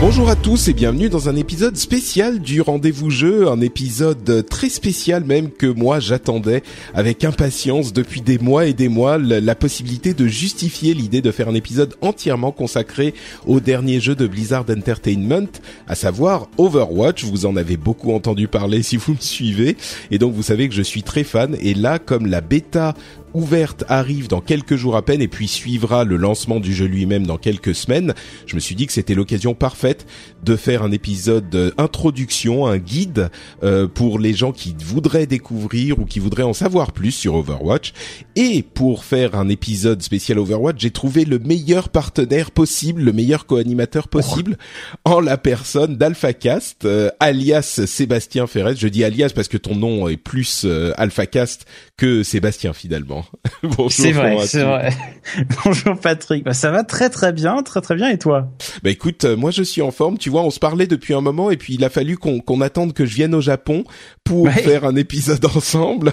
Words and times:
Bonjour 0.00 0.30
à 0.30 0.36
tous 0.36 0.68
et 0.68 0.74
bienvenue 0.74 1.08
dans 1.08 1.28
un 1.28 1.34
épisode 1.34 1.76
spécial 1.76 2.38
du 2.38 2.60
Rendez-vous 2.60 3.10
Jeu, 3.10 3.48
un 3.48 3.60
épisode 3.60 4.46
très 4.48 4.68
spécial 4.68 5.24
même 5.24 5.50
que 5.50 5.66
moi 5.66 5.98
j'attendais 5.98 6.62
avec 6.94 7.24
impatience 7.24 7.92
depuis 7.92 8.20
des 8.20 8.38
mois 8.38 8.66
et 8.66 8.74
des 8.74 8.88
mois 8.88 9.18
la, 9.18 9.54
possibilité 9.56 10.14
de 10.14 10.28
justifier 10.28 10.94
l'idée 10.94 11.20
de 11.20 11.32
faire 11.32 11.48
un 11.48 11.54
épisode 11.54 11.96
entièrement 12.00 12.52
consacré 12.52 13.12
au 13.44 13.58
dernier 13.58 13.98
jeu 13.98 14.14
de 14.14 14.28
Blizzard 14.28 14.66
Entertainment, 14.70 15.48
à 15.88 15.96
savoir 15.96 16.46
Overwatch. 16.58 17.24
Vous 17.24 17.44
en 17.44 17.56
avez 17.56 17.76
beaucoup 17.76 18.12
entendu 18.12 18.46
parler 18.46 18.84
si 18.84 18.96
vous 18.96 19.14
me 19.14 19.20
suivez 19.20 19.76
et 20.12 20.18
donc 20.18 20.32
vous 20.32 20.44
savez 20.44 20.68
que 20.68 20.76
je 20.76 20.82
suis 20.82 21.02
très 21.02 21.24
fan 21.24 21.56
et 21.60 21.74
là 21.74 21.98
comme 21.98 22.26
la 22.26 22.40
bêta 22.40 22.94
ouverte 23.38 23.84
arrive 23.88 24.28
dans 24.28 24.40
quelques 24.40 24.76
jours 24.76 24.96
à 24.96 25.02
peine 25.02 25.22
et 25.22 25.28
puis 25.28 25.48
suivra 25.48 26.04
le 26.04 26.16
lancement 26.16 26.60
du 26.60 26.74
jeu 26.74 26.86
lui-même 26.86 27.26
dans 27.26 27.38
quelques 27.38 27.74
semaines, 27.74 28.14
je 28.46 28.54
me 28.54 28.60
suis 28.60 28.74
dit 28.74 28.86
que 28.86 28.92
c'était 28.92 29.14
l'occasion 29.14 29.54
parfaite 29.54 30.06
de 30.44 30.56
faire 30.56 30.82
un 30.82 30.92
épisode 30.92 31.72
introduction, 31.78 32.66
un 32.66 32.78
guide 32.78 33.30
euh, 33.62 33.86
pour 33.86 34.18
les 34.18 34.34
gens 34.34 34.52
qui 34.52 34.74
voudraient 34.78 35.26
découvrir 35.26 35.98
ou 35.98 36.04
qui 36.04 36.18
voudraient 36.18 36.42
en 36.42 36.52
savoir 36.52 36.92
plus 36.92 37.12
sur 37.12 37.34
Overwatch. 37.34 37.92
Et 38.36 38.62
pour 38.62 39.04
faire 39.04 39.34
un 39.34 39.48
épisode 39.48 40.02
spécial 40.02 40.38
Overwatch, 40.38 40.80
j'ai 40.80 40.90
trouvé 40.90 41.24
le 41.24 41.38
meilleur 41.38 41.88
partenaire 41.88 42.50
possible, 42.50 43.02
le 43.02 43.12
meilleur 43.12 43.46
co-animateur 43.46 44.08
possible, 44.08 44.58
en 45.04 45.20
la 45.20 45.38
personne 45.38 45.96
d'AlphaCast, 45.96 46.84
euh, 46.84 47.10
alias 47.20 47.82
Sébastien 47.86 48.46
Ferret. 48.46 48.74
Je 48.76 48.88
dis 48.88 49.04
alias 49.04 49.32
parce 49.34 49.48
que 49.48 49.56
ton 49.56 49.76
nom 49.76 50.08
est 50.08 50.16
plus 50.16 50.62
euh, 50.64 50.92
AlphaCast 50.96 51.66
que 51.98 52.22
Sébastien 52.22 52.72
finalement. 52.72 53.26
Bonjour. 53.62 53.92
C'est 53.92 54.12
vrai, 54.12 54.38
c'est 54.46 54.62
vrai. 54.62 54.90
Bonjour 55.64 55.98
Patrick. 56.00 56.44
Bah, 56.44 56.54
ça 56.54 56.70
va 56.70 56.84
très 56.84 57.10
très 57.10 57.32
bien, 57.32 57.62
très 57.62 57.82
très 57.82 57.96
bien. 57.96 58.08
Et 58.08 58.18
toi? 58.18 58.48
Bah 58.82 58.90
écoute, 58.90 59.24
euh, 59.24 59.36
moi 59.36 59.50
je 59.50 59.62
suis 59.62 59.82
en 59.82 59.90
forme. 59.90 60.16
Tu 60.16 60.30
vois, 60.30 60.42
on 60.42 60.50
se 60.50 60.60
parlait 60.60 60.86
depuis 60.86 61.12
un 61.12 61.20
moment 61.20 61.50
et 61.50 61.58
puis 61.58 61.74
il 61.74 61.84
a 61.84 61.90
fallu 61.90 62.16
qu'on 62.16 62.60
attende 62.62 62.94
que 62.94 63.04
je 63.04 63.14
vienne 63.14 63.34
au 63.34 63.42
Japon 63.42 63.84
pour 64.24 64.48
faire 64.50 64.84
un 64.84 64.96
épisode 64.96 65.44
ensemble. 65.56 66.12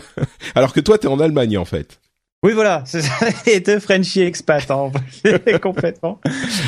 Alors 0.56 0.74
que 0.74 0.82
toi, 0.82 0.98
t'es 0.98 1.08
en 1.08 1.20
Allemagne 1.20 1.58
en 1.58 1.66
fait. 1.66 2.00
Oui, 2.44 2.54
voilà, 2.54 2.84
c'est 2.86 3.60
deux 3.62 3.80
Frenchie 3.80 4.22
expat, 4.22 4.70
hein, 4.70 4.92
complètement. 5.64 6.20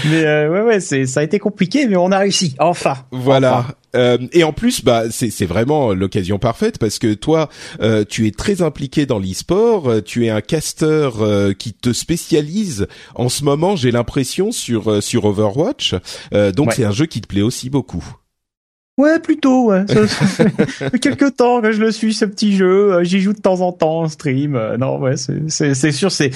Mais 0.05 0.25
euh, 0.25 0.49
ouais, 0.49 0.61
ouais, 0.61 0.79
c'est 0.79 1.05
ça 1.05 1.19
a 1.19 1.23
été 1.23 1.37
compliqué, 1.37 1.85
mais 1.85 1.95
on 1.95 2.11
a 2.11 2.17
réussi, 2.17 2.55
enfin. 2.57 2.95
Voilà. 3.11 3.67
Euh, 3.97 4.17
et 4.31 4.43
en 4.43 4.53
plus, 4.53 4.83
bah, 4.83 5.03
c'est 5.09 5.45
vraiment 5.45 5.93
l'occasion 5.93 6.39
parfaite 6.39 6.77
parce 6.77 6.99
que 6.99 7.13
toi, 7.13 7.49
euh, 7.81 8.05
tu 8.07 8.27
es 8.27 8.31
très 8.31 8.61
impliqué 8.61 9.05
dans 9.05 9.19
l'e-sport. 9.19 9.89
Euh, 9.89 10.01
tu 10.01 10.25
es 10.25 10.29
un 10.29 10.41
caster 10.41 11.09
euh, 11.19 11.53
qui 11.53 11.73
te 11.73 11.93
spécialise 11.93 12.87
en 13.15 13.29
ce 13.29 13.43
moment. 13.43 13.75
J'ai 13.75 13.91
l'impression 13.91 14.51
sur 14.51 15.01
sur 15.03 15.25
Overwatch. 15.25 15.95
donc 16.55 16.73
c'est 16.73 16.85
un 16.85 16.91
jeu 16.91 17.05
qui 17.05 17.21
te 17.21 17.27
plaît 17.27 17.41
aussi 17.41 17.69
beaucoup. 17.69 18.05
Ouais, 18.97 19.19
plutôt. 19.19 19.67
Ouais. 19.69 19.85
Ça, 19.87 20.07
fait 20.07 20.99
quelques 21.01 21.35
temps 21.35 21.61
que 21.61 21.71
je 21.71 21.79
le 21.79 21.91
suis 21.91 22.15
ce 22.15 22.25
petit 22.25 22.55
jeu. 22.55 22.93
Euh, 22.93 23.03
j'y 23.03 23.19
joue 23.19 23.33
de 23.33 23.39
temps 23.39 23.61
en 23.61 23.71
temps 23.71 24.01
en 24.01 24.07
stream. 24.07 24.55
Euh, 24.55 24.75
non, 24.77 24.99
ouais, 24.99 25.15
c'est 25.17 25.91
sûr, 25.91 26.11
c'est 26.11 26.31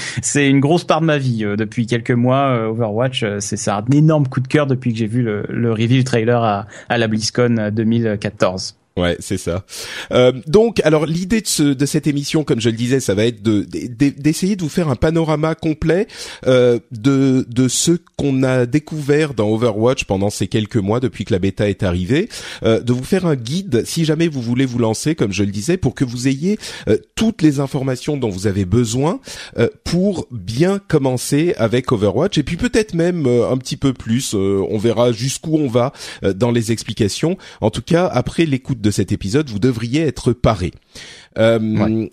une 0.48 0.60
grosse 0.60 0.84
part 0.84 1.02
de 1.02 1.08
ma 1.08 1.18
vie 1.18 1.44
euh, 1.44 1.56
depuis 1.56 1.88
quelques 1.88 2.12
mois. 2.12 2.70
Overwatch, 2.70 3.26
c'est 3.40 3.72
un 3.72 3.84
énorme 3.92 4.28
coup 4.28 4.42
de 4.42 4.48
cœur 4.48 4.68
depuis 4.68 4.94
que 4.94 5.00
j'ai 5.00 5.08
vu 5.08 5.24
le, 5.24 5.44
le 5.50 5.72
review 5.72 6.04
trailer 6.04 6.44
à, 6.44 6.68
à 6.88 6.98
la 7.00 7.08
BlizzCon 7.08 7.72
2014. 7.72 8.76
Ouais, 8.97 9.16
c'est 9.19 9.38
ça. 9.38 9.66
Euh, 10.12 10.34
donc, 10.47 10.81
alors 10.84 11.06
l'idée 11.06 11.41
de, 11.41 11.47
ce, 11.47 11.63
de 11.63 11.85
cette 11.85 12.07
émission, 12.07 12.44
comme 12.44 12.59
je 12.59 12.69
le 12.69 12.75
disais, 12.75 13.00
ça 13.00 13.13
va 13.13 13.25
être 13.25 13.41
de 13.41 13.62
d'essayer 13.63 14.56
de, 14.57 14.62
vous 14.62 14.69
faire 14.69 14.90
un 14.90 14.96
panorama 14.96 15.56
complet 15.56 16.07
euh, 16.46 16.79
de 16.91 17.46
de 17.50 17.68
ce 17.69 17.94
qu'on 18.18 18.44
a 18.44 18.66
découvert 18.66 19.34
dans 19.34 19.50
Overwatch 19.50 20.03
pendant 20.03 20.29
ces 20.29 20.47
quelques 20.47 20.78
mois 20.78 21.00
depuis 21.00 21.24
que 21.24 21.34
la 21.34 21.40
bêta 21.40 21.69
est 21.69 21.84
arrivée, 21.84 22.28
euh, 22.63 22.81
de 22.81 22.91
vous 22.91 23.03
faire 23.03 23.25
un 23.25 23.35
guide 23.35 23.84
si 23.85 24.03
jamais 24.03 24.28
vous 24.28 24.41
voulez 24.41 24.66
vous 24.66 24.79
lancer, 24.79 25.16
comme 25.16 25.31
je 25.31 25.44
le 25.44 25.52
disais, 25.52 25.78
pour 25.78 25.96
que 25.96 26.03
vous 26.03 26.28
ayez 26.28 26.58
euh, 26.88 26.97
toutes 27.16 27.41
les 27.41 27.59
informations 27.59 28.18
dont 28.18 28.29
vous 28.29 28.47
avez 28.47 28.66
besoin 28.66 29.19
euh, 29.58 29.69
pour 29.84 30.28
bien 30.31 30.79
commencer 30.79 31.53
avec 31.58 31.91
Overwatch 31.91 32.38
et 32.38 32.44
puis 32.44 32.58
peut-être 32.58 32.94
même 32.94 33.25
euh, 33.25 33.50
un 33.50 33.58
petit 33.58 33.78
peu 33.78 33.94
plus. 33.94 34.34
on 34.34 34.78
verra 34.78 35.12
jusqu'où 35.12 35.58
on 35.58 35.68
va 35.68 35.94
dans 36.35 36.52
les 36.52 36.72
explications. 36.72 37.38
En 37.59 37.69
tout 37.69 37.81
cas, 37.81 38.08
après 38.08 38.46
l'écoute 38.46 38.81
de 38.81 38.91
cet 38.91 39.12
épisode, 39.12 39.50
vous 39.50 39.59
devriez 39.59 40.02
être 40.02 40.34
paré. 40.34 40.72
Euh, 41.38 42.07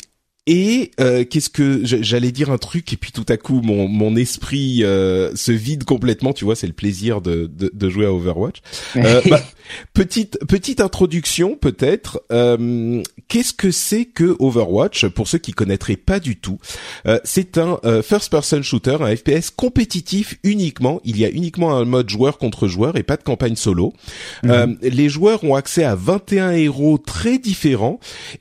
et 0.48 0.92
euh, 0.98 1.26
qu'est-ce 1.26 1.50
que 1.50 1.82
j'allais 1.84 2.32
dire 2.32 2.50
un 2.50 2.56
truc 2.56 2.90
et 2.94 2.96
puis 2.96 3.12
tout 3.12 3.26
à 3.28 3.36
coup 3.36 3.60
mon, 3.60 3.86
mon 3.86 4.16
esprit 4.16 4.82
euh, 4.82 5.30
se 5.36 5.52
vide 5.52 5.84
complètement. 5.84 6.32
Tu 6.32 6.46
vois, 6.46 6.56
c'est 6.56 6.66
le 6.66 6.72
plaisir 6.72 7.20
de, 7.20 7.50
de, 7.54 7.70
de, 7.70 7.88
jouer 7.90 8.06
à 8.06 8.14
Overwatch. 8.14 8.62
Euh, 8.96 9.20
bah, 9.28 9.42
petite 9.92 10.38
petite 10.48 10.80
introduction 10.80 11.54
peut-être. 11.54 12.22
Euh, 12.32 13.02
qu'est-ce 13.28 13.52
que 13.52 13.70
c'est 13.70 14.06
que 14.06 14.36
Overwatch? 14.38 15.08
Pour 15.08 15.28
ceux 15.28 15.36
qui 15.36 15.52
connaîtraient 15.52 15.96
pas 15.96 16.18
du 16.18 16.36
tout 16.36 16.58
C'est 17.24 17.58
un 17.58 17.78
first-person 18.02 18.62
shooter, 18.62 18.96
un 19.00 19.14
FPS 19.14 19.50
compétitif 19.50 20.38
uniquement. 20.44 21.02
Il 21.04 21.18
y 21.18 21.26
a 21.26 21.28
uniquement 21.28 21.76
un 21.76 21.84
mode 21.84 22.08
joueur 22.08 22.38
contre 22.38 22.68
joueur 22.68 22.96
et 22.96 23.02
pas 23.02 23.18
de 23.18 23.22
campagne 23.22 23.56
solo. 23.56 23.92
Mhm. 24.44 24.78
les 24.80 25.10
joueurs 25.10 25.44
ont 25.44 25.56
accès 25.56 25.84
à 25.84 25.94
21 25.94 26.52
héros 26.52 26.96
très 26.96 27.36
différents 27.36 28.00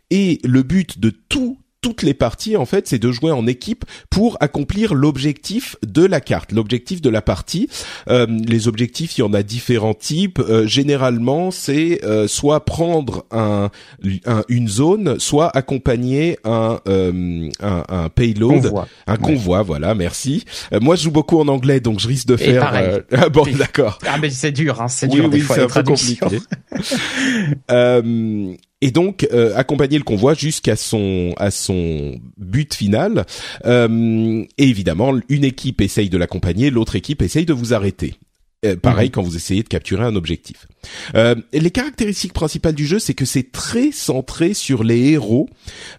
et 0.09 0.39
le 0.45 0.63
but 0.63 0.99
de 0.99 1.09
tout 1.09 1.57
toutes 1.81 2.03
les 2.03 2.13
parties 2.13 2.57
en 2.57 2.65
fait, 2.65 2.87
c'est 2.87 2.99
de 2.99 3.11
jouer 3.11 3.31
en 3.31 3.47
équipe 3.47 3.85
pour 4.09 4.37
accomplir 4.39 4.93
l'objectif 4.93 5.75
de 5.85 6.05
la 6.05 6.21
carte, 6.21 6.51
l'objectif 6.51 7.01
de 7.01 7.09
la 7.09 7.21
partie. 7.21 7.69
Euh, 8.09 8.25
les 8.27 8.67
objectifs, 8.67 9.17
il 9.17 9.21
y 9.21 9.23
en 9.23 9.33
a 9.33 9.43
différents 9.43 9.93
types. 9.93 10.39
Euh, 10.39 10.67
généralement, 10.67 11.51
c'est 11.51 12.03
euh, 12.03 12.27
soit 12.27 12.65
prendre 12.65 13.25
un, 13.31 13.69
une 14.49 14.67
zone, 14.67 15.19
soit 15.19 15.55
accompagner 15.55 16.37
un 16.43 16.79
un, 16.87 17.49
un, 17.89 18.09
payload, 18.09 18.71
un 19.07 19.17
convoi. 19.17 19.61
Voilà, 19.61 19.95
merci. 19.95 20.45
moi, 20.81 20.95
je 20.95 21.03
joue 21.03 21.11
beaucoup 21.11 21.39
en 21.39 21.47
anglais, 21.47 21.79
donc 21.79 21.99
je 21.99 22.07
risque 22.07 22.27
de 22.27 22.37
faire. 22.37 22.57
Ah 23.11 23.29
bon, 23.29 23.45
d'accord. 23.57 23.99
Ah 24.05 24.17
mais 24.21 24.29
c'est 24.29 24.51
dur, 24.51 24.81
hein, 24.81 24.87
c'est 24.87 25.07
dur 25.07 25.25
oui, 25.25 25.31
des 25.31 25.39
fois, 25.39 25.55
c'est 25.55 25.63
un 25.63 25.67
peu 25.67 25.83
compliqué. 25.83 26.39
et 28.81 28.91
donc 28.91 29.27
euh, 29.31 29.55
accompagner 29.55 29.97
le 29.97 30.03
convoi 30.03 30.33
jusqu'à 30.33 30.75
son 30.75 31.33
à 31.37 31.51
son 31.51 32.19
but 32.37 32.73
final. 32.73 33.25
Euh, 33.65 34.43
et 34.57 34.63
évidemment, 34.67 35.13
une 35.29 35.43
équipe 35.43 35.81
essaye 35.81 36.09
de 36.09 36.17
l'accompagner, 36.17 36.69
l'autre 36.69 36.95
équipe 36.95 37.21
essaye 37.21 37.45
de 37.45 37.53
vous 37.53 37.73
arrêter. 37.73 38.15
Euh, 38.65 38.75
pareil 38.75 39.09
mhm. 39.09 39.11
quand 39.11 39.21
vous 39.21 39.35
essayez 39.35 39.61
de 39.61 39.67
capturer 39.67 40.03
un 40.03 40.15
objectif. 40.15 40.67
Euh, 41.13 41.35
les 41.53 41.69
caractéristiques 41.69 42.33
principales 42.33 42.73
du 42.73 42.87
jeu, 42.87 42.97
c'est 42.97 43.13
que 43.13 43.25
c'est 43.25 43.51
très 43.51 43.91
centré 43.91 44.55
sur 44.55 44.83
les 44.83 45.11
héros. 45.11 45.47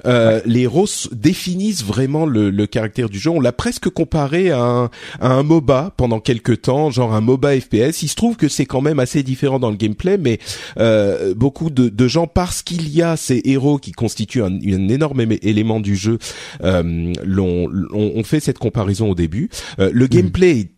Euh, 0.07 0.41
Les 0.45 0.63
héros 0.63 0.89
définissent 1.13 1.85
vraiment 1.85 2.27
le, 2.27 2.51
le, 2.51 2.67
caractère 2.67 3.11
du 3.11 3.21
jeu. 3.21 3.31
On 3.31 3.41
l'a 3.41 3.53
presque 3.53 3.89
comparé 3.91 4.51
à 4.51 4.61
un, 4.61 4.85
à 5.21 5.29
un 5.29 5.45
MOBA 5.45 5.95
pendant 5.97 6.19
quelques 6.19 6.63
temps, 6.63 6.91
genre 6.91 7.15
un 7.15 7.21
MOBA 7.21 7.61
FPS. 7.61 8.03
Il 8.03 8.09
se 8.09 8.17
trouve 8.17 8.37
que 8.37 8.49
c'est 8.49 8.67
quand 8.67 8.81
même 8.81 8.99
assez 8.99 9.23
différent 9.23 9.61
dans 9.61 9.71
le 9.71 9.77
gameplay, 9.77 10.19
mais 10.19 10.41
euh, 10.79 11.35
beaucoup 11.35 11.71
de, 11.71 11.89
de, 11.89 12.09
gens, 12.09 12.27
parce 12.27 12.63
qu'il 12.63 12.89
y 12.89 13.03
a 13.03 13.17
ces 13.17 13.41
héros 13.45 13.79
qui 13.79 13.93
constituent 13.93 14.43
un, 14.43 14.53
un 14.53 14.89
énorme 14.89 15.21
élément 15.43 15.79
du 15.79 15.95
jeu, 15.95 16.19
euh, 16.65 17.13
l'ont, 17.25 17.71
on, 17.93 18.25
fait 18.25 18.41
cette 18.41 18.59
comparaison 18.59 19.11
au 19.11 19.15
début. 19.15 19.49
Euh, 19.79 19.91
le 19.93 20.05
mhm. 20.07 20.11
gameplay 20.11 20.59
est 20.59 20.71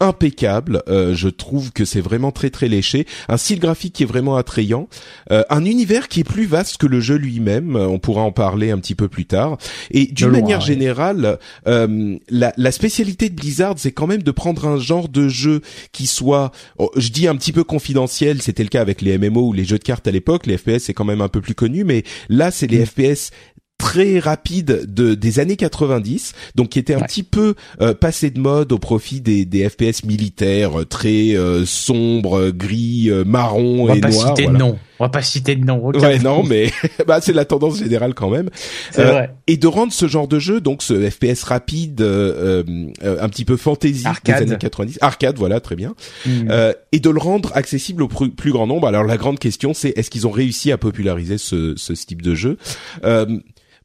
impeccable. 0.00 0.82
Euh, 0.88 1.14
je 1.14 1.28
trouve 1.28 1.72
que 1.72 1.84
c'est 1.84 2.00
vraiment 2.00 2.32
très 2.32 2.50
très 2.50 2.68
léché, 2.68 3.06
un 3.28 3.36
style 3.36 3.60
graphique 3.60 3.94
qui 3.94 4.02
est 4.02 4.06
vraiment 4.06 4.36
attrayant, 4.36 4.88
euh, 5.30 5.42
un 5.48 5.64
univers 5.64 6.08
qui 6.08 6.20
est 6.20 6.24
plus 6.24 6.46
vaste 6.46 6.76
que 6.76 6.86
le 6.86 7.00
jeu 7.00 7.16
lui-même. 7.16 7.76
Euh, 7.76 7.86
on 7.86 7.98
pourra 7.98 8.22
en 8.22 8.32
parler 8.32 8.70
un 8.70 8.78
petit 8.78 8.94
peu 8.94 9.08
plus 9.08 9.26
tard. 9.26 9.58
Et 9.90 10.06
d'une 10.06 10.30
manière 10.30 10.60
générale, 10.60 11.38
la, 11.64 12.52
la, 12.56 12.72
spécialité 12.72 13.30
de 13.30 13.34
Blizzard, 13.34 13.74
c'est 13.78 13.92
quand 13.92 14.06
même 14.06 14.22
de 14.22 14.30
prendre 14.30 14.66
un 14.66 14.78
genre 14.78 15.08
de 15.08 15.28
jeu 15.28 15.62
qui 15.92 16.06
soit, 16.06 16.52
oh, 16.78 16.90
je 16.96 17.08
dis 17.08 17.26
un 17.26 17.36
petit 17.36 17.52
peu 17.52 17.64
confidentiel. 17.64 18.42
C'était 18.42 18.62
le 18.62 18.68
cas 18.68 18.80
avec 18.80 19.00
les 19.00 19.18
MMO 19.18 19.48
ou 19.48 19.52
les 19.52 19.64
jeux 19.64 19.78
de 19.78 19.84
cartes 19.84 20.06
à 20.06 20.10
l'époque. 20.10 20.46
Les 20.46 20.58
FPS 20.58 20.84
c'est 20.84 20.94
quand 20.94 21.04
même 21.04 21.20
un 21.20 21.28
peu 21.28 21.40
plus 21.40 21.54
connu, 21.54 21.84
mais 21.84 22.04
là 22.28 22.50
c'est 22.50 22.66
les 22.66 22.80
mm. 22.80 22.86
FPS 22.86 23.30
très 23.78 24.18
rapide 24.18 24.84
de 24.92 25.14
des 25.14 25.38
années 25.38 25.56
90, 25.56 26.32
donc 26.54 26.70
qui 26.70 26.78
était 26.78 26.94
un 26.94 27.00
petit 27.00 27.22
peu 27.22 27.54
euh, 27.80 27.94
passé 27.94 28.30
de 28.30 28.40
mode 28.40 28.72
au 28.72 28.78
profit 28.78 29.20
des, 29.20 29.44
des 29.44 29.68
FPS 29.68 30.04
militaires 30.04 30.80
euh, 30.80 30.84
très 30.84 31.36
euh, 31.36 31.64
sombres, 31.66 32.50
gris, 32.50 33.10
marron 33.26 33.88
et 33.92 34.00
noirs. 34.00 34.00
On 34.00 34.00
va 34.00 34.00
pas 34.00 34.10
citer 34.10 34.46
de 34.46 34.56
nom. 34.56 34.78
On 34.98 35.04
va 35.04 35.08
pas 35.10 35.22
citer 35.22 35.56
de 35.56 35.64
nom. 35.64 35.90
Ouais, 35.90 36.18
non, 36.18 36.42
mais 36.42 36.72
bah 37.06 37.20
c'est 37.20 37.34
la 37.34 37.44
tendance 37.44 37.78
générale 37.78 38.14
quand 38.14 38.30
même. 38.30 38.48
Vrai. 38.94 39.34
Et 39.46 39.58
de 39.58 39.66
rendre 39.66 39.92
ce 39.92 40.08
genre 40.08 40.26
de 40.26 40.38
jeu, 40.38 40.62
donc 40.62 40.82
ce 40.82 41.10
FPS 41.10 41.42
rapide, 41.42 42.00
un 42.00 43.28
petit 43.28 43.44
peu 43.44 43.58
fantasy 43.58 44.04
des 44.24 44.32
années 44.32 44.56
90, 44.58 44.98
arcade, 45.02 45.36
voilà, 45.36 45.60
très 45.60 45.76
bien, 45.76 45.94
hmm. 46.24 46.50
et 46.92 47.00
de 47.00 47.10
le 47.10 47.18
rendre 47.18 47.50
accessible 47.54 48.02
au 48.04 48.08
plus, 48.08 48.52
grand 48.52 48.66
nombre. 48.66 48.86
Alors 48.86 49.04
la 49.04 49.18
grande 49.18 49.38
question, 49.38 49.74
c'est 49.74 49.90
est-ce 49.96 50.08
qu'ils 50.08 50.26
ont 50.26 50.30
réussi 50.30 50.72
à 50.72 50.78
populariser 50.78 51.36
ce, 51.36 51.74
ce 51.76 51.92
type 51.92 52.22
de 52.22 52.34
jeu? 52.34 52.56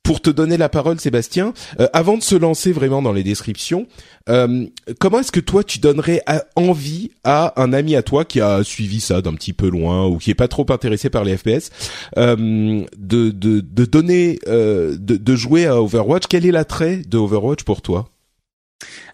Pour 0.04 0.22
te 0.22 0.30
donner 0.30 0.58
la 0.58 0.70
parole, 0.70 1.00
Sébastien, 1.00 1.54
euh, 1.80 1.88
avant 1.94 2.18
de 2.18 2.24
se 2.24 2.36
lancer 2.36 2.72
vraiment 2.72 3.02
dans 3.02 3.14
les 3.14 3.24
descriptions, 3.24 3.88
euh, 4.30 4.66
comment 5.00 5.20
est-ce 5.20 5.32
que 5.32 5.40
toi 5.40 5.64
tu 5.64 5.80
donnerais 5.80 6.22
envie 6.56 7.12
à 7.24 7.62
un 7.62 7.72
ami 7.74 7.96
à 7.96 8.04
toi 8.04 8.26
qui 8.26 8.42
a 8.42 8.64
suivi 8.64 9.00
ça 9.00 9.22
d'un 9.22 9.34
petit 9.34 9.54
peu 9.54 9.70
loin 9.70 10.08
ou 10.08 10.18
qui 10.18 10.32
est 10.32 10.36
pas 10.36 10.48
trop 10.48 10.66
intéressé 10.70 11.10
par 11.10 11.24
les 11.24 11.38
FPS 11.38 11.70
euh, 12.18 12.84
de, 12.98 13.30
de, 13.30 13.60
de 13.62 13.86
donner 13.86 14.40
de, 14.48 14.96
de 14.98 15.36
jouer 15.36 15.66
à 15.66 15.82
Overwatch? 15.82 16.24
Quel 16.28 16.46
est 16.46 16.52
l'attrait 16.52 16.98
de 17.08 17.18
Overwatch 17.18 17.64
pour 17.64 17.82
toi? 17.82 18.10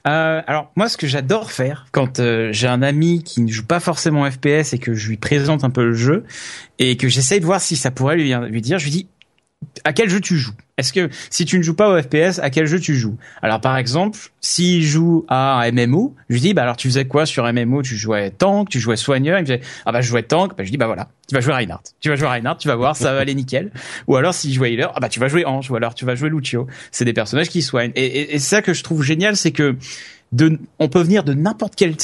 Euh, 0.07 0.41
alors 0.47 0.71
moi, 0.77 0.87
ce 0.87 0.95
que 0.95 1.07
j'adore 1.07 1.51
faire 1.51 1.87
quand 1.91 2.21
j'ai 2.51 2.67
un 2.67 2.81
ami 2.81 3.23
qui 3.23 3.41
ne 3.41 3.51
joue 3.51 3.65
pas 3.65 3.81
forcément 3.81 4.29
FPS 4.29 4.73
et 4.73 4.79
que 4.79 4.93
je 4.93 5.09
lui 5.09 5.17
présente 5.17 5.63
un 5.63 5.69
peu 5.69 5.83
le 5.83 5.93
jeu 5.93 6.23
et 6.79 6.95
que 6.95 7.09
j'essaye 7.09 7.41
de 7.41 7.45
voir 7.45 7.59
si 7.59 7.75
ça 7.75 7.91
pourrait 7.91 8.15
lui, 8.15 8.33
lui 8.33 8.61
dire, 8.61 8.79
je 8.79 8.85
lui 8.85 8.91
dis 8.91 9.07
à 9.83 9.93
quel 9.93 10.09
jeu 10.09 10.19
tu 10.19 10.37
joues? 10.37 10.53
Est-ce 10.77 10.93
que 10.93 11.09
si 11.29 11.45
tu 11.45 11.57
ne 11.57 11.63
joues 11.63 11.73
pas 11.73 11.89
au 11.89 12.01
FPS, 12.01 12.39
à 12.39 12.49
quel 12.49 12.67
jeu 12.67 12.79
tu 12.79 12.95
joues? 12.95 13.17
Alors 13.41 13.61
par 13.61 13.77
exemple, 13.77 14.19
s'il 14.41 14.83
joue 14.83 15.25
à 15.27 15.61
un 15.61 15.71
MMO, 15.71 16.15
je 16.29 16.35
lui 16.35 16.41
dis 16.41 16.53
bah 16.53 16.63
alors 16.63 16.77
tu 16.77 16.87
faisais 16.87 17.05
quoi 17.05 17.25
sur 17.25 17.51
MMO 17.51 17.81
Tu 17.81 17.95
jouais 17.95 18.29
tank, 18.31 18.69
tu 18.69 18.79
jouais 18.79 18.95
soigneur 18.95 19.39
Il 19.39 19.41
me 19.41 19.57
dit 19.57 19.65
ah 19.85 19.91
bah 19.91 20.01
je 20.01 20.07
jouais 20.07 20.23
tank. 20.23 20.55
Bah 20.57 20.63
je 20.63 20.69
dis 20.69 20.77
bah 20.77 20.85
voilà, 20.85 21.09
tu 21.27 21.33
vas 21.33 21.41
jouer 21.41 21.53
Reinhardt. 21.53 21.83
Tu 21.99 22.09
vas 22.09 22.15
jouer 22.15 22.27
Reinhardt, 22.27 22.59
tu 22.59 22.67
vas 22.67 22.75
voir, 22.75 22.95
ça 22.95 23.13
va 23.13 23.21
aller 23.21 23.33
nickel. 23.33 23.71
Ou 24.07 24.15
alors 24.15 24.33
s'il 24.33 24.53
jouait 24.53 24.73
healer, 24.73 24.91
ah 24.93 24.99
bah 24.99 25.09
tu 25.09 25.19
vas 25.19 25.27
jouer 25.27 25.45
Ange. 25.45 25.71
Ou 25.71 25.75
alors 25.75 25.95
tu 25.95 26.05
vas 26.05 26.15
jouer 26.15 26.29
Lucio. 26.29 26.67
C'est 26.91 27.05
des 27.05 27.13
personnages 27.13 27.49
qui 27.49 27.61
soignent. 27.61 27.93
Et, 27.95 28.05
et, 28.05 28.35
et 28.35 28.39
ça 28.39 28.61
que 28.61 28.73
je 28.73 28.83
trouve 28.83 29.03
génial, 29.03 29.35
c'est 29.35 29.51
que 29.51 29.77
de, 30.31 30.59
on 30.79 30.89
peut 30.89 31.01
venir 31.01 31.23
de 31.23 31.33
n'importe 31.33 31.75
quel 31.75 31.95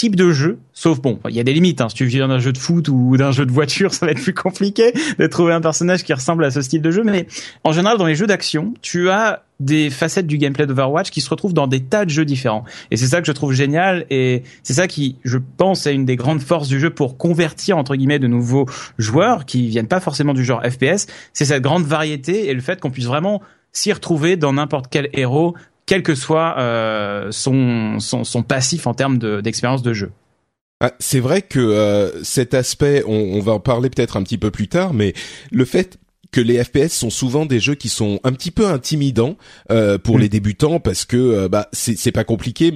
type 0.00 0.16
de 0.16 0.32
jeu, 0.32 0.58
sauf 0.72 0.98
bon, 0.98 1.20
il 1.28 1.34
y 1.34 1.40
a 1.40 1.44
des 1.44 1.52
limites. 1.52 1.82
Hein. 1.82 1.90
Si 1.90 1.94
tu 1.94 2.06
viens 2.06 2.26
d'un 2.28 2.38
jeu 2.38 2.54
de 2.54 2.58
foot 2.58 2.88
ou 2.88 3.18
d'un 3.18 3.32
jeu 3.32 3.44
de 3.44 3.52
voiture, 3.52 3.92
ça 3.94 4.06
va 4.06 4.12
être 4.12 4.22
plus 4.22 4.32
compliqué 4.32 4.94
de 5.18 5.26
trouver 5.26 5.52
un 5.52 5.60
personnage 5.60 6.04
qui 6.04 6.14
ressemble 6.14 6.42
à 6.42 6.50
ce 6.50 6.62
style 6.62 6.80
de 6.80 6.90
jeu. 6.90 7.02
Mais 7.04 7.26
en 7.64 7.72
général, 7.72 7.98
dans 7.98 8.06
les 8.06 8.14
jeux 8.14 8.26
d'action, 8.26 8.72
tu 8.80 9.10
as 9.10 9.42
des 9.58 9.90
facettes 9.90 10.26
du 10.26 10.38
gameplay 10.38 10.66
d'Overwatch 10.66 11.10
qui 11.10 11.20
se 11.20 11.28
retrouvent 11.28 11.52
dans 11.52 11.66
des 11.66 11.80
tas 11.80 12.06
de 12.06 12.10
jeux 12.10 12.24
différents. 12.24 12.64
Et 12.90 12.96
c'est 12.96 13.08
ça 13.08 13.20
que 13.20 13.26
je 13.26 13.32
trouve 13.32 13.52
génial 13.52 14.06
et 14.08 14.42
c'est 14.62 14.72
ça 14.72 14.88
qui, 14.88 15.16
je 15.22 15.36
pense, 15.58 15.86
est 15.86 15.94
une 15.94 16.06
des 16.06 16.16
grandes 16.16 16.40
forces 16.40 16.68
du 16.68 16.80
jeu 16.80 16.88
pour 16.88 17.18
convertir, 17.18 17.76
entre 17.76 17.94
guillemets, 17.94 18.18
de 18.18 18.26
nouveaux 18.26 18.64
joueurs 18.96 19.44
qui 19.44 19.68
viennent 19.68 19.86
pas 19.86 20.00
forcément 20.00 20.32
du 20.32 20.46
genre 20.46 20.62
FPS. 20.62 21.08
C'est 21.34 21.44
cette 21.44 21.62
grande 21.62 21.84
variété 21.84 22.48
et 22.48 22.54
le 22.54 22.62
fait 22.62 22.80
qu'on 22.80 22.90
puisse 22.90 23.04
vraiment 23.04 23.42
s'y 23.72 23.92
retrouver 23.92 24.36
dans 24.36 24.54
n'importe 24.54 24.86
quel 24.90 25.10
héros 25.12 25.54
quel 25.90 26.04
que 26.04 26.14
soit 26.14 26.56
euh, 26.56 27.32
son, 27.32 27.98
son, 27.98 28.22
son, 28.22 28.44
passif 28.44 28.86
en 28.86 28.94
termes 28.94 29.18
d'expérience 29.42 29.82
de, 29.82 29.92
jeu. 29.92 30.12
Ah, 30.78 30.92
c'est 31.00 31.18
vrai 31.18 31.42
que 31.42 31.58
euh, 31.58 32.22
cet 32.22 32.54
aspect, 32.54 33.02
on, 33.08 33.34
on, 33.34 33.40
va 33.40 33.54
en 33.54 33.58
parler 33.58 33.90
peut-être 33.90 34.16
un 34.16 34.22
petit 34.22 34.38
peu 34.38 34.52
plus 34.52 34.68
tard, 34.68 34.94
mais 34.94 35.14
le 35.50 35.64
fait 35.64 35.98
que 36.30 36.40
les 36.40 36.62
FPS 36.62 36.88
sont 36.92 37.10
souvent 37.10 37.46
des 37.46 37.60
jeux 37.60 37.74
qui 37.74 37.88
sont 37.88 38.20
un 38.24 38.32
petit 38.32 38.50
peu 38.50 38.66
intimidants 38.66 39.36
euh, 39.70 39.98
pour 39.98 40.18
mm. 40.18 40.20
les 40.20 40.28
débutants 40.28 40.80
parce 40.80 41.04
que 41.04 41.16
euh, 41.16 41.48
bah 41.48 41.68
c'est 41.72 42.12
pas 42.12 42.24
compliqué 42.24 42.72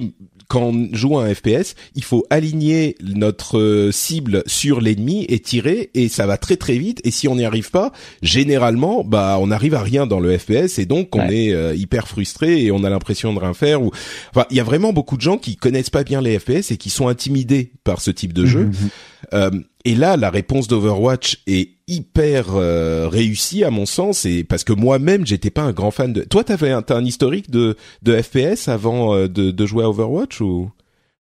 quand 0.47 0.61
on 0.61 0.89
joue 0.93 1.17
un 1.17 1.33
FPS, 1.33 1.75
il 1.95 2.03
faut 2.03 2.25
aligner 2.29 2.95
notre 3.01 3.57
euh, 3.57 3.91
cible 3.91 4.43
sur 4.45 4.81
l'ennemi 4.81 5.25
et 5.29 5.39
tirer 5.39 5.89
et 5.93 6.07
ça 6.09 6.25
va 6.25 6.37
très 6.37 6.57
très 6.57 6.77
vite 6.77 7.01
et 7.03 7.11
si 7.11 7.27
on 7.27 7.35
n'y 7.35 7.45
arrive 7.45 7.71
pas, 7.71 7.91
généralement 8.21 9.03
bah 9.03 9.37
on 9.39 9.47
n'arrive 9.47 9.75
à 9.75 9.81
rien 9.81 10.05
dans 10.05 10.19
le 10.19 10.37
FPS 10.37 10.79
et 10.79 10.85
donc 10.85 11.15
on 11.15 11.27
est 11.29 11.53
euh, 11.53 11.75
hyper 11.75 12.07
frustré 12.07 12.63
et 12.63 12.71
on 12.71 12.83
a 12.83 12.89
l'impression 12.89 13.33
de 13.33 13.39
rien 13.39 13.53
faire 13.53 13.81
ou 13.81 13.91
enfin 14.31 14.45
il 14.51 14.57
y 14.57 14.59
a 14.59 14.63
vraiment 14.63 14.93
beaucoup 14.93 15.17
de 15.17 15.21
gens 15.21 15.37
qui 15.37 15.55
connaissent 15.55 15.89
pas 15.89 16.03
bien 16.03 16.21
les 16.21 16.37
FPS 16.37 16.71
et 16.71 16.77
qui 16.77 16.89
sont 16.89 17.07
intimidés 17.07 17.71
par 17.83 18.01
ce 18.01 18.11
type 18.11 18.33
de 18.33 18.43
mmh, 18.43 18.47
jeu. 18.47 18.65
Mmh, 18.65 18.69
mmh. 18.69 18.89
Euh, 19.33 19.51
et 19.85 19.95
là, 19.95 20.17
la 20.17 20.29
réponse 20.29 20.67
d'Overwatch 20.67 21.41
est 21.47 21.74
hyper 21.87 22.55
euh, 22.55 23.07
réussie 23.07 23.63
à 23.63 23.69
mon 23.69 23.85
sens, 23.85 24.25
et 24.25 24.43
parce 24.43 24.63
que 24.63 24.73
moi-même, 24.73 25.25
j'étais 25.25 25.51
pas 25.51 25.61
un 25.61 25.71
grand 25.71 25.91
fan 25.91 26.13
de. 26.13 26.21
Toi, 26.21 26.43
t'avais 26.43 26.71
un, 26.71 26.81
t'as 26.81 27.01
historique 27.01 27.51
de 27.51 27.75
FPS 28.03 28.67
avant 28.67 29.15
euh, 29.15 29.27
de, 29.27 29.65
jouer 29.65 29.83
à 29.83 29.89
Overwatch 29.89 30.41
ou? 30.41 30.71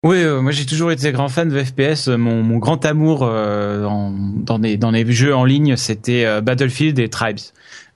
Oui, 0.04 0.18
euh, 0.18 0.42
moi 0.42 0.54
j'ai 0.54 0.66
toujours 0.66 0.92
été 0.94 1.12
grand 1.12 1.28
fan 1.28 1.50
de 1.50 1.64
FPS. 1.64 2.08
Mon, 2.08 2.58
grand 2.58 2.86
amour 2.86 3.20
dans 3.20 4.60
les 4.60 5.12
jeux 5.12 5.36
en 5.36 5.44
ligne, 5.44 5.76
c'était 5.76 6.42
Battlefield 6.42 6.98
et 7.00 7.10
Tribes. 7.10 7.40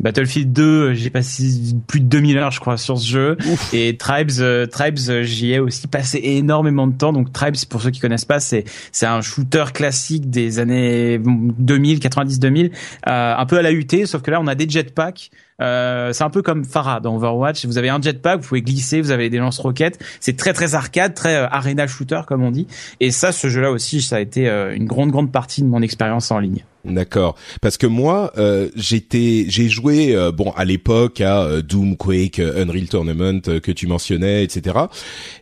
Battlefield 0.03 0.53
2, 0.53 0.93
j'ai 0.93 1.09
passé 1.09 1.45
plus 1.87 1.99
de 1.99 2.05
2000 2.05 2.37
heures, 2.37 2.51
je 2.51 2.59
crois, 2.59 2.77
sur 2.77 2.97
ce 2.97 3.07
jeu. 3.07 3.37
Et 3.73 3.97
Tribes, 3.97 4.31
euh, 4.39 4.65
Tribes, 4.65 4.99
j'y 5.23 5.53
ai 5.53 5.59
aussi 5.59 5.87
passé 5.87 6.19
énormément 6.23 6.87
de 6.87 6.95
temps. 6.95 7.13
Donc 7.13 7.33
Tribes, 7.33 7.55
pour 7.69 7.81
ceux 7.81 7.89
qui 7.91 7.99
connaissent 7.99 8.25
pas, 8.25 8.39
c'est 8.39 8.65
c'est 8.91 9.05
un 9.05 9.21
shooter 9.21 9.65
classique 9.73 10.29
des 10.29 10.59
années 10.59 11.19
2000, 11.19 11.99
90, 11.99 12.39
2000, 12.39 12.71
euh, 13.07 13.35
un 13.35 13.45
peu 13.45 13.57
à 13.57 13.61
la 13.61 13.71
UT, 13.71 14.05
sauf 14.05 14.21
que 14.21 14.31
là 14.31 14.39
on 14.39 14.47
a 14.47 14.55
des 14.55 14.69
jetpacks. 14.69 15.31
Euh, 15.61 16.13
c'est 16.13 16.23
un 16.23 16.29
peu 16.29 16.41
comme 16.41 16.65
Farah 16.65 16.99
dans 16.99 17.15
Overwatch. 17.15 17.65
Vous 17.65 17.77
avez 17.77 17.89
un 17.89 18.01
jetpack, 18.01 18.41
vous 18.41 18.47
pouvez 18.47 18.61
glisser, 18.61 19.01
vous 19.01 19.11
avez 19.11 19.29
des 19.29 19.37
lance-roquettes. 19.37 19.99
C'est 20.19 20.37
très 20.37 20.53
très 20.53 20.75
arcade, 20.75 21.13
très 21.13 21.35
euh, 21.35 21.47
arena 21.49 21.87
shooter 21.87 22.21
comme 22.27 22.43
on 22.43 22.51
dit. 22.51 22.67
Et 22.99 23.11
ça, 23.11 23.31
ce 23.31 23.47
jeu-là 23.47 23.71
aussi, 23.71 24.01
ça 24.01 24.17
a 24.17 24.19
été 24.19 24.49
euh, 24.49 24.75
une 24.75 24.85
grande 24.85 25.11
grande 25.11 25.31
partie 25.31 25.61
de 25.61 25.67
mon 25.67 25.81
expérience 25.81 26.31
en 26.31 26.39
ligne. 26.39 26.63
D'accord. 26.85 27.37
Parce 27.61 27.77
que 27.77 27.87
moi, 27.87 28.33
euh, 28.37 28.67
j'étais, 28.75 29.45
j'ai 29.47 29.69
joué, 29.69 30.13
euh, 30.15 30.33
bon, 30.33 30.51
à 30.51 30.65
l'époque 30.65 31.21
à 31.21 31.43
euh, 31.43 31.61
Doom, 31.61 31.95
Quake, 31.95 32.39
Unreal 32.39 32.89
Tournament 32.89 33.39
que 33.39 33.71
tu 33.71 33.87
mentionnais, 33.87 34.43
etc. 34.43 34.77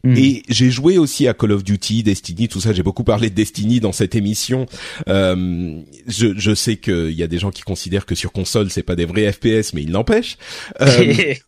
Hmm. 0.03 0.15
Et 0.15 0.43
j'ai 0.50 0.69
joué 0.69 1.00
aussi 1.00 1.27
à 1.27 1.33
Call 1.33 1.53
of 1.53 1.63
Duty, 1.63 2.03
Destiny, 2.03 2.48
tout 2.48 2.62
ça. 2.62 2.74
J'ai 2.74 2.83
beaucoup 2.83 3.03
parlé 3.03 3.31
de 3.31 3.36
Destiny 3.36 3.79
dans 3.79 3.91
cette 3.91 4.13
émission. 4.13 4.67
je, 5.07 5.83
je 6.07 6.55
sais 6.55 6.77
qu'il 6.77 7.13
y 7.13 7.24
a 7.24 7.27
des 7.27 7.39
gens 7.39 7.50
qui 7.50 7.63
considèrent 7.63 8.05
que 8.05 8.15
sur 8.15 8.31
console 8.31 8.69
c'est 8.69 8.83
pas 8.83 8.95
des 8.95 9.05
vrais 9.05 9.31
FPS, 9.31 9.74
mais 9.74 9.81
il 9.81 9.91
n'empêche. 9.91 10.38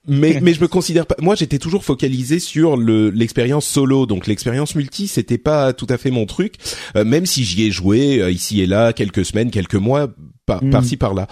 mais 0.07 0.39
mais 0.41 0.53
je 0.53 0.61
me 0.61 0.67
considère 0.67 1.05
pas. 1.05 1.15
Moi, 1.19 1.35
j'étais 1.35 1.59
toujours 1.59 1.83
focalisé 1.83 2.39
sur 2.39 2.77
le 2.77 3.11
l'expérience 3.11 3.67
solo, 3.67 4.07
donc 4.07 4.25
l'expérience 4.25 4.73
multi, 4.73 5.07
c'était 5.07 5.37
pas 5.37 5.73
tout 5.73 5.87
à 5.89 5.99
fait 5.99 6.09
mon 6.09 6.25
truc. 6.25 6.55
même 6.95 7.27
si 7.27 7.43
j'y 7.43 7.63
ai 7.63 7.71
joué 7.71 8.31
ici 8.31 8.61
et 8.61 8.65
là 8.65 8.91
quelques 8.93 9.25
semaines, 9.25 9.51
quelques 9.51 9.82
mois 9.83 10.07
par, 10.45 10.63
mm. 10.63 10.83
ci 10.83 10.97
par-là. 10.97 11.27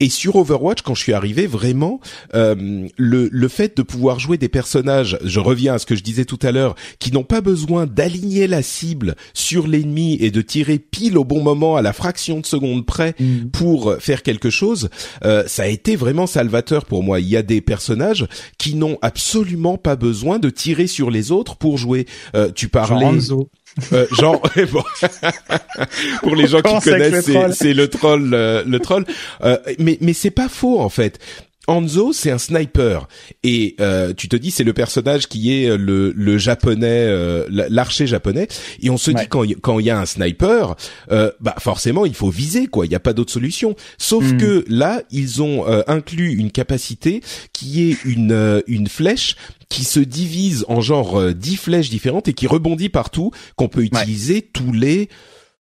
Et 0.00 0.08
sur 0.08 0.34
Overwatch, 0.34 0.82
quand 0.82 0.94
je 0.94 1.02
suis 1.02 1.12
arrivé, 1.12 1.46
vraiment, 1.46 2.00
euh, 2.34 2.88
le, 2.96 3.28
le 3.30 3.48
fait 3.48 3.76
de 3.76 3.82
pouvoir 3.82 4.18
jouer 4.18 4.36
des 4.36 4.48
personnages, 4.48 5.16
je 5.22 5.38
reviens 5.38 5.74
à 5.74 5.78
ce 5.78 5.86
que 5.86 5.94
je 5.94 6.02
disais 6.02 6.24
tout 6.24 6.40
à 6.42 6.50
l'heure, 6.50 6.74
qui 6.98 7.12
n'ont 7.12 7.22
pas 7.22 7.40
besoin 7.40 7.86
d'aligner 7.86 8.48
la 8.48 8.62
cible 8.62 9.14
sur 9.32 9.68
l'ennemi 9.68 10.16
et 10.20 10.32
de 10.32 10.42
tirer 10.42 10.80
pile 10.80 11.16
au 11.16 11.24
bon 11.24 11.40
moment 11.40 11.76
à 11.76 11.82
la 11.82 11.92
fraction 11.92 12.40
de 12.40 12.46
seconde 12.46 12.84
près 12.84 13.14
mm. 13.20 13.50
pour 13.52 13.94
faire 14.00 14.24
quelque 14.24 14.50
chose, 14.50 14.90
euh, 15.24 15.44
ça 15.46 15.62
a 15.62 15.68
été 15.68 15.94
vraiment 15.94 16.26
salvateur 16.26 16.84
pour 16.84 17.04
moi. 17.04 17.20
Il 17.20 17.28
y 17.28 17.36
a 17.36 17.42
des 17.42 17.60
personnages 17.60 18.26
qui 18.58 18.74
n'ont 18.74 18.98
absolument 19.02 19.78
pas 19.78 19.94
besoin 19.94 20.40
de 20.40 20.50
tirer 20.50 20.88
sur 20.88 21.10
les 21.10 21.30
autres 21.30 21.56
pour 21.56 21.78
jouer. 21.78 22.06
Euh, 22.34 22.50
tu 22.52 22.68
parlais. 22.68 23.06
Euh, 23.92 24.06
genre, 24.12 24.42
bon. 24.72 24.84
pour 26.22 26.36
les 26.36 26.46
gens 26.46 26.62
qui 26.62 26.90
connaissent, 26.90 27.30
c'est 27.52 27.74
le 27.74 27.88
troll, 27.88 28.30
le 28.30 28.78
troll. 28.78 29.04
Euh, 29.42 29.58
mais 29.78 29.98
mais 30.00 30.12
c'est 30.12 30.30
pas 30.30 30.48
faux 30.48 30.80
en 30.80 30.88
fait. 30.88 31.18
Hanzo, 31.68 32.12
c'est 32.12 32.32
un 32.32 32.38
sniper 32.38 33.06
et 33.44 33.76
euh, 33.80 34.12
tu 34.14 34.28
te 34.28 34.34
dis 34.34 34.50
c'est 34.50 34.64
le 34.64 34.72
personnage 34.72 35.28
qui 35.28 35.52
est 35.54 35.70
euh, 35.70 35.76
le, 35.76 36.10
le 36.10 36.36
japonais, 36.36 37.06
euh, 37.06 37.46
l'archer 37.48 38.08
japonais. 38.08 38.48
Et 38.80 38.90
on 38.90 38.96
se 38.96 39.12
dit 39.12 39.28
quand 39.28 39.44
quand 39.60 39.78
il 39.78 39.86
y 39.86 39.90
a 39.90 39.98
un 39.98 40.06
sniper, 40.06 40.74
bah 41.08 41.54
forcément 41.58 42.04
il 42.04 42.14
faut 42.14 42.30
viser 42.30 42.66
quoi. 42.66 42.84
Il 42.84 42.88
n'y 42.88 42.96
a 42.96 43.00
pas 43.00 43.12
d'autre 43.12 43.32
solution. 43.32 43.76
Sauf 43.96 44.24
hmm. 44.24 44.36
que 44.38 44.64
là 44.68 45.02
ils 45.12 45.40
ont 45.40 45.64
inclus 45.86 46.32
une 46.32 46.50
capacité 46.50 47.22
qui 47.52 47.88
est 47.88 48.04
une 48.04 48.62
une 48.66 48.88
flèche 48.88 49.36
qui 49.68 49.84
se 49.84 50.00
divise 50.00 50.64
en 50.68 50.80
genre 50.80 51.32
dix 51.32 51.56
flèches 51.56 51.90
différentes 51.90 52.26
et 52.26 52.32
qui 52.32 52.48
rebondit 52.48 52.88
partout, 52.88 53.30
qu'on 53.54 53.68
peut 53.68 53.84
utiliser 53.84 54.42
tous 54.42 54.72
les 54.72 55.08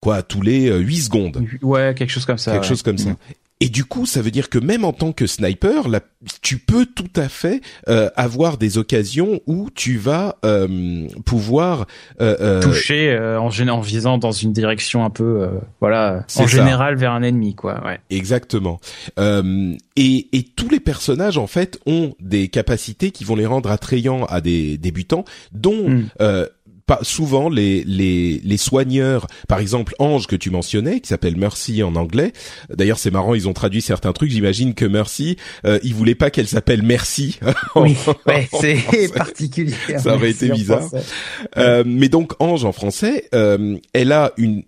quoi 0.01 0.22
tous 0.22 0.43
les 0.43 0.69
huit 0.77 1.01
secondes. 1.01 1.43
Ouais, 1.63 1.96
quelque 1.98 2.12
chose 2.12 2.25
comme 2.25 2.38
ça. 2.38 2.51
Quelque 2.51 2.67
chose 2.67 2.84
comme 2.84 3.00
ça. 3.00 3.15
Et 3.61 3.67
du 3.67 3.83
coup, 3.83 4.05
ça 4.05 4.21
veut 4.21 4.31
dire 4.31 4.49
que 4.49 4.57
même 4.57 4.85
en 4.85 4.93
tant 4.93 5.11
que 5.11 5.27
sniper, 5.27 5.89
là, 5.89 5.99
tu 6.41 6.59
peux 6.59 6.85
tout 6.85 7.11
à 7.17 7.27
fait 7.27 7.61
euh, 7.89 8.09
avoir 8.15 8.57
des 8.57 8.77
occasions 8.77 9.41
où 9.47 9.69
tu 9.75 9.97
vas 9.97 10.37
euh, 10.45 11.07
pouvoir 11.25 11.85
euh, 12.21 12.37
euh 12.39 12.61
toucher 12.61 13.09
euh, 13.09 13.37
en, 13.39 13.49
en 13.49 13.81
visant 13.81 14.17
dans 14.17 14.31
une 14.31 14.53
direction 14.53 15.03
un 15.03 15.09
peu, 15.09 15.49
voilà, 15.81 16.25
en 16.37 16.47
général 16.47 16.95
vers 16.95 17.11
un 17.11 17.21
ennemi, 17.21 17.53
quoi. 17.53 17.83
Ouais. 17.85 17.99
Exactement. 18.09 18.79
et, 19.17 20.27
et 20.31 20.43
tous 20.43 20.69
les 20.69 20.79
personnages 20.79 21.37
en 21.37 21.47
fait 21.47 21.79
ont 21.85 22.15
des 22.21 22.47
capacités 22.47 23.11
qui 23.11 23.25
vont 23.25 23.35
les 23.35 23.45
rendre 23.45 23.71
attrayants 23.71 24.23
à 24.25 24.39
des 24.39 24.77
débutants, 24.77 25.25
dont 25.51 25.89
hmm 25.89 26.07
pas 26.89 27.00
souvent 27.03 27.50
les, 27.50 27.84
les 27.84 28.41
les 28.43 28.58
soigneurs, 28.58 29.27
par 29.48 29.60
exemple 29.60 29.93
Ange 30.00 30.25
que 30.25 30.36
tu 30.36 30.50
mentionnais, 30.50 31.01
qui 31.01 31.10
s'appelle 31.10 31.38
Mercy 31.38 31.84
en 31.84 31.96
anglais. 31.96 32.34
D'ailleurs, 32.75 32.98
c'est 32.98 33.12
marrant, 33.12 33.36
ils 33.36 33.48
ont 33.48 33.53
traduit 33.53 33.84
certains 33.84 34.12
trucs. 34.12 34.31
J'imagine 34.31 34.74
que 34.74 34.86
Mercy, 34.86 35.38
euh, 35.67 35.77
ils 35.84 35.93
voulaient 35.93 36.15
pas 36.15 36.31
qu'elle 36.31 36.48
s'appelle 36.48 36.81
Merci. 36.81 37.39
oui, 37.75 37.96
c'est 38.60 39.13
particulier. 39.13 39.75
Ça 40.00 40.15
aurait 40.15 40.31
été 40.31 40.50
bizarre. 40.50 40.89
Euh, 41.58 41.84
mais 41.86 42.10
donc 42.10 42.34
Ange 42.39 42.65
en 42.65 42.72
français, 42.72 43.29
euh, 43.36 43.77
elle 43.93 44.12
a 44.12 44.31
une, 44.38 44.63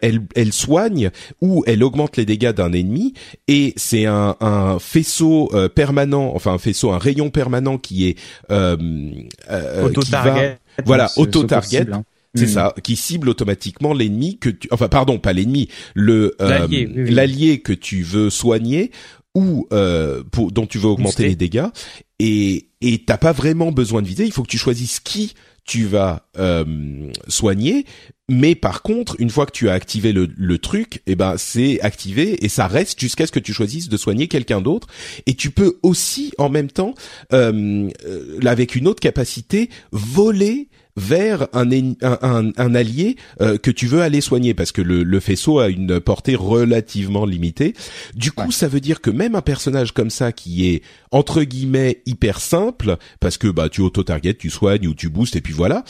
elle 0.00 0.22
elle 0.34 0.54
soigne 0.54 1.10
ou 1.42 1.62
elle 1.66 1.84
augmente 1.84 2.16
les 2.16 2.24
dégâts 2.24 2.52
d'un 2.52 2.72
ennemi 2.72 3.12
et 3.48 3.74
c'est 3.76 4.06
un, 4.06 4.34
un 4.40 4.78
faisceau 4.78 5.50
euh, 5.52 5.68
permanent, 5.68 6.32
enfin 6.34 6.54
un 6.54 6.58
faisceau, 6.58 6.92
un 6.92 6.98
rayon 6.98 7.28
permanent 7.28 7.76
qui 7.76 8.08
est 8.08 8.18
euh, 8.50 8.76
qui 8.76 10.10
va 10.10 10.56
voilà, 10.84 11.10
auto-target. 11.16 11.86
Hein. 11.92 12.04
C'est 12.34 12.44
hmm. 12.44 12.48
ça, 12.48 12.74
qui 12.82 12.96
cible 12.96 13.30
automatiquement 13.30 13.94
l'ennemi 13.94 14.38
que 14.38 14.50
tu, 14.50 14.68
enfin 14.70 14.88
pardon, 14.88 15.18
pas 15.18 15.32
l'ennemi, 15.32 15.68
le 15.94 16.36
euh, 16.42 16.68
l'allié 16.94 17.60
que 17.60 17.72
tu 17.72 18.02
veux 18.02 18.28
soigner 18.28 18.90
ou 19.34 19.66
euh, 19.72 20.22
pour, 20.30 20.52
dont 20.52 20.66
tu 20.66 20.78
veux 20.78 20.88
augmenter 20.88 21.28
les 21.28 21.36
dégâts 21.36 21.68
et 22.18 22.68
et 22.82 23.04
t'as 23.04 23.16
pas 23.16 23.32
vraiment 23.32 23.72
besoin 23.72 24.02
de 24.02 24.06
viser. 24.06 24.26
Il 24.26 24.32
faut 24.32 24.42
que 24.42 24.50
tu 24.50 24.58
choisisses 24.58 25.00
qui 25.00 25.34
tu 25.66 25.84
vas 25.84 26.26
euh, 26.38 27.10
soigner. 27.28 27.84
Mais 28.28 28.54
par 28.54 28.82
contre, 28.82 29.14
une 29.20 29.30
fois 29.30 29.46
que 29.46 29.52
tu 29.52 29.68
as 29.68 29.72
activé 29.72 30.12
le, 30.12 30.58
truc, 30.58 31.02
eh 31.06 31.14
ben 31.14 31.36
c'est 31.36 31.80
activé 31.80 32.44
et 32.44 32.48
ça 32.48 32.66
reste 32.66 32.98
jusqu'à 32.98 33.26
ce 33.26 33.32
que 33.32 33.38
tu 33.38 33.52
choisisses 33.52 33.88
de 33.88 33.96
soigner 33.96 34.26
quelqu'un 34.26 34.60
d'autre. 34.60 34.88
Et 35.26 35.34
tu 35.34 35.50
peux 35.50 35.78
aussi 35.82 36.32
en 36.38 36.48
même 36.48 36.70
temps, 36.70 36.94
euh, 37.32 37.88
euh 38.04 38.40
avec 38.44 38.74
une 38.74 38.88
autre 38.88 39.00
capacité, 39.00 39.70
voler 39.92 40.68
vers 40.96 41.48
un, 41.52 41.70
un, 42.02 42.52
un, 42.56 42.74
allié 42.74 43.16
euh, 43.40 43.58
que 43.58 43.70
tu 43.70 43.86
veux 43.86 44.00
aller 44.00 44.20
soigner 44.20 44.54
parce 44.54 44.72
que 44.72 44.82
le, 44.82 45.02
le, 45.02 45.20
faisceau 45.20 45.58
a 45.58 45.68
une 45.68 46.00
portée 46.00 46.34
relativement 46.34 47.26
limitée. 47.26 47.74
Du 48.14 48.32
coup, 48.32 48.50
ça 48.50 48.68
veut 48.68 48.80
dire 48.80 49.00
que 49.00 49.10
même 49.10 49.34
un 49.34 49.42
personnage 49.42 49.92
comme 49.92 50.10
ça 50.10 50.32
qui 50.32 50.68
est 50.68 50.82
entre 51.10 51.42
guillemets 51.42 52.02
hyper 52.06 52.40
simple 52.40 52.96
parce 53.20 53.38
que 53.38 53.48
bah 53.48 53.68
tu 53.68 53.80
auto-target, 53.80 54.34
tu 54.34 54.50
soignes 54.50 54.86
ou 54.86 54.94
tu 54.94 55.08
boostes 55.08 55.36
et 55.36 55.40
puis 55.40 55.52
voilà, 55.52 55.84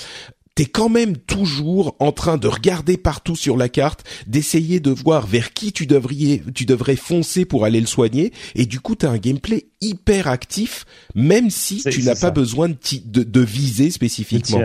t'es 0.56 0.64
quand 0.64 0.88
même 0.88 1.16
toujours 1.18 1.94
en 2.00 2.10
train 2.10 2.38
de 2.38 2.48
regarder 2.48 2.96
partout 2.96 3.36
sur 3.36 3.56
la 3.56 3.68
carte, 3.68 4.04
d'essayer 4.26 4.80
de 4.80 4.90
voir 4.90 5.26
vers 5.26 5.52
qui 5.52 5.70
tu 5.70 5.86
devrais, 5.86 6.42
tu 6.54 6.64
devrais 6.64 6.96
foncer 6.96 7.44
pour 7.44 7.64
aller 7.64 7.80
le 7.80 7.86
soigner, 7.86 8.32
et 8.56 8.66
du 8.66 8.80
coup 8.80 8.96
t'as 8.96 9.10
un 9.10 9.18
gameplay 9.18 9.66
hyper 9.82 10.26
actif, 10.26 10.86
même 11.14 11.50
si 11.50 11.84
tu 11.84 12.02
n'as 12.02 12.16
pas 12.16 12.30
besoin 12.30 12.70
de, 12.70 12.76
de, 13.04 13.22
de, 13.22 13.40
viser 13.40 13.90
spécifiquement. 13.90 14.60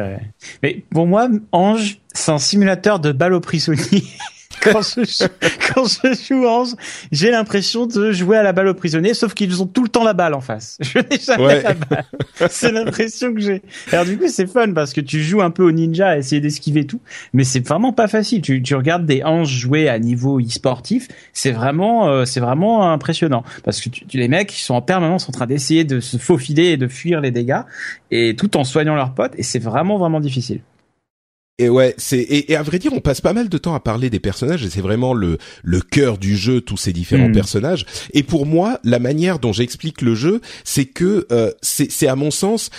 Mais 0.64 0.86
pour 0.92 1.06
moi, 1.06 1.28
Ange, 1.52 2.00
c'est 2.14 2.32
un 2.32 2.40
simulateur 2.40 3.00
de 3.00 3.12
balle 3.12 3.34
au 3.34 3.42
prisonnier. 3.42 4.04
Quand 4.62 4.82
je, 4.82 5.28
quand 5.74 5.86
je 5.86 6.14
joue 6.28 6.46
Ange, 6.46 6.76
j'ai 7.12 7.32
l'impression 7.32 7.86
de 7.86 8.12
jouer 8.12 8.38
à 8.38 8.44
la 8.44 8.54
balle 8.54 8.68
aux 8.68 8.74
prisonniers, 8.74 9.14
sauf 9.14 9.34
qu'ils 9.34 9.62
ont 9.62 9.66
tout 9.66 9.84
le 9.84 9.90
temps 9.90 10.04
la 10.04 10.14
balle 10.14 10.34
en 10.34 10.42
face. 10.42 10.78
Je 10.82 11.00
n'ai 11.00 11.20
jamais 11.20 11.62
la 11.62 11.74
balle. 11.74 12.06
C'est 12.50 12.72
l'impression 12.72 13.34
que 13.34 13.40
j'ai. 13.40 13.62
Alors 13.92 14.06
du 14.06 14.18
coup, 14.18 14.28
c'est 14.28 14.48
fun 14.48 14.74
parce 14.74 14.94
que 14.94 15.02
tu 15.02 15.22
joues 15.22 15.42
un 15.42 15.52
peu 15.52 15.64
au 15.64 15.72
ninja 15.72 16.10
à 16.10 16.18
essayer 16.18 16.42
d'esquiver 16.42 16.86
tout, 16.86 17.02
mais 17.34 17.44
c'est 17.44 17.66
vraiment 17.66 17.94
pas 17.94 18.08
facile. 18.08 18.42
Tu, 18.42 18.62
tu 18.62 18.76
regardes 18.76 19.06
des 19.06 19.24
Anges 19.24 19.50
jouer 19.50 19.90
à 19.90 20.00
niveau 20.00 20.40
e-sportif, 20.40 21.08
c'est 21.34 21.52
vraiment, 21.52 22.08
euh, 22.08 22.26
c'est 22.26 22.40
vraiment 22.40 22.92
impressionnant 22.92 23.44
parce 23.64 23.82
que 23.82 23.90
tu, 23.90 24.06
les 24.18 24.28
mecs, 24.28 24.58
ils 24.58 24.62
sont 24.62 24.76
en 24.76 24.82
permanence 24.82 25.28
en 25.30 25.32
train 25.32 25.48
d'essayer 25.48 25.84
de 25.84 26.00
se 26.00 26.18
faufiler 26.18 26.68
et 26.68 26.78
de 26.78 26.88
fuir 26.88 27.22
les 27.22 27.32
dégâts, 27.32 27.62
et 28.12 28.36
tout 28.36 28.58
en 28.58 28.64
soignant 28.64 28.96
leurs 28.96 29.14
potes, 29.14 29.34
et 29.38 29.44
c'est 29.44 29.60
vraiment 29.60 29.98
vraiment 29.98 30.20
difficile. 30.20 30.62
Et 31.62 31.70
ouais, 31.70 31.94
c'est 32.00 32.18
et, 32.20 32.56
à 32.56 32.64
vrai 32.64 32.80
dire, 32.80 32.92
on 32.92 33.02
passe 33.02 33.22
pas 33.22 33.34
mal 33.34 33.48
de 33.48 33.58
temps 33.60 33.76
à 33.76 33.80
parler 33.80 34.10
des 34.10 34.20
personnages 34.20 34.66
et 34.66 34.70
c'est 34.72 34.82
vraiment 34.82 35.14
le 35.14 35.38
le 35.62 35.80
cœur 35.80 36.18
du 36.18 36.36
jeu, 36.36 36.60
tous 36.60 36.76
ces 36.76 36.92
différents 36.92 37.30
hmm. 37.30 37.34
personnages. 37.34 37.86
Et 38.14 38.24
pour 38.24 38.48
moi, 38.48 38.80
la 38.84 38.98
manière 38.98 39.38
dont 39.38 39.54
j'explique 39.54 40.02
le 40.02 40.16
jeu, 40.16 40.42
c'est 40.64 40.86
que 40.86 41.28
euh, 41.32 41.52
c'est 41.62 42.08
à 42.08 42.16
mon 42.16 42.32
sens 42.32 42.72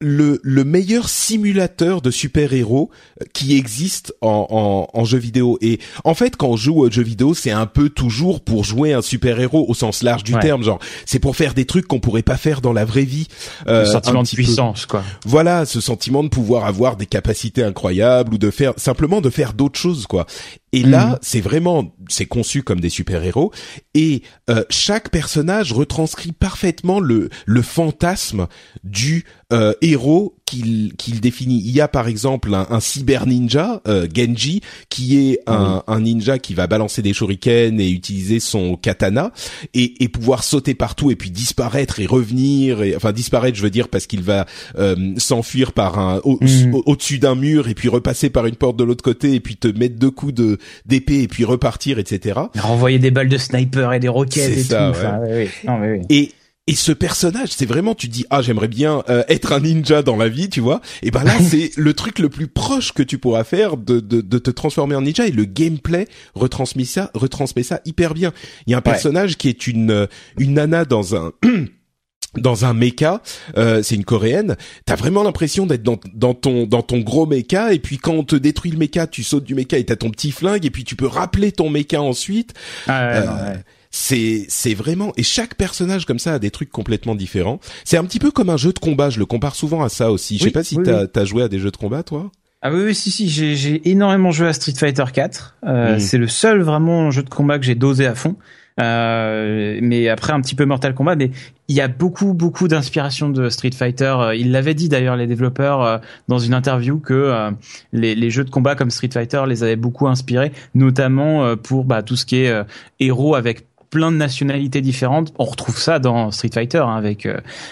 le, 0.00 0.40
le 0.42 0.64
meilleur 0.64 1.08
simulateur 1.08 2.02
de 2.02 2.10
super-héros 2.10 2.90
euh, 3.22 3.24
qui 3.32 3.56
existe 3.56 4.14
en, 4.20 4.46
en, 4.50 4.98
en, 4.98 5.04
jeu 5.04 5.16
vidéo. 5.16 5.56
Et 5.62 5.78
en 6.04 6.14
fait, 6.14 6.36
quand 6.36 6.48
on 6.48 6.56
joue 6.56 6.80
au 6.80 6.90
jeu 6.90 7.02
vidéo, 7.02 7.32
c'est 7.32 7.50
un 7.50 7.64
peu 7.64 7.88
toujours 7.88 8.42
pour 8.42 8.62
jouer 8.62 8.92
un 8.92 9.00
super-héros 9.00 9.64
au 9.66 9.72
sens 9.72 10.02
large 10.02 10.22
du 10.22 10.34
terme. 10.38 10.62
Genre, 10.62 10.78
c'est 11.06 11.18
pour 11.18 11.34
faire 11.34 11.54
des 11.54 11.64
trucs 11.64 11.86
qu'on 11.86 12.00
pourrait 12.00 12.22
pas 12.22 12.36
faire 12.36 12.60
dans 12.60 12.74
la 12.74 12.84
vraie 12.84 13.04
vie. 13.04 13.26
Euh, 13.68 13.80
le 13.80 13.86
sentiment 13.86 14.22
de 14.22 14.28
puissance, 14.28 14.84
quoi. 14.84 15.02
Voilà, 15.24 15.64
ce 15.64 15.80
sentiment 15.80 16.22
de 16.22 16.28
pouvoir 16.28 16.66
avoir 16.66 16.96
des 16.96 17.06
capacités 17.06 17.62
incroyables 17.62 18.34
ou 18.34 18.38
de 18.38 18.50
faire 18.50 18.74
simplement 18.76 19.22
de 19.22 19.30
faire 19.30 19.54
d'autres 19.54 19.78
choses, 19.78 20.06
quoi. 20.06 20.26
Et 20.72 20.82
là, 20.82 21.06
mhm. 21.06 21.18
c'est 21.22 21.40
vraiment, 21.40 21.94
c'est 22.08 22.26
conçu 22.26 22.62
comme 22.62 22.80
des 22.80 22.88
super-héros 22.88 23.52
et 23.94 24.22
euh, 24.50 24.64
chaque 24.68 25.10
personnage 25.10 25.72
retranscrit 25.72 26.32
parfaitement 26.32 27.00
le 27.00 27.30
le 27.46 27.62
fantasme 27.62 28.46
du 28.82 29.24
euh, 29.52 29.74
héros 29.80 30.36
qu'il 30.46 30.94
qu'il 30.96 31.20
définit. 31.20 31.60
Il 31.64 31.72
y 31.72 31.80
a 31.80 31.88
par 31.88 32.08
exemple 32.08 32.54
un, 32.54 32.66
un 32.70 32.80
cyber 32.80 33.26
ninja, 33.26 33.82
euh, 33.88 34.06
Genji, 34.12 34.62
qui 34.88 35.18
est 35.18 35.40
un, 35.46 35.82
un, 35.86 36.00
ninja 36.00 36.38
qui 36.38 36.54
va 36.54 36.66
balancer 36.66 37.02
des 37.02 37.12
shurikens 37.12 37.80
et 37.80 37.90
utiliser 37.90 38.40
son 38.40 38.76
katana 38.76 39.32
et, 39.74 40.02
et 40.02 40.08
pouvoir 40.08 40.44
sauter 40.44 40.74
partout 40.74 41.10
et 41.10 41.16
puis 41.16 41.30
disparaître 41.30 42.00
et 42.00 42.06
revenir. 42.06 42.82
Et, 42.82 42.94
enfin 42.96 43.12
disparaître, 43.12 43.58
je 43.58 43.62
veux 43.62 43.70
dire 43.70 43.88
parce 43.88 44.06
qu'il 44.06 44.22
va 44.22 44.46
euh, 44.78 45.14
s'enfuir 45.18 45.72
par 45.72 45.98
un 45.98 46.20
mhm. 46.24 46.74
au-dessus 46.86 47.18
d'un 47.18 47.34
mur 47.34 47.68
et 47.68 47.74
puis 47.74 47.88
repasser 47.88 48.30
par 48.30 48.46
une 48.46 48.56
porte 48.56 48.76
de 48.76 48.84
l'autre 48.84 49.02
côté 49.02 49.34
et 49.34 49.40
puis 49.40 49.56
te 49.56 49.68
mettre 49.68 49.96
deux 49.96 50.10
coups 50.10 50.34
de 50.34 50.58
d'épée 50.86 51.22
et 51.22 51.28
puis 51.28 51.44
repartir, 51.44 51.98
etc. 51.98 52.40
Renvoyer 52.56 53.00
des 53.00 53.10
balles 53.10 53.28
de 53.28 53.38
sniper 53.38 53.92
et 53.92 53.98
des 53.98 54.08
roquettes 54.08 54.56
et 54.56 54.62
ça, 54.62 54.92
tout. 54.92 55.00
Ouais. 55.00 55.50
Non, 55.64 55.78
mais 55.78 55.98
oui. 55.98 56.00
Et 56.08 56.32
et 56.68 56.74
ce 56.74 56.90
personnage, 56.90 57.50
c'est 57.50 57.66
vraiment, 57.66 57.94
tu 57.94 58.08
dis, 58.08 58.26
ah, 58.30 58.42
j'aimerais 58.42 58.66
bien 58.66 59.04
euh, 59.08 59.22
être 59.28 59.52
un 59.52 59.60
ninja 59.60 60.02
dans 60.02 60.16
la 60.16 60.28
vie, 60.28 60.48
tu 60.48 60.60
vois. 60.60 60.80
Et 61.02 61.12
ben 61.12 61.22
là, 61.22 61.32
c'est 61.48 61.70
le 61.76 61.94
truc 61.94 62.18
le 62.18 62.28
plus 62.28 62.48
proche 62.48 62.92
que 62.92 63.04
tu 63.04 63.18
pourras 63.18 63.44
faire 63.44 63.76
de, 63.76 64.00
de, 64.00 64.20
de, 64.20 64.38
te 64.38 64.50
transformer 64.50 64.96
en 64.96 65.02
ninja. 65.02 65.28
Et 65.28 65.30
le 65.30 65.44
gameplay 65.44 66.08
retransmet 66.34 66.84
ça, 66.84 67.12
retransmet 67.14 67.62
ça 67.62 67.80
hyper 67.84 68.14
bien. 68.14 68.32
Il 68.66 68.72
y 68.72 68.74
a 68.74 68.78
un 68.78 68.82
personnage 68.82 69.36
qui 69.36 69.48
est 69.48 69.68
une 69.68 70.08
une 70.38 70.54
nana 70.54 70.84
dans 70.84 71.14
un 71.14 71.32
dans 72.36 72.64
un 72.64 72.74
mecha, 72.74 73.22
euh, 73.56 73.82
c'est 73.84 73.94
une 73.94 74.04
coréenne. 74.04 74.56
T'as 74.86 74.96
vraiment 74.96 75.22
l'impression 75.22 75.66
d'être 75.66 75.84
dans, 75.84 76.00
dans 76.14 76.34
ton 76.34 76.66
dans 76.66 76.82
ton 76.82 76.98
gros 76.98 77.26
mecha 77.26 77.74
et 77.74 77.78
puis 77.78 77.98
quand 77.98 78.12
on 78.12 78.24
te 78.24 78.34
détruit 78.34 78.72
le 78.72 78.78
mecha, 78.78 79.06
tu 79.06 79.22
sautes 79.22 79.44
du 79.44 79.54
mecha 79.54 79.78
et 79.78 79.84
t'as 79.84 79.96
ton 79.96 80.10
petit 80.10 80.32
flingue 80.32 80.66
et 80.66 80.70
puis 80.70 80.82
tu 80.82 80.96
peux 80.96 81.06
rappeler 81.06 81.52
ton 81.52 81.70
mecha 81.70 82.02
ensuite. 82.02 82.54
Ah 82.88 83.06
ouais, 83.06 83.14
euh, 83.14 83.52
ouais 83.52 83.64
c'est 83.96 84.44
c'est 84.48 84.74
vraiment 84.74 85.12
et 85.16 85.22
chaque 85.22 85.54
personnage 85.54 86.04
comme 86.04 86.18
ça 86.18 86.34
a 86.34 86.38
des 86.38 86.50
trucs 86.50 86.70
complètement 86.70 87.14
différents. 87.14 87.60
C'est 87.84 87.96
un 87.96 88.04
petit 88.04 88.18
peu 88.18 88.30
comme 88.30 88.50
un 88.50 88.58
jeu 88.58 88.74
de 88.74 88.78
combat. 88.78 89.08
Je 89.08 89.18
le 89.18 89.24
compare 89.24 89.54
souvent 89.54 89.82
à 89.82 89.88
ça 89.88 90.12
aussi. 90.12 90.36
Je 90.36 90.44
sais 90.44 90.50
pas 90.50 90.62
si 90.62 90.76
t'as 90.76 91.06
as 91.14 91.24
joué 91.24 91.42
à 91.42 91.48
des 91.48 91.58
jeux 91.58 91.70
de 91.70 91.76
combat 91.76 92.02
toi? 92.02 92.30
Ah 92.60 92.70
oui, 92.70 92.82
oui 92.84 92.94
si 92.94 93.10
si 93.10 93.28
j'ai 93.28 93.88
énormément 93.88 94.32
joué 94.32 94.48
à 94.48 94.52
Street 94.52 94.74
Fighter 94.76 95.04
4. 95.12 95.56
Euh, 95.64 95.96
hmm. 95.96 96.00
C'est 96.00 96.18
le 96.18 96.28
seul 96.28 96.60
vraiment 96.60 97.10
jeu 97.10 97.22
de 97.22 97.30
combat 97.30 97.58
que 97.58 97.64
j'ai 97.64 97.74
dosé 97.74 98.06
à 98.06 98.14
fond. 98.14 98.36
Euh, 98.78 99.78
mais 99.80 100.10
après 100.10 100.34
un 100.34 100.40
petit 100.42 100.54
peu 100.54 100.66
Mortal 100.66 100.94
Kombat. 100.94 101.16
Mais 101.16 101.30
il 101.68 101.74
y 101.74 101.80
a 101.80 101.88
beaucoup 101.88 102.34
beaucoup 102.34 102.68
d'inspiration 102.68 103.30
de 103.30 103.48
Street 103.48 103.70
Fighter. 103.70 104.14
Euh, 104.18 104.34
il 104.34 104.52
l'avait 104.52 104.74
dit 104.74 104.90
d'ailleurs 104.90 105.16
les 105.16 105.26
développeurs 105.26 105.82
euh, 105.82 105.98
dans 106.28 106.38
une 106.38 106.52
interview 106.52 106.98
que 106.98 107.14
euh, 107.14 107.50
les, 107.92 108.14
les, 108.14 108.30
jeux 108.30 108.44
de 108.44 108.50
combat 108.50 108.74
comme 108.74 108.90
Street 108.90 109.08
Fighter 109.10 109.42
les 109.48 109.62
avaient 109.62 109.76
beaucoup 109.76 110.06
inspirés, 110.06 110.52
notamment 110.74 111.56
pour 111.56 111.84
bah, 111.84 112.02
tout 112.02 112.16
ce 112.16 112.26
qui 112.26 112.36
est 112.36 112.64
héros 113.00 113.34
avec 113.34 113.66
plein 113.96 114.12
de 114.12 114.18
nationalités 114.18 114.82
différentes. 114.82 115.32
On 115.38 115.44
retrouve 115.44 115.78
ça 115.78 115.98
dans 115.98 116.30
Street 116.30 116.50
Fighter 116.52 116.84
hein, 116.86 116.96
avec 116.96 117.26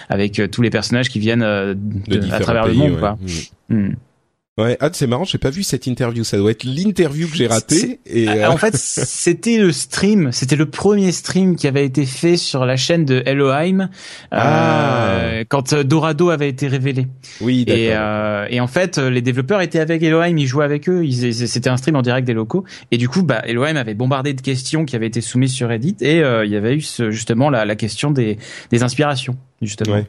avec 0.09 0.41
tous 0.51 0.63
les 0.63 0.71
personnages 0.71 1.09
qui 1.09 1.19
viennent 1.19 1.41
de, 1.41 2.31
à 2.31 2.39
travers 2.39 2.65
le 2.65 2.73
monde. 2.73 2.97
Quoi. 2.97 3.19
Mm. 3.69 3.75
Mm. 3.75 3.95
Ouais, 4.57 4.77
ah, 4.79 4.89
c'est 4.93 5.05
marrant, 5.05 5.25
j'ai 5.25 5.37
pas 5.37 5.49
vu 5.49 5.63
cette 5.63 5.85
interview. 5.85 6.23
Ça 6.23 6.37
doit 6.37 6.51
être 6.51 6.63
l'interview 6.63 7.27
que 7.27 7.35
j'ai 7.35 7.47
ratée. 7.47 7.99
Et 8.05 8.29
euh, 8.29 8.49
en 8.49 8.55
fait, 8.55 8.73
c'était 8.77 9.57
le 9.57 9.73
stream, 9.73 10.31
c'était 10.31 10.55
le 10.55 10.65
premier 10.65 11.11
stream 11.11 11.57
qui 11.57 11.67
avait 11.67 11.85
été 11.85 12.05
fait 12.05 12.37
sur 12.37 12.65
la 12.65 12.77
chaîne 12.77 13.03
de 13.03 13.21
Elohim 13.25 13.89
ah. 14.31 15.09
euh, 15.09 15.43
quand 15.49 15.73
euh, 15.73 15.83
Dorado 15.83 16.29
avait 16.29 16.47
été 16.47 16.69
révélé. 16.69 17.07
Oui, 17.41 17.65
d'accord. 17.65 17.81
Et, 17.81 17.89
euh, 17.91 18.47
et, 18.49 18.61
en 18.61 18.67
fait, 18.67 18.97
les 18.97 19.21
développeurs 19.21 19.59
étaient 19.59 19.81
avec 19.81 20.01
Elohim, 20.01 20.37
ils 20.37 20.47
jouaient 20.47 20.63
avec 20.63 20.87
eux. 20.87 21.05
C'était 21.11 21.69
un 21.69 21.75
stream 21.75 21.97
en 21.97 22.01
direct 22.01 22.25
des 22.25 22.33
locaux. 22.33 22.63
Et 22.91 22.97
du 22.97 23.09
coup, 23.09 23.23
bah, 23.23 23.41
Elohim 23.45 23.75
avait 23.75 23.93
bombardé 23.93 24.33
de 24.33 24.39
questions 24.39 24.85
qui 24.85 24.95
avaient 24.95 25.07
été 25.07 25.19
soumises 25.19 25.51
sur 25.51 25.67
Reddit 25.67 25.97
et 25.99 26.19
il 26.19 26.49
y 26.49 26.55
avait 26.55 26.75
eu 26.75 26.81
ce, 26.81 27.11
justement 27.11 27.49
la, 27.49 27.65
la 27.65 27.75
question 27.75 28.09
des, 28.09 28.37
des 28.71 28.83
inspirations 28.83 29.35
justement. 29.61 30.03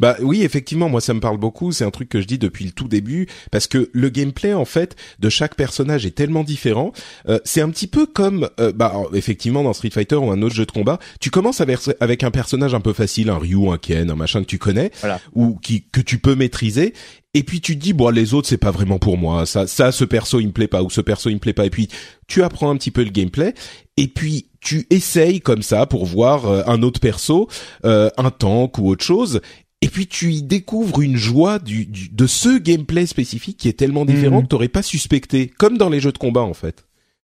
Bah 0.00 0.16
oui, 0.20 0.42
effectivement, 0.42 0.88
moi 0.88 1.00
ça 1.00 1.14
me 1.14 1.20
parle 1.20 1.38
beaucoup. 1.38 1.72
C'est 1.72 1.84
un 1.84 1.90
truc 1.90 2.08
que 2.08 2.20
je 2.20 2.26
dis 2.26 2.38
depuis 2.38 2.64
le 2.64 2.72
tout 2.72 2.88
début 2.88 3.28
parce 3.50 3.66
que 3.66 3.88
le 3.92 4.08
gameplay 4.08 4.52
en 4.52 4.64
fait 4.64 4.96
de 5.18 5.28
chaque 5.28 5.54
personnage 5.54 6.06
est 6.06 6.10
tellement 6.10 6.44
différent. 6.44 6.92
Euh, 7.28 7.38
c'est 7.44 7.60
un 7.60 7.70
petit 7.70 7.86
peu 7.86 8.06
comme, 8.06 8.48
euh, 8.58 8.72
bah 8.72 8.94
effectivement 9.14 9.62
dans 9.62 9.72
Street 9.72 9.90
Fighter 9.90 10.16
ou 10.16 10.30
un 10.30 10.42
autre 10.42 10.54
jeu 10.54 10.66
de 10.66 10.72
combat, 10.72 10.98
tu 11.20 11.30
commences 11.30 11.60
avec, 11.60 11.78
avec 12.00 12.24
un 12.24 12.30
personnage 12.30 12.74
un 12.74 12.80
peu 12.80 12.92
facile, 12.92 13.30
un 13.30 13.38
Ryu, 13.38 13.70
un 13.70 13.78
Ken, 13.78 14.10
un 14.10 14.16
machin 14.16 14.40
que 14.40 14.48
tu 14.48 14.58
connais 14.58 14.90
ou 15.34 15.56
qui 15.56 15.84
que 15.90 16.00
tu 16.00 16.18
peux 16.18 16.34
maîtriser. 16.34 16.94
Et 17.32 17.44
puis 17.44 17.60
tu 17.60 17.76
te 17.76 17.82
dis 17.82 17.92
bon 17.92 18.10
les 18.10 18.34
autres 18.34 18.48
c'est 18.48 18.58
pas 18.58 18.72
vraiment 18.72 18.98
pour 18.98 19.16
moi 19.16 19.46
ça 19.46 19.68
ça 19.68 19.92
ce 19.92 20.04
perso 20.04 20.40
il 20.40 20.48
me 20.48 20.52
plaît 20.52 20.66
pas 20.66 20.82
ou 20.82 20.90
ce 20.90 21.00
perso 21.00 21.30
il 21.30 21.34
me 21.34 21.38
plaît 21.38 21.52
pas 21.52 21.64
et 21.64 21.70
puis 21.70 21.88
tu 22.26 22.42
apprends 22.42 22.70
un 22.70 22.76
petit 22.76 22.90
peu 22.90 23.04
le 23.04 23.10
gameplay 23.10 23.54
et 23.96 24.08
puis 24.08 24.49
tu 24.60 24.86
essayes 24.90 25.40
comme 25.40 25.62
ça 25.62 25.86
pour 25.86 26.06
voir 26.06 26.46
euh, 26.46 26.62
un 26.66 26.82
autre 26.82 27.00
perso, 27.00 27.48
euh, 27.84 28.10
un 28.16 28.30
tank 28.30 28.78
ou 28.78 28.88
autre 28.88 29.04
chose, 29.04 29.40
et 29.82 29.88
puis 29.88 30.06
tu 30.06 30.32
y 30.32 30.42
découvres 30.42 31.00
une 31.00 31.16
joie 31.16 31.58
du, 31.58 31.86
de 31.86 32.26
ce 32.26 32.58
gameplay 32.58 33.06
spécifique 33.06 33.56
qui 33.56 33.68
est 33.68 33.78
tellement 33.78 34.04
différent 34.04 34.36
que 34.36 34.36
mhm. 34.36 34.42
que 34.42 34.48
t'aurais 34.48 34.68
pas 34.68 34.82
suspecté, 34.82 35.50
comme 35.58 35.78
dans 35.78 35.88
les 35.88 36.00
jeux 36.00 36.12
de 36.12 36.18
combat 36.18 36.42
en 36.42 36.54
fait. 36.54 36.84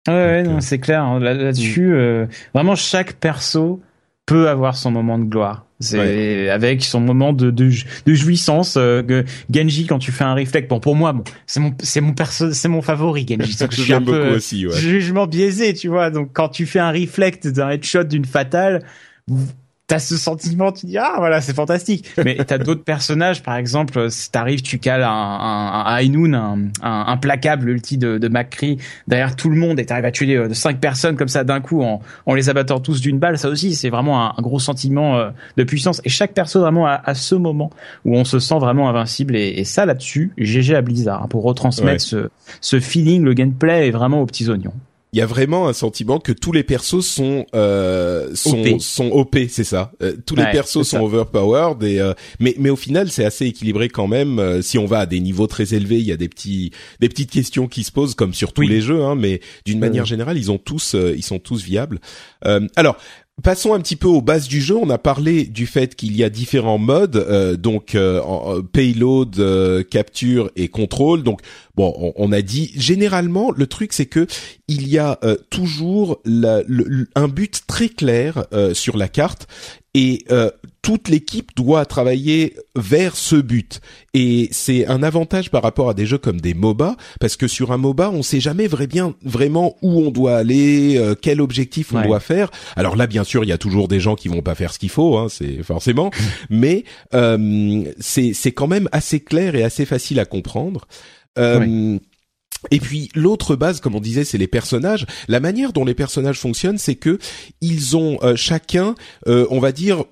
Ouais, 0.08 0.14
ouais 0.14 0.44
non, 0.44 0.58
euh, 0.58 0.62
c'est 0.62 0.80
clair. 0.80 1.04
Hein. 1.04 1.20
Là-dessus, 1.20 1.94
vraiment 2.54 2.76
chaque 2.76 3.14
perso 3.14 3.82
peut 4.26 4.50
avoir 4.50 4.76
son 4.76 4.92
moment 4.92 5.20
de 5.20 5.26
gloire. 5.26 5.67
C'est 5.80 6.50
avec 6.50 6.84
son 6.84 7.00
moment 7.00 7.34
de, 7.34 7.52
de, 7.52 7.70
de 8.06 8.14
jouissance. 8.14 8.76
Euh, 8.78 9.24
Genji 9.54 9.86
quand 9.86 10.00
tu 10.00 10.12
fais 10.12 10.24
un 10.24 10.34
reflect. 10.34 10.70
Bon 10.70 10.80
pour 10.80 10.96
moi, 10.96 11.14
bon, 11.14 11.24
c'est 11.46 11.60
mon 11.60 11.74
c'est 11.80 12.02
mon 12.02 12.14
perso, 12.14 12.52
c'est 12.52 12.68
mon 12.68 12.82
favori 12.82 13.26
Genji. 13.28 13.56
je 13.72 13.82
suis 13.82 13.94
un 13.94 14.02
peu 14.02 14.36
aussi, 14.36 14.66
ouais. 14.66 14.76
jugement 14.76 15.28
biaisé, 15.28 15.74
tu 15.74 15.88
vois. 15.88 16.10
Donc 16.10 16.32
quand 16.34 16.50
tu 16.50 16.66
fais 16.66 16.80
un 16.80 16.92
reflect 16.92 17.48
d'un 17.48 17.70
headshot 17.70 18.06
d'une 18.06 18.26
fatale, 18.26 18.84
t'as 19.88 20.00
ce 20.00 20.18
sentiment, 20.18 20.74
tu 20.74 20.86
dis 20.86 20.98
ah 20.98 21.16
voilà 21.18 21.40
c'est 21.40 21.56
fantastique. 21.56 22.10
Mais 22.24 22.36
t'as 22.46 22.58
d'autres 22.58 22.84
personnages, 22.84 23.42
par 23.42 23.56
exemple, 23.56 24.12
si 24.12 24.30
t'arrives, 24.30 24.62
tu 24.62 24.80
cales 24.80 25.04
un, 25.04 25.10
un, 25.10 25.86
un 25.86 26.34
un, 26.34 26.60
un, 26.84 27.06
implacable 27.08 27.70
ulti 27.70 27.98
de, 27.98 28.18
de 28.18 28.28
McCree 28.28 28.78
derrière 29.08 29.36
tout 29.36 29.50
le 29.50 29.56
monde 29.56 29.80
et 29.80 29.86
t'arrives 29.86 30.06
à 30.06 30.12
tuer 30.12 30.36
euh, 30.36 30.54
cinq 30.54 30.80
personnes 30.80 31.16
comme 31.16 31.30
ça 31.30 31.44
d'un 31.44 31.62
coup 31.62 31.84
en, 31.84 32.02
en 32.26 32.34
les 32.34 32.50
abattant 32.50 32.80
tous 32.80 33.00
d'une 33.00 33.18
balle. 33.18 33.38
Ça 33.38 33.50
aussi 33.50 33.76
c'est 33.76 33.90
vraiment 33.90 34.38
un, 34.38 34.42
gros 34.42 34.60
sentiment 34.60 35.18
euh, 35.18 35.30
de 35.56 35.64
puissance. 35.64 36.02
Et 36.04 36.10
chaque 36.10 36.34
perso 36.34 36.60
vraiment 36.60 36.86
à, 36.86 37.14
ce 37.14 37.36
moment 37.36 37.72
où 38.06 38.16
on 38.16 38.26
se 38.26 38.40
sent 38.40 38.60
vraiment 38.60 38.90
invincible 38.90 39.36
et, 39.36 39.54
et 39.58 39.64
ça 39.64 39.86
là-dessus, 39.86 40.32
GG 40.38 40.76
à 40.76 40.82
Blizzard 40.82 41.24
hein, 41.24 41.28
pour 41.30 41.44
retransmettre 41.44 42.02
ce, 42.02 42.30
ce 42.60 42.80
feeling, 42.80 43.24
le 43.24 43.34
gameplay 43.34 43.88
est 43.88 43.92
vraiment 43.92 44.22
aux 44.22 44.26
petits 44.26 44.50
oignons 44.50 44.74
il 45.18 45.20
y 45.20 45.24
a 45.24 45.26
vraiment 45.26 45.68
un 45.68 45.74
sentiment 45.74 46.20
que 46.20 46.32
tous 46.32 46.52
les 46.52 46.62
persos 46.62 47.04
sont 47.04 47.48
euh, 47.56 48.36
sont 48.36 48.60
OP, 48.60 48.80
sont 48.80 49.10
OP 49.10 49.36
c'est 49.50 49.64
ça. 49.64 49.92
Euh, 50.04 50.14
tous 50.24 50.36
les 50.36 50.44
persos 50.52 50.84
sont 50.84 51.00
overpowered 51.00 51.82
et 51.82 52.00
euh, 52.00 52.14
mais 52.40 52.54
mais 52.60 52.70
au 52.70 52.76
final 52.76 53.10
c'est 53.10 53.26
assez 53.26 53.48
équilibré 53.48 53.90
quand 53.90 54.06
même. 54.06 54.38
Euh, 54.38 54.62
si 54.62 54.78
on 54.78 54.86
va 54.86 55.00
à 55.00 55.06
des 55.08 55.20
niveaux 55.20 55.48
très 55.48 55.74
élevés, 55.74 55.98
il 55.98 56.06
y 56.06 56.12
a 56.12 56.18
des 56.18 56.30
petits 56.30 56.70
des 57.00 57.10
petites 57.10 57.32
questions 57.32 57.68
qui 57.68 57.84
se 57.84 57.92
posent 57.92 58.14
comme 58.14 58.36
sur 58.36 58.54
tous 58.54 58.62
les 58.62 58.80
jeux, 58.80 59.04
hein, 59.04 59.16
mais 59.16 59.42
d'une 59.66 59.80
manière 59.80 60.06
générale 60.06 60.38
ils 60.38 60.52
ont 60.52 60.60
tous 60.60 60.94
ils 60.94 61.24
sont 61.24 61.40
tous 61.40 61.64
viables. 61.64 62.00
alors 62.76 62.98
Passons 63.44 63.76
un 63.76 63.80
petit 63.80 63.96
peu 63.96 64.08
aux 64.08 64.22
bases 64.22 64.48
du 64.48 64.62
jeu. 64.62 64.76
On 64.76 64.90
a 64.90 64.98
parlé 64.98 65.44
du 65.46 65.68
fait 65.68 65.96
qu'il 65.96 66.18
y 66.18 66.24
a 66.24 66.30
différents 66.30 66.80
modes, 66.80 67.18
euh, 67.18 67.56
donc 67.56 67.94
euh, 67.94 68.20
euh, 68.20 68.64
payload, 68.64 69.86
capture 69.90 70.50
et 70.56 70.70
contrôle. 70.70 71.22
Donc 71.22 71.42
bon, 71.76 72.14
on, 72.16 72.32
a 72.32 72.42
dit 72.42 72.72
généralement 72.76 73.52
le 73.52 73.68
truc 73.68 73.94
c'est 73.94 74.08
que 74.08 74.26
il 74.68 74.88
y 74.88 74.98
a 74.98 75.20
toujours 75.52 76.20
un 76.26 77.28
but 77.28 77.62
très 77.68 77.90
clair 77.90 78.48
sur 78.74 78.98
la 78.98 79.08
carte 79.08 79.48
et 79.98 80.24
euh, 80.30 80.52
toute 80.84 81.10
l'équipe 81.10 81.56
doit 81.56 81.84
travailler 81.86 82.56
vers 82.76 83.16
ce 83.16 83.36
but. 83.36 83.82
Et 84.14 84.48
c'est 84.52 84.86
un 84.86 85.02
avantage 85.02 85.50
par 85.50 85.64
rapport 85.64 85.90
à 85.90 85.96
des 85.96 86.06
jeux 86.06 86.20
comme 86.20 86.40
des 86.40 86.54
MOBA, 86.54 86.96
parce 87.20 87.36
que 87.36 87.48
sur 87.48 87.72
un 87.72 87.78
MOBA, 87.78 88.12
on 88.12 88.22
sait 88.22 88.40
jamais 88.40 88.68
bien, 88.88 89.16
vraiment 89.24 89.76
où 89.82 90.00
on 90.02 90.12
doit 90.12 90.38
aller, 90.38 90.98
euh, 90.98 91.16
quel 91.20 91.42
objectif 91.42 91.94
on 91.96 92.02
doit 92.04 92.20
faire. 92.20 92.52
Alors 92.76 92.96
là, 92.96 93.08
bien 93.08 93.24
sûr, 93.24 93.44
il 93.44 93.48
y 93.48 93.52
a 93.52 93.58
toujours 93.58 93.88
des 93.88 94.00
gens 94.00 94.14
qui 94.14 94.28
vont 94.28 94.44
pas 94.44 94.54
faire 94.54 94.72
ce 94.72 94.78
qu'il 94.78 94.92
faut, 94.92 95.18
hein, 95.18 95.30
c'est 95.32 95.64
forcément, 95.64 96.12
mais 96.52 96.84
euh, 97.16 97.84
c'est 98.00 98.34
c'est 98.34 98.52
quand 98.52 98.68
même 98.68 98.88
assez 98.92 99.20
clair 99.20 99.56
et 99.56 99.64
assez 99.64 99.86
facile 99.86 100.20
à 100.20 100.26
comprendre. 100.26 100.88
Et 102.72 102.80
puis 102.80 103.10
l'autre 103.16 103.56
base, 103.56 103.80
comme 103.80 103.96
on 103.96 104.02
disait, 104.02 104.24
c'est 104.24 104.38
les 104.38 104.48
personnages. 104.48 105.06
La 105.28 105.40
manière 105.40 105.74
dont 105.74 105.86
les 105.86 105.96
personnages 105.96 106.40
fonctionnent, 106.40 106.78
c'est 106.78 106.96
que 106.96 107.20
ils 107.62 107.98
ont 107.98 108.18
euh, 108.24 108.36
chacun, 108.36 108.96
euh, 109.28 109.46
on 109.50 109.60
va 109.60 109.72
dire, 109.72 110.04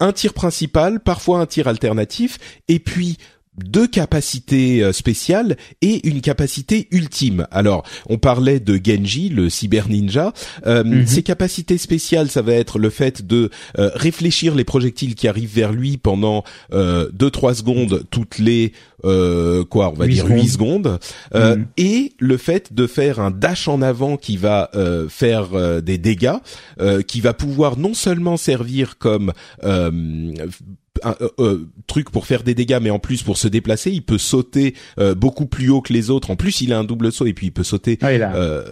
un 0.00 0.12
tir 0.12 0.34
principal, 0.34 1.00
parfois 1.00 1.40
un 1.40 1.46
tir 1.46 1.68
alternatif, 1.68 2.38
et 2.68 2.78
puis 2.78 3.16
deux 3.58 3.86
capacités 3.86 4.82
euh, 4.82 4.92
spéciales 4.92 5.56
et 5.82 6.08
une 6.08 6.20
capacité 6.20 6.88
ultime. 6.90 7.46
Alors, 7.50 7.84
on 8.08 8.16
parlait 8.16 8.60
de 8.60 8.80
Genji, 8.82 9.28
le 9.28 9.50
cyber 9.50 9.88
ninja. 9.88 10.32
Euh, 10.66 10.84
mhm. 10.84 11.06
Ses 11.06 11.22
capacités 11.22 11.78
spéciales, 11.78 12.30
ça 12.30 12.40
va 12.42 12.54
être 12.54 12.78
le 12.78 12.88
fait 12.88 13.26
de 13.26 13.50
euh, 13.78 13.90
réfléchir 13.94 14.54
les 14.54 14.64
projectiles 14.64 15.14
qui 15.14 15.28
arrivent 15.28 15.54
vers 15.54 15.72
lui 15.72 15.98
pendant 15.98 16.44
euh, 16.72 17.10
2-3 17.10 17.54
secondes 17.54 18.04
toutes 18.10 18.38
les 18.38 18.72
quoi, 19.02 19.90
on 19.90 19.94
va 19.94 20.06
dire 20.06 20.28
8 20.28 20.46
secondes, 20.46 21.00
mhm. 21.34 21.66
et 21.76 22.12
le 22.20 22.36
fait 22.36 22.72
de 22.72 22.86
faire 22.86 23.18
un 23.18 23.32
dash 23.32 23.66
en 23.66 23.82
avant 23.82 24.16
qui 24.16 24.36
va 24.36 24.70
faire 25.08 25.82
des 25.82 25.98
dégâts, 25.98 26.36
qui 27.08 27.20
va 27.20 27.34
pouvoir 27.34 27.76
non 27.76 27.94
seulement 27.94 28.36
servir 28.36 28.98
comme 28.98 29.32
un 31.04 31.16
euh, 31.20 31.28
euh, 31.38 31.68
truc 31.86 32.10
pour 32.10 32.26
faire 32.26 32.42
des 32.42 32.54
dégâts, 32.54 32.78
mais 32.80 32.90
en 32.90 32.98
plus 32.98 33.22
pour 33.22 33.36
se 33.36 33.48
déplacer, 33.48 33.90
il 33.90 34.02
peut 34.02 34.18
sauter 34.18 34.74
euh, 34.98 35.14
beaucoup 35.14 35.46
plus 35.46 35.70
haut 35.70 35.80
que 35.80 35.92
les 35.92 36.10
autres. 36.10 36.30
En 36.30 36.36
plus, 36.36 36.60
il 36.60 36.72
a 36.72 36.78
un 36.78 36.84
double 36.84 37.12
saut 37.12 37.26
et 37.26 37.32
puis 37.32 37.48
il 37.48 37.52
peut 37.52 37.64
sauter 37.64 37.98
ah, 38.02 38.64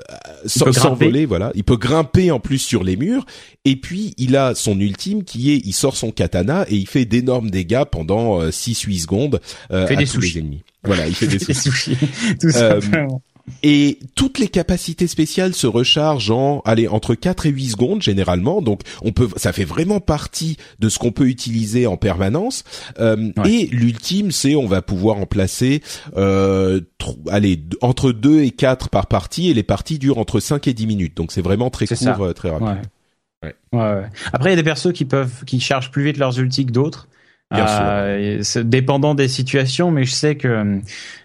sans 0.46 0.72
s'envoler. 0.72 1.26
Voilà, 1.26 1.52
il 1.54 1.64
peut 1.64 1.76
grimper 1.76 2.30
en 2.30 2.40
plus 2.40 2.58
sur 2.58 2.84
les 2.84 2.96
murs. 2.96 3.26
Et 3.64 3.76
puis 3.76 4.14
il 4.16 4.36
a 4.36 4.54
son 4.54 4.78
ultime 4.80 5.24
qui 5.24 5.52
est, 5.52 5.60
il 5.64 5.72
sort 5.72 5.96
son 5.96 6.10
katana 6.10 6.64
et 6.68 6.76
il 6.76 6.86
fait 6.86 7.04
d'énormes 7.04 7.50
dégâts 7.50 7.84
pendant 7.90 8.40
6-8 8.42 9.02
secondes 9.02 9.40
à 9.70 9.86
tous 9.86 10.20
les 10.20 10.38
ennemis. 10.38 10.62
Voilà, 10.84 11.06
il 11.06 11.14
fait 11.14 11.26
des 11.26 11.38
sushis. 11.38 11.96
Tout 12.40 12.50
simplement. 12.50 13.22
Et 13.62 13.98
toutes 14.14 14.38
les 14.38 14.48
capacités 14.48 15.06
spéciales 15.06 15.54
se 15.54 15.66
rechargent 15.66 16.30
en, 16.30 16.60
allez, 16.64 16.88
entre 16.88 17.14
4 17.14 17.46
et 17.46 17.50
8 17.50 17.70
secondes 17.70 18.02
généralement. 18.02 18.62
Donc, 18.62 18.82
on 19.02 19.12
peut, 19.12 19.28
ça 19.36 19.52
fait 19.52 19.64
vraiment 19.64 20.00
partie 20.00 20.56
de 20.78 20.88
ce 20.88 20.98
qu'on 20.98 21.12
peut 21.12 21.28
utiliser 21.28 21.86
en 21.86 21.96
permanence. 21.96 22.64
Euh, 22.98 23.32
Et 23.44 23.66
l'ultime, 23.66 24.30
c'est 24.30 24.54
on 24.54 24.66
va 24.66 24.82
pouvoir 24.82 25.16
en 25.16 25.26
placer, 25.26 25.82
euh, 26.16 26.80
allez, 27.30 27.62
entre 27.80 28.12
2 28.12 28.42
et 28.42 28.50
4 28.50 28.88
par 28.88 29.06
partie. 29.06 29.50
Et 29.50 29.54
les 29.54 29.62
parties 29.62 29.98
durent 29.98 30.18
entre 30.18 30.40
5 30.40 30.66
et 30.68 30.74
10 30.74 30.86
minutes. 30.86 31.16
Donc, 31.16 31.32
c'est 31.32 31.42
vraiment 31.42 31.70
très 31.70 31.86
court, 31.86 32.24
euh, 32.24 32.32
très 32.32 32.50
rapide. 32.50 32.68
Ouais. 33.42 33.54
Ouais. 33.72 34.02
Après, 34.32 34.50
il 34.50 34.52
y 34.52 34.54
a 34.54 34.56
des 34.56 34.62
persos 34.62 34.92
qui 34.92 35.04
peuvent, 35.04 35.44
qui 35.46 35.60
chargent 35.60 35.90
plus 35.90 36.04
vite 36.04 36.18
leurs 36.18 36.38
ultis 36.38 36.66
que 36.66 36.72
d'autres. 36.72 37.08
Euh, 37.52 38.42
dépendant 38.62 39.14
des 39.14 39.28
situations, 39.28 39.90
mais 39.90 40.04
je 40.04 40.12
sais 40.12 40.36
que 40.36 40.48
euh, 40.48 40.78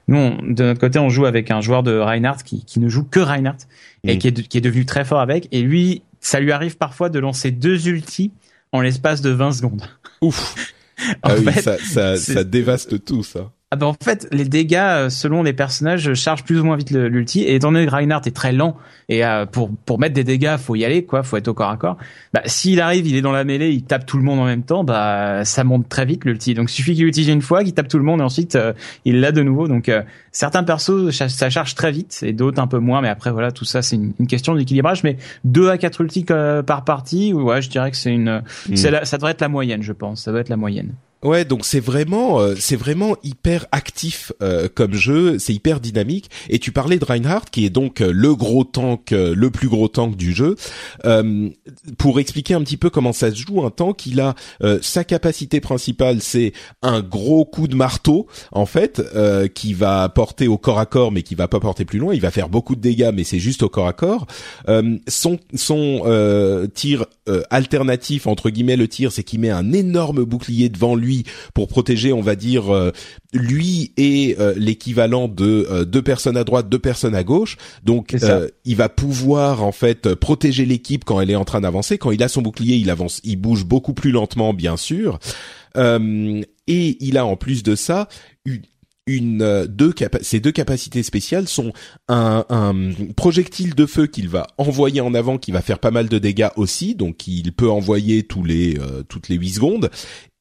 nous, 0.07 0.37
de 0.41 0.63
notre 0.63 0.79
côté, 0.79 0.97
on 0.97 1.09
joue 1.09 1.25
avec 1.25 1.51
un 1.51 1.61
joueur 1.61 1.83
de 1.83 1.97
Reinhardt 1.97 2.43
qui, 2.43 2.65
qui 2.65 2.79
ne 2.79 2.89
joue 2.89 3.03
que 3.03 3.19
Reinhardt 3.19 3.67
et 4.03 4.17
qui 4.17 4.27
est, 4.27 4.47
qui 4.47 4.57
est 4.57 4.61
devenu 4.61 4.85
très 4.85 5.05
fort 5.05 5.19
avec. 5.19 5.47
Et 5.51 5.61
lui, 5.61 6.01
ça 6.19 6.39
lui 6.39 6.51
arrive 6.51 6.77
parfois 6.77 7.09
de 7.09 7.19
lancer 7.19 7.51
deux 7.51 7.87
ultis 7.87 8.31
en 8.71 8.81
l'espace 8.81 9.21
de 9.21 9.29
20 9.29 9.51
secondes. 9.53 9.83
Ouf. 10.21 10.55
ah 11.23 11.35
oui, 11.37 11.53
ça, 11.53 11.77
ça, 11.77 12.17
ça, 12.17 12.43
dévaste 12.43 13.03
tout 13.03 13.23
ça. 13.23 13.51
Ah 13.71 13.77
ben 13.77 13.87
en 13.87 13.95
fait, 13.99 14.27
les 14.31 14.45
dégâts 14.45 14.75
euh, 14.75 15.09
selon 15.09 15.41
les 15.41 15.51
personnages 15.51 16.13
chargent 16.13 16.43
plus 16.43 16.59
ou 16.59 16.63
moins 16.63 16.77
vite 16.77 16.91
l'ulti. 16.91 17.41
Et 17.41 17.55
étant 17.55 17.71
donné 17.71 17.87
que 17.87 17.91
Reinhardt 17.91 18.21
est 18.27 18.35
très 18.35 18.51
lent 18.51 18.77
et 19.09 19.25
euh, 19.25 19.47
pour 19.47 19.71
pour 19.85 19.97
mettre 19.97 20.13
des 20.13 20.23
dégâts, 20.23 20.55
faut 20.57 20.75
y 20.75 20.85
aller 20.85 21.03
quoi, 21.03 21.23
faut 21.23 21.35
être 21.35 21.47
au 21.47 21.55
corps 21.55 21.71
à 21.71 21.77
corps. 21.77 21.97
Bah 22.31 22.43
s'il 22.45 22.79
arrive, 22.79 23.07
il 23.07 23.15
est 23.15 23.23
dans 23.23 23.31
la 23.31 23.43
mêlée, 23.43 23.71
il 23.71 23.81
tape 23.81 24.05
tout 24.05 24.17
le 24.17 24.23
monde 24.23 24.39
en 24.39 24.45
même 24.45 24.61
temps, 24.61 24.83
bah 24.83 25.43
ça 25.45 25.63
monte 25.63 25.89
très 25.89 26.05
vite 26.05 26.25
l'ulti. 26.25 26.53
Donc 26.53 26.71
il 26.71 26.75
suffit 26.75 26.93
qu'il 26.93 27.07
utilise 27.07 27.29
une 27.29 27.41
fois, 27.41 27.63
qu'il 27.63 27.73
tape 27.73 27.87
tout 27.87 27.97
le 27.97 28.03
monde 28.03 28.21
et 28.21 28.23
ensuite 28.23 28.55
euh, 28.55 28.73
il 29.03 29.19
l'a 29.19 29.31
de 29.31 29.41
nouveau. 29.41 29.67
Donc 29.67 29.91
certains 30.31 30.63
persos 30.63 31.09
ça 31.09 31.49
charge 31.49 31.73
très 31.73 31.91
vite 31.91 32.19
et 32.21 32.33
d'autres 32.33 32.61
un 32.61 32.67
peu 32.67 32.79
moins. 32.79 33.01
Mais 33.01 33.09
après 33.09 33.31
voilà, 33.31 33.51
tout 33.51 33.65
ça 33.65 33.81
c'est 33.81 33.95
une, 33.95 34.13
question 34.27 34.53
d'équilibrage. 34.53 35.03
Mais 35.03 35.17
2 35.45 35.69
à 35.69 35.79
4 35.79 36.01
ultis 36.01 36.23
par 36.23 36.83
partie, 36.85 37.33
ouais, 37.33 37.63
je 37.63 37.69
dirais 37.71 37.89
que 37.89 37.97
c'est 37.97 38.13
une, 38.13 38.43
mm. 38.69 38.75
ça 38.75 39.17
devrait 39.17 39.31
être 39.31 39.41
la 39.41 39.49
moyenne, 39.49 39.81
je 39.81 39.91
pense. 39.91 40.23
Ça 40.23 40.31
doit 40.31 40.41
être 40.41 40.49
la 40.49 40.57
moyenne. 40.57 40.93
Ouais, 41.25 41.43
donc 41.43 41.65
c'est 41.65 41.79
vraiment, 41.79 42.39
euh, 42.39 42.53
c'est 42.55 42.75
vraiment 42.75 43.17
hyper 43.23 43.65
actif 43.71 44.31
euh, 44.43 44.67
comme 44.71 44.93
jeu, 44.93 45.39
c'est 45.39 45.55
hyper 45.55 45.79
dynamique. 45.79 46.29
Et 46.49 46.59
tu 46.59 46.71
parlais 46.71 46.99
de 46.99 47.05
Reinhardt, 47.05 47.49
qui 47.51 47.65
est 47.65 47.71
donc 47.71 48.01
euh, 48.01 48.11
le 48.13 48.35
gros 48.35 48.63
tank, 48.63 49.09
le 49.09 49.49
plus 49.49 49.67
gros 49.67 49.87
tank 49.87 50.15
du 50.15 50.33
jeu. 50.33 50.55
pour 51.97 52.19
expliquer 52.19 52.53
un 52.53 52.61
petit 52.61 52.77
peu 52.77 52.91
comment 52.91 53.11
ça 53.11 53.31
se 53.31 53.37
joue, 53.37 53.65
un 53.65 53.71
tank, 53.71 54.05
il 54.05 54.21
a 54.21 54.35
sa 54.81 55.03
capacité 55.03 55.59
principale, 55.61 56.21
c'est 56.21 56.53
un 56.83 57.01
gros 57.01 57.45
coup 57.45 57.67
de 57.67 57.75
marteau, 57.75 58.27
en 58.51 58.67
fait, 58.67 59.01
qui 59.55 59.73
va 59.73 60.07
porter 60.09 60.47
au 60.47 60.57
corps 60.57 60.79
à 60.79 60.85
corps, 60.85 61.11
mais 61.11 61.23
qui 61.23 61.33
va 61.33 61.47
pas 61.47 61.59
porter 61.59 61.85
plus 61.85 61.99
loin. 61.99 62.13
Il 62.13 62.21
va 62.21 62.31
faire 62.31 62.49
beaucoup 62.49 62.75
de 62.75 62.81
dégâts, 62.81 63.11
mais 63.13 63.23
c'est 63.23 63.39
juste 63.39 63.63
au 63.63 63.69
corps 63.69 63.87
à 63.87 63.93
corps. 63.93 64.27
son 65.07 65.39
son 65.55 66.69
tir 66.73 67.05
alternatif 67.49 68.27
entre 68.27 68.49
guillemets 68.49 68.75
le 68.75 68.87
tir, 68.87 69.11
c'est 69.11 69.23
qu'il 69.23 69.39
met 69.39 69.49
un 69.49 69.73
énorme 69.73 70.23
bouclier 70.23 70.69
devant 70.69 70.95
lui 70.95 71.14
pour 71.53 71.67
protéger, 71.67 72.11
on 72.13 72.21
va 72.21 72.35
dire, 72.35 72.73
euh, 72.73 72.91
lui 73.33 73.91
et 73.97 74.35
euh, 74.39 74.53
l'équivalent 74.57 75.27
de 75.27 75.67
euh, 75.69 75.85
deux 75.85 76.01
personnes 76.01 76.37
à 76.37 76.43
droite, 76.43 76.69
deux 76.69 76.79
personnes 76.79 77.15
à 77.15 77.23
gauche. 77.23 77.57
Donc, 77.83 78.15
il 78.65 78.75
va 78.75 78.89
pouvoir 78.89 79.63
en 79.63 79.71
fait 79.71 80.15
protéger 80.15 80.65
l'équipe 80.65 81.05
quand 81.05 81.21
elle 81.21 81.31
est 81.31 81.35
en 81.35 81.45
train 81.45 81.61
d'avancer. 81.61 81.97
Quand 81.97 82.11
il 82.11 82.23
a 82.23 82.27
son 82.27 82.41
bouclier, 82.41 82.75
il 82.75 82.89
avance, 82.89 83.21
il 83.23 83.37
bouge 83.37 83.65
beaucoup 83.65 83.93
plus 83.93 84.11
lentement, 84.11 84.53
bien 84.53 84.77
sûr. 84.77 85.19
et 85.77 86.97
il 86.99 87.17
a 87.17 87.25
en 87.25 87.35
plus 87.35 87.63
de 87.63 87.75
ça 87.75 88.07
une 88.45 88.61
une 89.07 89.67
deux 89.67 89.93
ces 90.21 90.39
deux 90.39 90.51
capacités 90.51 91.03
spéciales 91.03 91.47
sont 91.47 91.73
un, 92.07 92.43
un 92.49 92.73
projectile 93.15 93.75
de 93.75 93.85
feu 93.85 94.07
qu'il 94.07 94.29
va 94.29 94.47
envoyer 94.57 94.99
en 94.99 95.13
avant 95.13 95.37
qui 95.37 95.51
va 95.51 95.61
faire 95.61 95.77
pas 95.77 95.91
mal 95.91 96.09
de 96.09 96.17
dégâts 96.17 96.49
aussi 96.55 96.95
donc 96.95 97.27
il 97.27 97.53
peut 97.53 97.69
envoyer 97.69 98.23
tous 98.23 98.43
les 98.43 98.79
toutes 99.07 99.29
les 99.29 99.35
8 99.35 99.49
secondes 99.49 99.91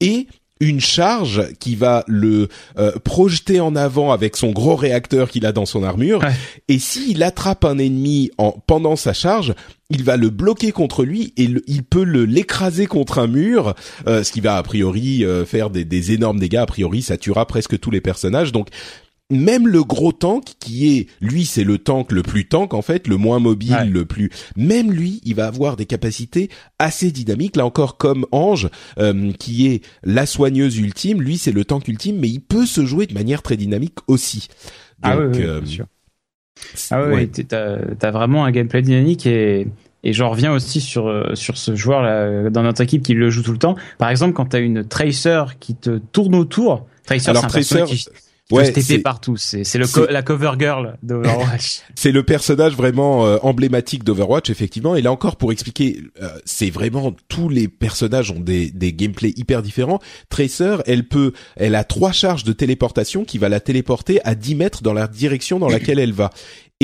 et 0.01 0.29
une 0.61 0.81
charge 0.81 1.53
qui 1.59 1.75
va 1.75 2.05
le 2.07 2.49
euh, 2.79 2.93
projeter 3.03 3.61
en 3.61 3.75
avant 3.75 4.13
avec 4.13 4.37
son 4.37 4.53
gros 4.53 4.77
réacteur 4.77 5.31
qu'il 5.31 5.47
a 5.47 5.53
dans 5.53 5.67
son 5.67 5.83
armure. 5.83 6.23
Et 6.69 6.79
s'il 6.79 7.23
attrape 7.23 7.65
un 7.65 7.79
ennemi 7.79 8.31
en, 8.39 8.53
pendant 8.53 8.97
sa 8.97 9.13
charge, 9.13 9.55
il 9.91 10.05
va 10.05 10.17
le 10.17 10.31
bloquer 10.31 10.73
contre 10.73 11.05
lui 11.05 11.33
et 11.37 11.49
il 11.67 11.83
peut 11.83 12.05
le 12.05 12.25
l'écraser 12.25 12.87
contre 12.87 13.19
un 13.19 13.27
mur, 13.27 13.75
euh, 14.07 14.23
ce 14.23 14.33
qui 14.33 14.41
va 14.41 14.57
a 14.57 14.63
priori 14.63 15.25
euh, 15.25 15.45
faire 15.45 15.71
des, 15.71 15.85
des, 15.85 16.13
énormes 16.13 16.39
dégâts. 16.39 16.57
A 16.57 16.67
priori, 16.67 17.03
ça 17.03 17.17
tuera 17.17 17.47
presque 17.47 17.79
tous 17.79 17.91
les 17.91 18.01
personnages. 18.01 18.53
Donc 18.53 18.69
même 19.31 19.67
le 19.67 19.83
gros 19.83 20.13
tank 20.13 20.45
qui 20.61 20.99
est 20.99 21.07
lui 21.21 21.47
c'est 21.47 21.65
le 21.65 21.79
tank 21.79 22.13
le 22.13 22.23
plus 22.23 22.47
tank 22.47 22.75
en 22.75 22.83
fait 22.83 23.09
le 23.09 23.17
moins 23.17 23.39
mobile 23.39 23.91
le 23.91 24.05
plus 24.05 24.31
même 24.57 24.93
lui 24.93 25.21
il 25.25 25.35
va 25.35 25.47
avoir 25.47 25.77
des 25.77 25.87
capacités 25.87 26.51
assez 26.79 27.11
dynamiques. 27.11 27.57
Là 27.57 27.65
encore 27.65 27.97
comme 27.97 28.27
Ange 28.33 28.69
euh, 28.99 29.33
qui 29.33 29.69
est 29.69 29.85
la 30.03 30.27
soigneuse 30.27 30.77
ultime 30.77 31.23
lui 31.23 31.39
c'est 31.39 31.53
le 31.53 31.65
tank 31.65 31.89
ultime 31.89 32.19
mais 32.19 32.29
il 32.29 32.41
peut 32.41 32.67
se 32.67 32.85
jouer 32.85 33.07
de 33.07 33.15
manière 33.15 33.43
très 33.43 33.57
dynamique 33.57 33.99
aussi. 34.09 34.49
Ah 35.03 35.19
oui, 35.19 35.39
bien 35.39 35.47
euh, 35.47 35.65
sûr. 35.65 35.87
ah 36.91 37.05
oui 37.07 37.29
t'as 37.29 37.79
as 38.01 38.11
vraiment 38.11 38.45
un 38.45 38.51
gameplay 38.51 38.83
dynamique 38.83 39.27
et 39.27 39.67
et 40.07 40.13
j'en 40.13 40.29
reviens 40.29 40.53
aussi 40.53 40.83
sur 40.83 41.09
euh, 41.09 41.35
sur 41.35 41.57
ce 41.57 41.75
joueur 41.75 42.03
là 42.03 42.51
dans 42.51 42.63
notre 42.63 42.83
équipe 42.83 43.03
qui 43.03 43.15
le 43.15 43.31
joue 43.31 43.43
tout 43.43 43.53
le 43.53 43.59
temps. 43.59 43.75
Par 43.97 44.11
exemple, 44.11 44.35
quand 44.35 44.51
tu 44.51 44.57
as 44.57 44.59
une 44.59 44.85
Tracer 44.85 45.45
qui 45.61 45.75
te 45.75 45.97
tourne 45.97 46.35
autour, 46.35 46.87
Tracer, 47.07 47.33
c'est 47.33 47.39
un 47.39 47.49
Tracer, 47.49 47.85
qui, 47.87 48.05
ouais, 48.55 48.73
c'est 48.81 48.99
partout. 48.99 49.37
C'est 49.37 49.65
c'est 49.65 49.79
le 49.79 49.87
la 50.11 50.23
cover 50.23 50.53
girl 50.59 50.97
d'Overwatch. 51.03 51.81
c'est 51.95 52.13
le 52.13 52.23
personnage 52.23 52.75
vraiment 52.75 53.27
euh, 53.27 53.39
emblématique 53.43 54.05
d'Overwatch 54.05 54.51
effectivement. 54.51 54.97
Et 54.97 55.03
là 55.03 55.13
encore 55.13 55.37
pour 55.37 55.53
expliquer, 55.53 56.03
euh, 56.23 56.29
c'est 56.45 56.71
vraiment 56.71 57.15
tous 57.29 57.49
les 57.49 57.69
personnages 57.69 58.31
ont 58.31 58.41
des 58.41 58.71
des 58.71 58.93
gameplays 58.93 59.33
hyper 59.37 59.63
différents. 59.63 60.01
Tracer, 60.29 60.77
elle 60.87 61.07
peut, 61.09 61.33
elle 61.57 61.75
a 61.75 61.85
trois 61.85 62.13
charges 62.13 62.45
de 62.45 62.53
téléportation 62.53 63.25
qui 63.25 63.39
va 63.39 63.49
la 63.49 63.61
téléporter 63.61 64.21
à 64.25 64.35
10 64.35 64.55
mètres 64.55 64.83
dans 64.83 64.93
la 64.93 65.07
direction 65.07 65.59
dans 65.59 65.69
laquelle 65.69 65.99
elle 65.99 66.13
va 66.13 66.31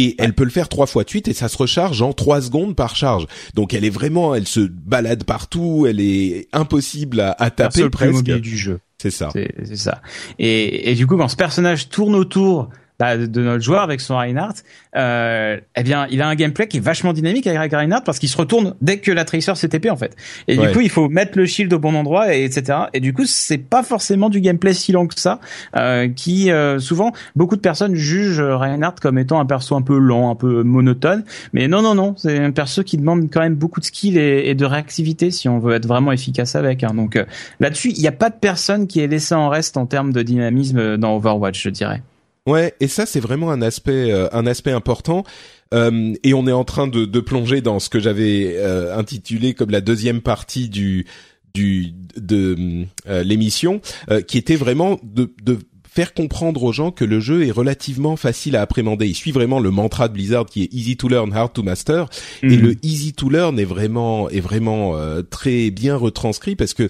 et 0.01 0.15
elle 0.19 0.35
peut 0.35 0.45
le 0.45 0.51
faire 0.51 0.69
trois 0.69 0.87
fois 0.87 1.05
de 1.05 1.09
suite 1.09 1.29
et 1.29 1.33
ça 1.35 1.49
se 1.49 1.57
recharge 1.57 2.01
en 2.03 2.13
trois 2.13 2.41
secondes 2.41 2.75
par 2.75 2.97
charge. 2.97 3.27
Donc 3.55 3.75
elle 3.75 3.85
est 3.85 3.91
vraiment, 3.91 4.35
elle 4.35 4.47
se 4.47 4.61
balade 4.61 5.25
partout, 5.25 5.87
elle 5.89 6.01
est 6.01 6.49
impossible 6.53 7.21
à, 7.21 7.33
à 7.39 7.51
taper 7.51 7.83
le 7.83 7.91
presque. 7.91 8.25
du 8.25 8.57
jeu. 8.57 8.81
C'est 8.99 9.11
ça. 9.11 9.31
C'est 9.33 9.77
ça. 9.77 10.03
Et, 10.39 10.91
et 10.91 10.95
du 10.95 11.07
coup, 11.07 11.17
quand 11.17 11.29
ce 11.29 11.37
personnage 11.37 11.89
tourne 11.89 12.15
autour 12.15 12.69
bah, 13.01 13.17
de 13.17 13.43
notre 13.43 13.65
joueur 13.65 13.81
avec 13.81 13.99
son 14.03 14.19
Reinhardt, 14.19 14.57
euh, 14.95 15.59
eh 15.75 15.83
bien, 15.83 16.07
il 16.11 16.21
a 16.21 16.29
un 16.29 16.35
gameplay 16.35 16.69
qui 16.69 16.77
est 16.77 16.81
vachement 16.81 17.15
dynamique 17.15 17.47
avec 17.47 17.73
Reinhardt 17.73 18.05
parce 18.05 18.19
qu'il 18.19 18.29
se 18.29 18.37
retourne 18.37 18.75
dès 18.83 18.99
que 18.99 19.11
la 19.11 19.25
Tracer 19.25 19.55
s'est 19.55 19.71
TP 19.71 19.91
en 19.91 19.97
fait. 19.97 20.15
Et 20.49 20.59
du 20.59 20.71
coup, 20.71 20.83
il 20.83 20.91
faut 20.91 21.09
mettre 21.09 21.39
le 21.39 21.47
shield 21.47 21.73
au 21.73 21.79
bon 21.79 21.95
endroit 21.95 22.37
et 22.37 22.45
etc. 22.45 22.79
Et 22.93 23.01
du 23.01 23.15
coup, 23.15 23.25
c'est 23.25 23.57
pas 23.57 23.83
forcément 23.83 24.29
du 24.29 24.43
gameplay 24.43 24.75
si 24.75 24.93
lent 24.93 25.07
que 25.07 25.19
ça, 25.19 25.41
euh, 25.77 26.09
qui 26.15 26.51
euh, 26.51 26.79
souvent 26.79 27.13
beaucoup 27.37 27.57
de 27.57 27.63
personnes 27.63 27.95
jugent 27.95 28.43
Reinhardt 28.43 28.97
comme 29.01 29.17
étant 29.17 29.41
un 29.41 29.47
perso 29.47 29.77
un 29.77 29.83
peu 29.83 29.97
lent, 29.97 30.31
un 30.31 30.35
peu 30.35 30.63
monotone. 30.63 31.25
Mais 31.55 31.69
non, 31.69 31.81
non, 31.81 31.95
non, 31.95 32.15
c'est 32.19 32.39
un 32.39 32.51
perso 32.51 32.83
qui 32.83 32.99
demande 32.99 33.31
quand 33.33 33.41
même 33.41 33.55
beaucoup 33.55 33.81
de 33.81 33.87
skill 33.87 34.19
et, 34.19 34.55
de 34.55 34.65
réactivité 34.67 35.31
si 35.31 35.49
on 35.49 35.59
veut 35.59 35.73
être 35.73 35.87
vraiment 35.87 36.13
efficace 36.13 36.55
avec. 36.55 36.85
Hein. 36.85 36.93
Donc 36.95 37.17
euh, 37.17 37.25
là-dessus, 37.61 37.93
il 37.93 38.01
n'y 38.01 38.09
a 38.09 38.13
pas 38.13 38.29
de 38.29 38.37
personne 38.39 38.87
qui 38.87 39.01
est 39.01 39.07
laissé 39.07 39.35
en 39.35 39.49
reste 39.49 39.79
en 39.79 39.87
termes 39.87 40.13
de 40.13 40.21
dynamisme 40.21 40.99
dans 40.99 41.17
Overwatch, 41.17 41.63
je 41.63 41.71
dirais. 41.71 42.03
Ouais, 42.47 42.75
et 42.81 42.89
ça 42.89 43.07
c'est 43.07 43.21
vraiment 43.21 43.51
un 43.51 43.63
aspect 43.63 44.11
euh, 44.11 44.29
un 44.33 44.47
aspect 44.47 44.73
important. 44.73 45.25
Euh, 45.73 46.15
et 46.25 46.35
on 46.35 46.47
est 46.47 46.53
en 46.53 46.65
train 46.65 46.89
de, 46.89 47.05
de 47.05 47.21
plonger 47.21 47.61
dans 47.61 47.79
ce 47.79 47.89
que 47.89 48.01
j'avais 48.01 48.57
euh, 48.57 48.97
intitulé 48.97 49.55
comme 49.55 49.71
la 49.71 49.81
deuxième 49.81 50.21
partie 50.21 50.69
du 50.69 51.07
du 51.53 51.93
de 52.17 52.87
l'émission, 53.07 53.81
qui 54.29 54.39
était 54.39 54.55
vraiment 54.55 55.01
de, 55.03 55.35
de 55.43 55.59
faire 55.83 56.15
comprendre 56.15 56.63
aux 56.63 56.71
gens 56.71 56.93
que 56.93 57.05
le 57.05 57.19
jeu 57.19 57.45
est 57.45 57.51
relativement 57.51 58.15
facile 58.15 58.55
à 58.55 58.63
appréhender. 58.63 59.09
Il 59.09 59.17
suit 59.17 59.33
vraiment 59.33 59.59
le 59.59 59.73
mantra 59.73 60.07
de 60.07 60.13
Blizzard 60.13 60.47
qui 60.47 60.63
est 60.63 60.73
easy 60.73 60.97
to 60.97 61.09
learn, 61.09 61.33
hard 61.33 61.53
to 61.53 61.65
master. 61.65 62.09
Et 62.45 62.57
mhm. 62.57 62.63
le 62.63 62.77
easy 62.85 63.15
to 63.15 63.29
learn 63.29 63.59
est 63.59 63.65
vraiment 63.65 64.31
est 64.31 64.39
vraiment 64.39 64.97
très 65.29 65.73
bien 65.73 65.97
retranscrit 65.97 66.55
parce 66.55 66.73
que 66.73 66.89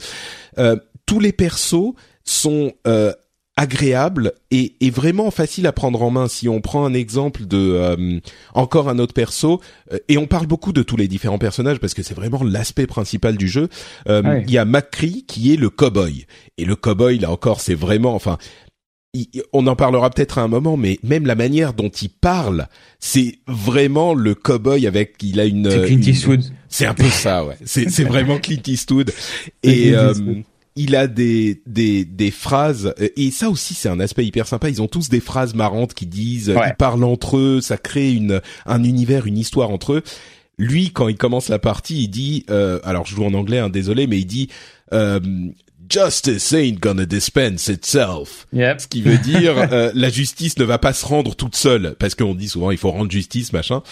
tous 1.07 1.21
les 1.21 1.33
persos 1.33 1.95
sont 2.23 2.75
agréable 3.57 4.33
et, 4.51 4.75
et, 4.81 4.91
vraiment 4.91 5.31
facile 5.31 5.67
à 5.67 5.73
prendre 5.73 6.03
en 6.03 6.11
main. 6.11 6.29
Si 6.29 6.49
on 6.49 6.61
prend 6.61 6.85
un 6.87 6.95
exemple 6.95 7.47
de 7.47 7.59
euh, 7.59 8.19
encore 8.55 8.89
un 8.89 8.99
autre 8.99 9.13
perso, 9.13 9.61
euh, 9.93 9.99
et 10.09 10.17
on 10.17 10.27
parle 10.27 10.47
beaucoup 10.47 10.73
de 10.73 10.83
tous 10.83 10.97
les 10.97 11.09
différents 11.09 11.39
personnages 11.39 11.79
parce 11.79 11.93
que 11.93 12.03
c'est 12.03 12.15
vraiment 12.15 12.43
l'aspect 12.43 12.87
principal 12.87 13.37
du 13.37 13.49
jeu. 13.49 13.69
Euh, 14.09 14.41
il 14.47 14.51
y 14.51 14.59
a 14.59 14.65
McCree 14.65 15.25
qui 15.27 15.53
est 15.53 15.57
le 15.57 15.69
cowboy 15.69 16.27
et 16.57 16.65
le 16.65 16.75
cowboy 16.75 17.19
là 17.19 17.31
encore 17.31 17.61
c'est 17.61 17.75
vraiment 17.75 18.15
enfin 18.15 18.39
on 19.53 19.67
en 19.67 19.75
parlera 19.75 20.09
peut-être 20.09 20.39
à 20.39 20.43
un 20.43 20.49
moment, 20.49 20.77
mais 20.77 21.01
même 21.03 21.27
la 21.27 21.35
manière 21.35 21.73
dont 21.73 21.89
il 21.89 22.11
parle, 22.11 22.69
c'est 23.01 23.41
vraiment 23.49 24.15
le 24.15 24.37
cowboy 24.37 24.87
avec. 24.87 25.17
Il 25.21 25.41
a 25.41 25.47
une. 25.47 25.69
C'est 25.69 25.87
Clint 25.87 26.01
Eastwood. 26.01 26.45
C'est 26.69 26.87
un 26.87 26.95
peu 26.95 27.09
ça, 27.09 27.45
ouais. 27.45 27.57
C'est 27.65 28.05
vraiment 28.05 28.39
Clint 28.39 28.63
Eastwood. 28.65 29.11
Et 29.65 29.95
il 30.81 30.97
a 30.97 31.07
des 31.07 31.63
des 31.67 32.05
des 32.05 32.31
phrases 32.31 32.95
et 32.99 33.31
ça 33.31 33.51
aussi 33.51 33.75
c'est 33.75 33.89
un 33.89 34.01
aspect 34.01 34.25
hyper 34.25 34.47
sympa. 34.47 34.69
Ils 34.69 34.81
ont 34.81 34.89
tous 34.89 35.09
des 35.09 35.21
phrases 35.21 35.55
marrantes 35.55 35.95
qui 35.95 36.07
disent, 36.07 36.49
ils 36.49 36.77
parlent 36.77 37.05
entre 37.05 37.37
eux, 37.37 37.61
ça 37.61 37.77
crée 37.77 38.13
une 38.13 38.41
un 38.67 38.85
univers, 38.85 39.27
une 39.27 39.39
histoire 39.39 39.71
entre 39.71 39.95
eux. 39.95 40.03
Lui, 40.59 40.91
quand 40.91 41.09
il 41.09 41.17
commence 41.17 41.49
la 41.49 41.59
partie, 41.59 42.03
il 42.03 42.09
dit, 42.09 42.45
euh, 42.51 42.81
alors 42.85 43.07
je 43.07 43.15
joue 43.15 43.25
en 43.25 43.33
anglais, 43.33 43.59
hein, 43.59 43.71
désolé, 43.71 44.07
mais 44.07 44.19
il 44.19 44.27
dit. 44.27 44.49
Euh, 44.93 45.21
Justice 45.91 46.53
ain't 46.53 46.79
gonna 46.79 47.05
dispense 47.05 47.67
itself. 47.67 48.47
Yep. 48.53 48.81
Ce 48.81 48.87
qui 48.87 49.03
veut 49.03 49.19
dire 49.25 49.59
euh, 49.73 49.91
la 49.93 50.09
justice 50.09 50.57
ne 50.57 50.65
va 50.65 50.79
pas 50.79 50.93
se 50.93 51.05
rendre 51.05 51.35
toute 51.35 51.57
seule 51.57 51.97
parce 51.99 52.15
qu'on 52.15 52.37
dit 52.37 52.49
souvent 52.49 52.71
il 52.71 52.79
faut 52.79 52.93
rendre 52.93 53.11
justice 53.11 53.53
machin. 53.53 53.83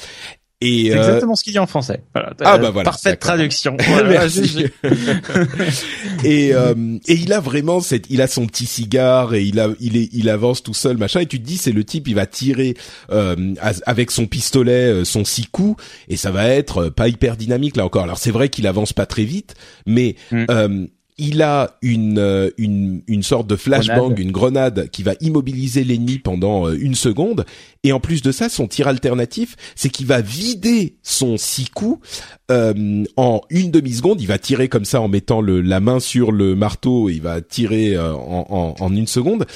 Et 0.61 0.87
c'est 0.87 0.97
euh, 0.97 0.99
exactement 0.99 1.37
ce 1.37 1.45
qu'il 1.45 1.53
dit 1.53 1.59
en 1.61 1.69
français. 1.69 2.03
Voilà. 2.15 2.33
Ah 2.41 2.59
bah 2.59 2.71
voilà. 2.71 2.91
Parfaite 2.91 3.21
traduction. 3.21 3.77
Merci. 4.09 4.67
et 6.25 6.53
euh, 6.53 6.99
et 7.07 7.15
il 7.15 7.33
a 7.33 7.39
vraiment 7.39 7.79
cette, 7.81 8.11
il 8.11 8.21
a 8.21 8.27
son 8.27 8.47
petit 8.47 8.67
cigare 8.67 9.35
et 9.35 9.45
il 9.45 9.61
a, 9.61 9.69
il 9.79 9.97
est, 9.97 10.09
il 10.13 10.29
avance 10.29 10.65
tout 10.65 10.75
seul 10.75 10.97
machin. 10.97 11.21
Et 11.21 11.27
tu 11.27 11.39
te 11.39 11.47
dis 11.47 11.59
c'est 11.59 11.71
le 11.71 11.85
type, 11.85 12.09
il 12.09 12.17
va 12.17 12.27
tirer 12.27 12.75
euh, 13.13 13.55
avec 13.87 14.11
son 14.11 14.27
pistolet, 14.27 14.93
euh, 14.93 15.05
son 15.05 15.25
six 15.25 15.47
coups 15.47 15.81
et 16.09 16.17
ça 16.17 16.33
va 16.33 16.49
être 16.49 16.89
pas 16.89 17.07
hyper 17.07 17.37
dynamique 17.37 17.77
là 17.77 17.85
encore. 17.85 18.03
Alors 18.03 18.19
c'est 18.19 18.33
vrai 18.33 18.49
qu'il 18.49 18.67
avance 18.67 18.93
pas 18.93 19.07
très 19.07 19.25
vite, 19.25 19.55
mais 19.87 20.17
mm 20.33 20.89
il 21.19 21.43
a 21.43 21.77
une, 21.83 22.19
euh, 22.19 22.51
une, 22.59 23.03
une 23.09 23.25
sorte 23.25 23.49
de 23.49 23.57
flashbang, 23.57 24.15
une 24.19 24.31
grenade 24.31 24.89
qui 24.91 25.03
va 25.03 25.15
immobiliser 25.21 25.83
l'ennemi 25.83 26.19
pendant 26.19 26.69
euh, 26.69 26.79
une 26.81 26.95
seconde. 26.95 27.45
Et 27.83 27.93
en 27.93 27.99
plus 27.99 28.23
de 28.23 28.31
ça, 28.31 28.49
son 28.49 28.69
tir 28.69 28.87
alternatif, 28.87 29.57
c'est 29.75 29.89
qu'il 29.89 30.07
va 30.07 30.21
vider 30.21 30.97
son 31.03 31.37
six 31.37 31.69
coups 31.69 32.07
euh, 32.51 33.05
en 33.17 33.41
une 33.51 33.73
demi-seconde. 33.73 34.21
Il 34.21 34.29
va 34.29 34.39
tirer 34.39 34.69
comme 34.69 34.85
ça 34.85 35.01
en 35.01 35.09
mettant 35.09 35.41
le, 35.41 35.61
la 35.61 35.81
main 35.81 35.99
sur 35.99 36.31
le 36.31 36.55
marteau. 36.55 37.11
il 37.11 37.21
va 37.21 37.41
tirer 37.41 37.99
en, 37.99 38.47
en, 38.49 38.75
en 38.79 38.95
une 38.95 39.09
seconde 39.09 39.47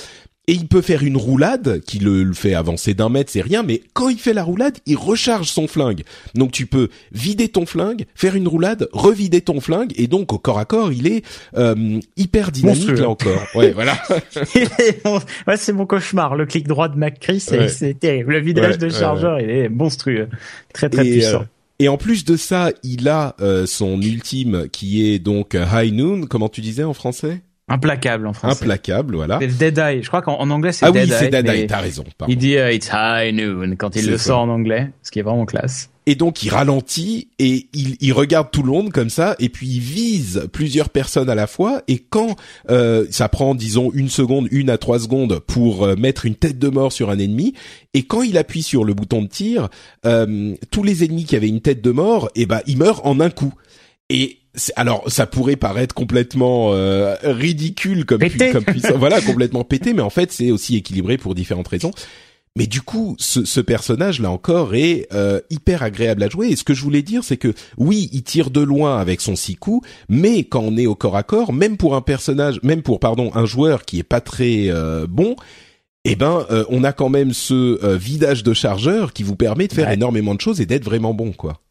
et 0.53 0.55
il 0.55 0.69
peut 0.69 0.83
faire 0.83 1.03
une 1.03 1.17
roulade 1.17 1.81
qui 1.87 1.99
le, 1.99 2.31
fait 2.35 2.53
avancer 2.53 2.93
d'un 2.93 3.09
mètre, 3.09 3.31
c'est 3.31 3.41
rien, 3.41 3.63
mais 3.63 3.81
quand 3.95 4.11
il 4.11 4.19
fait 4.19 4.35
la 4.35 4.45
roulade, 4.45 4.77
il 4.85 4.99
recharge 4.99 5.47
son 5.47 5.67
flingue. 5.67 6.03
Donc 6.35 6.53
tu 6.53 6.67
peux 6.67 6.89
vider 7.11 7.49
ton 7.49 7.65
flingue, 7.65 8.05
faire 8.15 8.37
une 8.37 8.47
roulade, 8.47 8.87
revider 8.93 9.41
ton 9.41 9.63
flingue, 9.63 9.95
et 9.97 10.09
donc 10.09 10.31
au 10.35 10.39
corps 10.39 10.59
à 10.59 10.67
corps, 10.67 10.93
il 10.93 11.07
est 11.07 11.25
euh, 11.57 11.99
hyper 12.19 12.53
dynamique 12.53 12.99
là 12.99 13.09
encore. 13.09 13.47
Ouais, 13.55 13.71
voilà. 13.75 13.97
ouais, 15.47 15.57
c'est 15.57 15.73
mon 15.73 15.87
cauchemar. 15.87 16.37
Le 16.37 16.45
clic 16.45 16.69
droit 16.69 16.91
de 16.91 16.99
McCree, 16.99 17.41
c'est 17.41 17.99
terrible. 17.99 18.33
Le 18.33 18.41
vidage 18.41 18.77
de 18.77 18.91
chargeur, 18.91 19.41
il 19.41 19.49
est 19.49 19.69
monstrueux, 19.71 20.29
très 20.75 20.91
très 20.91 21.03
puissant. 21.03 21.41
Euh, 21.41 21.79
et 21.79 21.89
en 21.89 21.97
plus 21.97 22.27
de 22.27 22.37
ça, 22.37 22.73
il 22.83 23.09
a 23.09 23.37
euh, 23.41 23.65
son 23.65 24.03
ultime 24.03 24.69
qui 24.71 25.07
est 25.07 25.19
donc 25.19 25.55
High 25.55 25.95
Noon. 25.95 26.27
Comment 26.27 26.51
tu 26.51 26.61
disais 26.61 26.85
en 26.85 26.93
français? 26.93 27.41
Implacable 27.69 28.27
en 28.27 28.33
français. 28.33 28.63
Implacable, 28.63 29.17
voilà. 29.17 29.39
C'est 29.41 29.57
Dead 29.57 29.79
Eye. 29.79 30.03
Je 30.03 30.09
crois 30.09 30.21
qu'en 30.21 30.51
anglais 30.51 30.73
c'est 30.73 30.85
ah 30.85 30.91
Dead 30.91 31.09
Eye. 31.09 31.13
Ah 31.13 31.15
oui, 31.15 31.19
c'est 31.25 31.31
Dead 31.31 31.49
Eye, 31.49 31.67
t'as 31.67 31.81
raison. 31.81 32.05
Il 32.29 32.37
dit 32.37 32.55
uh, 32.55 32.75
It's 32.75 32.91
high 32.93 33.33
noon 33.35 33.77
quand 33.77 33.97
il 33.97 34.09
le 34.09 34.19
sort 34.19 34.41
en 34.41 34.49
anglais, 34.49 34.91
ce 35.03 35.11
qui 35.11 35.21
est 35.21 35.23
vraiment 35.23 35.47
classe. 35.47 35.89
Et 36.05 36.17
donc 36.17 36.43
il 36.43 36.49
ralentit 36.49 37.29
et 37.39 37.69
il, 37.73 37.97
il, 38.01 38.13
regarde 38.13 38.51
tout 38.51 38.65
le 38.65 38.73
monde 38.73 38.91
comme 38.91 39.09
ça 39.09 39.37
et 39.39 39.49
puis 39.49 39.69
il 39.69 39.79
vise 39.79 40.49
plusieurs 40.51 40.91
personnes 40.91 41.31
à 41.31 41.37
la 41.37 41.47
fois 41.47 41.83
et 41.87 41.99
quand 41.99 42.35
euh, 42.71 43.07
ça 43.11 43.29
prend 43.29 43.55
disons 43.55 43.93
une 43.95 44.09
seconde, 44.09 44.49
une 44.51 44.69
à 44.69 44.79
trois 44.79 44.99
secondes 44.99 45.39
pour 45.39 45.85
euh, 45.85 45.95
mettre 45.95 46.27
une 46.27 46.35
tête 46.35 46.59
de 46.59 46.69
mort 46.69 46.91
sur 46.91 47.11
un 47.11 47.21
ennemi 47.21 47.55
et 47.95 48.03
quand 48.03 48.23
il 48.23 48.37
appuie 48.37 48.65
sur 48.65 48.83
le 48.83 48.95
bouton 48.95 49.23
de 49.23 49.29
tir, 49.29 49.69
euh, 50.05 50.57
tous 50.73 50.83
les 50.83 51.05
ennemis 51.05 51.25
qui 51.25 51.37
avaient 51.37 51.47
une 51.47 51.61
tête 51.61 51.83
de 51.83 51.93
mort, 51.93 52.31
eh 52.35 52.47
ben 52.47 52.63
ils 52.67 52.79
meurent 52.79 53.07
en 53.07 53.21
un 53.21 53.31
coup. 53.31 53.55
Et 54.11 54.39
alors 54.77 55.11
ça 55.11 55.27
pourrait 55.27 55.57
paraître 55.57 55.95
complètement 55.95 56.73
euh, 56.73 57.17
ridicule 57.23 58.05
comme, 58.05 58.21
comme 58.21 58.65
puissance, 58.65 58.97
voilà 58.99 59.21
complètement 59.23 59.65
pété, 59.65 59.93
mais 59.93 60.03
en 60.03 60.11
fait 60.11 60.33
c'est 60.33 60.51
aussi 60.51 60.77
équilibré 60.77 61.17
pour 61.17 61.35
différentes 61.35 61.69
raisons. 61.69 61.93
Mais 62.55 62.67
du 62.67 62.83
coup, 62.83 63.17
ce, 63.19 63.47
ce 63.47 63.63
personnage 63.63 64.21
là 64.21 64.31
encore 64.31 64.75
est 64.75 65.09
euh, 65.15 65.41
hyper 65.49 65.83
agréable 65.83 66.23
à 66.23 66.29
jouer. 66.29 66.49
Et 66.49 66.57
ce 66.57 66.65
que 66.65 66.75
je 66.75 66.83
voulais 66.83 67.01
dire, 67.01 67.25
c'est 67.25 67.39
que 67.39 67.55
oui, 67.79 68.11
il 68.13 68.25
tire 68.25 68.51
de 68.51 68.61
loin 68.61 68.99
avec 68.99 69.23
son 69.23 69.37
six 69.37 69.57
coups, 69.57 69.89
mais 70.11 70.45
quand 70.45 70.61
on 70.61 70.77
est 70.77 70.85
au 70.85 70.95
corps 70.95 71.17
à 71.17 71.23
corps, 71.23 71.55
même 71.55 71.79
pour 71.79 71.97
un 71.97 72.03
personnage, 72.03 72.61
même 72.63 72.83
pour 72.83 73.01
pardon 73.01 73.31
un 73.35 73.47
joueur 73.47 73.87
qui 73.87 73.99
est 74.01 74.03
pas 74.03 74.21
très 74.21 74.67
euh, 74.69 75.07
bon, 75.09 75.35
eh 76.05 76.15
ben 76.15 76.47
on 76.69 76.83
a 76.85 76.93
quand 76.93 77.09
même 77.09 77.33
ce 77.33 77.95
vidage 77.95 78.43
de 78.43 78.53
chargeur 78.53 79.13
qui 79.13 79.23
vous 79.23 79.37
permet 79.37 79.69
de 79.69 79.73
faire 79.73 79.89
énormément 79.89 80.35
de 80.35 80.41
choses 80.41 80.61
et 80.61 80.67
d'être 80.67 80.85
vraiment 80.85 81.15
bon 81.15 81.31
quoi. 81.31 81.63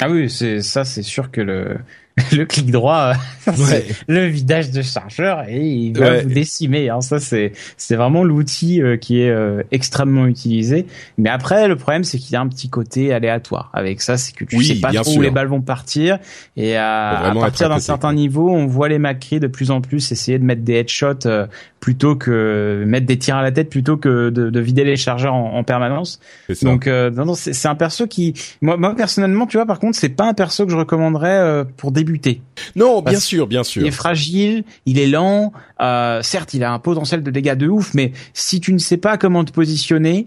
Ah 0.00 0.10
oui, 0.10 0.28
c'est 0.30 0.62
ça, 0.62 0.84
c'est 0.84 1.02
sûr 1.02 1.30
que 1.30 1.40
le 1.40 1.76
le 2.32 2.44
clic 2.44 2.70
droit, 2.70 3.14
c'est 3.54 3.86
le 4.06 4.26
vidage 4.26 4.70
de 4.70 4.82
chargeur 4.82 5.48
et 5.48 5.60
il 5.60 5.98
va 5.98 6.20
vous 6.20 6.28
décimer. 6.28 6.90
Hein. 6.90 7.00
Ça, 7.00 7.18
c'est 7.18 7.52
c'est 7.78 7.96
vraiment 7.96 8.22
l'outil 8.22 8.82
euh, 8.82 8.98
qui 8.98 9.22
est 9.22 9.30
euh, 9.30 9.62
extrêmement 9.70 10.26
utilisé. 10.26 10.86
Mais 11.16 11.30
après, 11.30 11.68
le 11.68 11.76
problème, 11.76 12.04
c'est 12.04 12.18
qu'il 12.18 12.32
y 12.32 12.36
a 12.36 12.40
un 12.40 12.48
petit 12.48 12.68
côté 12.68 13.14
aléatoire. 13.14 13.70
Avec 13.72 14.02
ça, 14.02 14.18
c'est 14.18 14.34
que 14.34 14.44
tu 14.44 14.62
sais 14.62 14.74
pas 14.74 14.92
trop 14.92 15.16
où 15.16 15.22
les 15.22 15.30
balles 15.30 15.48
vont 15.48 15.62
partir. 15.62 16.18
Et 16.56 16.76
à, 16.76 17.32
partir 17.34 17.70
d'un 17.70 17.80
certain 17.80 18.12
niveau, 18.12 18.50
on 18.50 18.66
voit 18.66 18.88
les 18.88 18.98
Macri 18.98 19.40
de 19.40 19.46
plus 19.46 19.70
en 19.70 19.80
plus 19.80 20.12
essayer 20.12 20.38
de 20.38 20.44
mettre 20.44 20.62
des 20.62 20.74
headshots 20.74 21.26
euh, 21.26 21.46
plutôt 21.82 22.14
que 22.14 22.84
mettre 22.86 23.06
des 23.06 23.18
tirs 23.18 23.36
à 23.36 23.42
la 23.42 23.52
tête 23.52 23.70
plutôt 23.70 23.96
que 23.96 24.28
de, 24.28 24.50
de 24.50 24.60
vider 24.60 24.84
les 24.84 24.96
chargeurs 24.96 25.34
en, 25.34 25.54
en 25.54 25.64
permanence. 25.64 26.20
Donc, 26.60 26.86
non, 26.86 27.24
non, 27.24 27.34
c'est 27.34 27.68
un 27.68 27.74
perso 27.74 28.06
qui, 28.06 28.34
moi, 28.60 28.76
moi 28.76 28.94
personnellement, 28.94 29.46
tu 29.46 29.56
vois, 29.56 29.64
par 29.64 29.78
contre, 29.78 29.96
c'est 29.96 30.10
pas 30.10 30.28
un 30.28 30.34
perso 30.34 30.66
que 30.66 30.72
je 30.72 30.76
recommanderais 30.76 31.64
pour 31.78 31.90
des 31.90 32.02
débuter. 32.02 32.42
Non, 32.76 33.00
bien 33.00 33.20
sûr, 33.20 33.46
bien 33.46 33.62
sûr. 33.62 33.82
Il 33.82 33.88
est 33.88 33.92
fragile, 33.92 34.64
il 34.86 34.98
est 34.98 35.06
lent. 35.06 35.52
Euh, 35.80 36.20
certes, 36.22 36.52
il 36.54 36.64
a 36.64 36.72
un 36.72 36.78
potentiel 36.78 37.22
de 37.22 37.30
dégâts 37.30 37.54
de 37.54 37.68
ouf, 37.68 37.94
mais 37.94 38.12
si 38.34 38.60
tu 38.60 38.72
ne 38.72 38.78
sais 38.78 38.96
pas 38.96 39.16
comment 39.16 39.44
te 39.44 39.52
positionner, 39.52 40.26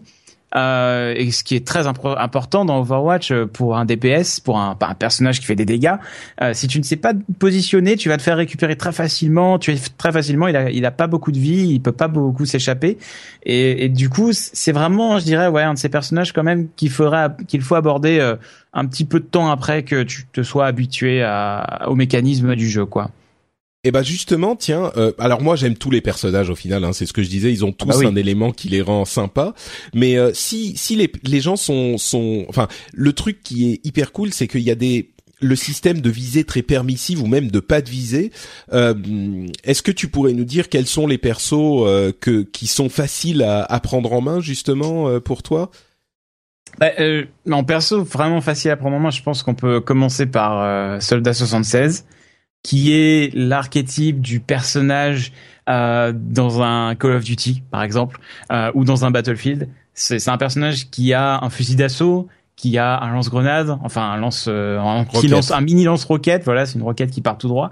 euh, 0.56 1.13
et 1.15 1.32
ce 1.32 1.44
qui 1.44 1.56
est 1.56 1.65
très 1.65 1.88
important 1.88 2.65
dans 2.65 2.80
Overwatch 2.80 3.32
euh, 3.32 3.46
pour 3.46 3.78
un 3.78 3.86
DPS, 3.86 4.39
pour 4.39 4.58
un, 4.58 4.76
personnage 4.76 5.39
qui 5.39 5.46
fait 5.46 5.56
des 5.56 5.65
dégâts, 5.65 5.96
euh, 6.41 6.54
si 6.54 6.68
tu 6.68 6.80
ne 6.80 6.84
sais 6.84 6.96
pas 6.96 7.13
te 7.13 7.20
positionner, 7.38 7.98
tu 7.98 8.10
vas 8.10 8.18
te 8.18 8.22
faire 8.22 8.38
récupérer 8.38 8.76
très 8.76 8.91
facilement. 8.91 9.60
Tu 9.60 9.72
es 9.72 9.78
très 9.98 10.12
facilement, 10.12 10.48
il 10.48 10.56
a, 10.56 10.88
a 10.88 10.91
pas 10.91 11.08
beaucoup 11.08 11.32
de 11.32 11.39
vie, 11.39 11.68
il 11.68 11.82
peut 11.82 11.91
pas 11.91 12.08
beaucoup 12.08 12.46
s'échapper, 12.46 12.98
et, 13.44 13.89
du 13.89 14.10
coup, 14.10 14.32
c'est 14.34 14.72
vraiment, 14.72 15.20
je 15.20 15.26
dirais, 15.26 15.48
ouais, 15.48 15.62
un 15.62 15.74
de 15.74 15.80
ces 15.80 15.89
personnages 15.89 16.34
quand 16.34 16.44
même 16.44 16.68
qu'il 16.76 16.89
faudra, 16.89 17.30
qu'il 17.48 17.62
faut 17.62 17.76
aborder 17.76 18.20
euh, 18.20 18.36
un 18.74 18.86
petit 18.86 19.06
peu 19.06 19.20
de 19.20 19.26
temps 19.26 19.52
après 19.52 19.84
que 19.84 20.04
tu 20.04 20.26
te 20.32 20.41
sois 20.41 20.65
habitué 20.65 21.26
au 21.86 21.96
mécanisme 21.96 22.56
du 22.56 22.70
jeu, 22.70 22.86
quoi. 22.86 23.12
Et 23.86 23.89
eh 23.89 23.91
bah 23.91 24.02
justement, 24.02 24.56
tiens, 24.56 24.91
euh, 24.98 25.12
alors 25.19 25.43
moi 25.43 25.56
j'aime 25.56 25.76
tous 25.76 25.91
les 25.91 26.02
personnages 26.02 26.50
au 26.50 26.56
final, 26.56 26.84
hein, 26.84 26.91
c'est 26.91 27.06
ce 27.06 27.13
que 27.13 27.21
je 27.21 27.30
disais, 27.30 27.52
ils 27.52 27.63
ont 27.63 27.71
tous 27.71 27.88
ah 27.91 28.02
bah 28.02 28.08
un 28.08 28.15
élément 28.15 28.52
qui 28.52 28.67
les 28.67 28.82
rend 28.82 29.06
sympas. 29.06 29.54
Mais 29.93 30.17
euh, 30.17 30.32
si 30.34 30.76
si 30.76 30.95
les 30.95 31.12
les 31.21 31.39
gens 31.39 31.56
sont 31.56 32.00
sont, 32.00 32.48
enfin 32.50 32.67
le 32.95 33.13
truc 33.13 33.43
qui 33.43 33.71
est 33.71 33.86
hyper 33.86 34.12
cool, 34.12 34.34
c'est 34.34 34.48
qu'il 34.48 34.62
y 34.62 34.71
a 34.71 34.76
des 34.76 35.12
le 35.39 35.56
système 35.56 36.02
de 36.02 36.10
visée 36.10 36.45
très 36.45 36.63
permissive 36.63 37.21
ou 37.21 37.28
même 37.28 37.52
de 37.52 37.60
pas 37.60 37.82
de 37.82 37.89
visée. 37.91 38.32
Euh, 38.74 38.95
Est-ce 39.63 39.84
que 39.84 39.91
tu 39.91 40.08
pourrais 40.08 40.34
nous 40.34 40.45
dire 40.45 40.69
quels 40.69 40.88
sont 40.88 41.06
les 41.06 41.19
persos 41.19 41.54
euh, 41.54 42.12
que 42.19 42.41
qui 42.41 42.65
sont 42.65 42.89
faciles 42.89 43.43
à, 43.43 43.63
à 43.65 43.80
prendre 43.82 44.13
en 44.13 44.21
main 44.21 44.39
justement 44.39 45.19
pour 45.19 45.43
toi? 45.43 45.69
Bah, 46.80 46.89
euh, 47.00 47.26
en 47.52 47.63
perso, 47.63 48.04
vraiment 48.04 48.41
facile 48.41 48.71
à 48.71 48.78
prendre 48.78 48.95
en 48.95 49.00
main. 49.00 49.12
Je 49.12 49.21
pense 49.21 49.43
qu'on 49.43 49.54
peut 49.54 49.80
commencer 49.80 50.26
par 50.26 51.00
Soldat 51.04 51.36
76 51.36 52.06
qui 52.65 52.93
est 52.93 53.30
l'archétype 53.36 54.21
du 54.21 54.39
personnage 54.39 55.32
euh, 55.69 56.12
dans 56.15 56.63
un 56.63 56.95
Call 56.95 57.12
of 57.12 57.23
Duty, 57.23 57.62
par 57.69 57.84
exemple, 57.84 58.19
euh, 58.51 58.71
ou 58.73 58.86
dans 58.86 59.06
un 59.06 59.12
Battlefield. 59.12 59.69
C'est 59.93 60.28
un 60.30 60.38
personnage 60.38 60.89
qui 60.89 61.13
a 61.13 61.39
un 61.43 61.49
fusil 61.51 61.75
d'assaut, 61.75 62.28
qui 62.56 62.80
a 62.80 62.99
un 62.99 63.13
lance-grenade, 63.13 63.78
enfin 63.84 64.10
un 64.10 64.17
lance, 64.17 64.47
euh, 64.49 64.80
un, 64.80 65.06
qui 65.06 65.28
lance 65.28 65.51
un 65.51 65.62
mini 65.62 65.84
lance-roquette. 65.84 66.43
Voilà, 66.43 66.65
c'est 66.65 66.80
une 66.80 66.84
roquette 66.84 67.12
qui 67.12 67.21
part 67.21 67.38
tout 67.38 67.47
droit. 67.47 67.69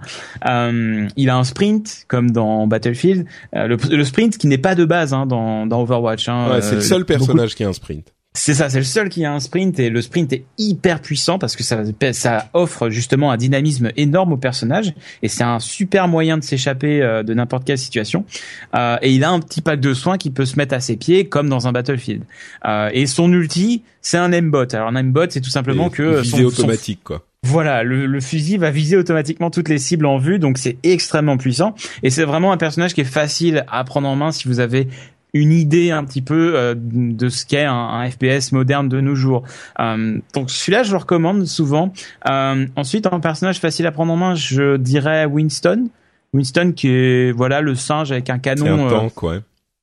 Euh, 0.48 1.08
il 1.18 1.30
a 1.32 1.38
un 1.38 1.44
sprint 1.44 2.06
comme 2.08 2.30
dans 2.30 2.68
Battlefield. 2.68 3.26
Euh, 3.56 3.66
le, 3.66 3.78
le, 3.90 4.04
sprint 4.04 4.38
qui 4.38 4.46
n'est 4.46 4.60
pas 4.60 4.76
de 4.76 4.86
base 4.86 5.12
hein, 5.12 5.26
dans, 5.26 5.66
dans 5.66 5.82
Overwatch. 5.82 6.30
Hein, 6.30 6.52
ouais, 6.52 6.62
c'est 6.62 6.76
le 6.76 6.82
seul 6.82 7.04
personnage 7.04 7.56
qui 7.56 7.64
a 7.64 7.70
un 7.70 7.74
sprint. 7.74 8.14
C'est 8.36 8.56
ça, 8.56 8.68
c'est 8.68 8.80
le 8.80 8.84
seul 8.84 9.10
qui 9.10 9.26
a 9.26 9.32
un 9.32 9.40
sprint 9.40 9.80
et 9.80 9.92
le 9.92 10.02
sprint 10.02 10.34
est 10.34 10.44
hyper 10.58 11.02
puissant 11.02 11.38
parce 11.38 11.56
que 11.56 11.62
ça, 11.62 11.84
ça 12.14 12.50
offre 12.54 12.90
justement 12.90 13.32
un 13.32 13.38
dynamisme 13.38 13.92
énorme 13.96 14.34
au 14.34 14.38
personnage 14.38 14.96
et 15.22 15.28
c'est 15.28 15.44
un 15.44 15.60
super 15.60 16.08
moyen 16.08 16.40
de 16.40 16.44
s'échapper 16.44 17.04
euh, 17.04 17.22
de 17.22 17.36
n'importe 17.36 17.64
quelle 17.64 17.78
situation. 17.78 18.26
Euh, 18.74 18.98
et 19.04 19.12
il 19.12 19.24
a 19.24 19.30
un 19.30 19.40
petit 19.40 19.62
pack 19.62 19.80
de 19.80 19.94
soins 19.94 20.18
qui 20.18 20.32
peut 20.32 20.46
se 20.46 20.56
mettre 20.56 20.74
à 20.74 20.80
ses 20.80 20.98
pieds 20.98 21.30
comme 21.30 21.48
dans 21.48 21.68
un 21.68 21.72
battlefield. 21.72 22.24
Euh, 22.66 22.90
et 22.92 23.06
son 23.06 23.32
ulti, 23.32 23.84
c'est 24.02 24.18
un 24.18 24.32
aimbot. 24.32 24.74
Alors 24.74 24.88
un 24.88 24.96
aimbot, 24.96 25.30
c'est 25.30 25.42
tout 25.42 25.52
simplement 25.52 25.92
que 25.92 26.22
visée 26.22 26.44
automatique 26.44 27.02
quoi. 27.04 27.24
Voilà, 27.46 27.84
le, 27.84 28.06
le, 28.06 28.22
fusil 28.22 28.56
va 28.56 28.72
viser 28.72 28.96
automatiquement 28.96 29.50
toutes 29.50 29.68
les 29.68 29.78
cibles 29.78 30.06
en 30.06 30.18
vue, 30.18 30.40
donc 30.40 30.58
c'est 30.58 30.78
extrêmement 30.82 31.36
puissant. 31.36 31.76
Et 32.02 32.10
c'est 32.10 32.24
vraiment 32.24 32.54
un 32.54 32.58
personnage 32.58 32.94
qui 32.94 33.02
est 33.02 33.04
facile 33.04 33.66
à 33.70 33.84
prendre 33.84 34.08
en 34.08 34.16
main 34.16 34.32
si 34.32 34.48
vous 34.48 34.62
avez 34.62 34.88
une 35.34 35.52
idée 35.52 35.92
un 35.92 36.04
petit 36.04 36.22
peu 36.22 36.54
euh, 36.56 36.76
de 36.78 37.30
ce 37.30 37.46
qu'est 37.46 37.66
un, 37.66 38.10
FPS 38.10 38.52
moderne 38.52 38.88
de 38.88 39.02
nos 39.02 39.16
jours. 39.16 39.44
Euh, 39.80 40.20
donc 40.34 40.52
celui-là, 40.52 40.84
je 40.84 40.92
le 40.92 40.98
recommande 40.98 41.46
souvent. 41.46 41.92
Euh, 42.30 42.68
ensuite, 42.76 43.08
un 43.08 43.20
personnage 43.20 43.60
facile 43.60 43.88
à 43.88 43.92
prendre 43.92 44.14
en 44.14 44.18
main, 44.18 44.36
je 44.36 44.78
dirais 44.78 45.26
Winston. 45.26 45.90
Winston 46.34 46.74
qui 46.76 46.90
est 46.90 47.32
voilà 47.32 47.62
le 47.62 47.76
singe 47.76 48.12
avec 48.12 48.30
un 48.30 48.40
canon. 48.40 48.90
C'est 48.90 48.96
un 48.96 49.00
tank, 49.00 49.24
ouais. 49.24 49.40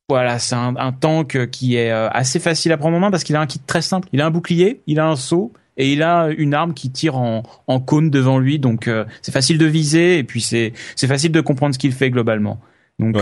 Voilà, 0.08 0.40
c'est 0.40 0.56
un, 0.56 0.74
un, 0.76 0.90
tank 0.90 1.50
qui 1.50 1.76
est 1.76 1.90
assez 1.90 2.40
facile 2.40 2.72
à 2.72 2.76
prendre 2.76 2.96
en 2.96 3.00
main 3.00 3.12
parce 3.12 3.22
qu'il 3.22 3.36
a 3.36 3.40
un 3.40 3.46
kit 3.46 3.60
très 3.60 3.82
simple. 3.82 4.08
Il 4.12 4.20
a 4.20 4.26
un 4.26 4.30
bouclier, 4.32 4.80
il 4.88 4.98
a 4.98 5.06
un 5.06 5.14
saut 5.14 5.52
et 5.76 5.92
il 5.92 6.02
a 6.02 6.28
une 6.36 6.52
arme 6.52 6.74
qui 6.74 6.90
tire 6.90 7.16
en, 7.16 7.44
en 7.68 7.78
cône 7.78 8.10
devant 8.10 8.40
lui. 8.40 8.58
Donc 8.58 8.90
c'est 9.22 9.30
facile 9.30 9.58
de 9.58 9.66
viser 9.66 10.18
et 10.18 10.24
puis 10.24 10.40
c'est 10.40 10.72
c'est 10.96 11.06
facile 11.06 11.30
de 11.30 11.40
comprendre 11.40 11.74
ce 11.74 11.78
qu'il 11.78 11.92
fait 11.92 12.10
globalement. 12.10 12.60
Donc 12.98 13.18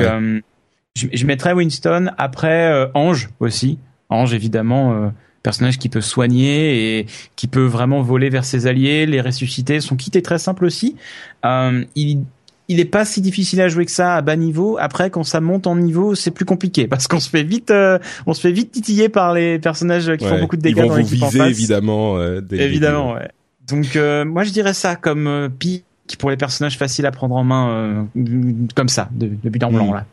je, 0.98 1.06
je 1.12 1.26
mettrais 1.26 1.52
Winston 1.52 2.10
après 2.18 2.72
euh, 2.72 2.86
Ange 2.94 3.30
aussi. 3.40 3.78
Ange 4.10 4.34
évidemment 4.34 4.92
euh, 4.92 5.08
personnage 5.42 5.78
qui 5.78 5.88
peut 5.88 6.00
soigner 6.00 6.98
et 6.98 7.06
qui 7.36 7.46
peut 7.46 7.64
vraiment 7.64 8.02
voler 8.02 8.30
vers 8.30 8.44
ses 8.44 8.66
alliés, 8.66 9.06
les 9.06 9.20
ressusciter. 9.20 9.80
Son 9.80 9.96
kit 9.96 10.10
est 10.14 10.24
très 10.24 10.38
simple 10.38 10.64
aussi. 10.64 10.96
Euh, 11.44 11.84
il 11.94 12.24
il 12.70 12.80
est 12.80 12.84
pas 12.84 13.06
si 13.06 13.22
difficile 13.22 13.62
à 13.62 13.68
jouer 13.68 13.86
que 13.86 13.90
ça 13.90 14.16
à 14.16 14.20
bas 14.20 14.36
niveau. 14.36 14.76
Après, 14.78 15.08
quand 15.08 15.22
ça 15.22 15.40
monte 15.40 15.66
en 15.66 15.74
niveau, 15.74 16.14
c'est 16.14 16.30
plus 16.30 16.44
compliqué 16.44 16.86
parce 16.88 17.06
qu'on 17.06 17.20
se 17.20 17.30
fait 17.30 17.44
vite, 17.44 17.70
euh, 17.70 17.98
on 18.26 18.34
se 18.34 18.40
fait 18.40 18.52
vite 18.52 18.72
titiller 18.72 19.08
par 19.08 19.32
les 19.32 19.58
personnages 19.58 20.14
qui 20.16 20.26
font 20.26 20.38
beaucoup 20.38 20.56
de 20.56 20.62
dégâts 20.62 20.76
Ils 20.76 20.82
vont 20.82 20.88
dans 20.88 21.00
vous 21.00 21.06
viser 21.06 21.24
en 21.24 21.30
face. 21.30 21.50
évidemment. 21.50 22.20
évidemment, 22.50 23.14
ouais. 23.14 23.28
Donc 23.68 23.96
moi, 24.26 24.44
je 24.44 24.50
dirais 24.50 24.74
ça 24.74 24.96
comme 24.96 25.48
pi 25.58 25.84
qui 26.06 26.16
pour 26.16 26.30
les 26.30 26.38
personnages 26.38 26.78
faciles 26.78 27.04
à 27.04 27.10
prendre 27.10 27.36
en 27.36 27.44
main 27.44 28.06
comme 28.74 28.88
ça, 28.88 29.08
de, 29.12 29.30
de 29.42 29.50
but 29.50 29.62
en 29.62 29.70
blanc 29.70 29.92
là. 29.92 30.06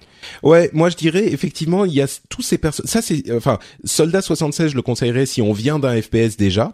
Ouais, 0.43 0.69
moi 0.73 0.89
je 0.89 0.95
dirais 0.95 1.31
effectivement 1.31 1.85
il 1.85 1.93
y 1.93 2.01
a 2.01 2.07
tous 2.29 2.41
ces 2.41 2.57
personnes. 2.57 2.87
Ça 2.87 3.01
c'est 3.01 3.31
enfin 3.35 3.59
Soldat 3.83 4.21
76, 4.21 4.71
je 4.71 4.75
le 4.75 4.81
conseillerais 4.81 5.25
si 5.25 5.41
on 5.41 5.53
vient 5.53 5.79
d'un 5.79 6.01
FPS 6.01 6.37
déjà. 6.37 6.73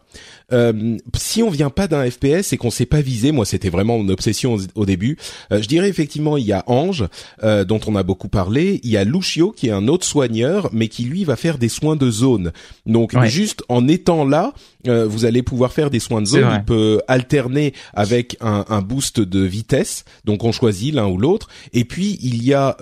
Euh, 0.54 0.98
si 1.16 1.44
on 1.44 1.50
vient 1.50 1.70
pas 1.70 1.88
d'un 1.88 2.10
FPS 2.10 2.52
et 2.52 2.58
qu'on 2.58 2.72
sait 2.72 2.86
pas 2.86 3.02
viser, 3.02 3.32
moi 3.32 3.46
c'était 3.46 3.70
vraiment 3.70 3.98
une 3.98 4.12
obsession 4.12 4.58
au, 4.76 4.86
début. 4.86 5.18
Euh, 5.52 5.62
je 5.62 5.68
dirais 5.68 5.88
effectivement 5.88 6.38
il 6.38 6.46
y 6.46 6.52
a 6.52 6.64
Ange 6.68 7.06
euh, 7.44 7.64
dont 7.64 7.80
on 7.88 7.96
a 7.96 8.04
beaucoup 8.04 8.28
parlé. 8.28 8.80
Il 8.84 8.90
y 8.90 8.98
a 8.98 9.04
Lucio 9.04 9.52
qui 9.52 9.68
est 9.68 9.72
un 9.72 9.88
autre 9.88 10.06
soigneur 10.06 10.70
mais 10.74 10.88
qui 10.88 11.04
lui 11.04 11.24
va 11.24 11.36
faire 11.36 11.58
des 11.58 11.70
soins 11.70 11.96
de 11.96 12.10
zone. 12.12 12.52
Donc 12.86 13.18
juste 13.26 13.64
en 13.70 13.88
étant 13.88 14.26
là, 14.26 14.54
euh, 14.88 15.06
vous 15.08 15.26
allez 15.26 15.44
pouvoir 15.44 15.72
faire 15.74 15.90
des 15.90 16.00
soins 16.00 16.22
de 16.22 16.28
zone. 16.28 16.48
Il 16.54 16.66
peut 16.66 17.02
alterner 17.08 17.74
avec 17.94 18.38
un, 18.42 18.66
un, 18.70 18.82
boost 18.82 19.20
de 19.20 19.40
vitesse. 19.40 20.06
Donc 20.26 20.44
on 20.44 20.52
choisit 20.52 20.94
l'un 20.94 21.08
ou 21.08 21.18
l'autre. 21.18 21.48
Et 21.74 21.86
puis 21.86 22.18
il 22.22 22.44
y 22.44 22.54
a 22.54 22.78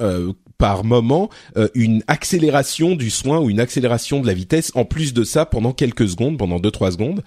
euh, 0.00 0.32
par 0.56 0.84
moment 0.84 1.30
euh, 1.56 1.68
une 1.74 2.04
accélération 2.06 2.94
du 2.94 3.10
soin 3.10 3.40
ou 3.40 3.50
une 3.50 3.58
accélération 3.58 4.20
de 4.20 4.26
la 4.26 4.34
vitesse 4.34 4.70
en 4.76 4.84
plus 4.84 5.12
de 5.12 5.24
ça 5.24 5.46
pendant 5.46 5.72
quelques 5.72 6.08
secondes, 6.08 6.38
pendant 6.38 6.58
2-3 6.58 6.92
secondes. 6.92 7.22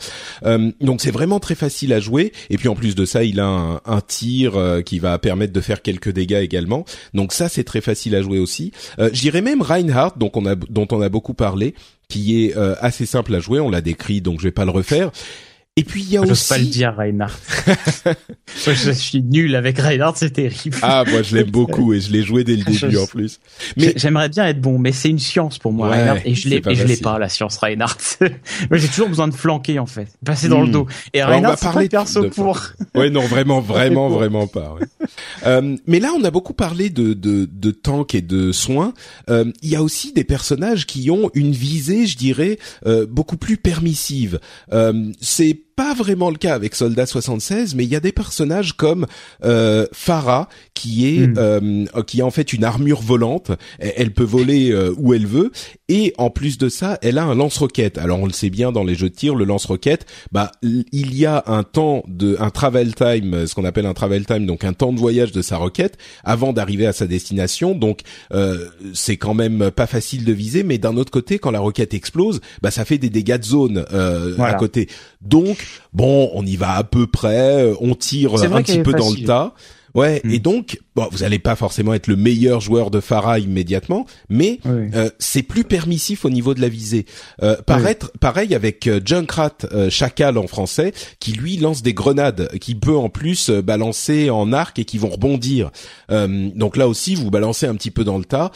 Euh, 0.45 0.71
donc 0.79 1.01
c'est 1.01 1.11
vraiment 1.11 1.39
très 1.39 1.53
facile 1.53 1.91
à 1.91 1.99
jouer. 1.99 2.31
Et 2.49 2.57
puis 2.57 2.69
en 2.69 2.73
plus 2.75 2.95
de 2.95 3.05
ça, 3.05 3.25
il 3.25 3.41
a 3.41 3.81
un, 3.85 4.01
tir 4.07 4.81
qui 4.85 4.99
va 4.99 5.19
permettre 5.19 5.51
de 5.51 5.61
faire 5.61 5.81
quelques 5.81 6.09
dégâts 6.09 6.41
également. 6.41 6.85
Donc 7.13 7.33
ça 7.33 7.49
c'est 7.49 7.65
très 7.65 7.81
facile 7.81 8.15
à 8.15 8.21
jouer 8.21 8.39
aussi. 8.39 8.71
J'irais 9.11 9.41
même 9.41 9.61
Reinhardt, 9.61 10.17
donc 10.17 10.33
dont 10.69 10.87
on 10.89 11.01
a 11.01 11.09
beaucoup 11.09 11.33
parlé, 11.33 11.75
qui 12.07 12.45
est 12.45 12.55
assez 12.55 13.05
simple 13.05 13.35
à 13.35 13.39
jouer. 13.39 13.59
On 13.59 13.69
l'a 13.69 13.81
décrit, 13.81 14.21
donc 14.21 14.39
je 14.39 14.45
vais 14.45 14.51
pas 14.51 14.65
le 14.65 14.71
refaire. 14.71 15.11
Et 15.77 15.83
puis 15.83 16.01
il 16.01 16.09
y 16.09 16.17
a 16.17 16.21
aussi. 16.21 16.49
pas 16.49 16.57
le 16.57 16.65
dire, 16.65 16.95
Reinhardt. 16.97 17.37
je 18.65 18.91
suis 18.91 19.21
nul 19.21 19.55
avec 19.55 19.77
Reinhardt, 19.77 20.15
c'est 20.17 20.31
terrible. 20.31 20.75
Ah, 20.81 21.03
moi 21.07 21.21
je 21.21 21.35
l'aime 21.35 21.51
beaucoup 21.51 21.93
et 21.93 22.01
je 22.01 22.11
l'ai 22.11 22.23
joué 22.23 22.43
dès 22.43 22.55
le 22.55 22.63
début 22.79 22.97
en 22.97 23.05
plus. 23.05 23.39
Mais 23.77 23.93
j'aimerais 23.95 24.29
bien 24.29 24.47
être 24.47 24.59
bon, 24.59 24.79
mais 24.79 24.91
c'est 24.91 25.09
une 25.09 25.19
science 25.19 25.59
pour 25.59 25.71
moi, 25.71 25.89
Reinhardt, 25.89 26.21
et 26.25 26.33
je 26.33 26.49
l'ai, 26.49 26.61
et 26.67 26.75
je 26.75 26.83
l'ai 26.83 26.97
pas 26.97 27.19
la 27.19 27.29
science 27.29 27.57
Reinhardt. 27.57 27.99
moi 28.21 28.77
j'ai 28.79 28.87
toujours 28.87 29.09
besoin 29.09 29.27
de 29.27 29.35
flanquer 29.35 29.77
en 29.77 29.85
fait, 29.85 30.07
passer 30.25 30.49
dans 30.49 30.61
le 30.61 30.67
hmm. 30.67 30.71
dos. 30.71 30.87
Et 31.13 31.23
Reinhardt, 31.23 31.57
c'est 31.59 31.71
pas 31.71 31.87
perso 31.87 32.29
pour. 32.29 32.59
ouais, 32.95 33.11
non, 33.11 33.21
vraiment, 33.21 33.61
vraiment, 33.61 34.09
vraiment 34.09 34.47
pas. 34.47 34.73
Ouais. 34.73 35.07
euh, 35.45 35.77
mais 35.85 35.99
là, 35.99 36.11
on 36.17 36.23
a 36.23 36.31
beaucoup 36.31 36.53
parlé 36.53 36.89
de 36.89 37.13
de, 37.13 37.47
de 37.51 37.71
tank 37.71 38.15
et 38.15 38.21
de 38.21 38.51
soins. 38.51 38.93
Euh, 39.29 39.51
il 39.61 39.69
y 39.69 39.75
a 39.75 39.83
aussi 39.83 40.13
des 40.13 40.23
personnages 40.23 40.85
qui 40.85 41.09
ont 41.11 41.29
une 41.33 41.51
visée, 41.51 42.07
je 42.07 42.17
dirais, 42.17 42.57
euh, 42.85 43.05
beaucoup 43.05 43.37
plus 43.37 43.57
permissive. 43.57 44.39
Euh, 44.73 45.11
c'est 45.21 45.66
pas 45.77 45.93
vraiment 45.93 46.31
le 46.31 46.37
cas 46.37 46.55
avec 46.55 46.73
Soldat 46.73 47.05
76, 47.05 47.75
mais 47.75 47.83
il 47.83 47.89
y 47.89 47.95
a 47.95 47.99
des 47.99 48.11
personnages 48.11 48.73
comme 48.73 49.05
euh, 49.45 49.85
Farah 49.93 50.49
qui 50.73 51.07
est 51.07 51.27
hmm. 51.27 51.35
euh, 51.37 52.01
qui 52.01 52.21
a 52.21 52.25
en 52.25 52.31
fait 52.31 52.51
une 52.51 52.63
armure 52.63 53.01
volante. 53.01 53.51
Elle, 53.77 54.11
peut 54.11 54.23
voler 54.23 54.71
euh, 54.71 54.93
où 54.97 55.13
elle 55.13 55.27
veut 55.27 55.51
et 55.87 56.15
en 56.17 56.31
plus 56.31 56.57
de 56.57 56.67
ça, 56.67 56.97
elle 57.03 57.19
a 57.19 57.23
un 57.23 57.35
lance-roquette. 57.35 57.99
Alors 57.99 58.19
on 58.19 58.25
le 58.25 58.33
sait 58.33 58.49
bien 58.49 58.71
dans 58.71 58.83
les 58.83 58.95
jeux 58.95 59.09
de 59.09 59.15
tir, 59.15 59.35
le 59.35 59.45
lance-roquette, 59.45 60.07
bah 60.31 60.51
il 60.63 61.15
y 61.15 61.27
a 61.27 61.43
un 61.45 61.61
temps 61.61 62.03
de 62.07 62.35
un 62.39 62.49
travel 62.49 62.95
time, 62.95 63.45
ce 63.45 63.53
qu'on 63.53 63.63
appelle 63.63 63.85
un 63.85 63.93
travel 63.93 64.25
time, 64.25 64.47
donc 64.47 64.63
un 64.63 64.73
temps 64.73 64.91
de 64.91 64.99
voyage 64.99 65.31
de 65.31 65.43
sa 65.43 65.57
roquette 65.57 65.97
avant 66.23 66.53
d'arriver 66.53 66.87
à 66.87 66.93
sa 66.93 67.05
destination. 67.05 67.75
Donc 67.75 68.01
euh, 68.33 68.65
c'est 68.93 69.17
quand 69.17 69.35
même 69.35 69.69
pas 69.69 69.85
facile 69.85 70.25
de 70.25 70.33
viser, 70.33 70.63
mais 70.63 70.79
d'un 70.79 70.97
autre 70.97 71.11
côté, 71.11 71.37
quand 71.37 71.51
la 71.51 71.59
roquette 71.59 71.93
explose, 71.93 72.41
bah 72.63 72.71
ça 72.71 72.83
fait 72.83 72.97
des 72.97 73.11
dégâts 73.11 73.37
de 73.37 73.45
zone 73.45 73.85
euh, 73.93 74.35
à 74.39 74.55
côté. 74.55 74.89
Donc 75.21 75.66
bon, 75.93 76.29
on 76.33 76.45
y 76.45 76.55
va 76.55 76.73
à 76.73 76.83
peu 76.83 77.07
près, 77.07 77.63
euh, 77.63 77.75
on 77.81 77.95
tire 77.95 78.33
un 78.35 78.61
petit 78.61 78.79
peu 78.79 78.93
dans 78.93 79.09
le 79.09 79.25
tas. 79.25 79.53
Ouais, 79.93 80.21
et 80.23 80.37
hmm. 80.37 80.41
donc 80.41 80.79
bon, 80.97 81.07
vous 81.11 81.19
n'allez 81.19 81.39
pas 81.39 81.55
forcément 81.55 81.93
être 81.93 82.07
le 82.07 82.15
meilleur 82.15 82.59
joueur 82.59 82.89
de 82.89 82.99
Farah 82.99 83.37
immédiatement, 83.39 84.05
mais 84.29 84.59
euh, 84.65 85.09
c'est 85.19 85.43
plus 85.43 85.63
permissif 85.63 86.25
au 86.25 86.29
niveau 86.29 86.55
de 86.55 86.59
la 86.59 86.69
visée. 86.69 87.05
Euh, 87.43 87.55
paraître, 87.65 88.11
Pareil 88.19 88.55
avec 88.55 88.87
euh, 88.87 88.99
Junkrat 89.03 89.57
euh, 89.71 89.89
Chacal 89.91 90.37
en 90.37 90.47
français, 90.47 90.91
qui 91.19 91.33
lui 91.33 91.57
lance 91.57 91.83
des 91.83 91.93
grenades, 91.93 92.49
qui 92.59 92.73
peut 92.73 92.97
en 92.97 93.09
plus 93.09 93.49
euh, 93.49 93.61
balancer 93.61 94.31
en 94.31 94.51
arc 94.51 94.79
et 94.79 94.85
qui 94.85 94.97
vont 94.97 95.09
rebondir. 95.09 95.69
donc 96.09 96.77
là 96.77 96.87
aussi, 96.87 97.13
vous 97.13 97.29
balancez 97.29 97.67
un 97.67 97.75
petit 97.75 97.91
peu 97.91 98.03
dans 98.03 98.17
le 98.17 98.25
tas. 98.25 98.51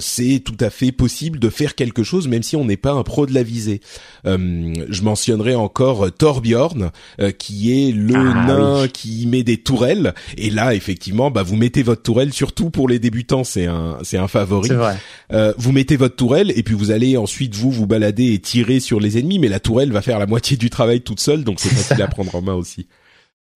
c'est 0.00 0.40
tout 0.44 0.56
à 0.60 0.70
fait 0.70 0.92
possible 0.92 1.38
de 1.38 1.50
faire 1.50 1.74
quelque 1.74 2.02
chose, 2.02 2.26
même 2.26 2.42
si 2.42 2.56
on 2.56 2.64
n'est 2.64 2.76
pas 2.76 2.92
un 2.92 3.02
pro 3.02 3.26
de 3.26 3.34
la 3.34 3.42
visée. 3.42 3.80
je 4.24 5.02
mentionnerai 5.02 5.54
encore 5.54 6.10
Torbjorn, 6.12 6.90
qui 7.38 7.88
est 7.88 7.92
le 7.92 8.14
ah 8.16 8.46
nain 8.46 8.88
qui 8.88 9.26
met 9.26 9.42
des 9.42 9.58
tourelles. 9.58 10.14
Et 10.38 10.50
là, 10.50 10.74
effectivement, 10.74 11.30
bah 11.30 11.42
vous 11.42 11.56
mettez 11.56 11.81
votre 11.82 12.02
tourelle, 12.02 12.32
surtout 12.32 12.70
pour 12.70 12.88
les 12.88 12.98
débutants, 12.98 13.44
c'est 13.44 13.66
un 13.66 13.98
c'est 14.02 14.18
un 14.18 14.28
favori. 14.28 14.70
Vrai. 14.70 14.96
Euh, 15.32 15.52
vous 15.58 15.72
mettez 15.72 15.96
votre 15.96 16.16
tourelle 16.16 16.52
et 16.56 16.62
puis 16.62 16.74
vous 16.74 16.90
allez 16.90 17.16
ensuite 17.16 17.54
vous 17.54 17.70
vous 17.70 17.86
balader 17.86 18.32
et 18.32 18.38
tirer 18.38 18.80
sur 18.80 19.00
les 19.00 19.18
ennemis, 19.18 19.38
mais 19.38 19.48
la 19.48 19.60
tourelle 19.60 19.92
va 19.92 20.02
faire 20.02 20.18
la 20.18 20.26
moitié 20.26 20.56
du 20.56 20.70
travail 20.70 21.00
toute 21.00 21.20
seule, 21.20 21.44
donc 21.44 21.60
c'est 21.60 21.70
facile 21.70 22.02
à 22.02 22.08
prendre 22.08 22.34
en 22.34 22.42
main 22.42 22.54
aussi. 22.54 22.86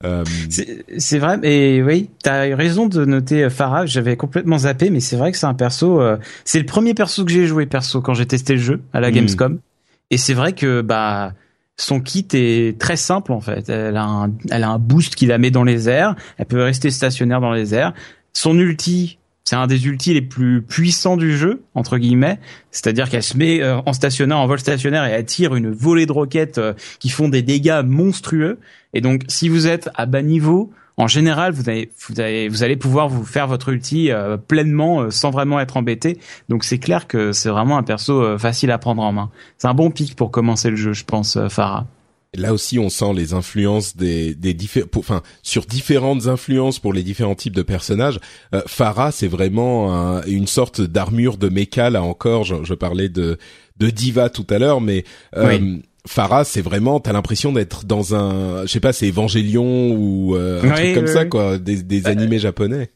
Euh... 0.04 0.24
C'est 0.98 1.18
vrai, 1.18 1.38
et 1.42 1.82
oui, 1.82 2.10
t'as 2.22 2.48
eu 2.48 2.54
raison 2.54 2.86
de 2.86 3.04
noter 3.04 3.44
euh, 3.44 3.50
Farah. 3.50 3.86
J'avais 3.86 4.16
complètement 4.16 4.58
zappé, 4.58 4.90
mais 4.90 5.00
c'est 5.00 5.16
vrai 5.16 5.32
que 5.32 5.38
c'est 5.38 5.46
un 5.46 5.54
perso. 5.54 6.00
Euh, 6.00 6.18
c'est 6.44 6.58
le 6.58 6.66
premier 6.66 6.92
perso 6.92 7.24
que 7.24 7.32
j'ai 7.32 7.46
joué 7.46 7.64
perso 7.66 8.02
quand 8.02 8.12
j'ai 8.12 8.26
testé 8.26 8.54
le 8.54 8.60
jeu 8.60 8.82
à 8.92 9.00
la 9.00 9.10
hmm. 9.10 9.14
Gamescom. 9.14 9.58
Et 10.10 10.18
c'est 10.18 10.34
vrai 10.34 10.52
que 10.52 10.82
bah 10.82 11.32
son 11.76 12.00
kit 12.00 12.26
est 12.32 12.80
très 12.80 12.96
simple 12.96 13.32
en 13.32 13.40
fait. 13.40 13.68
Elle 13.68 13.96
a 13.96 14.04
un, 14.04 14.32
elle 14.50 14.64
a 14.64 14.70
un 14.70 14.78
boost 14.78 15.14
qui 15.14 15.26
la 15.26 15.38
met 15.38 15.50
dans 15.50 15.64
les 15.64 15.88
airs. 15.88 16.16
Elle 16.38 16.46
peut 16.46 16.62
rester 16.62 16.90
stationnaire 16.90 17.40
dans 17.40 17.52
les 17.52 17.74
airs. 17.74 17.92
Son 18.32 18.58
ulti, 18.58 19.18
c'est 19.44 19.56
un 19.56 19.66
des 19.66 19.86
ultis 19.86 20.14
les 20.14 20.22
plus 20.22 20.62
puissants 20.62 21.16
du 21.16 21.36
jeu 21.36 21.62
entre 21.74 21.98
guillemets. 21.98 22.38
C'est-à-dire 22.70 23.10
qu'elle 23.10 23.22
se 23.22 23.36
met 23.36 23.62
euh, 23.62 23.78
en 23.84 23.92
stationnaire, 23.92 24.38
en 24.38 24.46
vol 24.46 24.58
stationnaire 24.58 25.04
et 25.04 25.10
elle 25.10 25.26
tire 25.26 25.54
une 25.54 25.70
volée 25.70 26.06
de 26.06 26.12
roquettes 26.12 26.58
euh, 26.58 26.72
qui 26.98 27.10
font 27.10 27.28
des 27.28 27.42
dégâts 27.42 27.82
monstrueux. 27.84 28.58
Et 28.94 29.00
donc, 29.00 29.22
si 29.28 29.48
vous 29.48 29.66
êtes 29.66 29.90
à 29.94 30.06
bas 30.06 30.22
niveau, 30.22 30.72
en 30.98 31.08
général, 31.08 31.52
vous 31.52 31.68
allez, 31.68 31.90
vous 32.08 32.20
allez, 32.20 32.48
vous 32.48 32.62
allez 32.62 32.76
pouvoir 32.76 33.08
vous 33.08 33.24
faire 33.24 33.46
votre 33.46 33.68
ulti 33.68 34.10
euh, 34.10 34.38
pleinement 34.38 35.02
euh, 35.02 35.10
sans 35.10 35.30
vraiment 35.30 35.60
être 35.60 35.76
embêté. 35.76 36.18
Donc 36.48 36.64
c'est 36.64 36.78
clair 36.78 37.06
que 37.06 37.32
c'est 37.32 37.50
vraiment 37.50 37.76
un 37.76 37.82
perso 37.82 38.22
euh, 38.22 38.38
facile 38.38 38.70
à 38.70 38.78
prendre 38.78 39.02
en 39.02 39.12
main. 39.12 39.30
C'est 39.58 39.68
un 39.68 39.74
bon 39.74 39.90
pic 39.90 40.16
pour 40.16 40.30
commencer 40.30 40.70
le 40.70 40.76
jeu, 40.76 40.94
je 40.94 41.04
pense, 41.04 41.38
Farah. 41.50 41.86
Là 42.34 42.52
aussi, 42.52 42.78
on 42.78 42.88
sent 42.88 43.12
les 43.14 43.34
influences 43.34 43.96
des, 43.96 44.34
des 44.34 44.52
différents, 44.52 44.88
enfin, 44.96 45.22
sur 45.42 45.64
différentes 45.64 46.26
influences 46.26 46.78
pour 46.78 46.92
les 46.92 47.02
différents 47.02 47.34
types 47.34 47.54
de 47.54 47.62
personnages. 47.62 48.18
Euh, 48.54 48.62
Farah, 48.66 49.12
c'est 49.12 49.28
vraiment 49.28 50.22
une 50.26 50.46
sorte 50.46 50.80
d'armure 50.80 51.36
de 51.36 51.48
méca. 51.48 51.90
Là 51.90 52.02
encore, 52.02 52.44
je, 52.44 52.74
parlais 52.74 53.08
de 53.08 53.38
de 53.78 53.90
diva 53.90 54.30
tout 54.30 54.46
à 54.48 54.58
l'heure, 54.58 54.80
mais 54.80 55.04
Farah, 56.06 56.44
c'est 56.44 56.62
vraiment, 56.62 57.00
t'as 57.00 57.12
l'impression 57.12 57.52
d'être 57.52 57.84
dans 57.84 58.14
un, 58.14 58.62
je 58.62 58.68
sais 58.68 58.80
pas, 58.80 58.92
c'est 58.92 59.08
Evangelion 59.08 59.92
ou 59.92 60.36
euh, 60.36 60.62
un 60.62 60.70
truc 60.70 60.94
comme 60.94 61.06
ça, 61.06 61.24
quoi, 61.24 61.58
des, 61.58 61.82
des 61.82 62.00
bah, 62.00 62.10
animés 62.10 62.38
japonais. 62.38 62.90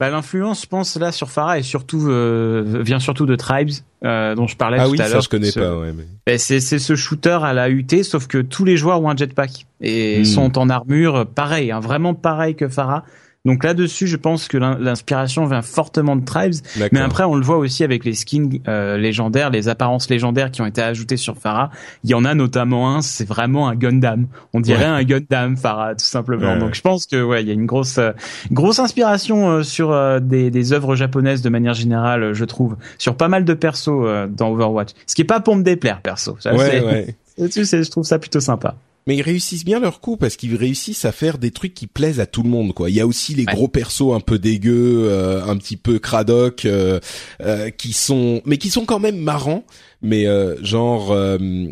Bah, 0.00 0.10
l'influence, 0.10 0.62
je 0.62 0.66
pense, 0.66 0.96
là 0.96 1.12
sur 1.12 1.30
Farah 1.30 1.58
est 1.58 1.62
surtout 1.62 2.08
euh, 2.08 2.82
vient 2.84 2.98
surtout 2.98 3.26
de 3.26 3.36
Tribes, 3.36 3.70
euh, 4.04 4.34
dont 4.34 4.46
je 4.46 4.56
parlais 4.56 4.78
ah 4.80 4.86
tout 4.86 4.94
à 4.94 4.96
l'heure. 4.96 5.06
Ah 5.06 5.08
oui, 5.08 5.12
ça 5.12 5.20
je 5.20 5.28
connais 5.28 5.52
pas. 5.52 5.78
Ouais, 5.78 5.92
mais... 5.92 6.38
C'est 6.38 6.60
c'est 6.60 6.78
ce 6.78 6.96
shooter 6.96 7.38
à 7.42 7.52
la 7.52 7.70
UT, 7.70 8.02
sauf 8.02 8.26
que 8.26 8.38
tous 8.38 8.64
les 8.64 8.76
joueurs 8.76 9.00
ont 9.00 9.10
un 9.10 9.16
jetpack 9.16 9.66
et 9.80 10.20
hmm. 10.20 10.24
sont 10.24 10.58
en 10.58 10.68
armure 10.70 11.26
pareil, 11.26 11.70
hein, 11.70 11.80
vraiment 11.80 12.14
pareil 12.14 12.54
que 12.54 12.68
Farah. 12.68 13.04
Donc 13.44 13.64
là-dessus, 13.64 14.06
je 14.06 14.16
pense 14.16 14.46
que 14.46 14.56
l'inspiration 14.56 15.46
vient 15.46 15.62
fortement 15.62 16.14
de 16.14 16.24
Tribes, 16.24 16.54
mais 16.92 17.00
après 17.00 17.24
on 17.24 17.34
le 17.34 17.42
voit 17.42 17.56
aussi 17.56 17.82
avec 17.82 18.04
les 18.04 18.14
skins 18.14 18.60
euh, 18.68 18.96
légendaires, 18.96 19.50
les 19.50 19.68
apparences 19.68 20.08
légendaires 20.08 20.52
qui 20.52 20.62
ont 20.62 20.66
été 20.66 20.80
ajoutées 20.80 21.16
sur 21.16 21.36
Farah. 21.36 21.70
Il 22.04 22.10
y 22.10 22.14
en 22.14 22.24
a 22.24 22.34
notamment 22.34 22.94
un, 22.94 23.02
c'est 23.02 23.26
vraiment 23.26 23.66
un 23.66 23.74
Gundam. 23.74 24.28
On 24.52 24.60
dirait 24.60 24.84
un 24.84 25.02
Gundam 25.02 25.56
Farah 25.56 25.96
tout 25.96 26.04
simplement. 26.04 26.56
Donc 26.56 26.74
je 26.74 26.82
pense 26.82 27.06
que 27.06 27.20
ouais, 27.20 27.42
il 27.42 27.48
y 27.48 27.50
a 27.50 27.54
une 27.54 27.66
grosse 27.66 27.98
euh, 27.98 28.12
grosse 28.52 28.78
inspiration 28.78 29.50
euh, 29.50 29.62
sur 29.64 30.20
des, 30.20 30.52
des 30.52 30.72
œuvres 30.72 30.94
japonaises 30.94 31.42
de 31.42 31.48
manière 31.48 31.74
générale, 31.74 32.34
je 32.34 32.44
trouve, 32.44 32.76
sur 32.96 33.16
pas 33.16 33.28
mal 33.28 33.44
de 33.44 33.54
persos 33.54 34.28
dans 34.30 34.52
Overwatch. 34.52 34.90
Ce 35.08 35.16
qui 35.16 35.22
est 35.22 35.24
pas 35.24 35.40
pour 35.40 35.56
me 35.56 35.64
déplaire 35.64 36.00
perso. 36.00 36.36
Ça, 36.38 36.54
ouais, 36.54 36.80
ouais. 36.80 37.16
je 37.38 37.90
trouve 37.90 38.04
ça 38.04 38.20
plutôt 38.20 38.40
sympa 38.40 38.76
mais 39.06 39.16
ils 39.16 39.22
réussissent 39.22 39.64
bien 39.64 39.80
leur 39.80 40.00
coup 40.00 40.16
parce 40.16 40.36
qu'ils 40.36 40.56
réussissent 40.56 41.04
à 41.04 41.12
faire 41.12 41.38
des 41.38 41.50
trucs 41.50 41.74
qui 41.74 41.86
plaisent 41.86 42.20
à 42.20 42.26
tout 42.26 42.42
le 42.42 42.48
monde 42.48 42.72
quoi. 42.72 42.90
Il 42.90 42.96
y 42.96 43.00
a 43.00 43.06
aussi 43.06 43.34
les 43.34 43.44
gros 43.44 43.68
persos 43.68 44.12
un 44.14 44.20
peu 44.20 44.38
dégueux, 44.38 45.06
euh, 45.08 45.44
un 45.44 45.56
petit 45.56 45.76
peu 45.76 45.98
cradoc 45.98 46.64
euh, 46.64 47.00
euh, 47.40 47.70
qui 47.70 47.92
sont 47.92 48.42
mais 48.44 48.58
qui 48.58 48.70
sont 48.70 48.84
quand 48.84 49.00
même 49.00 49.18
marrants. 49.18 49.64
Mais 50.04 50.26
genre 50.62 51.14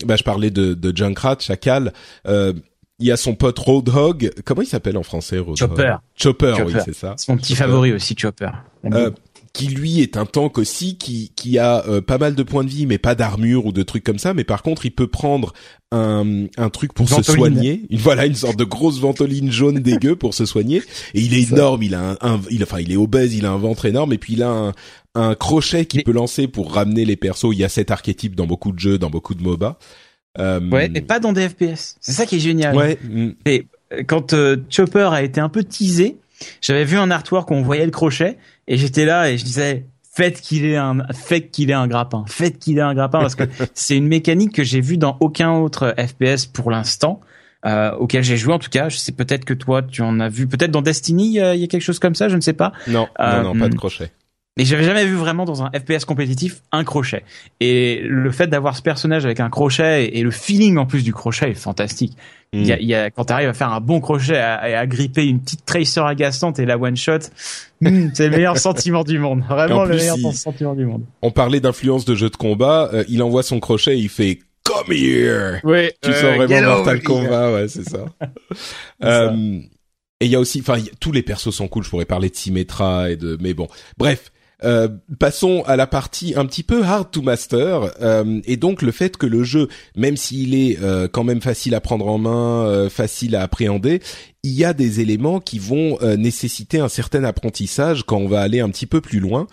bah 0.06 0.16
je 0.16 0.22
parlais 0.22 0.50
de 0.50 0.74
de 0.74 0.96
Junkrat 0.96 1.38
Chacal. 1.40 1.92
Il 2.26 3.06
y 3.06 3.10
a 3.10 3.16
son 3.16 3.34
pote 3.34 3.58
Roadhog, 3.58 4.30
comment 4.44 4.60
il 4.60 4.66
s'appelle 4.68 4.98
en 4.98 5.02
français 5.02 5.38
Roadhog? 5.38 5.56
Chopper. 5.56 5.96
Chopper, 6.14 6.54
oui, 6.66 6.74
c'est 6.84 6.94
ça. 6.94 7.16
Mon 7.28 7.38
petit 7.38 7.56
favori 7.56 7.92
aussi 7.92 8.14
Chopper 8.16 8.50
qui 9.52 9.66
lui 9.66 10.00
est 10.00 10.16
un 10.16 10.26
tank 10.26 10.58
aussi, 10.58 10.96
qui 10.96 11.32
qui 11.34 11.58
a 11.58 11.84
euh, 11.86 12.00
pas 12.00 12.18
mal 12.18 12.34
de 12.34 12.42
points 12.42 12.64
de 12.64 12.68
vie, 12.68 12.86
mais 12.86 12.98
pas 12.98 13.14
d'armure 13.14 13.66
ou 13.66 13.72
de 13.72 13.82
trucs 13.82 14.04
comme 14.04 14.18
ça. 14.18 14.32
Mais 14.34 14.44
par 14.44 14.62
contre, 14.62 14.86
il 14.86 14.92
peut 14.92 15.08
prendre 15.08 15.52
un, 15.92 16.46
un 16.56 16.70
truc 16.70 16.92
pour 16.92 17.08
se 17.08 17.22
soigner. 17.22 17.82
Une, 17.90 17.98
voilà, 17.98 18.26
une 18.26 18.34
sorte 18.34 18.56
de 18.56 18.64
grosse 18.64 19.00
ventoline 19.00 19.50
jaune 19.50 19.78
dégueu 19.80 20.14
pour 20.14 20.34
se 20.34 20.46
soigner. 20.46 20.82
Et 21.14 21.20
il 21.20 21.34
est 21.34 21.50
énorme. 21.50 21.82
Il 21.82 21.94
a 21.94 22.16
un, 22.20 22.40
il, 22.50 22.62
enfin, 22.62 22.78
il 22.78 22.92
est 22.92 22.96
obèse. 22.96 23.34
Il 23.34 23.44
a 23.44 23.50
un 23.50 23.58
ventre 23.58 23.86
énorme. 23.86 24.12
Et 24.12 24.18
puis 24.18 24.34
il 24.34 24.42
a 24.42 24.50
un, 24.50 24.72
un 25.14 25.34
crochet 25.34 25.84
qu'il 25.86 26.04
peut 26.04 26.12
lancer 26.12 26.46
pour 26.46 26.72
ramener 26.72 27.04
les 27.04 27.16
persos. 27.16 27.48
Il 27.52 27.58
y 27.58 27.64
a 27.64 27.68
cet 27.68 27.90
archétype 27.90 28.36
dans 28.36 28.46
beaucoup 28.46 28.72
de 28.72 28.78
jeux, 28.78 28.98
dans 28.98 29.10
beaucoup 29.10 29.34
de 29.34 29.42
MOBA. 29.42 29.78
Euh... 30.38 30.60
Ouais, 30.70 30.88
mais 30.88 31.00
pas 31.00 31.18
dans 31.18 31.32
des 31.32 31.48
FPS. 31.48 31.96
C'est 32.00 32.12
ça 32.12 32.26
qui 32.26 32.36
est 32.36 32.40
génial. 32.40 32.76
Ouais. 32.76 32.98
Et 33.46 33.66
euh, 33.92 34.02
quand 34.06 34.32
euh, 34.32 34.56
Chopper 34.70 35.10
a 35.12 35.22
été 35.22 35.40
un 35.40 35.48
peu 35.48 35.64
teasé, 35.64 36.18
j'avais 36.60 36.84
vu 36.84 36.96
un 36.96 37.10
artwork 37.10 37.50
où 37.50 37.54
on 37.54 37.62
voyait 37.62 37.84
le 37.84 37.90
crochet 37.90 38.38
et 38.70 38.78
j'étais 38.78 39.04
là 39.04 39.30
et 39.30 39.36
je 39.36 39.44
disais 39.44 39.84
faites 40.12 40.40
qu'il 40.40 40.64
ait 40.64 40.76
un 40.76 41.04
faites 41.12 41.50
qu'il 41.50 41.70
ait 41.70 41.74
un 41.74 41.88
grappin, 41.88 42.24
faites 42.26 42.58
qu'il 42.58 42.78
ait 42.78 42.82
un 42.82 42.94
grappin 42.94 43.18
parce 43.18 43.34
que 43.34 43.44
c'est 43.74 43.96
une 43.96 44.06
mécanique 44.06 44.54
que 44.54 44.64
j'ai 44.64 44.80
vue 44.80 44.96
dans 44.96 45.18
aucun 45.20 45.52
autre 45.52 45.94
FPS 45.98 46.46
pour 46.46 46.70
l'instant. 46.70 47.20
Euh, 47.66 47.92
auquel 47.96 48.24
j'ai 48.24 48.38
joué 48.38 48.54
en 48.54 48.58
tout 48.58 48.70
cas. 48.70 48.88
Je 48.88 48.96
sais 48.96 49.12
peut-être 49.12 49.44
que 49.44 49.52
toi 49.52 49.82
tu 49.82 50.00
en 50.00 50.18
as 50.18 50.30
vu, 50.30 50.46
peut-être 50.46 50.70
dans 50.70 50.80
Destiny 50.80 51.26
il 51.26 51.60
y 51.60 51.64
a 51.64 51.66
quelque 51.66 51.82
chose 51.82 51.98
comme 51.98 52.14
ça, 52.14 52.30
je 52.30 52.36
ne 52.36 52.40
sais 52.40 52.54
pas. 52.54 52.72
Non, 52.86 53.06
non, 53.18 53.42
non, 53.42 53.58
pas 53.58 53.68
de 53.68 53.74
crochet. 53.74 54.10
Mais 54.56 54.64
j'avais 54.64 54.82
jamais 54.82 55.06
vu 55.06 55.14
vraiment 55.14 55.44
dans 55.44 55.62
un 55.62 55.70
FPS 55.70 56.04
compétitif 56.04 56.62
un 56.72 56.84
crochet. 56.84 57.24
Et 57.60 58.02
le 58.04 58.30
fait 58.32 58.48
d'avoir 58.48 58.76
ce 58.76 58.82
personnage 58.82 59.24
avec 59.24 59.40
un 59.40 59.48
crochet 59.48 60.10
et, 60.12 60.22
le 60.22 60.30
feeling 60.30 60.76
en 60.76 60.86
plus 60.86 61.04
du 61.04 61.12
crochet 61.12 61.50
est 61.50 61.54
fantastique. 61.54 62.16
Il, 62.52 62.66
y 62.66 62.72
a, 62.72 62.80
il 62.80 62.86
y 62.86 62.94
a, 62.94 63.10
quand 63.10 63.26
tu 63.26 63.32
arrives 63.32 63.48
à 63.48 63.54
faire 63.54 63.72
un 63.72 63.80
bon 63.80 64.00
crochet 64.00 64.34
et 64.34 64.38
à, 64.38 64.86
gripper 64.88 65.24
une 65.24 65.40
petite 65.40 65.64
tracer 65.64 66.00
agaçante 66.00 66.58
et 66.58 66.66
la 66.66 66.78
one 66.78 66.96
shot, 66.96 67.18
hmm, 67.80 68.08
c'est 68.14 68.28
le 68.28 68.36
meilleur 68.36 68.58
sentiment 68.58 69.04
du 69.04 69.20
monde. 69.20 69.44
Vraiment 69.48 69.84
le 69.84 69.96
meilleur 69.96 70.18
sentiment 70.34 70.74
du 70.74 70.84
monde. 70.84 71.04
On 71.22 71.30
parlait 71.30 71.60
d'influence 71.60 72.04
de 72.04 72.16
jeu 72.16 72.28
de 72.28 72.36
combat. 72.36 72.90
Euh, 72.92 73.04
il 73.08 73.22
envoie 73.22 73.44
son 73.44 73.60
crochet, 73.60 73.96
et 73.96 74.00
il 74.00 74.08
fait 74.08 74.40
Come 74.64 74.92
here. 74.92 75.60
Oui. 75.64 75.90
Tu 76.02 76.12
sens 76.12 76.36
vraiment 76.36 76.76
Mortal 76.76 77.02
Kombat, 77.02 77.52
ouais, 77.54 77.68
c'est 77.68 77.88
ça. 77.88 78.04
euh, 79.04 79.60
et 80.20 80.26
il 80.26 80.30
y 80.30 80.36
a 80.36 80.40
aussi, 80.40 80.60
enfin, 80.60 80.78
tous 81.00 81.12
les 81.12 81.22
persos 81.22 81.50
sont 81.50 81.68
cool. 81.68 81.82
Je 81.82 81.90
pourrais 81.90 82.04
parler 82.04 82.28
de 82.28 82.36
Symmetra 82.36 83.10
et 83.10 83.16
de, 83.16 83.38
mais 83.40 83.54
bon, 83.54 83.68
bref. 83.96 84.32
Euh, 84.62 84.88
passons 85.18 85.62
à 85.66 85.76
la 85.76 85.86
partie 85.86 86.34
un 86.36 86.44
petit 86.44 86.62
peu 86.62 86.82
hard 86.84 87.10
to 87.10 87.22
master 87.22 87.92
euh, 88.02 88.40
et 88.44 88.56
donc 88.56 88.82
le 88.82 88.92
fait 88.92 89.16
que 89.16 89.26
le 89.26 89.42
jeu, 89.42 89.68
même 89.96 90.16
s'il 90.16 90.54
est 90.54 90.78
euh, 90.82 91.08
quand 91.08 91.24
même 91.24 91.40
facile 91.40 91.74
à 91.74 91.80
prendre 91.80 92.06
en 92.06 92.18
main, 92.18 92.88
facile 92.90 93.36
à 93.36 93.42
appréhender, 93.42 94.00
il 94.42 94.52
y 94.52 94.64
a 94.64 94.72
des 94.72 95.00
éléments 95.00 95.40
qui 95.40 95.58
vont 95.58 95.98
nécessiter 96.16 96.78
un 96.78 96.88
certain 96.88 97.24
apprentissage 97.24 98.04
quand 98.04 98.16
on 98.16 98.28
va 98.28 98.40
aller 98.40 98.60
un 98.60 98.70
petit 98.70 98.86
peu 98.86 99.00
plus 99.00 99.20
loin. 99.20 99.46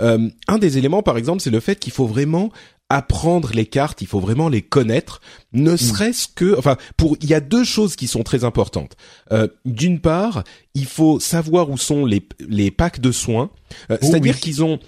un 0.00 0.58
des 0.58 0.78
éléments, 0.78 1.02
par 1.02 1.16
exemple, 1.16 1.40
c'est 1.40 1.50
le 1.50 1.60
fait 1.60 1.76
qu'il 1.76 1.92
faut 1.92 2.06
vraiment 2.06 2.50
apprendre 2.90 3.50
les 3.54 3.66
cartes, 3.66 4.02
il 4.02 4.06
faut 4.06 4.20
vraiment 4.20 4.48
les 4.48 4.62
connaître, 4.62 5.20
ne 5.52 5.72
mm. 5.72 5.76
serait-ce 5.76 6.28
que, 6.28 6.56
enfin, 6.58 6.76
pour, 6.96 7.16
il 7.22 7.28
y 7.28 7.34
a 7.34 7.40
deux 7.40 7.64
choses 7.64 7.96
qui 7.96 8.06
sont 8.06 8.22
très 8.22 8.44
importantes. 8.44 8.96
Euh, 9.32 9.48
D'une 9.64 10.00
part, 10.00 10.44
il 10.74 10.86
faut 10.86 11.18
savoir 11.18 11.70
où 11.70 11.78
sont 11.78 12.04
les 12.04 12.26
les 12.46 12.70
packs 12.70 13.00
de 13.00 13.12
soins, 13.12 13.50
euh, 13.90 13.96
oh 14.00 14.04
c'est-à-dire 14.04 14.38
qu'ils 14.38 14.62
ont 14.62 14.78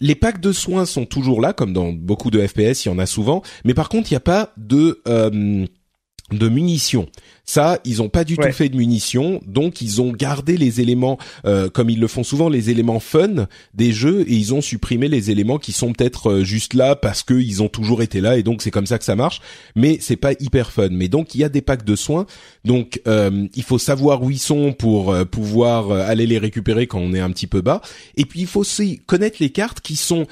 les 0.00 0.14
packs 0.14 0.40
de 0.40 0.52
soins 0.52 0.84
sont 0.84 1.06
toujours 1.06 1.40
là, 1.40 1.52
comme 1.52 1.72
dans 1.72 1.92
beaucoup 1.92 2.30
de 2.30 2.46
FPS, 2.46 2.84
il 2.84 2.88
y 2.88 2.90
en 2.90 2.98
a 2.98 3.06
souvent, 3.06 3.42
mais 3.64 3.74
par 3.74 3.88
contre, 3.88 4.10
il 4.10 4.14
n'y 4.14 4.18
a 4.18 4.20
pas 4.20 4.52
de 4.56 5.00
euh, 5.08 5.66
de 6.32 6.48
munitions. 6.48 7.08
Ça, 7.48 7.78
ils 7.84 8.02
ont 8.02 8.08
pas 8.08 8.24
du 8.24 8.36
tout 8.36 8.50
fait 8.50 8.68
de 8.68 8.76
munitions, 8.76 9.40
donc 9.46 9.80
ils 9.80 10.02
ont 10.02 10.10
gardé 10.10 10.56
les 10.56 10.80
éléments, 10.80 11.16
euh, 11.44 11.70
comme 11.70 11.88
ils 11.88 12.00
le 12.00 12.08
font 12.08 12.24
souvent, 12.24 12.48
les 12.48 12.70
éléments 12.70 12.98
fun 12.98 13.46
des 13.72 13.92
jeux, 13.92 14.22
et 14.22 14.34
ils 14.34 14.52
ont 14.52 14.60
supprimé 14.60 15.06
les 15.06 15.30
éléments 15.30 15.58
qui 15.58 15.70
sont 15.70 15.92
peut-être 15.92 16.32
euh, 16.32 16.44
juste 16.44 16.74
là 16.74 16.96
parce 16.96 17.22
qu'ils 17.22 17.62
ont 17.62 17.68
toujours 17.68 18.02
été 18.02 18.20
là, 18.20 18.36
et 18.36 18.42
donc 18.42 18.62
c'est 18.62 18.72
comme 18.72 18.86
ça 18.86 18.98
que 18.98 19.04
ça 19.04 19.14
marche. 19.14 19.40
Mais 19.76 19.98
c'est 20.00 20.16
pas 20.16 20.32
hyper 20.40 20.72
fun. 20.72 20.88
Mais 20.90 21.06
donc 21.06 21.36
il 21.36 21.40
y 21.40 21.44
a 21.44 21.48
des 21.48 21.62
packs 21.62 21.84
de 21.84 21.94
soins, 21.94 22.26
donc 22.64 23.00
euh, 23.06 23.46
il 23.54 23.62
faut 23.62 23.78
savoir 23.78 24.24
où 24.24 24.30
ils 24.30 24.40
sont 24.40 24.72
pour 24.72 25.14
pouvoir 25.26 25.92
aller 25.92 26.26
les 26.26 26.38
récupérer 26.38 26.88
quand 26.88 26.98
on 26.98 27.14
est 27.14 27.20
un 27.20 27.30
petit 27.30 27.46
peu 27.46 27.60
bas. 27.60 27.80
Et 28.16 28.24
puis 28.24 28.40
il 28.40 28.46
faut 28.48 28.60
aussi 28.60 29.00
connaître 29.06 29.36
les 29.38 29.50
cartes 29.50 29.80
qui 29.80 29.94
sont 29.94 30.26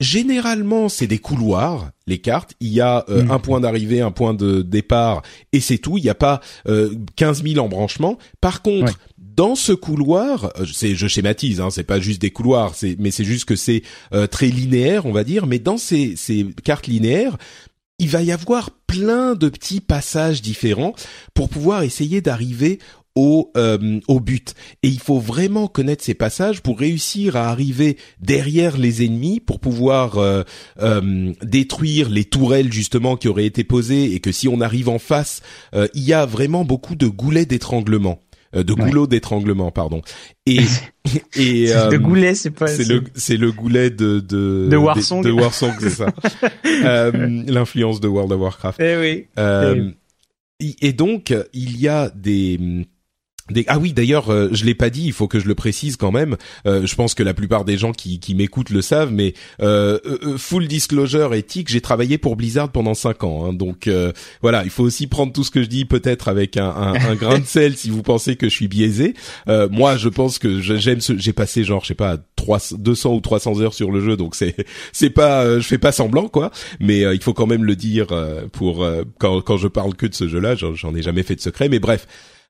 Généralement, 0.00 0.88
c'est 0.88 1.08
des 1.08 1.18
couloirs, 1.18 1.90
les 2.06 2.18
cartes. 2.18 2.54
Il 2.60 2.68
y 2.68 2.80
a 2.80 3.04
euh, 3.08 3.24
mm. 3.24 3.30
un 3.32 3.38
point 3.40 3.60
d'arrivée, 3.60 4.00
un 4.00 4.12
point 4.12 4.32
de 4.32 4.62
départ, 4.62 5.22
et 5.52 5.60
c'est 5.60 5.78
tout. 5.78 5.98
Il 5.98 6.04
n'y 6.04 6.10
a 6.10 6.14
pas 6.14 6.40
euh, 6.68 6.94
15 7.16 7.42
000 7.42 7.64
embranchements. 7.64 8.16
Par 8.40 8.62
contre, 8.62 8.94
dans 9.38 9.54
ce 9.54 9.72
couloir, 9.72 10.50
euh, 10.58 10.66
c'est, 10.72 10.96
je 10.96 11.06
schématise, 11.06 11.60
hein, 11.60 11.70
c'est 11.70 11.84
pas 11.84 12.00
juste 12.00 12.20
des 12.20 12.32
couloirs, 12.32 12.74
c'est, 12.74 12.96
mais 12.98 13.12
c'est 13.12 13.24
juste 13.24 13.44
que 13.44 13.54
c'est 13.54 13.82
euh, 14.12 14.26
très 14.26 14.48
linéaire, 14.48 15.06
on 15.06 15.12
va 15.12 15.22
dire. 15.22 15.46
Mais 15.46 15.60
dans 15.60 15.78
ces, 15.78 16.16
ces 16.16 16.44
cartes 16.64 16.88
linéaires, 16.88 17.36
il 18.00 18.08
va 18.08 18.22
y 18.22 18.32
avoir 18.32 18.70
plein 18.88 19.34
de 19.34 19.48
petits 19.48 19.80
passages 19.80 20.42
différents 20.42 20.94
pour 21.34 21.48
pouvoir 21.48 21.82
essayer 21.82 22.20
d'arriver 22.20 22.80
au, 23.18 23.50
euh, 23.56 23.98
au 24.06 24.20
but. 24.20 24.54
Et 24.84 24.88
il 24.88 25.00
faut 25.00 25.18
vraiment 25.18 25.66
connaître 25.66 26.04
ces 26.04 26.14
passages 26.14 26.62
pour 26.62 26.78
réussir 26.78 27.34
à 27.34 27.48
arriver 27.48 27.96
derrière 28.20 28.78
les 28.78 29.04
ennemis, 29.04 29.40
pour 29.40 29.58
pouvoir 29.58 30.18
euh, 30.18 30.44
euh, 30.80 31.32
détruire 31.42 32.10
les 32.10 32.24
tourelles 32.24 32.72
justement 32.72 33.16
qui 33.16 33.26
auraient 33.26 33.44
été 33.44 33.64
posées, 33.64 34.14
et 34.14 34.20
que 34.20 34.30
si 34.30 34.46
on 34.46 34.60
arrive 34.60 34.88
en 34.88 35.00
face, 35.00 35.42
il 35.94 36.02
y 36.04 36.12
a 36.12 36.26
vraiment 36.26 36.64
beaucoup 36.64 36.94
de 36.94 37.08
goulets 37.08 37.44
d'étranglement. 37.44 38.20
de 38.54 38.72
goulots 38.72 39.08
d'étranglement, 39.08 39.72
pardon. 39.72 40.00
Et 40.46 40.60
et 41.36 41.66
de 41.66 41.96
goulet, 41.96 42.36
c'est 42.36 42.52
pas. 42.52 42.68
C'est 42.68 42.86
le 42.86 43.02
c'est 43.14 43.36
le 43.36 43.50
goulet 43.50 43.90
de 43.90 44.20
de 44.20 44.68
de 44.70 44.76
Warsong. 44.76 45.24
De, 45.24 45.32
Warsong, 45.32 45.74
c'est 45.80 45.90
ça. 45.90 46.12
L'influence 47.12 48.00
de 48.00 48.06
World 48.06 48.30
of 48.30 48.40
Warcraft. 48.40 48.80
Eh 48.80 48.96
oui. 48.96 49.26
et, 50.60 50.88
et 50.88 50.92
donc 50.92 51.34
il 51.52 51.80
y 51.80 51.88
a 51.88 52.10
des 52.10 52.86
ah 53.66 53.78
oui, 53.78 53.92
d'ailleurs, 53.92 54.30
euh, 54.30 54.48
je 54.52 54.64
l'ai 54.64 54.74
pas 54.74 54.90
dit, 54.90 55.04
il 55.04 55.12
faut 55.12 55.28
que 55.28 55.38
je 55.38 55.46
le 55.46 55.54
précise 55.54 55.96
quand 55.96 56.12
même. 56.12 56.36
Euh, 56.66 56.86
je 56.86 56.94
pense 56.94 57.14
que 57.14 57.22
la 57.22 57.34
plupart 57.34 57.64
des 57.64 57.78
gens 57.78 57.92
qui, 57.92 58.20
qui 58.20 58.34
m'écoutent 58.34 58.70
le 58.70 58.82
savent, 58.82 59.12
mais 59.12 59.34
euh, 59.60 59.98
full 60.36 60.66
disclosure 60.68 61.34
éthique, 61.34 61.68
j'ai 61.68 61.80
travaillé 61.80 62.18
pour 62.18 62.36
Blizzard 62.36 62.70
pendant 62.70 62.94
cinq 62.94 63.24
ans, 63.24 63.46
hein, 63.46 63.52
donc 63.52 63.88
voilà, 64.42 64.64
il 64.64 64.70
faut 64.70 64.84
aussi 64.84 65.06
prendre 65.06 65.32
tout 65.32 65.44
ce 65.44 65.50
que 65.50 65.62
je 65.62 65.68
dis 65.68 65.84
peut-être 65.84 66.28
avec 66.28 66.56
un, 66.56 66.68
un, 66.68 66.94
un 66.94 67.14
grain 67.14 67.38
de 67.38 67.44
sel 67.44 67.76
si 67.76 67.90
vous 67.90 68.02
pensez 68.02 68.36
que 68.36 68.48
je 68.48 68.54
suis 68.54 68.68
biaisé. 68.68 69.14
moi, 69.70 69.96
je 69.96 70.08
pense 70.08 70.38
que 70.38 70.60
j'aime, 70.60 71.00
ce... 71.00 71.16
j'ai 71.16 71.32
passé 71.32 71.64
genre, 71.64 71.82
je 71.82 71.88
sais 71.88 71.94
pas, 71.94 72.18
300, 72.36 72.76
200 72.78 73.14
ou 73.14 73.20
300 73.20 73.60
heures 73.60 73.74
sur 73.74 73.90
le 73.90 74.00
jeu, 74.00 74.16
donc 74.16 74.34
c'est 74.34 74.54
c'est 74.92 75.10
pas, 75.10 75.58
je 75.58 75.66
fais 75.66 75.78
pas 75.78 75.92
semblant 75.92 76.28
quoi, 76.28 76.50
mais 76.80 77.00
il 77.00 77.22
faut 77.22 77.34
quand 77.34 77.46
même 77.46 77.64
le 77.64 77.76
dire 77.76 78.08
pour 78.52 78.86
quand 79.18 79.40
quand 79.40 79.56
je 79.56 79.68
parle 79.68 79.94
que 79.94 80.06
de 80.06 80.14
ce 80.14 80.28
jeu-là, 80.28 80.54
j'en 80.54 80.94
ai 80.94 81.02
jamais 81.02 81.22
fait 81.22 81.36
de 81.36 81.40
secret, 81.40 81.68
mais 81.68 81.78
bref. 81.78 82.06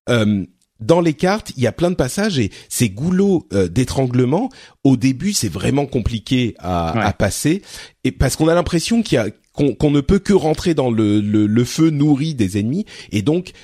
Euh, 0.08 0.44
dans 0.80 1.00
les 1.00 1.14
cartes, 1.14 1.52
il 1.56 1.62
y 1.62 1.66
a 1.66 1.72
plein 1.72 1.90
de 1.90 1.96
passages 1.96 2.38
et 2.38 2.50
ces 2.68 2.88
goulots 2.88 3.46
euh, 3.52 3.68
d'étranglement, 3.68 4.48
au 4.84 4.96
début, 4.96 5.32
c'est 5.32 5.48
vraiment 5.48 5.86
compliqué 5.86 6.54
à, 6.58 7.12
passer, 7.18 7.62
et 8.04 8.12
parce 8.12 8.36
qu'on 8.36 8.48
a 8.48 8.54
l'impression 8.54 9.02
qu'il 9.02 9.16
y 9.16 9.18
a 9.18 9.28
qu'on 9.52 9.90
ne 9.90 10.00
peut 10.00 10.20
que 10.20 10.32
rentrer 10.32 10.72
dans 10.72 10.88
le, 10.88 11.20
le, 11.20 11.64
feu 11.64 11.90
nourri 11.90 12.36
des 12.36 12.58
ennemis, 12.60 12.84
et 13.10 13.22
donc 13.22 13.54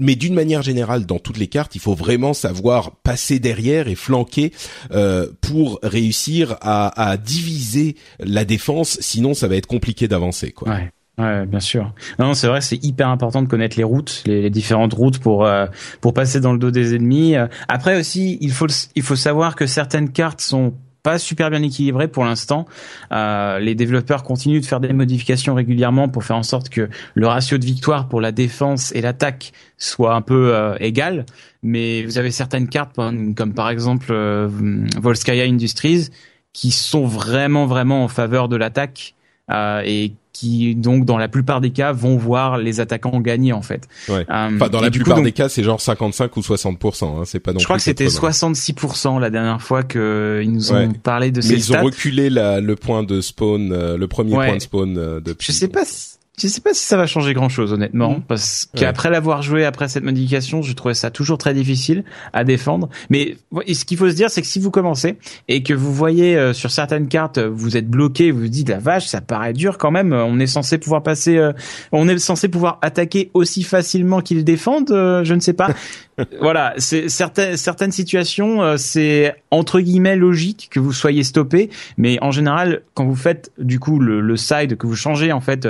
mais 0.00 0.16
d'une 0.16 0.34
manière 0.34 0.62
générale, 0.62 1.06
dans 1.06 1.20
toutes 1.20 1.38
les 1.38 1.46
cartes, 1.46 1.76
il 1.76 1.80
faut 1.80 1.94
vraiment 1.94 2.34
savoir 2.34 2.96
passer 3.02 3.38
derrière 3.38 3.86
et 3.86 3.94
flanquer 3.94 4.52
euh, 4.90 5.28
pour 5.40 5.78
réussir 5.84 6.56
à, 6.60 7.10
à, 7.10 7.16
diviser 7.16 7.94
la 8.18 8.44
défense. 8.44 8.98
Sinon, 9.00 9.34
ça 9.34 9.46
va 9.46 9.54
être 9.54 9.68
compliqué 9.68 10.08
d'avancer. 10.08 10.50
Quoi. 10.50 10.70
Ouais, 10.70 10.90
bien 11.18 11.60
sûr. 11.60 11.92
Non, 12.18 12.34
c'est 12.34 12.48
vrai, 12.48 12.60
c'est 12.60 12.82
hyper 12.84 13.08
important 13.08 13.42
de 13.42 13.48
connaître 13.48 13.76
les 13.76 13.84
routes, 13.84 14.22
les, 14.26 14.50
différentes 14.50 14.94
routes 14.94 15.18
pour 15.18 15.46
euh, 15.46 15.66
pour 16.00 16.14
passer 16.14 16.40
dans 16.40 16.52
le 16.52 16.58
dos 16.58 16.70
des 16.70 16.94
ennemis. 16.94 17.36
Après 17.68 17.98
aussi, 17.98 18.38
il 18.40 18.52
faut 18.52 18.66
il 18.94 19.02
faut 19.02 19.16
savoir 19.16 19.54
que 19.54 19.66
certaines 19.66 20.10
cartes 20.10 20.40
sont 20.40 20.74
pas 21.04 21.18
super 21.18 21.50
bien 21.50 21.62
équilibrées 21.62 22.08
pour 22.08 22.24
l'instant. 22.24 22.66
Euh, 23.12 23.60
les 23.60 23.76
développeurs 23.76 24.24
continuent 24.24 24.60
de 24.60 24.66
faire 24.66 24.80
des 24.80 24.92
modifications 24.92 25.54
régulièrement 25.54 26.08
pour 26.08 26.24
faire 26.24 26.36
en 26.36 26.42
sorte 26.42 26.70
que 26.70 26.88
le 27.14 27.26
ratio 27.28 27.58
de 27.58 27.64
victoire 27.64 28.08
pour 28.08 28.22
la 28.22 28.32
défense 28.32 28.90
et 28.94 29.02
l'attaque 29.02 29.52
soit 29.76 30.14
un 30.14 30.22
peu 30.22 30.54
euh, 30.54 30.76
égal. 30.80 31.26
Mais 31.62 32.02
vous 32.04 32.18
avez 32.18 32.30
certaines 32.30 32.68
cartes 32.68 32.96
comme 32.96 33.54
par 33.54 33.68
exemple 33.68 34.06
euh, 34.10 34.48
Volskaya 34.98 35.44
Industries 35.44 36.08
qui 36.54 36.70
sont 36.70 37.04
vraiment 37.04 37.66
vraiment 37.66 38.04
en 38.04 38.08
faveur 38.08 38.48
de 38.48 38.56
l'attaque 38.56 39.14
euh, 39.50 39.82
et 39.84 40.14
qui 40.34 40.74
donc 40.74 41.06
dans 41.06 41.16
la 41.16 41.28
plupart 41.28 41.62
des 41.62 41.70
cas 41.70 41.92
vont 41.92 42.18
voir 42.18 42.58
les 42.58 42.80
attaquants 42.80 43.20
gagner 43.20 43.54
en 43.54 43.62
fait. 43.62 43.88
Ouais. 44.08 44.26
Euh, 44.28 44.50
enfin 44.56 44.68
dans 44.68 44.80
la 44.80 44.90
plupart 44.90 45.22
des 45.22 45.32
cas 45.32 45.48
c'est 45.48 45.62
genre 45.62 45.80
55 45.80 46.36
ou 46.36 46.40
60% 46.40 47.04
hein, 47.04 47.22
c'est 47.24 47.38
pas 47.38 47.52
non 47.52 47.60
Je 47.60 47.64
crois 47.64 47.76
que 47.76 47.82
c'était 47.82 48.06
66% 48.06 49.20
la 49.20 49.30
dernière 49.30 49.62
fois 49.62 49.84
que 49.84 50.42
ils 50.42 50.52
nous 50.52 50.72
ont 50.72 50.92
parlé 50.92 51.30
de 51.30 51.40
ces 51.40 51.54
Mais 51.54 51.58
ils 51.60 51.72
ont 51.72 51.82
reculé 51.82 52.28
la, 52.28 52.60
le 52.60 52.76
point 52.76 53.04
de 53.04 53.20
spawn 53.20 53.72
euh, 53.72 53.96
le 53.96 54.08
premier 54.08 54.34
point 54.34 54.56
de 54.56 54.60
spawn 54.60 54.98
euh, 54.98 55.20
depuis. 55.20 55.46
Je 55.46 55.52
sais 55.52 55.68
pas 55.68 55.84
je 56.36 56.48
sais 56.48 56.60
pas 56.60 56.74
si 56.74 56.84
ça 56.84 56.96
va 56.96 57.06
changer 57.06 57.32
grand 57.32 57.48
chose 57.48 57.72
honnêtement, 57.72 58.18
mm. 58.18 58.22
parce 58.26 58.68
qu'après 58.74 59.08
l'avoir 59.08 59.42
joué 59.42 59.64
après 59.64 59.88
cette 59.88 60.02
modification, 60.02 60.62
je 60.62 60.72
trouvais 60.72 60.94
ça 60.94 61.10
toujours 61.10 61.38
très 61.38 61.54
difficile 61.54 62.04
à 62.32 62.42
défendre. 62.42 62.88
Mais 63.08 63.36
ce 63.72 63.84
qu'il 63.84 63.96
faut 63.96 64.10
se 64.10 64.14
dire, 64.14 64.30
c'est 64.30 64.40
que 64.40 64.48
si 64.48 64.58
vous 64.58 64.72
commencez 64.72 65.16
et 65.46 65.62
que 65.62 65.72
vous 65.74 65.94
voyez 65.94 66.36
euh, 66.36 66.52
sur 66.52 66.72
certaines 66.72 67.06
cartes, 67.06 67.38
vous 67.38 67.76
êtes 67.76 67.88
bloqué, 67.88 68.32
vous 68.32 68.40
vous 68.40 68.48
dites 68.48 68.68
la 68.68 68.78
vache, 68.78 69.06
ça 69.06 69.20
paraît 69.20 69.52
dur 69.52 69.78
quand 69.78 69.92
même. 69.92 70.12
On 70.12 70.40
est 70.40 70.48
censé 70.48 70.78
pouvoir 70.78 71.02
passer, 71.04 71.36
euh, 71.36 71.52
on 71.92 72.08
est 72.08 72.18
censé 72.18 72.48
pouvoir 72.48 72.78
attaquer 72.82 73.30
aussi 73.32 73.62
facilement 73.62 74.20
qu'ils 74.20 74.44
défendent. 74.44 74.90
Euh, 74.90 75.22
je 75.22 75.34
ne 75.34 75.40
sais 75.40 75.52
pas. 75.54 75.70
voilà, 76.40 76.74
c'est 76.78 77.08
certaines 77.08 77.56
certaines 77.56 77.92
situations, 77.92 78.76
c'est 78.76 79.34
entre 79.50 79.80
guillemets 79.80 80.16
logique 80.16 80.68
que 80.70 80.80
vous 80.80 80.92
soyez 80.92 81.24
stoppé, 81.24 81.70
mais 81.96 82.18
en 82.22 82.30
général, 82.30 82.82
quand 82.94 83.04
vous 83.04 83.16
faites 83.16 83.52
du 83.58 83.80
coup 83.80 83.98
le, 83.98 84.20
le 84.20 84.36
side, 84.36 84.76
que 84.76 84.86
vous 84.86 84.96
changez 84.96 85.32
en 85.32 85.40
fait 85.40 85.66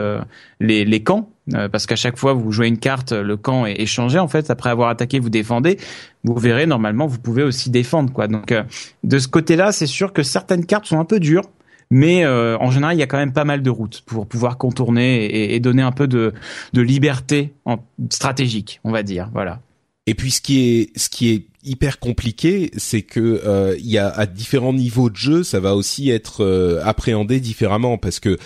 les, 0.60 0.84
les 0.84 1.02
camps, 1.02 1.30
euh, 1.52 1.68
parce 1.68 1.84
qu'à 1.86 1.96
chaque 1.96 2.16
fois 2.16 2.32
vous 2.32 2.52
jouez 2.52 2.68
une 2.68 2.78
carte, 2.78 3.12
le 3.12 3.36
camp 3.36 3.66
est, 3.66 3.86
changé 3.86 4.18
en 4.18 4.28
fait. 4.28 4.50
Après 4.50 4.70
avoir 4.70 4.88
attaqué, 4.88 5.18
vous 5.18 5.30
défendez. 5.30 5.78
Vous 6.22 6.34
verrez 6.34 6.66
normalement, 6.66 7.06
vous 7.06 7.18
pouvez 7.18 7.42
aussi 7.42 7.70
défendre 7.70 8.12
quoi. 8.12 8.28
Donc 8.28 8.50
euh, 8.52 8.62
de 9.02 9.18
ce 9.18 9.28
côté-là, 9.28 9.72
c'est 9.72 9.86
sûr 9.86 10.12
que 10.12 10.22
certaines 10.22 10.64
cartes 10.64 10.86
sont 10.86 10.98
un 10.98 11.04
peu 11.04 11.20
dures. 11.20 11.44
Mais 11.90 12.24
euh, 12.24 12.56
en 12.58 12.70
général, 12.70 12.96
il 12.96 13.00
y 13.00 13.02
a 13.02 13.06
quand 13.06 13.18
même 13.18 13.34
pas 13.34 13.44
mal 13.44 13.62
de 13.62 13.68
routes 13.68 14.02
pour 14.06 14.26
pouvoir 14.26 14.56
contourner 14.56 15.26
et, 15.26 15.54
et 15.54 15.60
donner 15.60 15.82
un 15.82 15.92
peu 15.92 16.08
de, 16.08 16.32
de 16.72 16.80
liberté 16.80 17.52
en, 17.66 17.76
stratégique, 18.08 18.80
on 18.84 18.90
va 18.90 19.02
dire. 19.02 19.28
Voilà. 19.34 19.60
Et 20.06 20.14
puis 20.14 20.30
ce 20.30 20.40
qui 20.40 20.60
est 20.60 20.98
ce 20.98 21.08
qui 21.08 21.30
est 21.30 21.46
hyper 21.64 21.98
compliqué, 21.98 22.70
c'est 22.76 23.00
que 23.00 23.40
euh, 23.46 23.74
y 23.80 23.96
a 23.96 24.08
à 24.08 24.26
différents 24.26 24.74
niveaux 24.74 25.08
de 25.08 25.16
jeu, 25.16 25.42
ça 25.42 25.60
va 25.60 25.74
aussi 25.74 26.10
être 26.10 26.44
euh, 26.44 26.82
appréhendé 26.84 27.40
différemment 27.40 27.96
parce 27.96 28.20
que 28.20 28.38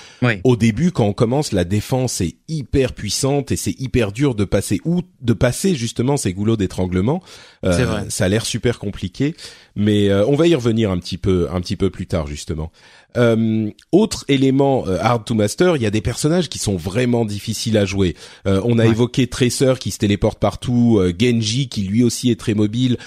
au 0.45 0.57
début, 0.57 0.93
quand 0.93 1.07
on 1.07 1.13
commence, 1.13 1.51
la 1.51 1.65
défense 1.65 2.21
est 2.21 2.37
hyper 2.47 2.93
puissante 2.93 3.51
et 3.51 3.57
c'est 3.57 3.79
hyper 3.81 4.13
dur 4.13 4.37
de 4.37 4.45
passer 4.45 4.81
ou 4.85 5.03
de 5.21 5.33
passer 5.33 5.75
justement 5.75 6.17
ces 6.17 6.33
goulots 6.33 6.57
d'étranglement. 6.57 7.21
Euh, 7.65 8.05
ça 8.09 8.25
a 8.25 8.29
l'air 8.29 8.47
super 8.47 8.79
compliqué, 8.79 9.35
mais 9.75 10.13
on 10.13 10.37
va 10.37 10.47
y 10.47 10.55
revenir 10.55 10.93
un 10.93 10.99
petit 10.99 11.19
peu 11.19 11.49
un 11.53 11.61
petit 11.61 11.77
peu 11.77 11.91
plus 11.91 12.07
tard 12.07 12.29
justement. 12.29 12.71
Euh, 13.17 13.71
autre 13.91 14.25
élément 14.29 14.87
euh, 14.87 14.99
hard 15.01 15.25
to 15.25 15.35
master, 15.35 15.77
il 15.77 15.83
y 15.83 15.87
a 15.87 15.91
des 15.91 16.03
personnages 16.03 16.49
qui 16.49 16.59
sont 16.59 16.77
vraiment 16.77 17.25
difficiles 17.25 17.79
à 17.79 17.87
jouer. 17.87 18.15
Euh, 18.47 18.61
on 18.65 18.79
a 18.79 18.87
évoqué 18.87 19.27
Tracer 19.27 19.75
qui 19.81 19.91
se 19.91 19.99
téléporte 19.99 20.39
partout, 20.39 20.99
euh, 20.99 21.13
Genji 21.19 21.69
qui 21.69 21.83
lui 21.83 22.05
aussi 22.05 22.31
est 22.31 22.39
très 22.39 22.55
mobile, 22.55 22.99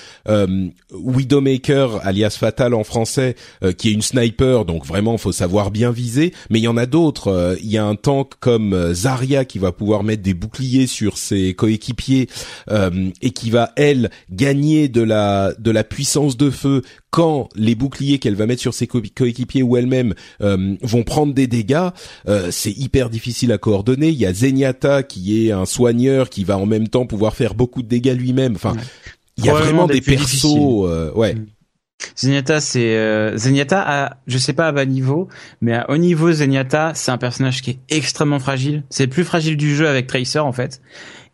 Widowmaker 0.92 2.06
alias 2.06 2.36
Fatal 2.40 2.74
en 2.74 2.84
français 2.84 3.36
qui 3.78 3.90
est 3.90 3.92
une 3.92 4.02
sniper, 4.02 4.66
donc 4.66 4.86
vraiment 4.86 5.18
faut 5.18 5.32
savoir 5.32 5.72
bien 5.72 5.92
viser. 5.92 6.34
Mais 6.50 6.60
il 6.60 6.64
y 6.64 6.68
en 6.68 6.78
a 6.78 6.86
d'autres. 6.86 7.58
Il 7.62 7.70
y 7.70 7.78
a 7.78 7.86
un 7.86 7.96
tank 7.96 8.34
comme 8.40 8.94
Zarya 8.94 9.46
qui 9.46 9.60
va 9.60 9.72
pouvoir 9.72 10.04
mettre 10.04 10.24
des 10.24 10.34
boucliers 10.34 10.88
sur 10.88 11.18
ses 11.18 11.54
coéquipiers 11.54 12.28
et 12.70 13.32
qui 13.32 13.50
va 13.50 13.72
elle 13.76 14.10
gagner 14.32 14.90
de 14.90 15.02
la 15.02 15.54
de 15.58 15.72
la 15.72 15.84
puissance 15.84 16.38
de 16.38 16.50
feu 16.50 16.82
quand 17.12 17.50
les 17.56 17.76
boucliers 17.76 18.20
qu'elle 18.20 18.36
va 18.36 18.48
mettre 18.48 18.62
sur 18.62 18.74
ses 18.74 18.88
coéquipiers 18.88 19.64
ou 19.64 19.78
elle-même 19.78 20.16
euh, 20.42 20.76
vont 20.82 21.04
prendre 21.04 21.34
des 21.34 21.46
dégâts, 21.46 21.90
euh, 22.28 22.50
c'est 22.52 22.72
hyper 22.72 23.10
difficile 23.10 23.52
à 23.52 23.58
coordonner. 23.58 24.10
Il 24.10 24.18
y 24.18 24.26
a 24.26 24.34
Zenyatta 24.34 25.04
qui 25.04 25.46
est 25.46 25.52
un 25.52 25.66
soigneur 25.66 26.30
qui 26.30 26.46
va 26.46 26.58
en 26.58 26.66
même 26.66 26.88
temps 26.88 27.06
pouvoir 27.06 27.36
faire 27.36 27.54
beaucoup 27.54 27.84
de 27.84 27.88
dégâts 27.88 28.16
lui-même. 28.18 28.56
Enfin, 28.56 28.76
il 29.38 29.46
y 29.46 29.50
a 29.50 29.54
vraiment 29.54 29.88
des 29.88 30.02
persos. 30.02 30.46
Euh, 30.46 31.12
ouais. 31.14 31.36
Mm. 31.36 31.46
Zenyatta, 32.18 32.62
c'est 32.62 32.96
euh, 32.96 33.38
Zenyatta 33.38 33.84
à, 33.86 34.18
je 34.26 34.38
sais 34.38 34.54
pas 34.54 34.68
à 34.68 34.72
bas 34.72 34.86
niveau, 34.86 35.28
mais 35.62 35.74
à 35.74 35.90
haut 35.90 35.98
niveau, 35.98 36.32
Zenyatta, 36.32 36.94
c'est 36.96 37.12
un 37.12 37.18
personnage 37.18 37.62
qui 37.62 37.72
est 37.72 37.80
extrêmement 37.90 38.40
fragile. 38.40 38.84
C'est 38.90 39.06
le 39.06 39.10
plus 39.10 39.24
fragile 39.24 39.58
du 39.58 39.76
jeu 39.76 39.88
avec 39.88 40.08
Tracer 40.08 40.40
en 40.40 40.52
fait, 40.52 40.82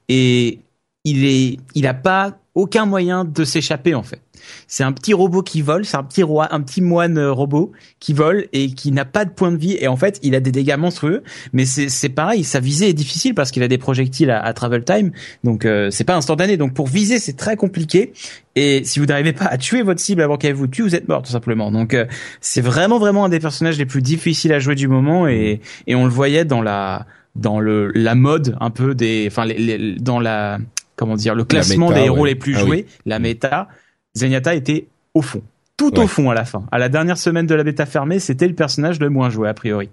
et 0.09 0.59
il 1.07 1.25
est, 1.25 1.57
il 1.73 1.87
a 1.87 1.93
pas 1.93 2.37
aucun 2.53 2.85
moyen 2.85 3.23
de 3.23 3.43
s'échapper 3.43 3.93
en 3.93 4.03
fait. 4.03 4.19
C'est 4.67 4.83
un 4.83 4.91
petit 4.91 5.13
robot 5.13 5.43
qui 5.43 5.61
vole, 5.61 5.85
c'est 5.85 5.97
un 5.97 6.03
petit 6.03 6.23
roi, 6.23 6.47
un 6.51 6.61
petit 6.61 6.81
moine 6.81 7.17
euh, 7.17 7.31
robot 7.31 7.71
qui 7.99 8.13
vole 8.13 8.47
et 8.51 8.71
qui 8.71 8.91
n'a 8.91 9.05
pas 9.05 9.25
de 9.25 9.29
point 9.29 9.51
de 9.51 9.57
vie 9.57 9.77
et 9.79 9.87
en 9.87 9.95
fait 9.95 10.19
il 10.23 10.33
a 10.33 10.39
des 10.39 10.51
dégâts 10.51 10.75
monstrueux. 10.77 11.23
Mais 11.53 11.65
c'est 11.65 12.09
pareil, 12.09 12.43
sa 12.43 12.59
visée 12.59 12.89
est 12.89 12.93
difficile 12.93 13.35
parce 13.35 13.51
qu'il 13.51 13.61
a 13.61 13.67
des 13.67 13.77
projectiles 13.77 14.31
à, 14.31 14.51
travel 14.53 14.83
time, 14.83 15.11
donc 15.43 15.65
euh, 15.65 15.91
c'est 15.91 16.03
pas 16.03 16.15
instantané. 16.15 16.57
Donc 16.57 16.73
pour 16.73 16.87
viser 16.87 17.19
c'est 17.19 17.37
très 17.37 17.55
compliqué 17.55 18.13
et 18.55 18.83
si 18.83 18.99
vous 18.99 19.05
n'arrivez 19.05 19.33
pas 19.33 19.45
à 19.45 19.57
tuer 19.57 19.83
votre 19.83 19.99
cible 19.99 20.23
avant 20.23 20.37
qu'elle 20.37 20.55
vous 20.55 20.67
tue, 20.67 20.81
vous 20.81 20.95
êtes 20.95 21.07
mort 21.07 21.21
tout 21.21 21.31
simplement. 21.31 21.71
Donc 21.71 21.93
euh, 21.93 22.05
c'est 22.41 22.61
vraiment 22.61 22.97
vraiment 22.97 23.25
un 23.25 23.29
des 23.29 23.39
personnages 23.39 23.77
les 23.77 23.85
plus 23.85 24.01
difficiles 24.01 24.53
à 24.53 24.59
jouer 24.59 24.75
du 24.75 24.87
moment 24.87 25.27
et, 25.27 25.61
et 25.85 25.95
on 25.95 26.05
le 26.05 26.11
voyait 26.11 26.43
dans 26.43 26.61
la 26.61 27.05
dans 27.35 27.59
le 27.59 27.91
la 27.93 28.15
mode 28.15 28.57
un 28.59 28.71
peu 28.71 28.95
des 28.95 29.25
enfin 29.27 29.45
les, 29.45 29.95
dans 29.95 30.19
la 30.19 30.57
comment 30.97 31.15
dire 31.15 31.33
le 31.33 31.45
classement 31.45 31.91
des 31.91 32.01
héros 32.01 32.25
les 32.25 32.35
plus 32.35 32.57
ah 32.57 32.59
joués, 32.59 32.85
la 33.05 33.19
méta. 33.19 33.69
Zenyatta 34.15 34.55
était 34.55 34.87
au 35.13 35.21
fond, 35.21 35.43
tout 35.77 35.97
au 35.99 36.07
fond 36.07 36.29
à 36.29 36.33
la 36.33 36.43
fin. 36.43 36.65
À 36.71 36.79
la 36.79 36.89
dernière 36.89 37.17
semaine 37.17 37.45
de 37.45 37.55
la 37.55 37.63
bêta 37.63 37.85
fermée, 37.85 38.19
c'était 38.19 38.47
le 38.47 38.55
personnage 38.55 38.99
le 38.99 39.09
moins 39.09 39.29
joué 39.29 39.47
a 39.47 39.53
priori. 39.53 39.89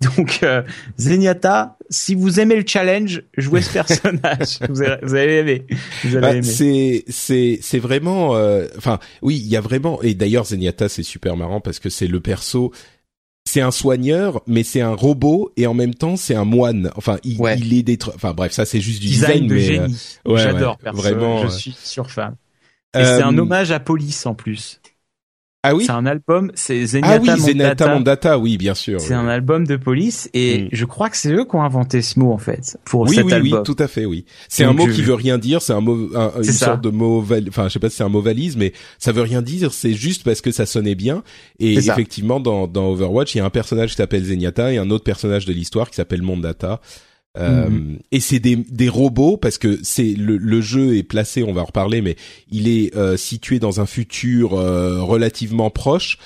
Donc 0.16 0.40
euh, 0.42 0.62
Zenyatta, 0.98 1.76
si 1.90 2.14
vous 2.14 2.40
aimez 2.40 2.56
le 2.56 2.64
challenge, 2.66 3.22
jouez 3.36 3.60
ce 3.60 3.72
personnage. 3.74 4.58
vous, 4.68 5.14
allez 5.14 5.34
aimer. 5.34 5.66
Bah, 6.20 6.42
c'est 6.42 7.04
c'est 7.08 7.58
c'est 7.62 7.78
vraiment. 7.78 8.34
Euh, 8.34 8.66
enfin, 8.78 8.98
oui, 9.22 9.36
il 9.36 9.46
y 9.46 9.56
a 9.56 9.60
vraiment. 9.60 10.00
Et 10.02 10.14
d'ailleurs, 10.14 10.46
Zenyatta, 10.46 10.88
c'est 10.88 11.02
super 11.02 11.36
marrant 11.36 11.60
parce 11.60 11.78
que 11.78 11.90
c'est 11.90 12.06
le 12.06 12.20
perso. 12.20 12.72
C'est 13.52 13.62
un 13.62 13.72
soigneur, 13.72 14.42
mais 14.46 14.62
c'est 14.62 14.80
un 14.80 14.94
robot 14.94 15.50
et 15.56 15.66
en 15.66 15.74
même 15.74 15.92
temps 15.92 16.14
c'est 16.14 16.36
un 16.36 16.44
moine. 16.44 16.92
Enfin, 16.94 17.18
il, 17.24 17.36
il 17.58 17.74
est 17.74 17.82
détruit. 17.82 18.12
Enfin 18.14 18.32
bref, 18.32 18.52
ça 18.52 18.64
c'est 18.64 18.80
juste 18.80 19.02
du 19.02 19.08
design, 19.08 19.48
de 19.48 19.54
mais 19.54 19.60
génie. 19.60 19.96
Euh, 20.28 20.36
J'adore. 20.36 20.78
Vraiment, 20.92 21.42
je 21.42 21.48
suis 21.48 21.76
surfan. 21.82 22.34
Et 22.94 23.02
c'est 23.02 23.22
un 23.22 23.36
euh, 23.36 23.40
hommage 23.40 23.72
à 23.72 23.80
Police 23.80 24.24
en 24.24 24.36
plus. 24.36 24.80
Ah 25.62 25.74
oui. 25.74 25.84
C'est 25.84 25.92
un 25.92 26.06
album, 26.06 26.50
c'est 26.54 26.86
Zenyatta, 26.86 27.32
ah 27.32 27.34
oui, 27.34 27.40
Zenyatta 27.40 27.94
Mondata. 27.94 28.38
oui, 28.38 28.56
bien 28.56 28.74
sûr. 28.74 28.98
C'est 28.98 29.12
un 29.12 29.28
album 29.28 29.66
de 29.66 29.76
police 29.76 30.30
et 30.32 30.62
mm. 30.62 30.68
je 30.72 30.84
crois 30.86 31.10
que 31.10 31.18
c'est 31.18 31.32
eux 31.32 31.44
qui 31.44 31.54
ont 31.54 31.62
inventé 31.62 32.00
ce 32.00 32.18
mot 32.18 32.32
en 32.32 32.38
fait 32.38 32.78
pour 32.86 33.02
oui, 33.02 33.16
cet 33.16 33.26
oui, 33.26 33.32
album. 33.34 33.58
Oui, 33.58 33.62
tout 33.64 33.76
à 33.78 33.86
fait, 33.86 34.06
oui. 34.06 34.24
C'est 34.48 34.64
un 34.64 34.72
mot 34.72 34.86
qui 34.86 35.02
veut 35.02 35.14
rien 35.14 35.36
dire, 35.36 35.60
c'est 35.60 35.74
un 35.74 35.82
mot, 35.82 36.08
une 36.36 36.44
sorte 36.44 36.80
de 36.80 36.88
mot, 36.88 37.22
enfin, 37.48 37.68
je 37.68 37.74
sais 37.74 37.78
pas 37.78 37.90
si 37.90 37.96
c'est 37.96 38.04
un 38.04 38.08
mot 38.08 38.22
valise, 38.22 38.56
mais 38.56 38.72
ça 38.98 39.12
veut 39.12 39.22
rien 39.22 39.42
dire. 39.42 39.74
C'est 39.74 39.92
juste 39.92 40.24
parce 40.24 40.40
que 40.40 40.50
ça 40.50 40.64
sonnait 40.64 40.94
bien. 40.94 41.22
Et 41.58 41.74
effectivement, 41.74 42.40
dans, 42.40 42.66
dans 42.66 42.92
Overwatch, 42.92 43.34
il 43.34 43.38
y 43.38 43.40
a 43.42 43.44
un 43.44 43.50
personnage 43.50 43.90
qui 43.90 43.96
s'appelle 43.96 44.24
Zenyatta 44.24 44.72
et 44.72 44.78
un 44.78 44.88
autre 44.88 45.04
personnage 45.04 45.44
de 45.44 45.52
l'histoire 45.52 45.90
qui 45.90 45.96
s'appelle 45.96 46.22
Mondata. 46.22 46.80
Euh, 47.38 47.68
mhm. 47.68 48.00
Et 48.10 48.18
c'est 48.18 48.40
des, 48.40 48.56
des 48.56 48.88
robots 48.88 49.36
parce 49.36 49.56
que 49.56 49.78
c'est 49.84 50.14
le, 50.14 50.36
le, 50.36 50.60
jeu 50.60 50.96
est 50.96 51.04
placé, 51.04 51.44
on 51.44 51.52
va 51.52 51.62
en 51.62 51.66
reparler, 51.66 52.02
mais 52.02 52.16
il 52.50 52.66
est 52.66 52.96
euh, 52.96 53.16
situé 53.16 53.60
dans 53.60 53.80
un 53.80 53.86
futur 53.86 54.54
euh, 54.54 55.00
relativement 55.00 55.70
proche 55.70 56.18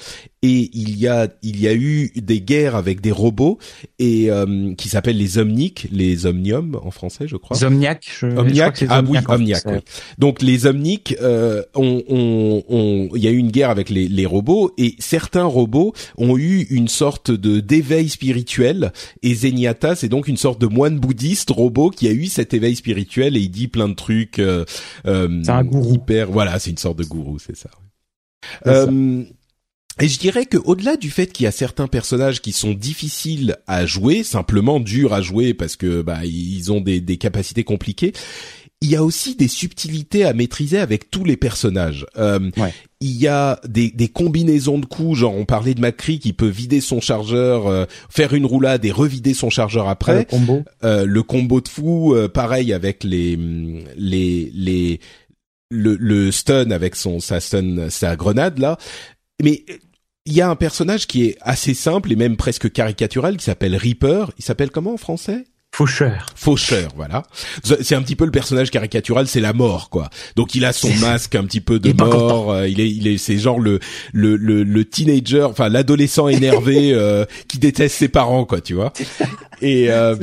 et 0.45 0.71
il 0.75 0.99
y 0.99 1.09
a 1.09 1.29
il 1.43 1.59
y 1.59 1.67
a 1.67 1.75
eu 1.75 2.13
des 2.17 2.43
guerres 2.43 2.77
avec 2.77 3.01
des 3.01 3.13
robots 3.13 3.59
et 3.99 4.31
euh, 4.31 4.75
qui 4.75 4.91
s'appellent 4.91 5.17
les 5.17 5.39
Omnics, 5.39 5.89
les 5.91 6.27
Omnium 6.27 6.79
en 6.83 6.91
français, 6.91 7.27
je 7.27 7.37
crois. 7.37 7.65
Omniac. 7.65 8.07
Je, 8.21 8.27
Omniac. 8.27 8.85
ah 8.91 9.03
oui, 9.09 9.19
Omniac. 9.27 9.63
Oui. 9.65 9.79
Donc 10.19 10.43
les 10.43 10.67
Omnics, 10.67 11.17
euh, 11.23 11.63
ont, 11.75 12.03
ont, 12.09 13.09
il 13.15 13.25
y 13.25 13.27
a 13.27 13.31
eu 13.31 13.39
une 13.39 13.51
guerre 13.51 13.71
avec 13.71 13.89
les, 13.89 14.07
les 14.07 14.27
robots 14.27 14.71
et 14.77 14.97
certains 14.99 15.45
robots 15.45 15.95
ont 16.19 16.37
eu 16.37 16.67
une 16.69 16.89
sorte 16.89 17.31
de 17.31 17.61
d'éveil 17.61 18.11
spirituel 18.11 18.93
et 19.23 19.35
Zenyatta, 19.35 19.97
c'est 19.97 20.11
donc 20.11 20.29
une 20.29 20.37
sorte 20.37 20.61
de 20.61 20.67
moine 20.67 20.99
bouddhiste 20.99 21.51
robot 21.51 21.89
qui 21.89 22.07
a 22.07 22.13
eu 22.13 22.27
cet 22.27 22.53
éveil 22.53 22.77
spirituel 22.77 23.39
et 23.39 23.41
il 23.41 23.51
dit 23.51 23.69
plein 23.69 23.89
de 23.89 23.95
trucs. 23.95 24.39
Euh, 24.39 24.67
euh 25.07 25.41
c'est 25.43 25.51
un 25.51 25.65
gourou. 25.65 25.95
Hyper, 25.95 26.31
voilà, 26.31 26.59
c'est 26.59 26.71
une 26.71 26.77
sorte 26.77 26.99
de 26.99 27.05
gourou, 27.05 27.39
c'est 27.39 27.57
ça. 27.57 27.71
Euh, 28.67 29.25
et 30.01 30.09
je 30.09 30.19
dirais 30.19 30.47
que 30.47 30.59
au-delà 30.59 30.97
du 30.97 31.11
fait 31.11 31.29
qu'il 31.29 31.45
y 31.45 31.47
a 31.47 31.53
certains 31.53 31.87
personnages 31.87 32.43
qui 32.43 32.53
sont 32.53 32.73
difficiles 32.73 33.57
à 33.67 33.87
jouer, 33.87 34.23
simplement 34.25 34.81
durs 34.81 35.13
à 35.13 35.23
jouer 35.23 35.55
parce 35.55 35.77
que 35.77 36.03
bah 36.03 36.25
ils 36.25 36.73
ont 36.73 36.81
des, 36.81 37.01
des 37.01 37.17
capacités 37.17 37.65
compliquées, 37.65 38.13
il 38.81 38.91
y 38.91 38.97
a 38.97 39.03
aussi 39.05 39.35
des 39.35 39.49
subtilités 39.49 40.25
à 40.25 40.35
maîtriser 40.35 40.79
avec 40.79 41.11
tous 41.11 41.25
les 41.25 41.39
personnages. 41.39 42.05
Euh, 42.19 42.51
Il 43.01 43.17
y 43.17 43.29
a 43.29 43.59
des, 43.67 43.91
des, 43.91 44.09
combinaisons 44.09 44.79
de 44.79 44.85
coups, 44.85 45.21
genre 45.21 45.35
on 45.35 45.47
parlait 45.47 45.75
de 45.75 45.81
Macri 45.81 46.19
qui 46.19 46.33
peut 46.35 46.49
vider 46.49 46.81
son 46.83 47.01
chargeur, 47.01 47.67
euh, 47.67 47.87
faire 48.11 48.35
une 48.35 48.45
roulade 48.45 48.85
et 48.85 48.91
revider 48.91 49.33
son 49.33 49.49
chargeur 49.49 49.89
après. 49.89 50.19
le 50.19 50.25
combo. 50.25 50.63
Euh, 50.85 51.07
le 51.07 51.23
combo 51.23 51.61
de 51.63 51.69
fou, 51.69 52.15
euh, 52.15 52.29
pareil 52.29 52.73
avec 52.75 53.05
les 53.05 53.39
les 53.97 54.51
les 54.55 55.01
le, 55.71 55.97
le 55.99 56.31
stun 56.31 56.71
avec 56.71 56.95
son 56.95 57.21
sa 57.21 57.41
stun 57.41 57.89
sa 57.89 58.17
grenade 58.17 58.59
là. 58.59 58.77
Mais 59.43 59.65
il 60.27 60.33
y 60.33 60.41
a 60.41 60.49
un 60.49 60.57
personnage 60.57 61.07
qui 61.07 61.27
est 61.27 61.37
assez 61.41 61.75
simple 61.75 62.13
et 62.13 62.17
même 62.17 62.37
presque 62.37 62.73
caricatural 62.73 63.37
qui 63.37 63.45
s'appelle 63.45 63.77
Reaper. 63.77 64.31
Il 64.39 64.45
s'appelle 64.45 64.71
comment 64.71 64.95
en 64.95 64.99
français? 64.99 65.45
Faucheur. 65.75 66.27
Faucheur, 66.37 66.91
voilà. 66.95 67.25
C'est 67.65 67.97
un 67.97 68.03
petit 68.03 68.15
peu 68.15 68.25
le 68.25 68.31
personnage 68.31 68.71
caricatural, 68.71 69.27
c'est 69.27 69.41
la 69.41 69.53
mort, 69.53 69.91
quoi. 69.91 70.09
Donc 70.37 70.55
il 70.55 70.65
a 70.65 70.73
son 70.73 70.95
masque 71.01 71.35
un 71.35 71.43
petit 71.43 71.61
peu 71.61 71.81
de 71.81 71.93
mort. 71.93 72.53
Euh, 72.53 72.69
il 72.69 72.79
est, 72.79 72.89
il 72.89 73.09
est, 73.09 73.19
c'est 73.19 73.39
genre 73.39 73.59
le 73.59 73.81
le 74.13 74.37
le, 74.37 74.63
le 74.63 74.85
teenager, 74.85 75.43
enfin 75.43 75.69
l'adolescent 75.69 76.29
énervé 76.29 76.93
euh, 76.95 77.25
qui 77.49 77.59
déteste 77.59 77.97
ses 77.97 78.07
parents, 78.07 78.45
quoi, 78.45 78.61
tu 78.61 78.75
vois. 78.75 78.93
Et 79.63 79.91
euh, 79.91 80.15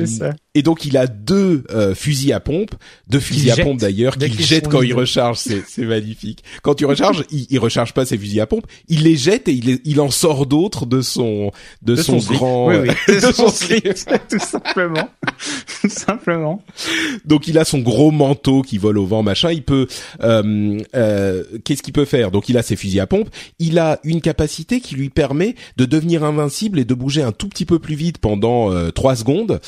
et 0.54 0.62
donc 0.62 0.84
il 0.84 0.96
a 0.96 1.06
deux 1.06 1.64
euh, 1.70 1.94
fusils 1.94 2.32
à 2.32 2.40
pompe, 2.40 2.74
deux 3.08 3.20
fusils 3.20 3.50
à 3.50 3.56
pompe 3.56 3.80
d'ailleurs 3.80 4.16
qu'il 4.16 4.40
jette 4.40 4.68
quand 4.68 4.82
il 4.82 4.94
recharge, 4.94 5.38
c'est 5.38 5.62
c'est 5.66 5.84
magnifique. 5.84 6.44
Quand 6.62 6.74
tu 6.74 6.84
recharges, 6.84 7.24
il, 7.30 7.46
il 7.48 7.58
recharge 7.58 7.94
pas 7.94 8.04
ses 8.04 8.18
fusils 8.18 8.40
à 8.40 8.46
pompe, 8.46 8.66
il 8.88 9.04
les 9.04 9.16
jette 9.16 9.48
et 9.48 9.52
il, 9.52 9.80
il 9.84 10.00
en 10.00 10.10
sort 10.10 10.46
d'autres 10.46 10.86
de 10.86 11.00
son 11.00 11.52
de, 11.82 11.96
son, 11.96 12.18
grand 12.18 12.68
oui, 12.68 12.76
oui. 12.82 12.88
de, 13.14 13.32
son, 13.32 13.48
slip, 13.48 13.94
tout 14.28 14.38
simplement, 14.38 15.08
tout 15.80 15.88
simplement. 15.88 16.62
Donc 17.24 17.48
il 17.48 17.58
a 17.58 17.64
son 17.64 17.78
gros 17.78 18.10
manteau 18.10 18.62
qui 18.62 18.78
vole 18.78 18.98
au 18.98 19.06
vent, 19.06 19.22
machin. 19.22 19.52
Il 19.52 19.62
peut 19.62 19.86
euh, 20.22 20.80
euh, 20.94 21.44
qu'est-ce 21.64 21.82
qu'il 21.82 21.92
peut 21.92 22.04
faire? 22.04 22.30
Donc 22.30 22.48
il 22.48 22.58
a 22.58 22.62
ses 22.62 22.76
fusils 22.76 23.00
à 23.00 23.06
pompe, 23.06 23.30
il 23.58 23.78
a 23.78 24.00
une 24.04 24.20
capacité 24.20 24.80
qui 24.80 24.94
lui 24.94 25.10
permet 25.10 25.54
de 25.76 25.84
devenir 25.84 26.24
invincible 26.24 26.78
et 26.78 26.84
de 26.84 26.94
bouger 26.94 27.22
un 27.22 27.32
tout 27.32 27.48
petit 27.48 27.64
peu 27.64 27.78
plus 27.78 27.94
vite 27.94 28.18
pendant 28.18 28.70
euh, 28.70 28.90
trois 28.90 29.16
secondes. 29.16 29.60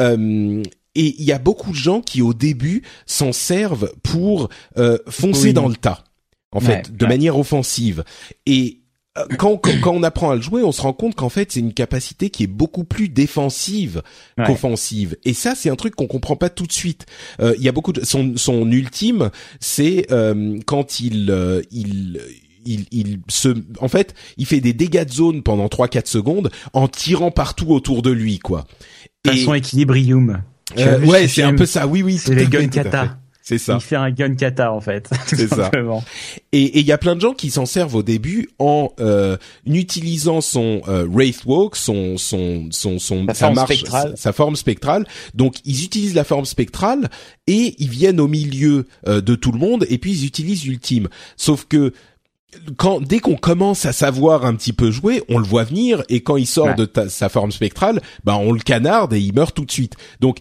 Euh, 0.00 0.62
et 0.94 1.14
il 1.18 1.24
y 1.24 1.32
a 1.32 1.38
beaucoup 1.38 1.70
de 1.70 1.76
gens 1.76 2.00
qui 2.00 2.22
au 2.22 2.32
début 2.32 2.82
s'en 3.04 3.32
servent 3.32 3.92
pour 4.02 4.48
euh, 4.78 4.98
foncer 5.08 5.52
dans 5.52 5.68
le 5.68 5.76
tas, 5.76 6.04
en 6.52 6.60
fait, 6.60 6.96
de 6.96 7.06
manière 7.06 7.38
offensive. 7.38 8.02
Et 8.46 8.80
euh, 9.18 9.26
quand, 9.38 9.58
quand, 9.58 9.94
on 9.94 10.02
apprend 10.02 10.30
à 10.30 10.36
le 10.36 10.40
jouer, 10.40 10.62
on 10.62 10.72
se 10.72 10.80
rend 10.80 10.94
compte 10.94 11.14
qu'en 11.14 11.28
fait 11.28 11.52
c'est 11.52 11.60
une 11.60 11.74
capacité 11.74 12.30
qui 12.30 12.44
est 12.44 12.48
beaucoup 12.48 12.84
plus 12.84 13.10
défensive 13.10 14.02
qu'offensive. 14.46 15.16
Et 15.24 15.34
ça, 15.34 15.54
c'est 15.54 15.68
un 15.68 15.76
truc 15.76 15.94
qu'on 15.94 16.06
comprend 16.06 16.36
pas 16.36 16.48
tout 16.48 16.66
de 16.66 16.72
suite. 16.72 17.04
Il 17.40 17.62
y 17.62 17.68
a 17.68 17.72
beaucoup 17.72 17.92
de 17.92 18.02
son, 18.02 18.34
son 18.36 18.70
ultime, 18.72 19.30
c'est 19.60 20.06
quand 20.64 21.00
il 21.00 21.64
il 21.70 22.20
il, 22.66 22.86
il 22.90 23.20
se, 23.28 23.48
en 23.80 23.88
fait, 23.88 24.14
il 24.36 24.46
fait 24.46 24.60
des 24.60 24.72
dégâts 24.72 25.04
de 25.04 25.12
zone 25.12 25.42
pendant 25.42 25.66
3-4 25.66 26.06
secondes 26.06 26.50
en 26.72 26.88
tirant 26.88 27.30
partout 27.30 27.68
autour 27.68 28.02
de 28.02 28.10
lui, 28.10 28.38
quoi. 28.38 28.66
Façon 29.26 29.54
équilibrium. 29.54 30.42
Euh, 30.78 31.00
ouais, 31.00 31.28
c'est 31.28 31.42
un 31.42 31.54
peu 31.54 31.66
ça. 31.66 31.86
Oui, 31.86 32.02
oui. 32.02 32.18
C'est 32.18 32.34
les 32.34 32.46
gun 32.46 32.68
kata. 32.68 33.18
C'est 33.48 33.58
ça. 33.58 33.74
Il 33.74 33.80
fait 33.80 33.94
un 33.94 34.10
gun 34.10 34.34
kata 34.34 34.72
en 34.72 34.80
fait. 34.80 35.08
C'est 35.26 35.46
ça. 35.46 35.70
Et 36.50 36.80
il 36.80 36.84
y 36.84 36.90
a 36.90 36.98
plein 36.98 37.14
de 37.14 37.20
gens 37.20 37.32
qui 37.32 37.50
s'en 37.50 37.64
servent 37.64 37.94
au 37.94 38.02
début 38.02 38.48
en 38.58 38.90
euh, 38.98 39.36
utilisant 39.66 40.40
son 40.40 40.82
euh, 40.88 41.06
wraith 41.08 41.44
walk, 41.46 41.76
son 41.76 42.18
son 42.18 42.66
son 42.72 42.98
son 42.98 43.24
sa, 43.28 43.34
forme 43.34 43.54
marche, 43.54 43.84
sa, 44.16 44.32
forme 44.32 44.56
spectrale. 44.56 45.06
Donc 45.34 45.58
ils 45.64 45.84
utilisent 45.84 46.16
la 46.16 46.24
forme 46.24 46.44
spectrale 46.44 47.08
et 47.46 47.76
ils 47.78 47.88
viennent 47.88 48.18
au 48.18 48.26
milieu 48.26 48.88
euh, 49.06 49.20
de 49.20 49.36
tout 49.36 49.52
le 49.52 49.60
monde 49.60 49.86
et 49.88 49.98
puis 49.98 50.10
ils 50.10 50.26
utilisent 50.26 50.66
ultime. 50.66 51.06
Sauf 51.36 51.66
que 51.68 51.92
quand 52.76 53.00
dès 53.00 53.18
qu'on 53.18 53.36
commence 53.36 53.86
à 53.86 53.92
savoir 53.92 54.44
un 54.44 54.54
petit 54.54 54.72
peu 54.72 54.90
jouer, 54.90 55.22
on 55.28 55.38
le 55.38 55.44
voit 55.44 55.64
venir 55.64 56.02
et 56.08 56.22
quand 56.22 56.36
il 56.36 56.46
sort 56.46 56.74
de 56.74 56.88
sa 57.08 57.28
forme 57.28 57.52
spectrale, 57.52 58.00
bah 58.24 58.36
on 58.36 58.52
le 58.52 58.60
canarde 58.60 59.12
et 59.12 59.20
il 59.20 59.34
meurt 59.34 59.54
tout 59.54 59.64
de 59.64 59.72
suite. 59.72 59.94
Donc 60.20 60.38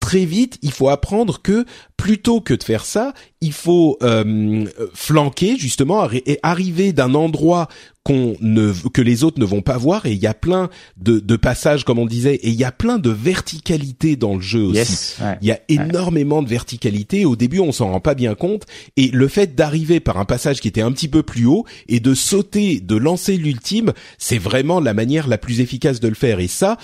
très 0.00 0.24
vite, 0.24 0.58
il 0.62 0.72
faut 0.72 0.88
apprendre 0.88 1.42
que 1.42 1.64
plutôt 1.96 2.40
que 2.40 2.54
de 2.54 2.62
faire 2.62 2.84
ça, 2.84 3.12
il 3.40 3.52
faut 3.52 3.98
euh, 4.02 4.64
flanquer 4.94 5.56
justement 5.56 6.08
et 6.12 6.38
arriver 6.42 6.92
d'un 6.92 7.14
endroit 7.14 7.68
qu'on 8.06 8.36
ne 8.40 8.72
que 8.90 9.02
les 9.02 9.24
autres 9.24 9.40
ne 9.40 9.44
vont 9.44 9.62
pas 9.62 9.76
voir 9.76 10.06
et 10.06 10.12
il 10.12 10.18
y 10.18 10.28
a 10.28 10.34
plein 10.34 10.70
de, 10.96 11.18
de 11.18 11.36
passages 11.36 11.84
comme 11.84 11.98
on 11.98 12.06
disait 12.06 12.36
et 12.36 12.50
il 12.50 12.54
y 12.54 12.62
a 12.62 12.70
plein 12.70 12.98
de 12.98 13.10
verticalité 13.10 14.14
dans 14.14 14.36
le 14.36 14.40
jeu 14.40 14.62
aussi. 14.62 15.16
Il 15.42 15.48
y 15.48 15.50
a 15.50 15.58
énormément 15.68 16.40
de 16.40 16.48
verticalité. 16.48 17.24
Au 17.24 17.34
début, 17.34 17.58
on 17.58 17.72
s'en 17.72 17.90
rend 17.90 17.98
pas 18.00 18.14
bien 18.14 18.36
compte 18.36 18.62
et 18.96 19.08
le 19.08 19.26
fait 19.26 19.56
d'arriver 19.56 19.98
par 19.98 20.18
un 20.18 20.24
passage 20.24 20.60
qui 20.60 20.68
était 20.68 20.82
un 20.82 20.92
petit 20.92 21.08
peu 21.08 21.24
plus 21.24 21.46
haut 21.46 21.64
et 21.88 21.98
de 21.98 22.14
sauter, 22.14 22.78
de 22.78 22.94
lancer 22.94 23.36
l'ultime, 23.36 23.92
c'est 24.18 24.38
vraiment 24.38 24.78
la 24.78 24.94
manière 24.94 25.26
la 25.26 25.38
plus 25.38 25.60
efficace 25.60 25.98
de 25.98 26.06
le 26.06 26.14
faire. 26.14 26.38
Et 26.38 26.48
ça, 26.48 26.78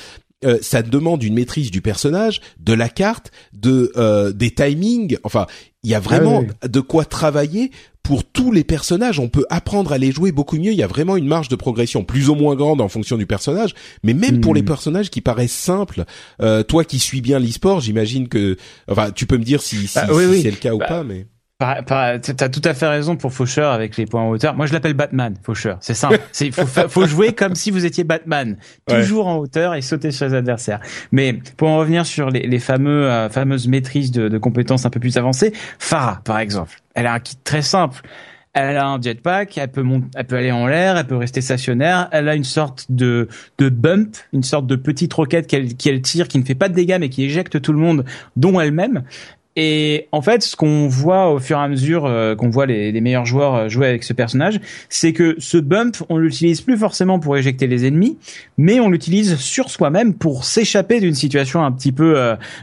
euh, 0.45 0.59
ça 0.61 0.83
demande 0.83 1.23
une 1.23 1.35
maîtrise 1.35 1.71
du 1.71 1.81
personnage, 1.81 2.41
de 2.59 2.73
la 2.73 2.89
carte, 2.89 3.31
de 3.53 3.93
euh, 3.97 4.33
des 4.33 4.51
timings. 4.51 5.17
Enfin, 5.25 5.47
il 5.83 5.91
y 5.91 5.95
a 5.95 6.01
vraiment 6.01 6.45
ah 6.61 6.69
de 6.69 6.81
quoi 6.81 7.05
travailler 7.05 7.71
pour 8.03 8.25
tous 8.25 8.53
les 8.53 8.65
personnages. 8.65 9.19
On 9.19 9.29
peut 9.29 9.47
apprendre 9.51 9.93
à 9.93 9.99
les 9.99 10.13
jouer 10.13 10.33
beaucoup 10.33 10.57
mieux. 10.57 10.73
Il 10.73 10.79
y 10.79 10.83
a 10.83 10.87
vraiment 10.87 11.17
une 11.17 11.27
marge 11.27 11.49
de 11.49 11.57
progression 11.57 12.05
plus 12.05 12.29
ou 12.29 12.35
moins 12.35 12.55
grande 12.55 12.81
en 12.81 12.89
fonction 12.89 13.17
du 13.17 13.27
personnage. 13.27 13.75
Mais 14.03 14.15
même 14.15 14.41
pour 14.41 14.55
les 14.55 14.63
hmm. 14.63 14.67
personnages 14.67 15.11
qui 15.11 15.21
paraissent 15.21 15.53
simples, 15.53 16.05
euh, 16.41 16.63
toi 16.63 16.85
qui 16.85 16.99
suis 16.99 17.21
bien 17.21 17.39
l'e-sport, 17.39 17.81
j'imagine 17.81 18.29
que, 18.29 18.57
enfin, 18.89 19.11
tu 19.11 19.27
peux 19.27 19.39
me 19.39 19.45
dire 19.45 19.63
si, 19.63 19.87
si, 19.87 19.95
bah, 19.95 20.07
c'est 20.09 20.51
le 20.51 20.57
cas 20.57 20.75
ou 20.75 20.79
bah, 20.79 20.87
pas, 20.87 21.05
mais. 21.05 21.27
T'as 21.63 22.49
tout 22.49 22.63
à 22.65 22.75
fait 22.75 22.89
raison 22.89 23.17
pour 23.17 23.33
Faucheur 23.33 23.73
avec 23.73 23.97
les 23.97 24.07
points 24.07 24.23
en 24.23 24.31
hauteur. 24.31 24.55
Moi, 24.55 24.67
je 24.67 24.73
l'appelle 24.73 24.95
Batman, 24.95 25.35
Faucheur. 25.43 25.79
C'est 25.81 25.95
simple. 25.95 26.21
C'est 26.33 26.51
faut, 26.51 26.67
faut 26.67 27.07
jouer 27.07 27.33
comme 27.33 27.55
si 27.55 27.71
vous 27.71 27.85
étiez 27.85 28.05
Batman, 28.05 28.57
toujours 28.87 29.27
en 29.27 29.37
hauteur 29.37 29.75
et 29.75 29.83
sauter 29.83 30.11
sur 30.11 30.27
les 30.27 30.35
adversaires. 30.35 30.81
Mais 31.13 31.39
pour 31.57 31.69
en 31.69 31.79
revenir 31.79 32.07
sur 32.07 32.31
les, 32.31 32.47
les 32.47 32.59
fameux 32.59 33.11
euh, 33.11 33.29
fameuses 33.29 33.69
maîtrises 33.69 34.11
de, 34.11 34.29
de, 34.29 34.39
compétences 34.39 34.87
un 34.87 34.91
peu 34.91 35.01
plus 35.01 35.17
avancées, 35.17 35.53
Farah, 35.79 36.21
par 36.25 36.39
exemple, 36.39 36.81
elle 36.95 37.07
a 37.07 37.15
un 37.15 37.21
kit 37.21 37.37
très 37.43 37.63
simple. 37.63 38.03
Elle 38.55 38.77
a 38.77 38.87
un 38.87 39.01
jetpack, 39.01 39.57
elle 39.57 39.71
peut 39.71 39.83
monter, 39.83 40.09
elle 40.15 40.27
peut 40.27 40.37
aller 40.37 40.53
en 40.53 40.67
l'air, 40.67 40.99
elle 40.99 41.07
peut 41.07 41.17
rester 41.17 41.41
stationnaire. 41.41 42.09
Elle 42.13 42.29
a 42.29 42.35
une 42.35 42.45
sorte 42.45 42.85
de 42.91 43.29
de 43.57 43.71
bump, 43.71 44.15
une 44.35 44.43
sorte 44.43 44.67
de 44.67 44.77
petite 44.77 45.15
roquette 45.15 45.47
qu'elle 45.47 45.75
qu'elle 45.75 46.03
tire, 46.03 46.29
qui 46.29 46.39
ne 46.39 46.45
fait 46.45 46.55
pas 46.55 46.69
de 46.69 46.75
dégâts 46.75 46.99
mais 47.01 47.09
qui 47.09 47.25
éjecte 47.25 47.63
tout 47.63 47.73
le 47.73 47.79
monde, 47.79 48.05
dont 48.37 48.61
elle-même. 48.61 49.05
Et 49.55 50.09
en 50.13 50.23
fait, 50.23 50.43
ce 50.43 50.57
qu'on 50.57 50.89
voit 50.89 51.31
au 51.31 51.39
fur 51.39 51.59
et 51.59 51.61
à 51.61 51.69
mesure 51.69 52.07
euh, 52.07 52.35
qu'on 52.35 52.49
voit 52.49 52.65
les, 52.65 52.99
meilleurs 53.03 53.27
joueurs 53.27 53.55
euh, 53.55 53.69
jouer 53.69 53.87
avec 53.87 54.03
ce 54.03 54.15
personnage, 54.15 54.61
c'est 54.89 55.13
que 55.13 55.35
ce 55.39 55.59
bump, 55.59 55.97
on 56.09 56.17
l'utilise 56.17 56.63
plus 56.63 56.79
forcément 56.79 57.19
pour 57.19 57.37
éjecter 57.37 57.67
les 57.67 57.87
ennemis, 57.87 58.17
mais 58.57 58.81
on 58.81 58.89
l'utilise 58.89 59.37
sur 59.37 59.69
soi-même 59.69 60.15
pour 60.15 60.45
s'échapper 60.45 61.01
d'une 61.01 61.15
situation 61.15 61.63
un 61.63 61.71
petit 61.71 61.93
peu 61.93 62.15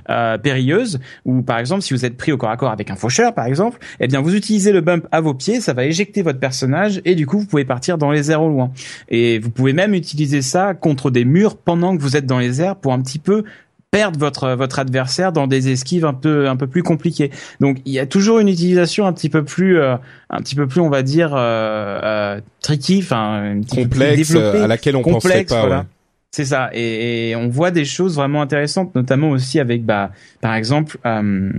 euh, 0.09 0.37
périlleuse. 0.39 0.99
Ou 1.25 1.43
par 1.43 1.59
exemple, 1.59 1.83
si 1.83 1.93
vous 1.93 2.05
êtes 2.05 2.17
pris 2.17 2.31
au 2.31 2.37
corps 2.37 2.49
à 2.49 2.57
corps 2.57 2.71
avec 2.71 2.89
un 2.89 2.95
faucheur, 2.95 3.35
par 3.35 3.45
exemple, 3.45 3.77
eh 3.99 4.07
bien 4.07 4.21
vous 4.21 4.35
utilisez 4.35 4.71
le 4.71 4.81
bump 4.81 5.07
à 5.11 5.21
vos 5.21 5.35
pieds, 5.35 5.61
ça 5.61 5.73
va 5.73 5.85
éjecter 5.85 6.23
votre 6.23 6.39
personnage 6.39 7.01
et 7.05 7.13
du 7.13 7.27
coup 7.27 7.37
vous 7.37 7.45
pouvez 7.45 7.65
partir 7.65 7.99
dans 7.99 8.09
les 8.09 8.31
airs 8.31 8.41
au 8.41 8.49
loin. 8.49 8.71
Et 9.09 9.37
vous 9.37 9.51
pouvez 9.51 9.73
même 9.73 9.93
utiliser 9.93 10.41
ça 10.41 10.73
contre 10.73 11.11
des 11.11 11.25
murs 11.25 11.55
pendant 11.57 11.95
que 11.95 12.01
vous 12.01 12.17
êtes 12.17 12.25
dans 12.25 12.39
les 12.39 12.61
airs 12.61 12.75
pour 12.75 12.93
un 12.93 13.01
petit 13.01 13.19
peu 13.19 13.43
perdre 13.91 14.19
votre 14.19 14.51
votre 14.51 14.79
adversaire 14.79 15.31
dans 15.31 15.47
des 15.47 15.69
esquives 15.69 16.05
un 16.05 16.13
peu 16.13 16.47
un 16.47 16.55
peu 16.55 16.67
plus 16.67 16.83
compliquées. 16.83 17.31
Donc 17.59 17.77
il 17.85 17.93
y 17.93 17.99
a 17.99 18.05
toujours 18.05 18.39
une 18.39 18.47
utilisation 18.47 19.07
un 19.07 19.13
petit 19.13 19.29
peu 19.29 19.43
plus 19.43 19.79
euh, 19.79 19.95
un 20.29 20.37
petit 20.39 20.55
peu 20.55 20.67
plus 20.67 20.81
on 20.81 20.89
va 20.89 21.01
dire 21.01 21.33
euh, 21.33 21.99
euh 22.03 22.41
tricky, 22.61 22.99
enfin 22.99 23.61
complexe 23.69 24.35
à 24.35 24.67
laquelle 24.67 24.95
on 24.95 25.03
pensait 25.03 25.43
pas. 25.45 25.61
Voilà. 25.61 25.85
C'est 26.31 26.45
ça 26.45 26.69
et, 26.73 27.35
on 27.35 27.49
voit 27.49 27.71
des 27.71 27.85
choses 27.85 28.15
vraiment 28.15 28.41
intéressantes, 28.41 28.93
notamment 28.93 29.31
aussi 29.31 29.59
avec 29.59 29.83
bah 29.83 30.11
par 30.41 30.55
exemple. 30.55 30.97
Euh, 31.05 31.51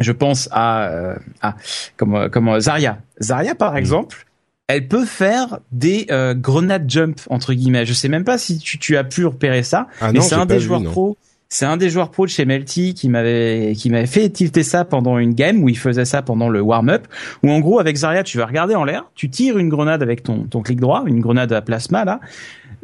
je 0.00 0.10
pense 0.10 0.48
à, 0.50 1.14
à 1.40 1.54
comme 1.96 2.28
comme 2.28 2.58
Zarya. 2.58 2.98
Zarya 3.20 3.54
par 3.54 3.76
exemple, 3.76 4.26
elle 4.66 4.88
peut 4.88 5.04
faire 5.04 5.58
des 5.72 6.06
euh, 6.10 6.34
grenades 6.34 6.90
jump 6.90 7.20
entre 7.28 7.52
guillemets. 7.52 7.86
Je 7.86 7.92
sais 7.92 8.08
même 8.08 8.24
pas 8.24 8.38
si 8.38 8.58
tu, 8.58 8.78
tu 8.78 8.96
as 8.96 9.04
pu 9.04 9.26
repérer 9.26 9.62
ça, 9.62 9.88
ah 10.00 10.10
mais 10.12 10.20
c'est 10.20 10.34
un 10.34 10.46
des 10.46 10.60
joueurs 10.60 10.82
pro 10.82 11.16
c'est 11.48 11.66
un 11.66 11.76
des 11.76 11.90
joueurs 11.90 12.10
pro 12.10 12.26
de 12.26 12.30
chez 12.30 12.44
Melty 12.44 12.94
qui 12.94 13.08
m'avait 13.08 13.74
qui 13.76 13.90
m'avait 13.90 14.06
fait 14.06 14.28
tilter 14.30 14.62
ça 14.62 14.84
pendant 14.84 15.18
une 15.18 15.34
game 15.34 15.62
où 15.62 15.68
il 15.68 15.78
faisait 15.78 16.04
ça 16.04 16.22
pendant 16.22 16.48
le 16.48 16.60
warm-up 16.60 17.06
où 17.42 17.50
en 17.50 17.60
gros 17.60 17.78
avec 17.78 17.96
Zarya 17.96 18.22
tu 18.22 18.38
vas 18.38 18.46
regarder 18.46 18.74
en 18.74 18.84
l'air, 18.84 19.04
tu 19.14 19.30
tires 19.30 19.58
une 19.58 19.68
grenade 19.68 20.02
avec 20.02 20.22
ton 20.22 20.44
ton 20.44 20.62
clic 20.62 20.80
droit, 20.80 21.04
une 21.06 21.20
grenade 21.20 21.52
à 21.52 21.62
plasma 21.62 22.04
là 22.04 22.20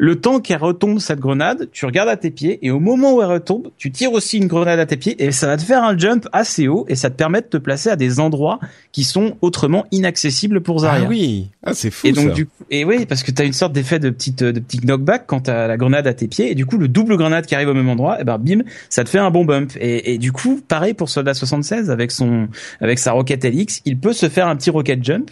le 0.01 0.19
temps 0.19 0.41
qu'elle 0.41 0.63
retombe 0.63 0.99
cette 0.99 1.21
grenade, 1.21 1.69
tu 1.73 1.85
regardes 1.85 2.09
à 2.09 2.17
tes 2.17 2.31
pieds 2.31 2.59
et 2.63 2.71
au 2.71 2.81
moment 2.81 3.13
où 3.13 3.21
elle 3.21 3.29
retombe, 3.29 3.69
tu 3.77 3.93
tires 3.93 4.15
aussi 4.15 4.39
une 4.39 4.47
grenade 4.47 4.79
à 4.79 4.87
tes 4.87 4.97
pieds 4.97 5.23
et 5.23 5.31
ça 5.31 5.47
va 5.47 5.59
te 5.59 5.63
faire 5.63 5.85
un 5.85 5.97
jump 5.97 6.27
assez 6.33 6.69
haut 6.69 6.87
et 6.89 6.95
ça 6.95 7.11
te 7.11 7.17
permet 7.17 7.43
de 7.43 7.47
te 7.47 7.59
placer 7.59 7.91
à 7.91 7.97
des 7.97 8.19
endroits 8.19 8.61
qui 8.93 9.05
sont 9.05 9.37
autrement 9.43 9.85
inaccessibles 9.91 10.63
pour 10.63 10.79
Zarya. 10.79 11.05
Ah 11.05 11.09
oui, 11.09 11.51
ah 11.63 11.75
c'est 11.75 11.91
fou 11.91 12.07
et 12.07 12.13
donc 12.13 12.29
ça. 12.29 12.35
du 12.35 12.49
et 12.71 12.87
oui 12.87 13.05
parce 13.05 13.23
que 13.23 13.31
tu 13.31 13.43
as 13.43 13.45
une 13.45 13.53
sorte 13.53 13.75
d'effet 13.75 13.99
de 13.99 14.09
petite 14.09 14.43
de 14.43 14.59
petit 14.59 14.79
knockback 14.79 15.27
quand 15.27 15.43
tu 15.43 15.51
as 15.51 15.67
la 15.67 15.77
grenade 15.77 16.07
à 16.07 16.15
tes 16.15 16.29
pieds 16.29 16.51
et 16.51 16.55
du 16.55 16.65
coup 16.65 16.79
le 16.79 16.89
double 16.89 17.19
grenade 17.19 17.45
qui 17.45 17.55
arrive 17.55 17.69
au 17.69 17.75
même 17.75 17.91
endroit 17.91 18.17
et 18.17 18.23
eh 18.23 18.25
ben 18.25 18.39
bim, 18.39 18.63
ça 18.89 19.05
te 19.05 19.11
fait 19.11 19.19
un 19.19 19.31
bon 19.31 19.45
bump 19.45 19.73
et, 19.79 20.15
et 20.15 20.19
du 20.19 20.33
coup 20.33 20.63
pareil 20.67 20.95
pour 20.95 21.11
Soldat 21.11 21.35
76 21.35 21.91
avec 21.91 22.11
son 22.11 22.49
avec 22.81 22.99
sa 22.99 23.13
roquette 23.13 23.45
LX, 23.45 23.83
il 23.85 23.99
peut 23.99 24.15
se 24.15 24.31
faire 24.31 24.49
un 24.49 24.57
petit 24.57 24.71
rocket 24.71 25.05
jump 25.05 25.31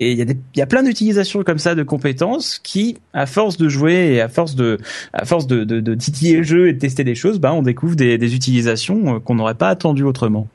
et 0.00 0.12
il 0.12 0.18
y 0.18 0.22
a 0.22 0.26
y 0.56 0.60
a 0.62 0.66
plein 0.66 0.82
d'utilisations 0.82 1.42
comme 1.44 1.58
ça 1.58 1.74
de 1.74 1.82
compétences 1.82 2.58
qui, 2.58 2.96
à 3.12 3.26
force 3.26 3.58
de 3.58 3.68
jouer 3.68 4.14
et 4.14 4.20
à 4.20 4.28
force 4.28 4.54
de, 4.54 4.78
à 5.12 5.26
force 5.26 5.46
de, 5.46 5.62
de, 5.64 5.80
de 5.80 5.94
titiller 5.94 6.38
le 6.38 6.42
jeu 6.42 6.68
et 6.68 6.72
de 6.72 6.78
tester 6.78 7.04
des 7.04 7.14
choses, 7.14 7.38
bah, 7.38 7.52
on 7.52 7.62
découvre 7.62 7.96
des, 7.96 8.16
des 8.16 8.34
utilisations 8.34 9.16
euh, 9.16 9.18
qu'on 9.20 9.34
n'aurait 9.34 9.54
pas 9.54 9.68
attendues 9.68 10.04
autrement. 10.04 10.48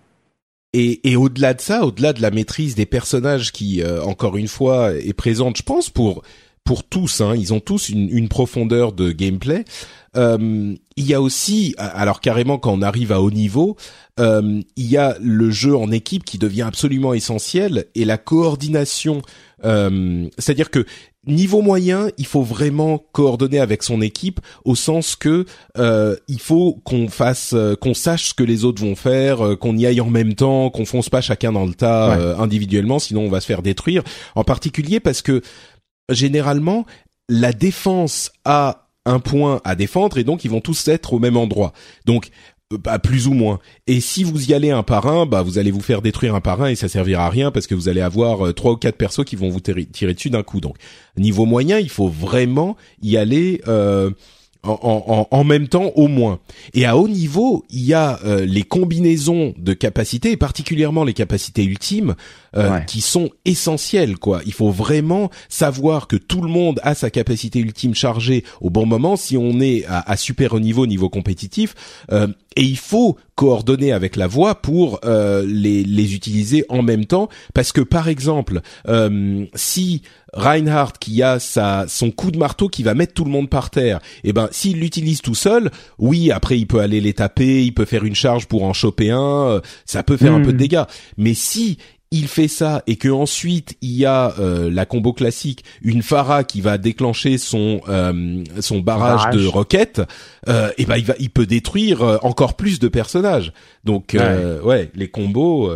Et, 0.74 1.10
et 1.10 1.16
au-delà 1.16 1.54
de 1.54 1.62
ça, 1.62 1.86
au-delà 1.86 2.12
de 2.12 2.22
la 2.22 2.32
maîtrise 2.32 2.76
des 2.76 2.86
personnages 2.86 3.54
qui, 3.54 3.82
euh, 3.82 4.04
encore 4.04 4.36
une 4.36 4.50
fois, 4.50 4.94
est 4.94 5.14
présente, 5.14 5.58
je 5.58 5.64
pense, 5.64 5.90
pour 5.90 6.24
pour 6.66 6.84
tous. 6.84 7.22
Hein, 7.22 7.36
ils 7.38 7.54
ont 7.54 7.60
tous 7.60 7.90
une, 7.90 8.10
une 8.10 8.28
profondeur 8.28 8.92
de 8.92 9.12
gameplay. 9.12 9.64
Euh, 10.16 10.76
il 10.98 11.06
y 11.06 11.14
a 11.14 11.22
aussi, 11.22 11.76
alors 11.78 12.22
carrément 12.22 12.58
quand 12.58 12.74
on 12.74 12.82
arrive 12.82 13.12
à 13.12 13.22
haut 13.22 13.32
niveau, 13.32 13.76
euh, 14.20 14.62
il 14.78 14.86
y 14.86 14.98
a 14.98 15.18
le 15.22 15.52
jeu 15.52 15.76
en 15.76 15.92
équipe 15.92 16.24
qui 16.24 16.38
devient 16.38 16.62
absolument 16.64 17.14
essentiel 17.14 17.86
et 17.96 18.06
la 18.06 18.18
coordination. 18.18 19.22
Euh, 19.66 20.28
C'est-à-dire 20.38 20.70
que 20.70 20.86
niveau 21.28 21.62
moyen, 21.62 22.10
il 22.18 22.26
faut 22.26 22.44
vraiment 22.44 23.04
coordonner 23.12 23.60
avec 23.60 23.84
son 23.84 24.02
équipe 24.02 24.40
au 24.64 24.76
sens 24.76 25.16
que 25.16 25.46
euh, 25.78 26.16
il 26.28 26.40
faut 26.40 26.80
qu'on 26.84 27.08
fasse, 27.08 27.54
euh, 27.54 27.76
qu'on 27.76 27.94
sache 27.94 28.30
ce 28.30 28.34
que 28.34 28.44
les 28.44 28.64
autres 28.64 28.82
vont 28.82 28.96
faire, 28.96 29.46
euh, 29.46 29.56
qu'on 29.56 29.76
y 29.76 29.86
aille 29.86 30.02
en 30.02 30.10
même 30.10 30.36
temps, 30.36 30.70
qu'on 30.70 30.86
fonce 30.86 31.10
pas 31.10 31.22
chacun 31.22 31.52
dans 31.52 31.66
le 31.66 31.74
tas 31.74 32.40
individuellement, 32.40 33.00
sinon 33.00 33.22
on 33.22 33.30
va 33.30 33.42
se 33.42 33.48
faire 33.48 33.62
détruire. 33.62 34.04
En 34.36 34.44
particulier 34.44 35.00
parce 35.00 35.22
que 35.22 35.42
généralement 36.10 36.86
la 37.28 37.54
défense 37.54 38.32
a 38.46 38.85
un 39.06 39.20
point 39.20 39.62
à 39.64 39.76
défendre 39.76 40.18
et 40.18 40.24
donc 40.24 40.46
ils 40.46 40.52
vont 40.52 40.62
tous 40.62 40.88
être 40.88 41.14
au 41.14 41.20
même 41.20 41.38
endroit. 41.38 41.74
Donc 42.06 42.30
bah, 42.72 42.98
plus 42.98 43.28
ou 43.28 43.34
moins. 43.34 43.60
Et 43.86 44.02
si 44.02 44.24
vous 44.24 44.50
y 44.50 44.54
allez 44.54 44.72
un 44.72 44.82
par 44.82 45.06
un, 45.06 45.26
bah 45.26 45.44
vous 45.44 45.60
allez 45.60 45.72
vous 45.72 45.82
faire 45.82 46.02
détruire 46.02 46.34
un 46.34 46.42
par 46.42 46.62
un 46.64 46.68
et 46.68 46.76
ça 46.76 46.88
servira 46.88 47.28
à 47.28 47.30
rien 47.30 47.52
parce 47.52 47.68
que 47.68 47.76
vous 47.76 47.90
allez 47.90 48.02
avoir 48.02 48.54
trois 48.54 48.72
ou 48.72 48.78
quatre 48.78 48.98
persos 48.98 49.24
qui 49.24 49.36
vont 49.36 49.50
vous 49.50 49.60
tirer 49.60 50.14
dessus 50.14 50.32
d'un 50.32 50.44
coup. 50.44 50.60
Donc 50.62 50.78
niveau 51.16 51.46
moyen, 51.46 51.78
il 51.78 51.90
faut 51.90 52.08
vraiment 52.08 52.76
y 53.04 53.18
aller 53.18 53.62
euh, 53.68 54.10
en, 54.66 55.28
en, 55.30 55.44
même 55.44 55.68
temps 55.68 55.92
au 55.96 56.08
moins. 56.08 56.40
Et 56.74 56.86
à 56.86 56.98
haut 56.98 57.08
niveau, 57.08 57.66
il 57.70 57.86
y 57.86 57.94
a 57.94 58.20
euh, 58.26 58.46
les 58.46 58.64
combinaisons 58.64 59.54
de 59.58 59.74
capacités, 59.74 60.32
et 60.32 60.38
particulièrement 60.38 61.04
les 61.04 61.14
capacités 61.14 61.64
ultimes, 61.64 62.16
euh, 62.56 62.80
qui 62.82 63.02
sont 63.02 63.30
essentielles. 63.44 64.18
Quoi, 64.18 64.42
il 64.46 64.54
faut 64.54 64.72
vraiment 64.72 65.30
savoir 65.50 66.08
que 66.08 66.16
tout 66.16 66.42
le 66.42 66.50
monde 66.50 66.80
a 66.84 66.96
sa 66.96 67.10
capacité 67.10 67.60
ultime 67.60 67.94
chargée 67.94 68.44
au 68.62 68.70
bon 68.70 68.86
moment 68.86 69.16
si 69.16 69.38
on 69.38 69.60
est 69.60 69.86
à, 69.88 70.00
à 70.10 70.18
super 70.18 70.54
haut 70.54 70.60
niveau, 70.60 70.88
niveau 70.88 71.10
compétitif. 71.10 71.76
Euh, 72.12 72.28
et 72.56 72.64
il 72.64 72.78
faut 72.78 73.18
coordonner 73.36 73.92
avec 73.92 74.16
la 74.16 74.28
voix 74.28 74.56
pour 74.56 75.02
les, 75.04 75.84
les 75.84 76.16
utiliser 76.16 76.66
en 76.70 76.82
même 76.82 77.06
temps, 77.06 77.28
parce 77.54 77.72
que 77.72 77.82
par 77.82 78.08
exemple, 78.08 78.62
si 79.56 80.02
Reinhardt 80.36 80.94
qui 81.00 81.24
a 81.24 81.40
sa 81.40 81.86
son 81.88 82.12
coup 82.12 82.30
de 82.30 82.38
marteau 82.38 82.68
qui 82.68 82.84
va 82.84 82.94
mettre 82.94 83.14
tout 83.14 83.24
le 83.24 83.32
monde 83.32 83.50
par 83.50 83.70
terre, 83.70 84.00
et 84.24 84.30
eh 84.30 84.34
ben 84.34 84.50
s'il 84.52 84.80
l'utilise 84.80 85.22
tout 85.22 85.36
seul, 85.36 85.72
oui, 85.98 86.32
après 86.32 86.60
il 86.60 86.68
peut 86.68 86.80
aller 86.80 87.02
les 87.02 87.14
taper, 87.14 87.64
il 87.64 87.74
peut 87.74 87.86
faire 87.86 88.04
une 88.04 88.16
charge 88.16 88.46
pour 88.46 88.64
en 88.64 88.74
choper 88.74 89.12
un, 89.12 89.46
euh, 89.46 89.62
ça 89.86 90.04
peut 90.04 90.18
faire 90.18 90.34
un 90.34 90.42
peu 90.42 90.52
de 90.52 90.54
hmm. 90.54 90.58
dégâts. 90.58 90.84
Mais 91.18 91.34
si 91.34 91.78
il 92.16 92.28
fait 92.28 92.48
ça 92.48 92.84
et 92.88 92.96
que 92.96 93.10
ensuite 93.10 93.76
il 93.82 93.92
y 93.92 94.06
a 94.06 94.34
euh, 94.40 94.70
la 94.72 94.86
combo 94.86 95.14
classique, 95.14 95.64
une 95.82 96.02
Phara 96.02 96.44
qui 96.44 96.62
va 96.62 96.78
déclencher 96.78 97.38
son 97.38 97.82
euh, 97.90 98.44
son 98.60 98.80
barrage, 98.80 99.36
de 99.36 99.46
roquettes, 99.46 100.02
et 100.48 100.52
eh 100.78 100.86
ben 100.86 100.98
il 100.98 101.06
va 101.06 101.14
il 101.20 101.30
peut 101.30 101.46
détruire 101.46 102.02
encore 102.24 102.56
plus 102.56 102.80
de 102.80 102.88
personnages. 102.88 103.54
Donc 103.84 104.16
ouais 104.16 104.92
les 104.96 105.10
combos. 105.10 105.72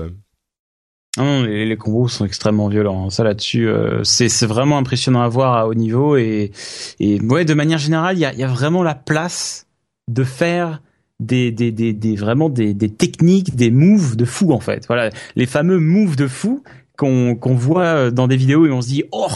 Non, 1.18 1.42
les, 1.42 1.66
les, 1.66 1.76
combos 1.76 2.08
sont 2.08 2.26
extrêmement 2.26 2.68
violents. 2.68 3.10
Ça 3.10 3.24
là-dessus, 3.24 3.68
euh, 3.68 4.04
c'est 4.04 4.46
vraiment 4.46 4.78
impressionnant 4.78 5.22
à 5.22 5.28
voir 5.28 5.56
à 5.56 5.68
haut 5.68 5.74
niveau 5.74 6.16
et 6.18 6.52
et 7.00 7.20
ouais, 7.20 7.46
de 7.46 7.54
manière 7.54 7.80
générale, 7.80 8.16
il 8.16 8.22
y 8.22 8.26
a, 8.26 8.34
y 8.34 8.44
a 8.44 8.48
vraiment 8.48 8.84
la 8.84 8.96
place 8.96 9.68
de 10.08 10.24
faire 10.24 10.82
des, 11.20 11.52
des, 11.52 11.72
des, 11.72 11.94
des 11.94 12.16
vraiment 12.16 12.50
des, 12.50 12.74
des 12.74 12.90
techniques, 12.90 13.56
des 13.56 13.72
moves 13.72 14.16
de 14.16 14.26
fou 14.26 14.54
en 14.54 14.60
fait. 14.60 14.86
Voilà, 14.88 15.10
les 15.36 15.46
fameux 15.46 15.80
moves 15.80 16.16
de 16.16 16.28
fou 16.28 16.64
qu'on 16.98 17.36
qu'on 17.36 17.56
voit 17.56 18.12
dans 18.12 18.28
des 18.28 18.38
vidéos 18.38 18.66
et 18.66 18.72
on 18.72 18.82
se 18.82 18.88
dit 18.88 19.04
oh 19.12 19.28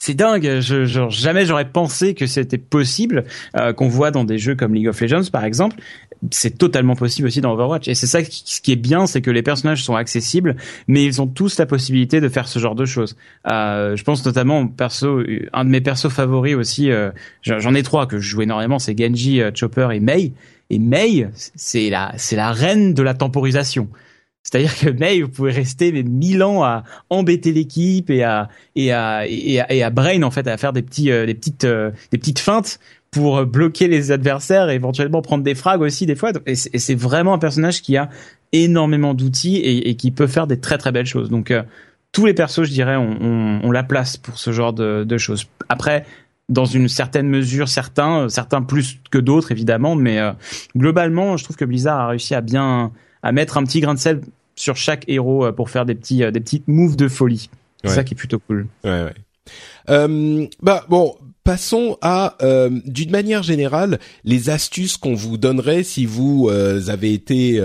c'est 0.00 0.14
dingue. 0.14 0.60
Je, 0.60 1.08
jamais 1.10 1.44
j'aurais 1.44 1.70
pensé 1.70 2.14
que 2.14 2.26
c'était 2.26 2.58
possible 2.58 3.24
euh, 3.54 3.72
qu'on 3.72 3.88
voit 3.88 4.10
dans 4.10 4.24
des 4.24 4.38
jeux 4.38 4.56
comme 4.56 4.74
League 4.74 4.88
of 4.88 5.00
Legends 5.00 5.30
par 5.30 5.44
exemple. 5.44 5.76
C'est 6.30 6.58
totalement 6.58 6.96
possible 6.96 7.28
aussi 7.28 7.40
dans 7.40 7.52
Overwatch. 7.52 7.86
Et 7.88 7.94
c'est 7.94 8.06
ça 8.06 8.22
qui, 8.22 8.42
ce 8.44 8.60
qui 8.60 8.72
est 8.72 8.76
bien, 8.76 9.06
c'est 9.06 9.22
que 9.22 9.30
les 9.30 9.42
personnages 9.42 9.82
sont 9.82 9.94
accessibles, 9.94 10.56
mais 10.88 11.04
ils 11.04 11.22
ont 11.22 11.26
tous 11.26 11.58
la 11.58 11.66
possibilité 11.66 12.20
de 12.20 12.28
faire 12.28 12.48
ce 12.48 12.58
genre 12.58 12.74
de 12.74 12.84
choses. 12.84 13.16
Euh, 13.50 13.96
je 13.96 14.02
pense 14.04 14.24
notamment 14.26 14.66
perso, 14.66 15.22
un 15.52 15.64
de 15.64 15.70
mes 15.70 15.80
persos 15.80 16.10
favoris 16.10 16.56
aussi. 16.56 16.90
Euh, 16.90 17.10
j'en 17.42 17.74
ai 17.74 17.82
trois 17.82 18.06
que 18.06 18.18
je 18.18 18.28
joue 18.28 18.42
énormément, 18.42 18.78
c'est 18.78 18.98
Genji, 18.98 19.40
euh, 19.40 19.50
Chopper 19.54 19.88
et 19.92 20.00
Mei. 20.00 20.32
Et 20.70 20.78
Mei, 20.78 21.28
c'est 21.34 21.90
la, 21.90 22.12
c'est 22.16 22.36
la 22.36 22.52
reine 22.52 22.94
de 22.94 23.02
la 23.02 23.14
temporisation. 23.14 23.88
C'est-à-dire 24.42 24.74
que 24.78 24.88
May, 24.88 25.20
vous 25.20 25.28
pouvez 25.28 25.52
rester 25.52 25.92
mais 25.92 26.02
mille 26.02 26.42
ans 26.42 26.62
à 26.64 26.84
embêter 27.10 27.52
l'équipe 27.52 28.08
et 28.10 28.22
à 28.22 28.48
et 28.74 28.92
à, 28.92 29.26
et 29.26 29.60
à 29.60 29.72
et 29.72 29.82
à 29.82 29.90
brain 29.90 30.22
en 30.22 30.30
fait 30.30 30.46
à 30.46 30.56
faire 30.56 30.72
des 30.72 30.82
petits 30.82 31.10
euh, 31.10 31.26
des 31.26 31.34
petites 31.34 31.64
euh, 31.64 31.90
des 32.10 32.18
petites 32.18 32.38
feintes 32.38 32.78
pour 33.10 33.44
bloquer 33.44 33.88
les 33.88 34.12
adversaires 34.12 34.70
et 34.70 34.76
éventuellement 34.76 35.20
prendre 35.20 35.44
des 35.44 35.54
frags 35.54 35.82
aussi 35.82 36.06
des 36.06 36.14
fois. 36.14 36.32
Et 36.46 36.54
c'est 36.54 36.94
vraiment 36.94 37.34
un 37.34 37.38
personnage 37.38 37.82
qui 37.82 37.96
a 37.96 38.08
énormément 38.52 39.14
d'outils 39.14 39.56
et, 39.56 39.96
qui 39.96 40.10
peut 40.10 40.26
faire 40.26 40.46
des 40.46 40.60
très 40.60 40.78
très 40.78 40.92
belles 40.92 41.06
choses. 41.06 41.28
Donc 41.28 41.50
euh, 41.50 41.62
tous 42.12 42.26
les 42.26 42.34
persos, 42.34 42.64
je 42.64 42.70
dirais, 42.70 42.96
ont, 42.96 43.60
ont, 43.64 43.70
la 43.70 43.82
place 43.82 44.16
pour 44.16 44.38
ce 44.38 44.52
genre 44.52 44.72
de, 44.72 45.04
de 45.04 45.18
choses. 45.18 45.46
Après, 45.68 46.04
dans 46.50 46.66
une 46.66 46.88
certaine 46.88 47.28
mesure, 47.28 47.68
certains, 47.68 48.28
certains 48.28 48.60
plus 48.60 48.98
que 49.10 49.18
d'autres 49.18 49.52
évidemment, 49.52 49.96
mais 49.96 50.20
globalement, 50.76 51.36
je 51.36 51.44
trouve 51.44 51.56
que 51.56 51.64
Blizzard 51.64 52.00
a 52.00 52.08
réussi 52.08 52.34
à 52.34 52.42
bien 52.42 52.92
à 53.22 53.32
mettre 53.32 53.56
un 53.56 53.64
petit 53.64 53.80
grain 53.80 53.94
de 53.94 53.98
sel 53.98 54.20
sur 54.60 54.76
chaque 54.76 55.04
héros 55.08 55.46
euh, 55.46 55.52
pour 55.52 55.70
faire 55.70 55.86
des 55.86 55.94
petits 55.94 56.22
euh, 56.22 56.30
des 56.30 56.40
petites 56.40 56.68
moves 56.68 56.96
de 56.96 57.08
folie. 57.08 57.50
C'est 57.82 57.90
ça 57.90 58.04
qui 58.04 58.12
est 58.12 58.16
plutôt 58.16 58.38
cool. 58.38 58.66
Ouais, 58.84 59.04
ouais. 59.04 59.14
Euh, 59.88 60.46
bah 60.62 60.84
bon, 60.90 61.16
passons 61.44 61.96
à, 62.02 62.36
euh, 62.42 62.70
d'une 62.86 63.10
manière 63.10 63.42
générale, 63.42 63.98
les 64.24 64.50
astuces 64.50 64.96
qu'on 64.96 65.14
vous 65.14 65.38
donnerait 65.38 65.82
si 65.82 66.06
vous 66.06 66.48
avez 66.50 67.12
été 67.12 67.62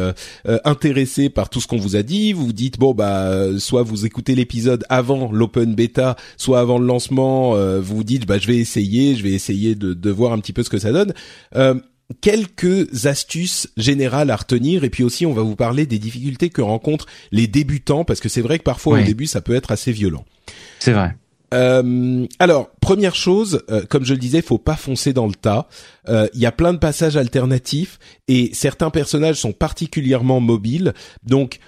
intéressé 0.64 1.30
par 1.30 1.50
tout 1.50 1.62
ce 1.62 1.68
qu'on 1.68 1.78
vous 1.78 1.96
a 1.96 2.04
dit. 2.04 2.34
Vous 2.34 2.54
dites 2.54 2.80
bon 2.80 2.94
bah 2.94 3.58
soit 3.60 3.84
vous 3.84 4.06
écoutez 4.06 4.36
l'épisode 4.36 4.86
avant 4.90 5.32
l'open 5.32 5.76
beta, 5.76 6.16
soit 6.38 6.60
avant 6.60 6.78
le 6.78 6.86
lancement. 6.86 7.56
vous 7.80 7.98
vous 7.98 8.04
dites 8.04 8.26
bah 8.26 8.38
je 8.38 8.48
vais 8.48 8.58
essayer, 8.58 9.16
je 9.16 9.24
vais 9.24 9.32
essayer 9.32 9.76
de, 9.76 9.94
de 9.94 10.10
voir 10.10 10.34
un 10.34 10.40
petit 10.40 10.54
peu 10.54 10.64
ce 10.64 10.70
que 10.70 10.80
ça 10.80 10.92
donne 10.92 11.14
quelques 12.22 13.06
astuces 13.06 13.70
générales 13.78 14.30
à 14.30 14.36
retenir 14.36 14.84
et 14.84 14.90
puis 14.90 15.04
aussi 15.04 15.26
on 15.26 15.34
va 15.34 15.42
vous 15.42 15.56
parler 15.56 15.86
des 15.86 16.00
difficultés 16.00 16.50
que 16.50 16.62
rencontrent 16.62 17.08
les 17.32 17.48
débutants 17.48 18.06
parce 18.06 18.20
que 18.20 18.30
c'est 18.30 18.42
vrai 18.42 18.60
que 18.60 18.64
parfois 18.64 19.00
au 19.00 19.04
début 19.04 19.26
ça 19.26 19.42
peut 19.42 19.56
être 19.56 19.72
assez 19.72 19.92
violent. 19.92 20.26
C'est 20.80 20.94
vrai. 20.94 21.16
Euh, 21.54 22.26
alors, 22.40 22.72
première 22.82 23.16
chose, 23.16 23.64
euh, 23.70 23.86
comme 23.90 24.06
je 24.06 24.14
le 24.14 24.20
disais, 24.20 24.42
faut 24.42 24.58
pas 24.58 24.76
foncer 24.76 25.14
dans 25.14 25.28
le 25.28 25.34
tas. 25.34 25.68
Euh, 26.08 26.28
il 26.34 26.42
y 26.42 26.46
a 26.46 26.52
plein 26.52 26.74
de 26.74 26.80
passages 26.80 27.18
alternatifs 27.18 28.00
et 28.28 28.52
certains 28.54 28.90
personnages 28.90 29.40
sont 29.40 29.54
particulièrement 29.54 30.40
mobiles. 30.40 30.94
Donc, 31.24 31.60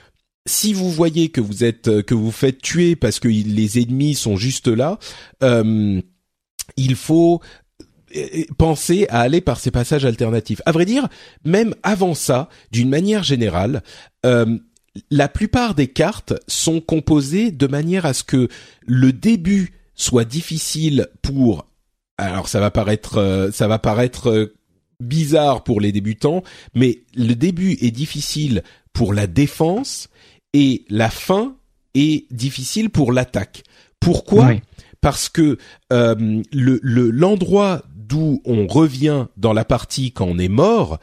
si 0.46 0.74
vous 0.74 0.90
voyez 0.90 1.30
que 1.30 1.42
vous 1.42 1.64
êtes 1.64 2.02
que 2.04 2.16
vous 2.16 2.32
faites 2.32 2.62
tuer 2.62 2.96
parce 2.96 3.20
que 3.20 3.28
les 3.28 3.82
ennemis 3.82 4.16
sont 4.16 4.38
juste 4.38 4.70
là, 4.70 4.98
il 5.42 6.96
faut 6.96 7.42
penser 8.58 9.06
à 9.10 9.22
aller 9.22 9.42
par 9.42 9.60
ces 9.60 9.72
passages 9.72 10.06
alternatifs. 10.06 10.62
À 10.66 10.72
vrai 10.72 10.86
dire, 10.86 11.08
même 11.44 11.76
avant 11.84 12.14
ça, 12.14 12.50
d'une 12.72 12.90
manière 12.90 13.24
générale, 13.24 13.84
euh, 14.26 14.58
la 15.10 15.28
plupart 15.28 15.76
des 15.76 15.88
cartes 15.88 16.34
sont 16.48 16.82
composées 16.82 17.52
de 17.52 17.68
manière 17.68 18.06
à 18.06 18.14
ce 18.14 18.24
que 18.24 18.48
le 18.86 19.14
début 19.14 19.74
soit 19.96 20.26
difficile 20.26 21.08
pour. 21.22 21.68
Alors 22.18 22.48
ça 22.48 22.60
va 22.60 22.72
paraître, 22.72 23.18
euh, 23.18 23.52
ça 23.52 23.68
va 23.68 23.80
paraître 23.80 24.30
euh, 24.30 24.56
bizarre 25.00 25.64
pour 25.64 25.82
les 25.82 25.92
débutants, 25.92 26.44
mais 26.74 27.04
le 27.16 27.34
début 27.34 27.78
est 27.82 27.92
difficile 27.92 28.64
pour 28.94 29.14
la 29.14 29.28
défense 29.28 30.10
et 30.54 30.86
la 30.90 31.10
fin 31.10 31.56
est 31.94 32.32
difficile 32.34 32.90
pour 32.90 33.12
l'attaque. 33.12 33.64
Pourquoi? 34.00 34.54
Parce 35.02 35.30
que 35.30 35.58
euh, 35.94 36.42
le 36.52 36.80
l'endroit 36.84 37.84
d'où 37.96 38.42
on 38.46 38.68
revient 38.68 39.28
dans 39.38 39.54
la 39.54 39.66
partie 39.66 40.12
quand 40.12 40.26
on 40.26 40.40
est 40.40 40.48
mort 40.48 41.00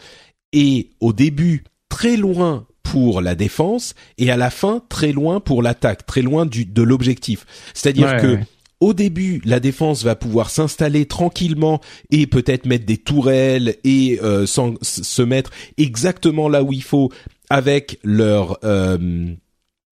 et 0.53 0.91
au 1.01 1.13
début 1.13 1.65
très 1.89 2.17
loin 2.17 2.67
pour 2.95 3.21
la 3.21 3.35
défense 3.35 3.97
et 4.19 4.31
à 4.31 4.37
la 4.37 4.51
fin 4.51 4.81
très 4.89 5.11
loin 5.11 5.41
pour 5.41 5.65
l'attaque, 5.65 6.07
très 6.07 6.23
loin 6.23 6.47
du, 6.47 6.65
de 6.65 6.81
l'objectif. 6.81 7.45
C'est-à-dire 7.75 8.19
que 8.19 8.39
au 8.79 8.95
début, 8.95 9.43
la 9.45 9.59
défense 9.59 10.05
va 10.05 10.15
pouvoir 10.15 10.49
s'installer 10.49 11.07
tranquillement 11.07 11.81
et 12.13 12.29
peut-être 12.29 12.67
mettre 12.67 12.87
des 12.87 12.99
tourelles 12.99 13.75
et 13.83 14.21
euh, 14.23 14.47
se 14.47 15.23
mettre 15.23 15.51
exactement 15.77 16.49
là 16.49 16.63
où 16.63 16.73
il 16.73 16.85
faut 16.85 17.11
avec 17.51 17.99
leur 18.05 18.59
euh, 18.63 19.27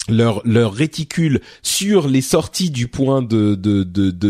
leur 0.08 0.42
leur 0.44 0.72
réticule 0.72 1.40
sur 1.62 2.08
les 2.08 2.22
sorties 2.22 2.70
du 2.70 2.88
point 2.88 3.22
de 3.22 3.54
de 3.54 3.84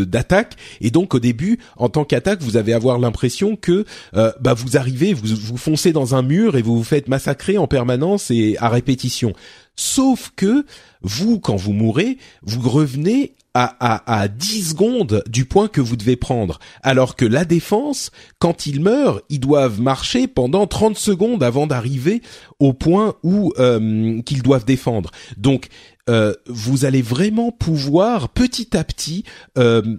d'attaque. 0.05 0.57
Et 0.81 0.91
donc 0.91 1.15
au 1.15 1.19
début 1.19 1.59
en 1.77 1.89
tant 1.89 2.05
qu'attaque 2.05 2.43
vous 2.43 2.57
avez 2.57 2.73
avoir 2.73 2.99
l'impression 2.99 3.57
que 3.57 3.85
euh, 4.15 4.33
bah 4.41 4.55
vous 4.55 4.77
arrivez 4.77 5.15
vous 5.15 5.35
vous 5.35 5.57
foncez 5.57 5.93
dans 5.93 6.15
un 6.15 6.23
mur 6.23 6.57
et 6.57 6.63
vous 6.63 6.77
vous 6.77 6.85
faites 6.85 7.09
massacrer 7.09 7.59
en 7.59 7.67
permanence 7.67 8.31
et 8.31 8.57
à 8.59 8.69
répétition. 8.69 9.33
Sauf 9.77 10.33
que 10.37 10.67
vous, 11.01 11.41
quand 11.41 11.57
vous 11.57 11.73
mourrez, 11.73 12.19
vous 12.43 12.69
revenez 12.69 13.35
à, 13.55 13.77
à, 13.81 14.21
à 14.23 14.29
10 14.29 14.71
secondes 14.71 15.23
du 15.29 15.45
point 15.45 15.69
que 15.69 15.81
vous 15.81 15.97
devez 15.97 16.17
prendre. 16.17 16.59
Alors 16.83 17.17
que 17.17 17.25
la 17.25 17.45
défense, 17.45 18.11
quand 18.39 18.67
ils 18.67 18.81
meurent, 18.81 19.21
ils 19.29 19.41
doivent 19.41 19.81
marcher 19.81 20.27
pendant 20.27 20.67
30 20.67 20.97
secondes 20.97 21.43
avant 21.43 21.67
d'arriver 21.67 22.23
au 22.59 22.73
point 22.73 23.15
où 23.23 23.53
euh, 23.59 24.21
qu'ils 24.23 24.43
doivent 24.43 24.65
défendre. 24.65 25.11
Donc, 25.37 25.69
euh, 26.09 26.35
vous 26.47 26.85
allez 26.85 27.03
vraiment 27.03 27.53
pouvoir 27.53 28.31
petit 28.31 28.77
à 28.77 28.85
petit 28.85 29.25
euh, 29.59 29.97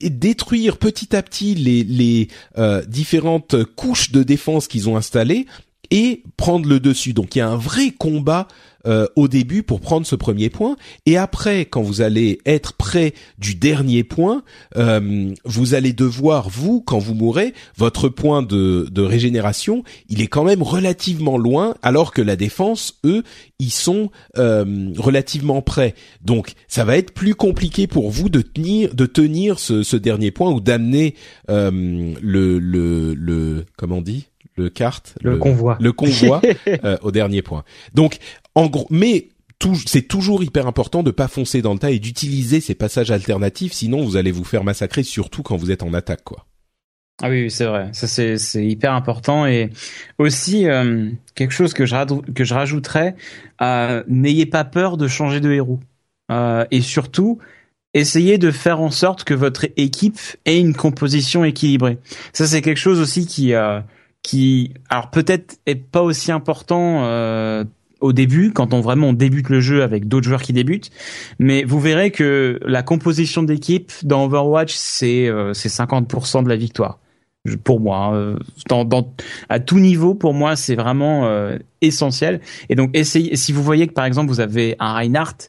détruire 0.00 0.76
petit 0.76 1.14
à 1.14 1.22
petit 1.22 1.54
les, 1.54 1.84
les 1.84 2.28
différentes 2.88 3.62
couches 3.76 4.10
de 4.10 4.24
défense 4.24 4.66
qu'ils 4.66 4.88
ont 4.88 4.96
installées 4.96 5.46
et 5.90 6.22
prendre 6.36 6.68
le 6.68 6.80
dessus. 6.80 7.12
Donc 7.12 7.36
il 7.36 7.38
y 7.38 7.42
a 7.42 7.48
un 7.48 7.56
vrai 7.56 7.90
combat 7.90 8.48
euh, 8.86 9.06
au 9.16 9.28
début 9.28 9.62
pour 9.62 9.80
prendre 9.80 10.06
ce 10.06 10.16
premier 10.16 10.50
point, 10.50 10.76
et 11.06 11.16
après, 11.16 11.64
quand 11.64 11.82
vous 11.82 12.00
allez 12.00 12.38
être 12.46 12.74
près 12.74 13.14
du 13.38 13.54
dernier 13.54 14.04
point, 14.04 14.42
euh, 14.76 15.32
vous 15.44 15.74
allez 15.74 15.92
devoir 15.92 16.48
vous, 16.48 16.80
quand 16.80 16.98
vous 16.98 17.14
mourrez, 17.14 17.54
votre 17.76 18.08
point 18.08 18.42
de, 18.42 18.88
de 18.90 19.02
régénération, 19.02 19.84
il 20.08 20.20
est 20.20 20.26
quand 20.26 20.44
même 20.44 20.62
relativement 20.62 21.38
loin, 21.38 21.74
alors 21.82 22.12
que 22.12 22.22
la 22.22 22.36
défense, 22.36 22.98
eux, 23.04 23.22
ils 23.58 23.72
sont 23.72 24.10
euh, 24.38 24.92
relativement 24.96 25.62
près. 25.62 25.94
Donc 26.22 26.52
ça 26.68 26.84
va 26.84 26.96
être 26.96 27.12
plus 27.12 27.34
compliqué 27.34 27.86
pour 27.86 28.10
vous 28.10 28.28
de 28.28 28.40
tenir, 28.40 28.94
de 28.94 29.06
tenir 29.06 29.58
ce, 29.58 29.82
ce 29.82 29.96
dernier 29.96 30.30
point 30.30 30.50
ou 30.50 30.60
d'amener 30.60 31.14
le, 31.48 32.58
le, 32.58 33.14
le, 33.14 33.64
comment 33.76 33.98
on 33.98 34.02
dit? 34.02 34.26
Le 34.56 34.68
carte, 34.68 35.14
le, 35.22 35.38
convoi, 35.38 35.78
le 35.80 35.92
convoi 35.92 36.42
euh, 36.84 36.98
au 37.02 37.12
dernier 37.12 37.40
point. 37.40 37.64
Donc, 37.94 38.18
mais 38.90 39.28
c'est 39.86 40.02
toujours 40.02 40.42
hyper 40.42 40.66
important 40.66 41.02
de 41.02 41.10
pas 41.10 41.28
foncer 41.28 41.62
dans 41.62 41.74
le 41.74 41.78
tas 41.78 41.90
et 41.90 41.98
d'utiliser 41.98 42.60
ces 42.60 42.74
passages 42.74 43.10
alternatifs, 43.10 43.72
sinon 43.72 44.04
vous 44.04 44.16
allez 44.16 44.32
vous 44.32 44.44
faire 44.44 44.64
massacrer, 44.64 45.02
surtout 45.02 45.42
quand 45.42 45.56
vous 45.56 45.70
êtes 45.70 45.82
en 45.82 45.92
attaque. 45.92 46.24
Ah 47.22 47.28
oui, 47.28 47.50
c'est 47.50 47.66
vrai. 47.66 47.90
Ça 47.92 48.06
c'est 48.06 48.66
hyper 48.66 48.92
important 48.94 49.46
et 49.46 49.70
aussi 50.18 50.66
euh, 50.66 51.10
quelque 51.34 51.52
chose 51.52 51.74
que 51.74 51.84
je 51.84 51.94
que 52.32 52.44
je 52.44 52.54
rajouterais, 52.54 53.14
euh, 53.60 54.02
n'ayez 54.08 54.46
pas 54.46 54.64
peur 54.64 54.96
de 54.96 55.06
changer 55.06 55.40
de 55.40 55.52
héros 55.52 55.80
et 56.70 56.80
surtout 56.80 57.38
essayez 57.92 58.38
de 58.38 58.52
faire 58.52 58.80
en 58.80 58.92
sorte 58.92 59.24
que 59.24 59.34
votre 59.34 59.66
équipe 59.76 60.20
ait 60.44 60.60
une 60.60 60.74
composition 60.74 61.44
équilibrée. 61.44 61.98
Ça 62.32 62.46
c'est 62.46 62.62
quelque 62.62 62.78
chose 62.78 63.00
aussi 63.00 63.26
qui 63.26 63.52
qui, 64.22 64.74
alors 64.88 65.10
peut-être 65.10 65.58
est 65.66 65.76
pas 65.76 66.02
aussi 66.02 66.30
important 66.32 67.04
euh, 67.04 67.64
au 68.00 68.12
début, 68.12 68.52
quand 68.52 68.74
on 68.74 68.80
vraiment 68.80 69.12
débute 69.12 69.48
le 69.48 69.60
jeu 69.60 69.82
avec 69.82 70.08
d'autres 70.08 70.26
joueurs 70.26 70.42
qui 70.42 70.52
débutent, 70.52 70.90
mais 71.38 71.64
vous 71.64 71.80
verrez 71.80 72.10
que 72.10 72.58
la 72.64 72.82
composition 72.82 73.42
d'équipe 73.42 73.92
dans 74.02 74.24
Overwatch, 74.24 74.74
c'est 74.74 75.28
euh, 75.28 75.52
c'est 75.54 75.68
50% 75.68 76.44
de 76.44 76.48
la 76.48 76.56
victoire. 76.56 76.98
Pour 77.64 77.80
moi, 77.80 78.12
hein. 78.12 78.36
dans, 78.68 78.84
dans, 78.84 79.14
à 79.48 79.60
tout 79.60 79.78
niveau, 79.78 80.14
pour 80.14 80.34
moi, 80.34 80.56
c'est 80.56 80.74
vraiment 80.74 81.24
euh, 81.24 81.56
essentiel. 81.80 82.42
Et 82.68 82.74
donc, 82.74 82.90
essayez. 82.92 83.34
Si 83.36 83.52
vous 83.52 83.62
voyez 83.62 83.86
que 83.86 83.94
par 83.94 84.04
exemple 84.04 84.28
vous 84.28 84.40
avez 84.40 84.76
un 84.78 84.92
Reinhardt, 84.92 85.48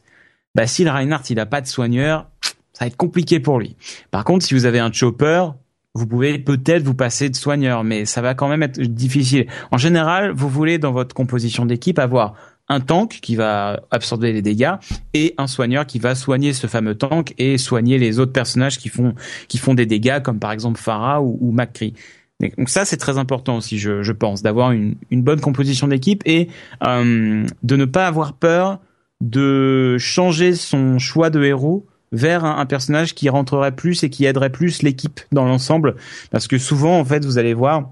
bah 0.54 0.66
si 0.66 0.84
le 0.84 0.90
Reinhardt 0.90 1.24
il 1.28 1.38
a 1.38 1.44
pas 1.44 1.60
de 1.60 1.66
soigneur, 1.66 2.28
ça 2.72 2.84
va 2.84 2.86
être 2.86 2.96
compliqué 2.96 3.40
pour 3.40 3.58
lui. 3.58 3.76
Par 4.10 4.24
contre, 4.24 4.44
si 4.44 4.54
vous 4.54 4.64
avez 4.64 4.78
un 4.78 4.90
Chopper, 4.90 5.48
vous 5.94 6.06
pouvez 6.06 6.38
peut-être 6.38 6.82
vous 6.82 6.94
passer 6.94 7.28
de 7.28 7.36
soigneur, 7.36 7.84
mais 7.84 8.04
ça 8.06 8.22
va 8.22 8.34
quand 8.34 8.48
même 8.48 8.62
être 8.62 8.80
difficile. 8.80 9.46
En 9.70 9.78
général, 9.78 10.32
vous 10.32 10.48
voulez 10.48 10.78
dans 10.78 10.92
votre 10.92 11.14
composition 11.14 11.66
d'équipe 11.66 11.98
avoir 11.98 12.34
un 12.68 12.80
tank 12.80 13.18
qui 13.20 13.36
va 13.36 13.80
absorber 13.90 14.32
les 14.32 14.40
dégâts 14.40 14.74
et 15.12 15.34
un 15.36 15.46
soigneur 15.46 15.86
qui 15.86 15.98
va 15.98 16.14
soigner 16.14 16.54
ce 16.54 16.66
fameux 16.66 16.94
tank 16.94 17.34
et 17.36 17.58
soigner 17.58 17.98
les 17.98 18.18
autres 18.18 18.32
personnages 18.32 18.78
qui 18.78 18.88
font 18.88 19.14
qui 19.48 19.58
font 19.58 19.74
des 19.74 19.84
dégâts 19.84 20.22
comme 20.22 20.38
par 20.38 20.52
exemple 20.52 20.80
Farah 20.80 21.20
ou, 21.20 21.36
ou 21.40 21.52
McCree. 21.52 21.92
Donc 22.40 22.68
ça 22.68 22.84
c'est 22.84 22.96
très 22.96 23.18
important 23.18 23.56
aussi, 23.58 23.78
je, 23.78 24.02
je 24.02 24.12
pense, 24.12 24.42
d'avoir 24.42 24.72
une, 24.72 24.96
une 25.10 25.22
bonne 25.22 25.40
composition 25.40 25.86
d'équipe 25.88 26.22
et 26.24 26.48
euh, 26.86 27.44
de 27.62 27.76
ne 27.76 27.84
pas 27.84 28.06
avoir 28.06 28.32
peur 28.32 28.80
de 29.20 29.96
changer 29.98 30.54
son 30.54 30.98
choix 30.98 31.30
de 31.30 31.42
héros 31.44 31.86
vers 32.12 32.44
un, 32.44 32.66
personnage 32.66 33.14
qui 33.14 33.28
rentrerait 33.28 33.72
plus 33.72 34.04
et 34.04 34.10
qui 34.10 34.26
aiderait 34.26 34.50
plus 34.50 34.82
l'équipe 34.82 35.20
dans 35.32 35.44
l'ensemble. 35.44 35.96
Parce 36.30 36.46
que 36.46 36.58
souvent, 36.58 36.98
en 36.98 37.04
fait, 37.04 37.24
vous 37.24 37.38
allez 37.38 37.54
voir 37.54 37.90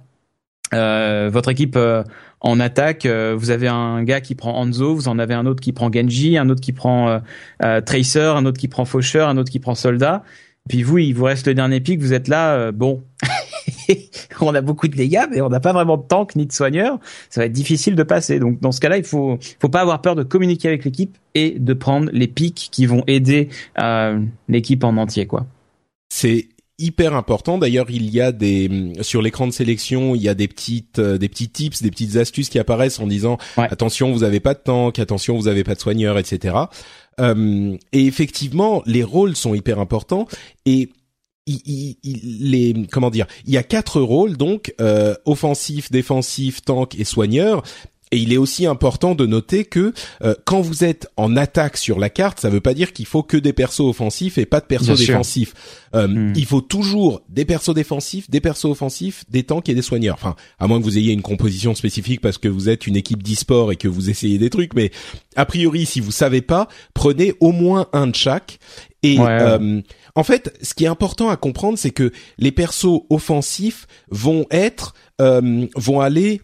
euh, 0.73 1.31
votre 1.33 1.49
équipe 1.49 1.75
euh, 1.77 2.05
en 2.41 2.61
attaque, 2.61 3.07
euh, 3.07 3.35
vous 3.37 3.51
avez 3.51 3.67
un 3.67 4.05
gars 4.05 4.21
qui 4.21 4.35
prend 4.35 4.61
Hanzo, 4.61 4.95
vous 4.95 5.09
en 5.09 5.19
avez 5.19 5.35
un 5.35 5.47
autre 5.47 5.61
qui 5.61 5.73
prend 5.73 5.91
Genji, 5.93 6.39
un 6.39 6.49
autre 6.49 6.61
qui 6.61 6.73
prend 6.73 7.21
Tracer, 7.61 8.33
un 8.37 8.45
autre 8.45 8.59
qui 8.59 8.69
prend 8.69 8.85
Faucheur, 8.85 9.29
un 9.29 9.37
autre 9.37 9.51
qui 9.51 9.59
prend 9.59 9.75
Soldat. 9.75 10.23
Puis 10.71 10.83
vous, 10.83 10.99
il 10.99 11.13
vous 11.13 11.25
reste 11.25 11.47
le 11.47 11.55
dernier 11.55 11.81
pic, 11.81 12.01
vous 12.01 12.13
êtes 12.13 12.29
là, 12.29 12.73
bon, 12.73 13.03
on 14.41 14.55
a 14.55 14.61
beaucoup 14.61 14.89
de 14.89 14.97
dégâts, 14.97 15.27
mais 15.31 15.41
on 15.41 15.49
n'a 15.49 15.61
pas 15.61 15.73
vraiment 15.73 15.97
de 15.97 16.07
tank 16.07 16.37
ni 16.37 16.47
de 16.47 16.53
soigneur. 16.53 16.99
Ça 17.29 17.41
va 17.41 17.47
être 17.47 17.53
difficile 17.53 17.95
de 17.95 18.03
passer. 18.03 18.39
Donc 18.39 18.61
dans 18.61 18.73
ce 18.73 18.81
cas-là, 18.81 18.99
il 18.99 19.05
faut 19.05 19.39
faut 19.59 19.69
pas 19.69 19.81
avoir 19.81 20.01
peur 20.03 20.15
de 20.15 20.23
communiquer 20.23 20.69
avec 20.69 20.85
l'équipe 20.85 21.17
et 21.35 21.57
de 21.59 21.75
prendre 21.75 22.11
les 22.13 22.29
pics 22.29 22.69
qui 22.71 22.87
vont 22.87 23.05
aider 23.07 23.49
euh, 23.79 24.21
l'équipe 24.49 24.83
en 24.85 24.97
entier, 24.97 25.27
quoi. 25.27 25.47
C'est 26.09 26.49
hyper 26.79 27.15
important. 27.15 27.59
D'ailleurs, 27.59 27.87
il 27.91 28.11
y 28.11 28.21
a 28.21 28.33
des 28.33 28.93
sur 29.03 29.23
l'écran 29.23 29.47
de 29.47 29.53
sélection, 29.53 30.15
il 30.15 30.23
y 30.23 30.29
a 30.29 30.35
des 30.35 30.49
petites 30.49 30.99
euh, 30.99 31.19
des 31.19 31.29
petits 31.29 31.49
tips, 31.49 31.83
des 31.83 31.91
petites 31.91 32.17
astuces 32.17 32.49
qui 32.49 32.59
apparaissent 32.59 32.99
en 32.99 33.07
disant 33.07 33.39
attention, 33.57 34.13
vous 34.13 34.25
avez 34.25 34.41
pas 34.41 34.55
de 34.55 34.61
tank, 34.61 34.99
attention, 34.99 35.37
vous 35.37 35.49
avez 35.49 35.63
pas 35.63 35.75
de 35.75 35.81
soigneur, 35.81 36.19
etc. 36.19 36.55
Euh, 37.21 37.77
et 37.93 38.07
effectivement, 38.07 38.83
les 38.87 39.05
rôles 39.05 39.37
sont 39.37 39.55
hyper 39.55 39.79
importants 39.79 40.27
et 40.65 40.91
il, 41.47 41.97
il, 42.03 42.51
les 42.51 42.87
comment 42.91 43.11
dire 43.11 43.27
il 43.47 43.53
y 43.53 43.57
a 43.57 43.63
quatre 43.63 44.01
rôles 44.01 44.37
donc 44.37 44.75
euh, 44.81 45.15
offensif 45.25 45.91
défensif 45.91 46.63
tank 46.63 46.95
et 46.99 47.05
soigneur 47.05 47.63
et 48.13 48.19
il 48.19 48.33
est 48.33 48.37
aussi 48.37 48.67
important 48.67 49.15
de 49.15 49.25
noter 49.25 49.65
que 49.65 49.93
euh, 50.23 50.35
quand 50.45 50.61
vous 50.61 50.85
êtes 50.85 51.09
en 51.17 51.37
attaque 51.37 51.77
sur 51.77 51.99
la 51.99 52.11
carte, 52.11 52.41
ça 52.41 52.51
veut 52.51 52.61
pas 52.61 52.75
dire 52.75 52.93
qu'il 52.93 53.07
faut 53.07 53.23
que 53.23 53.37
des 53.37 53.53
persos 53.53 53.81
offensifs 53.81 54.37
et 54.37 54.47
pas 54.47 54.61
de 54.61 54.67
persos 54.67 54.99
défensifs. 54.99 55.55
Euh, 55.95 56.09
hmm. 56.09 56.33
Il 56.37 56.45
faut 56.45 56.61
toujours 56.61 57.23
des 57.29 57.45
persos 57.45 57.75
défensifs, 57.75 58.29
des 58.29 58.41
persos 58.41 58.67
offensifs, 58.67 59.25
des 59.31 59.45
tanks 59.45 59.69
et 59.69 59.75
des 59.75 59.83
soigneurs. 59.83 60.15
Enfin, 60.15 60.35
à 60.59 60.67
moins 60.67 60.81
que 60.81 60.85
vous 60.85 60.99
ayez 60.99 61.13
une 61.13 61.23
composition 61.23 61.75
spécifique 61.75 62.21
parce 62.21 62.39
que 62.39 62.49
vous 62.49 62.69
êtes 62.69 62.87
une 62.87 62.97
équipe 62.97 63.23
d'e-sport 63.23 63.71
et 63.71 63.77
que 63.77 63.89
vous 63.89 64.11
essayez 64.11 64.39
des 64.39 64.51
trucs, 64.51 64.75
mais 64.75 64.91
a 65.37 65.47
priori, 65.47 65.87
si 65.87 66.01
vous 66.01 66.11
savez 66.11 66.43
pas, 66.43 66.69
prenez 66.95 67.35
au 67.41 67.53
moins 67.53 67.87
un 67.93 68.09
de 68.09 68.17
chaque. 68.17 68.59
Et 69.03 69.17
euh, 69.19 69.81
en 70.15 70.25
fait, 70.25 70.57
ce 70.63 70.75
qui 70.75 70.85
est 70.85 70.89
important 70.89 71.31
à 71.31 71.37
comprendre, 71.37 71.79
c'est 71.79 71.91
que 71.91 72.13
les 72.39 72.53
persos 72.53 73.03
offensifs 73.09 73.87
vont 74.11 74.47
être, 74.51 74.95
euh, 75.21 75.67
vont 75.77 76.01
aller 76.01 76.43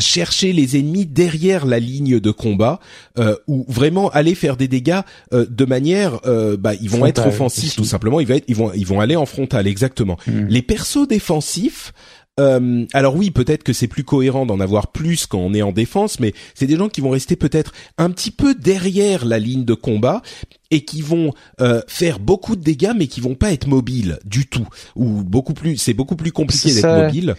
chercher 0.00 0.52
les 0.52 0.78
ennemis 0.78 1.06
derrière 1.06 1.66
la 1.66 1.78
ligne 1.78 2.20
de 2.20 2.30
combat 2.30 2.80
euh, 3.18 3.36
ou 3.46 3.64
vraiment 3.68 4.10
aller 4.10 4.34
faire 4.34 4.56
des 4.56 4.68
dégâts 4.68 5.00
euh, 5.32 5.46
de 5.48 5.64
manière 5.64 6.20
euh, 6.26 6.56
bah 6.56 6.74
ils 6.80 6.90
vont 6.90 7.06
être 7.06 7.26
offensifs 7.26 7.76
tout 7.76 7.84
simplement 7.84 8.20
ils 8.20 8.26
vont 8.26 8.34
être, 8.34 8.44
ils 8.48 8.56
vont 8.56 8.72
ils 8.72 8.86
vont 8.86 9.00
aller 9.00 9.16
en 9.16 9.26
frontal 9.26 9.66
exactement 9.66 10.18
hmm. 10.26 10.46
les 10.48 10.62
persos 10.62 11.06
défensifs 11.06 11.92
euh, 12.40 12.86
alors 12.92 13.16
oui, 13.16 13.30
peut-être 13.30 13.62
que 13.62 13.72
c'est 13.72 13.88
plus 13.88 14.04
cohérent 14.04 14.46
d'en 14.46 14.60
avoir 14.60 14.92
plus 14.92 15.26
quand 15.26 15.38
on 15.38 15.52
est 15.52 15.62
en 15.62 15.72
défense, 15.72 16.20
mais 16.20 16.32
c'est 16.54 16.66
des 16.66 16.76
gens 16.76 16.88
qui 16.88 17.00
vont 17.00 17.10
rester 17.10 17.36
peut-être 17.36 17.72
un 17.98 18.10
petit 18.10 18.30
peu 18.30 18.54
derrière 18.54 19.24
la 19.24 19.38
ligne 19.38 19.64
de 19.64 19.74
combat 19.74 20.22
et 20.70 20.84
qui 20.84 21.02
vont 21.02 21.34
euh, 21.60 21.82
faire 21.86 22.18
beaucoup 22.18 22.56
de 22.56 22.62
dégâts, 22.62 22.92
mais 22.96 23.08
qui 23.08 23.20
vont 23.20 23.34
pas 23.34 23.52
être 23.52 23.66
mobiles 23.66 24.18
du 24.24 24.46
tout. 24.46 24.66
Ou 24.96 25.22
beaucoup 25.22 25.54
plus, 25.54 25.76
c'est 25.76 25.94
beaucoup 25.94 26.16
plus 26.16 26.32
compliqué 26.32 26.72
d'être 26.72 27.04
mobile. 27.04 27.34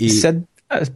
Et 0.00 0.08
ça, 0.08 0.32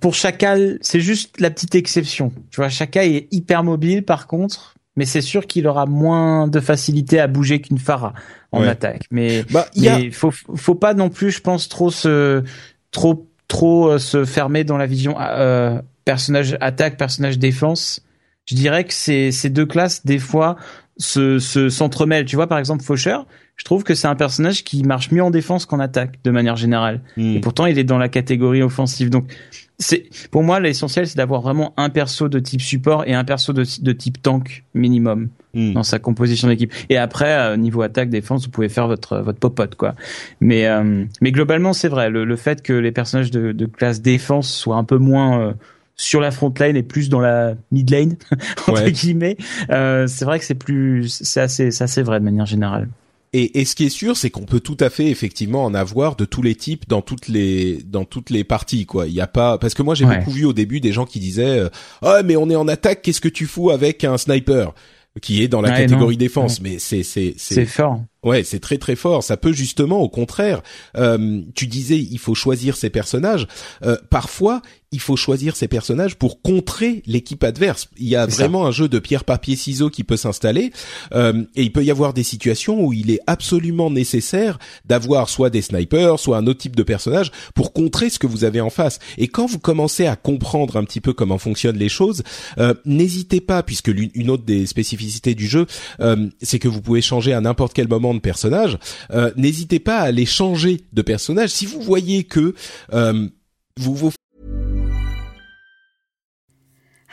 pour 0.00 0.14
Chacal, 0.14 0.78
c'est 0.80 1.00
juste 1.00 1.40
la 1.40 1.50
petite 1.50 1.74
exception. 1.74 2.32
Tu 2.50 2.56
vois, 2.56 2.68
Chacal 2.68 3.06
est 3.06 3.28
hyper 3.30 3.64
mobile, 3.64 4.04
par 4.04 4.26
contre, 4.26 4.74
mais 4.96 5.06
c'est 5.06 5.22
sûr 5.22 5.46
qu'il 5.46 5.66
aura 5.66 5.86
moins 5.86 6.48
de 6.48 6.60
facilité 6.60 7.18
à 7.18 7.26
bouger 7.26 7.60
qu'une 7.60 7.78
Farah 7.78 8.12
en 8.52 8.62
attaque. 8.62 9.04
Mais 9.10 9.44
bah, 9.50 9.66
il 9.74 10.12
faut 10.12 10.30
faut 10.30 10.74
pas 10.74 10.92
non 10.94 11.08
plus, 11.08 11.30
je 11.30 11.40
pense, 11.40 11.68
trop 11.68 11.90
se 11.90 12.42
trop 12.90 13.26
trop 13.48 13.88
euh, 13.88 13.98
se 13.98 14.24
fermer 14.24 14.64
dans 14.64 14.76
la 14.76 14.86
vision 14.86 15.16
euh, 15.18 15.80
personnage 16.04 16.56
attaque, 16.60 16.98
personnage 16.98 17.38
défense. 17.38 18.04
Je 18.46 18.54
dirais 18.54 18.84
que 18.84 18.92
ces, 18.92 19.30
ces 19.30 19.50
deux 19.50 19.66
classes, 19.66 20.04
des 20.04 20.18
fois, 20.18 20.56
se 20.98 21.38
s'entremêlent. 21.38 22.24
tu 22.24 22.36
vois, 22.36 22.48
par 22.48 22.58
exemple, 22.58 22.82
Faucheur, 22.82 23.26
je 23.56 23.64
trouve 23.64 23.84
que 23.84 23.94
c'est 23.94 24.08
un 24.08 24.14
personnage 24.14 24.64
qui 24.64 24.82
marche 24.82 25.10
mieux 25.10 25.22
en 25.22 25.30
défense 25.30 25.66
qu'en 25.66 25.78
attaque, 25.78 26.22
de 26.24 26.30
manière 26.30 26.56
générale. 26.56 27.00
Hmm. 27.16 27.36
Et 27.36 27.40
pourtant, 27.40 27.66
il 27.66 27.78
est 27.78 27.84
dans 27.84 27.98
la 27.98 28.08
catégorie 28.08 28.62
offensive. 28.62 29.10
Donc, 29.10 29.32
c'est 29.78 30.04
pour 30.30 30.42
moi 30.42 30.60
l'essentiel, 30.60 31.06
c'est 31.06 31.16
d'avoir 31.16 31.40
vraiment 31.40 31.74
un 31.76 31.90
perso 31.90 32.28
de 32.28 32.38
type 32.38 32.60
support 32.60 33.04
et 33.06 33.14
un 33.14 33.24
perso 33.24 33.52
de, 33.52 33.64
de 33.80 33.92
type 33.92 34.22
tank 34.22 34.64
minimum. 34.74 35.28
Hmm. 35.54 35.74
dans 35.74 35.82
sa 35.82 35.98
composition 35.98 36.48
d'équipe. 36.48 36.72
Et 36.88 36.96
après, 36.96 37.30
euh, 37.30 37.58
niveau 37.58 37.82
attaque, 37.82 38.08
défense, 38.08 38.46
vous 38.46 38.50
pouvez 38.50 38.70
faire 38.70 38.86
votre 38.86 39.18
votre 39.18 39.38
popote 39.38 39.74
quoi. 39.74 39.94
Mais 40.40 40.66
euh, 40.66 41.04
mais 41.20 41.30
globalement, 41.30 41.74
c'est 41.74 41.88
vrai. 41.88 42.08
Le, 42.08 42.24
le, 42.24 42.36
fait 42.36 42.62
que 42.62 42.72
les 42.72 42.90
personnages 42.90 43.30
de, 43.30 43.52
de, 43.52 43.66
classe 43.66 44.00
défense 44.00 44.50
soient 44.50 44.76
un 44.76 44.84
peu 44.84 44.96
moins 44.96 45.40
euh, 45.40 45.52
sur 45.94 46.22
la 46.22 46.30
front 46.30 46.54
lane 46.58 46.74
et 46.74 46.82
plus 46.82 47.10
dans 47.10 47.20
la 47.20 47.52
mid 47.70 47.90
lane 47.90 48.16
entre 48.66 48.88
guillemets. 48.88 49.36
C'est 49.68 50.24
vrai 50.24 50.38
que 50.38 50.46
c'est 50.46 50.54
plus, 50.54 51.08
c'est 51.22 51.42
assez, 51.42 51.70
c'est 51.70 51.84
assez 51.84 52.02
vrai 52.02 52.18
de 52.18 52.24
manière 52.24 52.46
générale. 52.46 52.88
Et, 53.34 53.60
et, 53.60 53.64
ce 53.64 53.74
qui 53.74 53.84
est 53.86 53.88
sûr, 53.88 54.16
c'est 54.16 54.28
qu'on 54.28 54.44
peut 54.44 54.60
tout 54.60 54.76
à 54.80 54.90
fait 54.90 55.06
effectivement 55.08 55.64
en 55.64 55.72
avoir 55.72 56.16
de 56.16 56.26
tous 56.26 56.42
les 56.42 56.54
types 56.54 56.86
dans 56.86 57.00
toutes 57.00 57.28
les 57.28 57.82
dans 57.82 58.04
toutes 58.04 58.28
les 58.28 58.44
parties 58.44 58.84
quoi. 58.84 59.06
Il 59.06 59.14
y 59.14 59.22
a 59.22 59.26
pas 59.26 59.56
parce 59.56 59.72
que 59.72 59.82
moi 59.82 59.94
j'ai 59.94 60.04
beaucoup 60.04 60.32
vu 60.32 60.44
au 60.44 60.52
début 60.52 60.80
des 60.80 60.92
gens 60.92 61.06
qui 61.06 61.18
disaient 61.18 61.62
"Ah 62.02 62.22
mais 62.24 62.36
on 62.36 62.50
est 62.50 62.56
en 62.56 62.68
attaque, 62.68 63.00
qu'est-ce 63.02 63.22
que 63.22 63.28
tu 63.30 63.46
fous 63.46 63.70
avec 63.70 64.04
un 64.04 64.18
sniper? 64.18 64.74
Qui 65.20 65.42
est 65.42 65.48
dans 65.48 65.60
la 65.62 65.70
catégorie 65.82 66.16
défense 66.16 66.60
mais 66.60 66.78
c'est 66.78 67.02
c'est 67.02 67.34
c'est 67.38 67.66
fort. 67.66 68.02
Ouais, 68.22 68.44
c'est 68.44 68.60
très 68.60 68.78
très 68.78 68.94
fort. 68.94 69.24
Ça 69.24 69.36
peut 69.36 69.52
justement, 69.52 70.00
au 70.00 70.08
contraire, 70.08 70.62
euh, 70.96 71.42
tu 71.54 71.66
disais, 71.66 71.98
il 71.98 72.18
faut 72.18 72.34
choisir 72.34 72.76
ses 72.76 72.88
personnages. 72.88 73.48
Euh, 73.84 73.96
parfois, 74.10 74.62
il 74.92 75.00
faut 75.00 75.16
choisir 75.16 75.56
ses 75.56 75.68
personnages 75.68 76.16
pour 76.16 76.42
contrer 76.42 77.02
l'équipe 77.06 77.42
adverse. 77.42 77.88
Il 77.96 78.08
y 78.08 78.14
a 78.14 78.26
vraiment 78.26 78.66
un 78.66 78.70
jeu 78.70 78.88
de 78.88 78.98
pierre 78.98 79.24
papier 79.24 79.56
ciseaux 79.56 79.90
qui 79.90 80.04
peut 80.04 80.18
s'installer 80.18 80.70
euh, 81.14 81.44
et 81.56 81.62
il 81.62 81.72
peut 81.72 81.82
y 81.82 81.90
avoir 81.90 82.12
des 82.12 82.22
situations 82.22 82.84
où 82.84 82.92
il 82.92 83.10
est 83.10 83.20
absolument 83.26 83.90
nécessaire 83.90 84.58
d'avoir 84.84 85.30
soit 85.30 85.50
des 85.50 85.62
snipers, 85.62 86.18
soit 86.18 86.36
un 86.36 86.46
autre 86.46 86.60
type 86.60 86.76
de 86.76 86.82
personnage 86.82 87.32
pour 87.54 87.72
contrer 87.72 88.10
ce 88.10 88.18
que 88.18 88.26
vous 88.26 88.44
avez 88.44 88.60
en 88.60 88.70
face. 88.70 88.98
Et 89.16 89.28
quand 89.28 89.46
vous 89.46 89.58
commencez 89.58 90.06
à 90.06 90.14
comprendre 90.14 90.76
un 90.76 90.84
petit 90.84 91.00
peu 91.00 91.14
comment 91.14 91.38
fonctionnent 91.38 91.78
les 91.78 91.88
choses, 91.88 92.22
euh, 92.58 92.74
n'hésitez 92.84 93.40
pas, 93.40 93.62
puisque 93.62 93.88
une 93.88 94.30
autre 94.30 94.44
des 94.44 94.66
spécificités 94.66 95.34
du 95.34 95.46
jeu, 95.46 95.66
euh, 96.00 96.28
c'est 96.42 96.58
que 96.58 96.68
vous 96.68 96.82
pouvez 96.82 97.00
changer 97.00 97.32
à 97.32 97.40
n'importe 97.40 97.72
quel 97.72 97.88
moment 97.88 98.11
de. 98.20 98.78
Euh, 99.10 99.32
n'hésitez 99.36 99.80
pas 99.80 100.00
à 100.00 100.10
les 100.10 100.26
changer 100.26 100.82
de 100.92 101.02
personnage 101.02 101.50
si 101.50 101.66
vous 101.66 101.80
voyez 101.80 102.24
que 102.24 102.54
euh, 102.92 103.28
vous 103.76 103.94
vous 103.94 104.12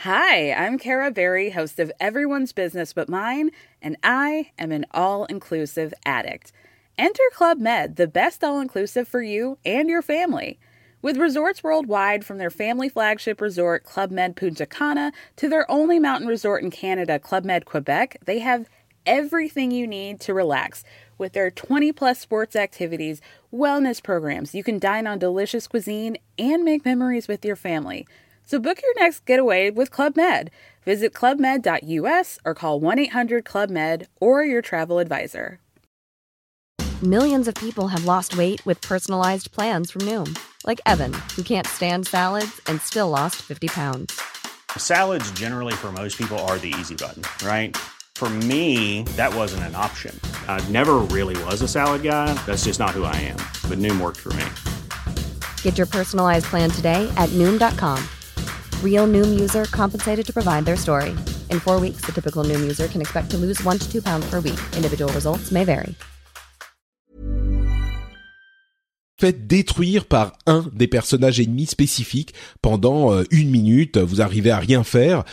Hi, 0.02 0.50
I'm 0.50 0.78
Kara 0.78 1.10
Berry, 1.10 1.50
host 1.50 1.78
of 1.78 1.92
Everyone's 2.00 2.52
Business 2.52 2.94
But 2.94 3.10
Mine, 3.10 3.50
and 3.82 3.98
I 4.02 4.50
am 4.58 4.72
an 4.72 4.86
all 4.92 5.26
inclusive 5.26 5.92
addict. 6.06 6.52
Enter 6.96 7.22
Club 7.34 7.58
Med, 7.58 7.96
the 7.96 8.06
best 8.06 8.42
all 8.42 8.60
inclusive 8.60 9.06
for 9.06 9.22
you 9.22 9.58
and 9.62 9.90
your 9.90 10.00
family. 10.00 10.58
With 11.02 11.16
resorts 11.16 11.62
worldwide, 11.62 12.24
from 12.24 12.38
their 12.38 12.50
family 12.50 12.88
flagship 12.88 13.40
resort, 13.40 13.84
Club 13.84 14.10
Med 14.10 14.36
Punta 14.36 14.66
Cana, 14.66 15.12
to 15.36 15.48
their 15.48 15.70
only 15.70 15.98
mountain 15.98 16.28
resort 16.28 16.62
in 16.62 16.70
Canada, 16.70 17.18
Club 17.18 17.44
Med 17.44 17.64
Quebec, 17.64 18.16
they 18.24 18.38
have 18.38 18.68
everything 19.10 19.72
you 19.72 19.86
need 19.88 20.20
to 20.20 20.32
relax. 20.32 20.84
With 21.18 21.32
their 21.32 21.50
20 21.50 21.92
plus 21.92 22.20
sports 22.20 22.54
activities, 22.54 23.20
wellness 23.52 24.02
programs, 24.02 24.54
you 24.54 24.62
can 24.62 24.78
dine 24.78 25.06
on 25.06 25.18
delicious 25.18 25.66
cuisine 25.66 26.16
and 26.38 26.64
make 26.64 26.84
memories 26.84 27.26
with 27.26 27.44
your 27.44 27.56
family. 27.56 28.06
So 28.46 28.60
book 28.60 28.80
your 28.82 28.94
next 29.02 29.26
getaway 29.26 29.70
with 29.70 29.90
Club 29.90 30.16
Med. 30.16 30.50
Visit 30.84 31.12
clubmed.us 31.12 32.38
or 32.44 32.54
call 32.54 32.80
1 32.80 32.98
800 33.00 33.44
Club 33.44 33.68
Med 33.68 34.06
or 34.20 34.44
your 34.44 34.62
travel 34.62 35.00
advisor. 35.00 35.58
Millions 37.02 37.48
of 37.48 37.54
people 37.56 37.88
have 37.88 38.04
lost 38.04 38.36
weight 38.36 38.64
with 38.64 38.80
personalized 38.80 39.50
plans 39.52 39.90
from 39.90 40.02
Noom, 40.02 40.38
like 40.66 40.80
Evan, 40.86 41.12
who 41.34 41.42
can't 41.42 41.66
stand 41.66 42.06
salads 42.06 42.60
and 42.66 42.80
still 42.80 43.08
lost 43.08 43.36
50 43.36 43.68
pounds. 43.68 44.20
Salads, 44.76 45.30
generally, 45.32 45.72
for 45.72 45.90
most 45.90 46.16
people, 46.16 46.38
are 46.40 46.58
the 46.58 46.74
easy 46.78 46.94
button, 46.94 47.22
right? 47.46 47.76
For 48.20 48.28
me, 48.28 49.04
that 49.16 49.34
wasn't 49.34 49.62
an 49.62 49.74
option. 49.74 50.14
I 50.46 50.60
never 50.68 50.96
really 51.08 51.42
was 51.44 51.62
a 51.62 51.66
salad 51.66 52.02
guy. 52.02 52.34
That's 52.44 52.64
just 52.64 52.78
not 52.78 52.90
who 52.90 53.04
I 53.04 53.16
am. 53.16 53.38
But 53.66 53.78
Noom 53.78 53.98
worked 53.98 54.18
for 54.18 54.28
me. 54.34 54.44
Get 55.62 55.78
your 55.78 55.86
personalized 55.86 56.44
plan 56.44 56.68
today 56.68 57.08
at 57.16 57.30
Noom.com. 57.30 57.98
Real 58.84 59.06
Noom 59.06 59.40
user 59.40 59.64
compensated 59.72 60.26
to 60.26 60.34
provide 60.34 60.66
their 60.66 60.76
story. 60.76 61.16
In 61.48 61.60
four 61.60 61.80
weeks, 61.80 62.02
the 62.04 62.12
typical 62.12 62.44
Noom 62.44 62.60
user 62.60 62.88
can 62.88 63.00
expect 63.00 63.30
to 63.30 63.38
lose 63.38 63.64
one 63.64 63.78
to 63.78 63.90
two 63.90 64.02
pounds 64.02 64.28
per 64.28 64.40
week. 64.40 64.60
Individual 64.76 65.10
results 65.14 65.50
may 65.50 65.64
vary. 65.64 65.94
Faites 69.18 69.46
détruire 69.46 70.04
par 70.04 70.32
un 70.46 70.66
des 70.74 70.88
personnages 70.88 71.40
ennemis 71.40 71.66
spécifiques 71.66 72.34
pendant 72.60 73.14
euh, 73.14 73.24
une 73.30 73.50
minute. 73.50 73.96
Vous 73.96 74.20
arrivez 74.20 74.50
à 74.50 74.58
rien 74.58 74.84
faire. 74.84 75.24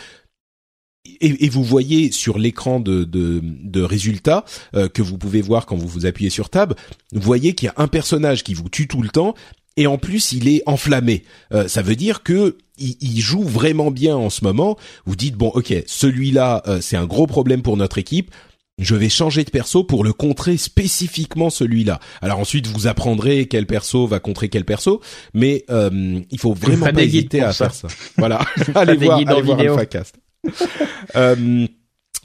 Et, 1.21 1.45
et, 1.45 1.49
vous 1.49 1.63
voyez 1.63 2.11
sur 2.11 2.37
l'écran 2.37 2.79
de, 2.79 3.03
de, 3.03 3.41
de 3.43 3.81
résultats 3.81 4.45
euh, 4.75 4.87
que 4.87 5.01
vous 5.01 5.17
pouvez 5.17 5.41
voir 5.41 5.65
quand 5.65 5.75
vous 5.75 5.87
vous 5.87 6.05
appuyez 6.05 6.29
sur 6.29 6.49
Tab, 6.49 6.73
vous 7.11 7.21
voyez 7.21 7.53
qu'il 7.53 7.67
y 7.67 7.69
a 7.69 7.73
un 7.77 7.87
personnage 7.87 8.43
qui 8.43 8.53
vous 8.53 8.69
tue 8.69 8.87
tout 8.87 9.01
le 9.01 9.09
temps 9.09 9.33
et 9.77 9.87
en 9.87 9.97
plus 9.97 10.33
il 10.33 10.49
est 10.49 10.63
enflammé. 10.65 11.23
Euh, 11.53 11.67
ça 11.67 11.81
veut 11.81 11.95
dire 11.95 12.23
que 12.23 12.57
il, 12.79 13.19
joue 13.19 13.41
vraiment 13.41 13.89
bien 13.89 14.15
en 14.15 14.29
ce 14.29 14.43
moment. 14.43 14.77
Vous 15.05 15.15
dites 15.15 15.35
bon, 15.35 15.47
ok, 15.47 15.73
celui-là 15.87 16.61
euh, 16.67 16.79
c'est 16.81 16.97
un 16.97 17.05
gros 17.05 17.25
problème 17.25 17.61
pour 17.61 17.77
notre 17.77 17.97
équipe. 17.97 18.31
Je 18.79 18.93
vais 18.93 19.09
changer 19.09 19.43
de 19.43 19.49
perso 19.49 19.83
pour 19.83 20.03
le 20.03 20.13
contrer 20.13 20.57
spécifiquement 20.57 21.49
celui-là. 21.49 21.99
Alors 22.21 22.37
ensuite 22.37 22.67
vous 22.67 22.85
apprendrez 22.85 23.47
quel 23.47 23.65
perso 23.65 24.05
va 24.05 24.19
contrer 24.19 24.49
quel 24.49 24.65
perso, 24.65 25.01
mais 25.33 25.65
euh, 25.71 26.19
il 26.29 26.39
faut 26.39 26.53
vraiment 26.53 26.91
pas 26.91 27.01
hésiter 27.01 27.41
à 27.41 27.53
faire 27.53 27.73
ça. 27.73 27.87
Voilà, 28.17 28.41
allez 28.75 28.95
voir, 28.95 29.17
allez 29.17 29.41
voir 29.41 29.59
AlphaCast. 29.59 30.15
euh, 31.15 31.67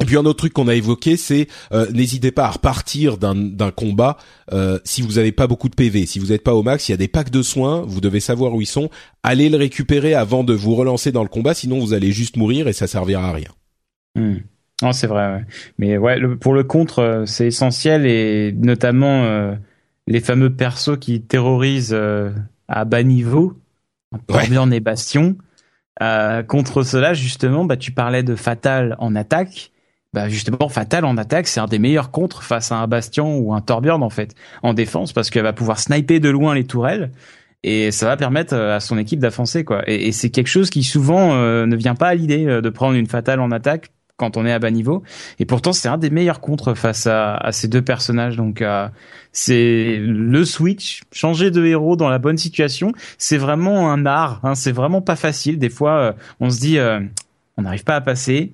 et 0.01 0.05
puis 0.05 0.17
un 0.17 0.25
autre 0.25 0.39
truc 0.39 0.53
qu'on 0.53 0.69
a 0.69 0.75
évoqué, 0.75 1.17
c'est 1.17 1.49
euh, 1.73 1.91
n'hésitez 1.93 2.33
pas 2.33 2.47
à 2.47 2.51
repartir 2.51 3.19
d'un 3.19 3.71
combat 3.71 4.17
euh, 4.53 4.79
si 4.85 5.03
vous 5.03 5.13
n'avez 5.13 5.33
pas 5.33 5.47
beaucoup 5.47 5.69
de 5.69 5.75
PV, 5.75 6.07
si 6.07 6.19
vous 6.19 6.27
n'êtes 6.27 6.43
pas 6.43 6.55
au 6.55 6.63
max, 6.63 6.89
il 6.89 6.93
y 6.93 6.95
a 6.95 6.99
des 6.99 7.09
packs 7.09 7.31
de 7.31 7.43
soins, 7.43 7.83
vous 7.87 8.01
devez 8.01 8.21
savoir 8.21 8.55
où 8.55 8.61
ils 8.61 8.67
sont, 8.67 8.91
allez 9.23 9.49
le 9.49 9.59
récupérer 9.59 10.15
avant 10.15 10.45
de 10.45 10.55
vous 10.55 10.75
relancer 10.75 11.13
dans 11.13 11.23
le 11.23 11.29
combat, 11.29 11.55
sinon 11.55 11.79
vous 11.79 11.93
allez 11.93 12.11
juste 12.11 12.37
mourir 12.37 12.69
et 12.69 12.73
ça 12.73 12.87
servira 12.87 13.29
à 13.29 13.33
rien. 13.33 13.51
Hmm. 14.17 14.39
Non, 14.83 14.93
c'est 14.93 15.07
vrai. 15.07 15.35
Ouais. 15.35 15.45
Mais 15.79 15.99
ouais, 15.99 16.19
pour 16.41 16.55
le 16.55 16.65
contre, 16.65 17.23
c'est 17.27 17.47
essentiel 17.47 18.05
et 18.05 18.53
notamment 18.53 19.23
euh, 19.25 19.55
les 20.09 20.21
fameux 20.21 20.51
persos 20.51 20.99
qui 20.99 21.21
terrorisent 21.21 21.97
à 22.67 22.85
bas 22.85 23.03
niveau, 23.05 23.57
Torbjorn 24.27 24.73
et 24.73 24.81
Bastion. 24.81 25.37
Contre 25.99 26.83
cela, 26.83 27.15
justement, 27.15 27.65
bah, 27.65 27.77
tu 27.77 27.93
parlais 27.93 28.23
de 28.23 28.35
Fatal 28.35 28.97
en 28.99 29.15
attaque 29.15 29.73
bah 30.13 30.29
justement 30.29 30.69
Fatal 30.69 31.05
en 31.05 31.17
attaque, 31.17 31.47
c'est 31.47 31.61
un 31.61 31.67
des 31.67 31.79
meilleurs 31.79 32.11
contres 32.11 32.43
face 32.43 32.71
à 32.71 32.77
un 32.77 32.87
Bastion 32.87 33.39
ou 33.39 33.55
un 33.55 33.61
Torbjorn 33.61 34.03
en 34.03 34.11
fait 34.11 34.35
en 34.63 34.75
défense 34.75 35.13
parce 35.13 35.31
qu'elle 35.31 35.43
va 35.43 35.55
pouvoir 35.55 35.79
sniper 35.79 36.21
de 36.21 36.29
loin 36.29 36.55
les 36.55 36.65
tourelles 36.65 37.11
et 37.63 37.91
ça 37.93 38.07
va 38.07 38.17
permettre 38.17 38.55
euh, 38.55 38.77
à 38.77 38.81
son 38.81 38.99
équipe 38.99 39.21
d'avancer 39.21 39.65
quoi. 39.65 39.83
Et, 39.87 40.13
c'est 40.13 40.31
quelque 40.31 40.49
chose 40.49 40.69
qui 40.69 40.83
souvent 40.83 41.35
euh, 41.35 41.65
ne 41.67 41.77
vient 41.77 41.95
pas 41.95 42.09
à 42.09 42.15
l'idée 42.15 42.47
euh, 42.47 42.61
de 42.61 42.69
prendre 42.69 42.95
une 42.95 43.07
Fatale 43.07 43.41
en 43.41 43.51
attaque 43.51 43.91
quand 44.23 44.37
on 44.37 44.47
est 44.47 44.53
à 44.53 44.61
bas 44.61 44.71
niveau. 44.71 45.03
Et 45.41 45.47
pourtant, 45.47 45.73
c'est 45.73 45.89
un 45.89 45.99
des 45.99 46.11
meilleurs 46.11 46.41
contres 46.41 46.75
face 46.75 47.09
à, 47.09 47.41
ces 47.51 47.67
deux 47.67 47.83
personnages. 47.83 48.37
Donc, 48.37 48.65
c'est 49.33 49.99
le 49.99 50.45
switch, 50.45 51.03
changer 51.11 51.51
de 51.51 51.65
héros 51.65 51.97
dans 51.97 52.09
la 52.09 52.19
bonne 52.19 52.39
situation. 52.39 52.93
C'est 53.19 53.37
vraiment 53.37 53.91
un 53.91 54.07
art. 54.07 54.41
Hein, 54.45 54.55
c'est 54.55 54.71
vraiment 54.71 55.03
pas 55.03 55.17
facile. 55.17 55.59
Des 55.59 55.71
fois, 55.71 56.15
on 56.39 56.51
se 56.51 56.61
dit, 56.61 56.79
on 57.57 57.63
n'arrive 57.63 57.83
pas 57.83 57.97
à 57.97 58.01
passer 58.01 58.53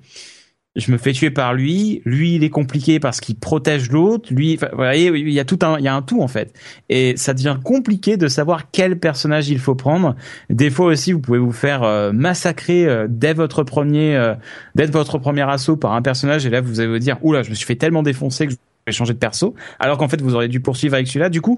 je 0.75 0.91
me 0.91 0.97
fais 0.97 1.13
tuer 1.13 1.31
par 1.31 1.53
lui, 1.53 2.01
lui 2.05 2.35
il 2.35 2.43
est 2.43 2.49
compliqué 2.49 2.99
parce 2.99 3.19
qu'il 3.19 3.35
protège 3.35 3.89
l'autre, 3.89 4.31
lui, 4.31 4.57
vous 4.57 4.67
voyez, 4.73 5.07
il 5.07 5.31
y 5.31 5.39
a 5.39 5.45
tout 5.45 5.59
un, 5.63 5.79
il 5.79 5.83
y 5.83 5.87
a 5.87 5.95
un 5.95 6.01
tout 6.01 6.21
en 6.21 6.27
fait, 6.27 6.53
et 6.89 7.15
ça 7.17 7.33
devient 7.33 7.57
compliqué 7.63 8.17
de 8.17 8.27
savoir 8.27 8.69
quel 8.71 8.99
personnage 8.99 9.49
il 9.49 9.59
faut 9.59 9.75
prendre. 9.75 10.15
Des 10.49 10.69
fois 10.69 10.87
aussi, 10.87 11.11
vous 11.11 11.19
pouvez 11.19 11.39
vous 11.39 11.51
faire 11.51 11.83
euh, 11.83 12.11
massacrer 12.11 12.85
euh, 12.85 13.07
dès 13.09 13.33
votre 13.33 13.63
premier, 13.63 14.15
euh, 14.15 14.35
dès 14.75 14.85
votre 14.85 15.17
premier 15.17 15.49
assaut 15.49 15.75
par 15.75 15.93
un 15.93 16.01
personnage, 16.01 16.45
et 16.45 16.49
là 16.49 16.61
vous 16.61 16.79
allez 16.79 16.89
vous 16.89 16.99
dire, 16.99 17.17
oula, 17.23 17.41
je 17.41 17.49
me 17.49 17.55
suis 17.55 17.65
fait 17.65 17.75
tellement 17.75 18.03
défoncer 18.03 18.47
que 18.47 18.53
changer 18.91 19.13
de 19.13 19.19
perso, 19.19 19.55
alors 19.79 19.97
qu'en 19.97 20.07
fait 20.07 20.21
vous 20.21 20.35
auriez 20.35 20.47
dû 20.47 20.59
poursuivre 20.59 20.95
avec 20.95 21.07
celui-là. 21.07 21.29
Du 21.29 21.41
coup, 21.41 21.57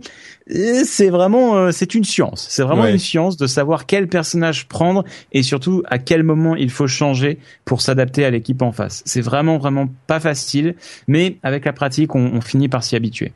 euh, 0.50 0.82
c'est 0.86 1.10
vraiment, 1.10 1.56
euh, 1.56 1.72
c'est 1.72 1.96
une 1.96 2.04
science. 2.04 2.48
C'est 2.50 2.64
vraiment 2.64 2.86
une 2.86 3.00
science 3.00 3.38
de 3.38 3.48
savoir 3.48 3.86
quel 3.86 4.08
personnage 4.08 4.68
prendre 4.68 5.04
et 5.32 5.44
surtout 5.44 5.84
à 5.88 5.98
quel 5.98 6.24
moment 6.24 6.56
il 6.56 6.70
faut 6.70 6.88
changer 6.88 7.40
pour 7.66 7.82
s'adapter 7.82 8.26
à 8.26 8.30
l'équipe 8.30 8.62
en 8.62 8.72
face. 8.72 9.02
C'est 9.06 9.22
vraiment 9.22 9.58
vraiment 9.58 9.88
pas 10.08 10.20
facile, 10.20 10.76
mais 11.08 11.38
avec 11.44 11.66
la 11.66 11.74
pratique, 11.74 12.16
on, 12.16 12.42
finit 12.42 12.70
par 12.70 12.84
s'y 12.84 12.96
habituer. 12.96 13.34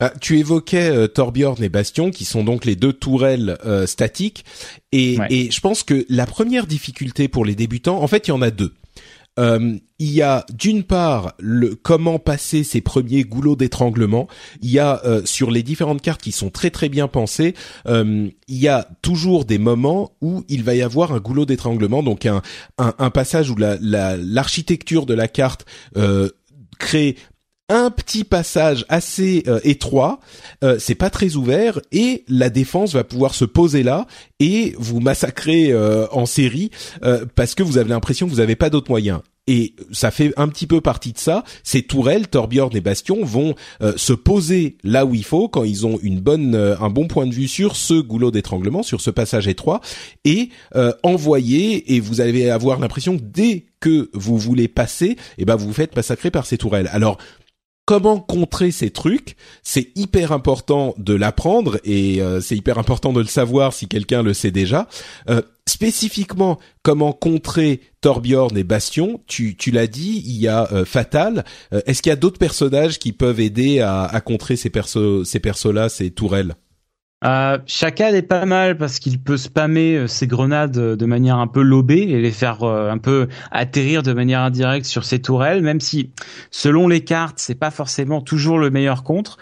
Ah, 0.00 0.12
tu 0.20 0.38
évoquais 0.38 0.90
euh, 0.90 1.06
Torbjorn 1.06 1.62
et 1.62 1.68
Bastion, 1.68 2.10
qui 2.10 2.24
sont 2.24 2.44
donc 2.44 2.64
les 2.64 2.76
deux 2.76 2.92
tourelles 2.92 3.58
statiques, 3.86 4.44
et, 4.92 5.18
et 5.28 5.50
je 5.50 5.60
pense 5.60 5.82
que 5.82 6.06
la 6.08 6.24
première 6.24 6.66
difficulté 6.66 7.28
pour 7.28 7.44
les 7.44 7.54
débutants, 7.54 8.00
en 8.02 8.06
fait, 8.06 8.28
il 8.28 8.30
y 8.30 8.32
en 8.32 8.42
a 8.42 8.50
deux. 8.50 8.72
Euh, 9.38 9.78
il 10.00 10.12
y 10.12 10.22
a 10.22 10.44
d'une 10.52 10.84
part 10.84 11.34
le 11.38 11.74
comment 11.74 12.18
passer 12.18 12.62
ces 12.64 12.80
premiers 12.80 13.24
goulots 13.24 13.56
d'étranglement. 13.56 14.28
Il 14.62 14.70
y 14.70 14.78
a 14.78 15.00
euh, 15.04 15.22
sur 15.24 15.50
les 15.50 15.62
différentes 15.62 16.02
cartes 16.02 16.20
qui 16.20 16.32
sont 16.32 16.50
très 16.50 16.70
très 16.70 16.88
bien 16.88 17.08
pensées, 17.08 17.54
euh, 17.86 18.28
il 18.48 18.58
y 18.58 18.68
a 18.68 18.88
toujours 19.02 19.44
des 19.44 19.58
moments 19.58 20.12
où 20.20 20.44
il 20.48 20.62
va 20.62 20.74
y 20.74 20.82
avoir 20.82 21.12
un 21.12 21.20
goulot 21.20 21.46
d'étranglement, 21.46 22.02
donc 22.02 22.26
un, 22.26 22.42
un, 22.78 22.94
un, 22.98 23.10
passage 23.10 23.50
où 23.50 23.56
la 23.56 23.76
l'architecture 23.80 25.06
de 25.06 25.14
la 25.14 25.28
carte 25.28 25.64
crée 26.78 27.16
un 27.68 27.90
petit 27.90 28.24
passage 28.24 28.86
assez 28.88 29.42
euh, 29.46 29.60
étroit, 29.62 30.20
euh, 30.64 30.76
c'est 30.78 30.94
pas 30.94 31.10
très 31.10 31.36
ouvert 31.36 31.80
et 31.92 32.24
la 32.28 32.48
défense 32.48 32.94
va 32.94 33.04
pouvoir 33.04 33.34
se 33.34 33.44
poser 33.44 33.82
là 33.82 34.06
et 34.40 34.74
vous 34.78 35.00
massacrer 35.00 35.70
euh, 35.70 36.06
en 36.10 36.26
série 36.26 36.70
parce 37.34 37.54
que 37.54 37.62
vous 37.62 37.78
avez 37.78 37.90
l'impression 37.90 38.26
que 38.26 38.32
vous 38.32 38.38
n'avez 38.38 38.56
pas 38.56 38.70
d'autres 38.70 38.90
moyens. 38.90 39.20
Et 39.46 39.74
ça 39.92 40.10
fait 40.10 40.34
un 40.36 40.48
petit 40.48 40.66
peu 40.66 40.82
partie 40.82 41.12
de 41.12 41.18
ça. 41.18 41.42
Ces 41.62 41.82
tourelles, 41.82 42.28
Torbjorn 42.28 42.76
et 42.76 42.82
Bastion, 42.82 43.24
vont 43.24 43.54
se 43.96 44.12
poser 44.12 44.76
là 44.84 45.06
où 45.06 45.14
il 45.14 45.24
faut 45.24 45.48
quand 45.48 45.64
ils 45.64 45.86
ont 45.86 45.98
une 46.02 46.20
bonne, 46.20 46.54
un 46.54 46.90
bon 46.90 47.06
point 47.06 47.26
de 47.26 47.32
vue 47.32 47.48
sur 47.48 47.74
ce 47.74 47.94
goulot 47.94 48.30
d'étranglement, 48.30 48.82
sur 48.82 49.00
ce 49.00 49.10
passage 49.10 49.48
étroit, 49.48 49.80
et 50.26 50.50
envoyer. 51.02 51.94
Et 51.94 52.00
vous 52.00 52.20
allez 52.20 52.50
avoir 52.50 52.78
l'impression 52.78 53.18
dès 53.18 53.64
que 53.80 54.10
vous 54.12 54.36
voulez 54.36 54.68
passer, 54.68 55.16
eh 55.38 55.46
ben 55.46 55.56
vous 55.56 55.68
vous 55.68 55.72
faites 55.72 55.96
massacrer 55.96 56.30
par 56.30 56.44
ces 56.44 56.58
tourelles. 56.58 56.90
Alors 56.92 57.16
comment 57.88 58.20
contrer 58.20 58.70
ces 58.70 58.90
trucs, 58.90 59.34
c'est 59.62 59.92
hyper 59.96 60.32
important 60.32 60.94
de 60.98 61.14
l'apprendre 61.14 61.80
et 61.84 62.20
euh, 62.20 62.38
c'est 62.38 62.54
hyper 62.54 62.76
important 62.76 63.14
de 63.14 63.20
le 63.20 63.26
savoir 63.26 63.72
si 63.72 63.88
quelqu'un 63.88 64.22
le 64.22 64.34
sait 64.34 64.50
déjà. 64.50 64.88
Euh, 65.30 65.40
spécifiquement, 65.66 66.58
comment 66.82 67.14
contrer 67.14 67.80
Torbjorn 68.02 68.58
et 68.58 68.62
Bastion, 68.62 69.22
tu, 69.26 69.56
tu 69.56 69.70
l'as 69.70 69.86
dit, 69.86 70.22
il 70.26 70.36
y 70.36 70.48
a 70.48 70.70
euh, 70.70 70.84
Fatal. 70.84 71.46
Est-ce 71.86 72.02
qu'il 72.02 72.10
y 72.10 72.12
a 72.12 72.16
d'autres 72.16 72.38
personnages 72.38 72.98
qui 72.98 73.12
peuvent 73.12 73.40
aider 73.40 73.80
à, 73.80 74.04
à 74.04 74.20
contrer 74.20 74.56
ces 74.56 74.68
persos, 74.68 75.24
ces 75.24 75.40
persos-là, 75.40 75.88
ces 75.88 76.10
tourelles? 76.10 76.56
Euh, 77.24 77.58
Chacal 77.66 78.14
est 78.14 78.22
pas 78.22 78.46
mal 78.46 78.76
parce 78.78 79.00
qu'il 79.00 79.20
peut 79.20 79.36
spammer 79.36 79.96
euh, 79.96 80.06
ses 80.06 80.28
grenades 80.28 80.70
de 80.70 81.06
manière 81.06 81.38
un 81.38 81.48
peu 81.48 81.62
lobée 81.62 82.02
et 82.02 82.20
les 82.20 82.30
faire 82.30 82.62
euh, 82.62 82.90
un 82.90 82.98
peu 82.98 83.26
atterrir 83.50 84.04
de 84.04 84.12
manière 84.12 84.40
indirecte 84.40 84.86
sur 84.86 85.04
ses 85.04 85.20
tourelles, 85.20 85.62
même 85.62 85.80
si 85.80 86.12
selon 86.52 86.86
les 86.86 87.02
cartes 87.02 87.40
c'est 87.40 87.56
pas 87.56 87.72
forcément 87.72 88.20
toujours 88.20 88.58
le 88.58 88.70
meilleur 88.70 89.02
contre. 89.02 89.38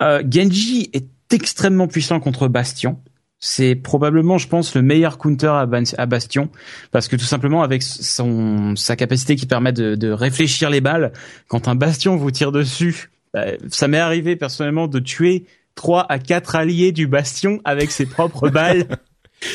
Euh, 0.00 0.24
Genji 0.28 0.90
est 0.92 1.06
extrêmement 1.32 1.86
puissant 1.86 2.18
contre 2.18 2.48
Bastion. 2.48 2.98
C'est 3.42 3.74
probablement, 3.74 4.36
je 4.36 4.48
pense, 4.48 4.74
le 4.74 4.82
meilleur 4.82 5.16
counter 5.16 5.64
à, 5.96 6.06
Bastion 6.06 6.50
parce 6.90 7.06
que 7.06 7.16
tout 7.16 7.24
simplement 7.24 7.62
avec 7.62 7.82
son 7.82 8.74
sa 8.76 8.96
capacité 8.96 9.36
qui 9.36 9.46
permet 9.46 9.72
de, 9.72 9.94
de 9.94 10.10
réfléchir 10.10 10.68
les 10.68 10.80
balles, 10.80 11.12
quand 11.46 11.68
un 11.68 11.76
Bastion 11.76 12.16
vous 12.16 12.32
tire 12.32 12.50
dessus, 12.50 13.08
bah, 13.32 13.44
ça 13.68 13.86
m'est 13.86 13.98
arrivé 13.98 14.34
personnellement 14.34 14.88
de 14.88 14.98
tuer 14.98 15.46
3 15.80 16.04
à 16.10 16.18
4 16.18 16.56
alliés 16.56 16.92
du 16.92 17.06
bastion 17.06 17.58
avec 17.64 17.90
ses 17.90 18.04
propres 18.04 18.48
balles. 18.50 18.86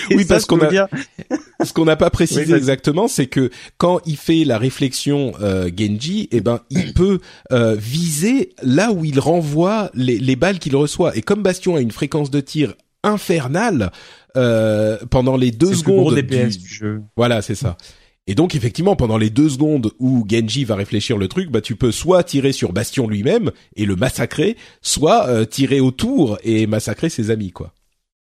oui, 0.09 0.25
parce 0.25 0.45
qu'on 0.45 0.59
a 0.59 0.87
ce 1.63 1.71
qu'on 1.71 1.85
n'a 1.85 1.95
pas 1.95 2.09
précisé 2.09 2.51
exactement, 2.55 3.07
c'est 3.07 3.27
que 3.27 3.51
quand 3.77 3.99
il 4.07 4.17
fait 4.17 4.43
la 4.43 4.57
réflexion 4.57 5.33
euh, 5.39 5.69
Genji, 5.77 6.27
eh 6.31 6.41
ben 6.41 6.61
il 6.71 6.93
peut 6.95 7.19
euh, 7.51 7.75
viser 7.75 8.55
là 8.63 8.91
où 8.91 9.05
il 9.05 9.19
renvoie 9.19 9.91
les, 9.93 10.17
les 10.17 10.35
balles 10.35 10.57
qu'il 10.57 10.75
reçoit. 10.75 11.15
Et 11.15 11.21
comme 11.21 11.43
Bastion 11.43 11.75
a 11.75 11.79
une 11.79 11.91
fréquence 11.91 12.31
de 12.31 12.39
tir 12.39 12.73
infernale 13.03 13.91
euh, 14.35 14.97
pendant 15.11 15.37
les 15.37 15.51
deux 15.51 15.75
secondes 15.75 16.15
du... 16.15 16.47
du 16.47 16.67
jeu. 16.67 17.03
Voilà, 17.15 17.43
c'est 17.43 17.53
ça. 17.53 17.77
Et 18.27 18.33
donc 18.33 18.55
effectivement, 18.55 18.95
pendant 18.95 19.17
les 19.17 19.29
deux 19.29 19.49
secondes 19.49 19.91
où 19.99 20.25
Genji 20.27 20.63
va 20.63 20.75
réfléchir 20.75 21.17
le 21.17 21.27
truc, 21.27 21.51
bah 21.51 21.61
tu 21.61 21.75
peux 21.75 21.91
soit 21.91 22.23
tirer 22.23 22.53
sur 22.53 22.73
Bastion 22.73 23.07
lui-même 23.07 23.51
et 23.75 23.85
le 23.85 23.95
massacrer, 23.95 24.57
soit 24.81 25.27
euh, 25.27 25.45
tirer 25.45 25.79
autour 25.79 26.39
et 26.43 26.65
massacrer 26.65 27.09
ses 27.09 27.29
amis, 27.29 27.51
quoi. 27.51 27.73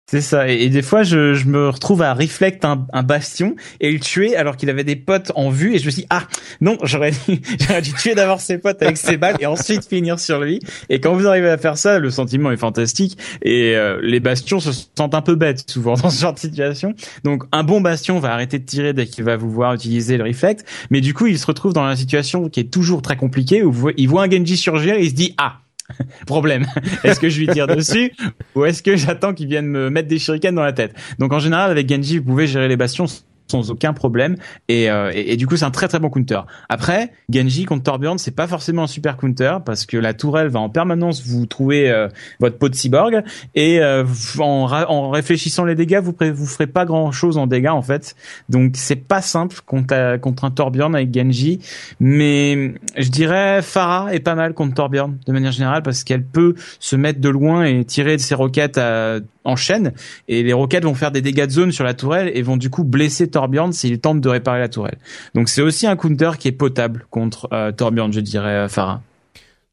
C'est 0.07 0.21
ça. 0.21 0.49
Et, 0.49 0.69
des 0.69 0.83
fois, 0.83 1.03
je, 1.03 1.33
je, 1.33 1.47
me 1.47 1.71
retrouve 1.71 2.03
à 2.03 2.13
reflect 2.13 2.67
un, 2.67 2.87
un, 2.93 3.03
bastion 3.03 3.57
et 3.81 3.91
le 3.91 3.99
tuer 3.99 4.37
alors 4.37 4.59
qu'il 4.59 4.69
avait 4.69 4.85
des 4.85 4.97
potes 4.97 5.33
en 5.35 5.49
vue. 5.49 5.75
Et 5.75 5.79
je 5.79 5.87
me 5.87 5.91
dit, 5.91 6.05
ah 6.11 6.25
non, 6.61 6.77
j'aurais 6.83 7.13
dû, 7.13 7.41
j'aurais 7.61 7.81
dû 7.81 7.95
tuer 7.95 8.15
d'abord 8.15 8.39
ses 8.39 8.59
potes 8.59 8.83
avec 8.83 8.99
ses 8.99 9.17
balles 9.17 9.37
et 9.41 9.47
ensuite 9.47 9.87
finir 9.89 10.21
sur 10.21 10.41
lui. 10.41 10.61
Et 10.91 11.01
quand 11.01 11.15
vous 11.15 11.27
arrivez 11.27 11.49
à 11.49 11.57
faire 11.57 11.79
ça, 11.79 11.99
le 11.99 12.11
sentiment 12.11 12.51
est 12.51 12.59
fantastique. 12.59 13.17
Et 13.41 13.75
euh, 13.77 13.99
les 14.03 14.21
bastions 14.21 14.61
se 14.61 14.73
sentent 14.95 15.15
un 15.15 15.23
peu 15.23 15.37
bêtes 15.37 15.71
souvent 15.71 15.95
dans 15.95 16.11
ce 16.11 16.21
genre 16.21 16.35
de 16.35 16.39
situation. 16.39 16.95
Donc 17.25 17.45
un 17.51 17.65
bon 17.65 17.81
bastion 17.81 18.19
va 18.19 18.35
arrêter 18.35 18.59
de 18.59 18.67
tirer 18.67 18.93
dès 18.93 19.07
qu'il 19.07 19.25
va 19.25 19.39
vous 19.39 19.51
voir 19.51 19.73
utiliser 19.73 20.19
le 20.19 20.25
reflect. 20.25 20.67
Mais 20.91 21.01
du 21.01 21.15
coup, 21.15 21.29
il 21.29 21.39
se 21.39 21.47
retrouve 21.47 21.73
dans 21.73 21.87
la 21.87 21.97
situation 21.97 22.51
qui 22.51 22.61
est 22.61 22.71
toujours 22.71 23.01
très 23.01 23.17
compliquée 23.17 23.63
où 23.63 23.91
il 23.97 24.09
voit 24.09 24.25
un 24.25 24.31
Genji 24.31 24.59
surgir 24.59 24.97
et 24.97 25.03
il 25.05 25.11
se 25.11 25.15
dit, 25.15 25.35
ah 25.39 25.64
Problème. 26.27 26.67
Est-ce 27.03 27.21
que 27.21 27.29
je 27.29 27.39
lui 27.39 27.49
tire 27.49 27.67
dessus 27.67 28.13
ou 28.55 28.65
est-ce 28.65 28.83
que 28.83 28.97
j'attends 28.97 29.35
qu'il 29.35 29.49
vienne 29.49 29.67
me 29.67 29.91
mettre 29.91 30.09
des 30.09 30.19
shurikens 30.19 30.55
dans 30.55 30.63
la 30.63 30.73
tête? 30.73 30.95
Donc 31.19 31.33
en 31.33 31.39
général 31.39 31.71
avec 31.71 31.89
Genji, 31.89 32.19
vous 32.19 32.25
pouvez 32.25 32.47
gérer 32.47 32.69
les 32.69 32.77
bastions 32.77 33.07
sans 33.49 33.71
aucun 33.71 33.93
problème. 33.93 34.37
Et, 34.69 34.91
euh, 34.91 35.11
et, 35.15 35.37
du 35.37 35.47
coup 35.47 35.57
c'est 35.57 35.65
un 35.65 35.71
très 35.71 35.89
très 35.89 35.99
bon 35.99 36.11
counter. 36.11 36.41
Après 36.69 37.13
Genji 37.29 37.65
contre 37.65 37.85
Torbjorn 37.85 38.19
c'est 38.19 38.35
pas 38.35 38.47
forcément 38.47 38.85
un 38.85 38.87
super 38.87 39.17
counter 39.17 39.59
parce 39.65 39.87
que 39.87 39.97
la 39.97 40.15
tourelle 40.15 40.49
va 40.49 40.61
en 40.61 40.71
permanence 40.71 41.25
vous 41.25 41.47
trouver 41.47 41.91
euh, 41.91 42.09
votre 42.41 42.59
peau 42.59 42.69
de 42.69 42.75
cyborg. 42.75 43.23
Et 43.55 43.81
euh, 43.81 44.05
en, 44.39 45.11
réfléchissant 45.11 45.65
les 45.65 45.75
dégâts 45.75 46.01
vous 46.03 46.15
vous 46.35 46.47
ferez 46.47 46.67
pas 46.67 46.85
grand 46.85 47.13
chose 47.13 47.37
en 47.37 47.47
dégâts 47.47 47.69
en 47.69 47.83
fait. 47.83 48.17
Donc 48.49 48.73
c'est 48.77 48.97
pas 48.97 49.21
simple 49.21 49.57
contre, 49.67 50.17
contre 50.19 50.45
un 50.45 50.51
Torbjorn 50.51 50.95
avec 50.95 51.15
Genji. 51.15 51.61
Mais 52.01 52.75
je 52.97 53.09
dirais 53.09 53.61
Farah 53.63 54.15
est 54.15 54.21
pas 54.21 54.35
mal 54.35 54.55
contre 54.55 54.75
Torbjorn 54.75 55.19
de 55.27 55.33
manière 55.33 55.53
générale 55.53 55.83
parce 55.83 56.05
qu'elle 56.05 56.25
peut 56.25 56.55
se 56.81 56.97
mettre 56.97 57.21
de 57.21 57.29
loin 57.29 57.65
et 57.65 57.85
tirer 57.85 58.17
de 58.17 58.23
ses 58.23 58.35
roquettes 58.35 58.79
à 58.79 59.19
en 59.45 59.57
chaîne 59.57 59.93
et 60.29 60.43
les 60.43 60.53
roquettes 60.53 60.85
vont 60.85 60.95
faire 60.95 61.13
des 61.13 61.23
dégâts 61.23 61.47
de 61.47 61.51
zone 61.51 61.73
sur 61.73 61.85
la 61.85 61.95
tourelle 61.95 62.31
et 62.35 62.43
vont 62.43 62.57
du 62.57 62.71
coup 62.71 62.85
blesser 62.85 63.29
Torbjorn 63.29 63.73
s'il 63.73 64.01
tente 64.01 64.21
de 64.21 64.29
réparer 64.29 64.59
la 64.59 64.69
tourelle. 64.69 64.99
Donc 65.35 65.49
c'est 65.49 65.63
aussi 65.63 65.87
un 65.87 65.97
counter 65.97 66.33
qui 66.39 66.49
est 66.49 66.53
potable 66.53 67.07
contre 67.11 67.49
euh, 67.53 67.73
Torbjorn, 67.73 68.13
je 68.13 68.21
dirais, 68.21 68.69
Farah. 68.69 69.03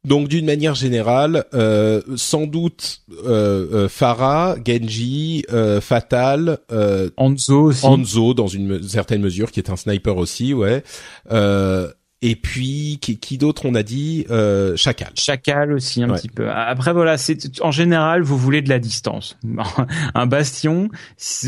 Donc 0.04 0.26
d'une 0.26 0.46
manière 0.46 0.74
générale, 0.74 1.44
euh, 1.54 2.02
sans 2.16 2.46
doute 2.46 3.02
euh, 3.24 3.68
euh 3.72 3.88
Farah, 3.88 4.56
Genji, 4.66 5.44
euh, 5.52 5.80
Fatal, 5.80 6.58
Anzo 7.16 7.62
aussi. 7.66 7.86
Anzo 7.86 8.34
dans 8.34 8.48
une 8.48 8.82
certaine 8.82 9.22
mesure, 9.22 9.52
qui 9.52 9.60
est 9.60 9.70
un 9.70 9.76
sniper 9.76 10.16
aussi, 10.16 10.54
ouais. 10.54 10.82
Et 12.22 12.36
puis 12.36 12.98
qui, 13.00 13.18
qui 13.18 13.36
d'autre 13.36 13.62
on 13.66 13.74
a 13.74 13.82
dit 13.82 14.26
euh, 14.30 14.76
Chacal. 14.76 15.10
Chacal 15.16 15.72
aussi 15.72 16.02
un 16.02 16.08
petit 16.08 16.28
peu. 16.28 16.48
Après 16.48 16.92
voilà, 16.92 17.18
c'est 17.18 17.60
en 17.60 17.72
général 17.72 18.22
vous 18.22 18.38
voulez 18.38 18.62
de 18.62 18.68
la 18.68 18.78
distance. 18.78 19.36
un 20.14 20.26
bastion, 20.26 20.88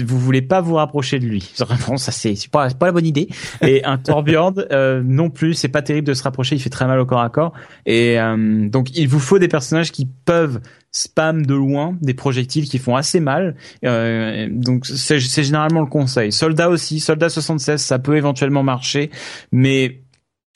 vous 0.05 0.19
voulez 0.19 0.43
pas 0.43 0.61
vous 0.61 0.75
rapprocher 0.75 1.19
de 1.19 1.27
lui. 1.27 1.53
Bon, 1.89 1.97
ça 1.97 2.13
c'est 2.13 2.35
c'est 2.35 2.51
pas 2.51 2.69
pas 2.71 2.87
la 2.87 2.93
bonne 2.93 3.07
idée. 3.07 3.29
Et 3.63 3.85
un 3.85 3.99
Torbjorn 3.99 4.67
euh, 4.73 5.03
non 5.05 5.31
plus, 5.31 5.55
c'est 5.55 5.69
pas 5.69 5.83
terrible 5.83 6.09
de 6.09 6.15
se 6.15 6.23
rapprocher, 6.23 6.57
il 6.57 6.61
fait 6.61 6.71
très 6.71 6.87
mal 6.87 6.99
au 6.99 7.07
corps 7.07 7.21
à 7.21 7.31
corps. 7.31 7.53
Et 7.87 8.21
euh, 8.21 8.69
donc 8.69 8.97
il 8.97 9.09
vous 9.09 9.21
faut 9.21 9.39
des 9.39 9.49
personnages 9.49 9.93
qui 9.93 10.09
peuvent 10.25 10.61
spam 10.95 11.45
de 11.45 11.55
loin 11.55 11.97
des 12.01 12.15
projectiles 12.15 12.69
qui 12.69 12.79
font 12.79 12.97
assez 12.97 13.21
mal. 13.21 13.57
Euh, 13.85 14.49
donc 14.51 14.87
c'est 14.87 15.19
généralement 15.19 15.81
le 15.81 15.87
conseil. 15.87 16.33
Soldat 16.33 16.69
aussi, 16.69 17.01
soldat 17.01 17.29
76, 17.29 17.83
ça 17.83 17.99
peut 17.99 18.17
éventuellement 18.17 18.63
marcher, 18.63 19.11
mais 19.51 20.04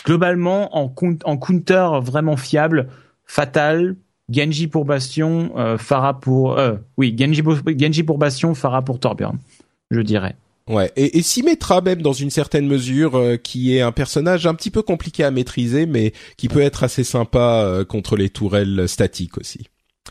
globalement, 0.09 0.75
en, 0.75 0.91
en 1.25 1.37
counter 1.37 2.01
vraiment 2.01 2.39
fiable, 2.39 2.89
Fatal, 3.27 3.95
Genji 4.31 4.67
pour 4.67 4.87
Bastion, 4.87 5.53
euh, 5.59 5.77
Farah 5.77 6.19
pour... 6.19 6.59
Euh, 6.59 6.77
oui, 6.97 7.15
Genji 7.19 7.43
pour, 7.43 7.59
Genji 7.79 8.03
pour 8.03 8.17
Bastion, 8.17 8.55
Farah 8.55 8.81
pour 8.81 9.01
Torbjorn, 9.01 9.39
je 9.91 10.01
dirais. 10.01 10.35
Ouais, 10.67 10.91
et, 10.97 11.19
et 11.19 11.23
s'y 11.23 11.43
mettra 11.43 11.83
même 11.83 12.01
dans 12.01 12.15
une 12.15 12.31
certaine 12.31 12.67
mesure, 12.67 13.17
euh, 13.17 13.37
qui 13.37 13.77
est 13.77 13.83
un 13.83 13.93
personnage 13.93 14.47
un 14.47 14.55
petit 14.55 14.71
peu 14.71 14.81
compliqué 14.81 15.25
à 15.25 15.31
maîtriser, 15.31 15.85
mais 15.85 16.15
qui 16.39 16.49
peut 16.49 16.63
être 16.63 16.85
assez 16.85 17.05
sympa 17.05 17.63
euh, 17.65 17.85
contre 17.85 18.17
les 18.17 18.31
tourelles 18.31 18.89
statiques 18.89 19.37
aussi. 19.37 19.67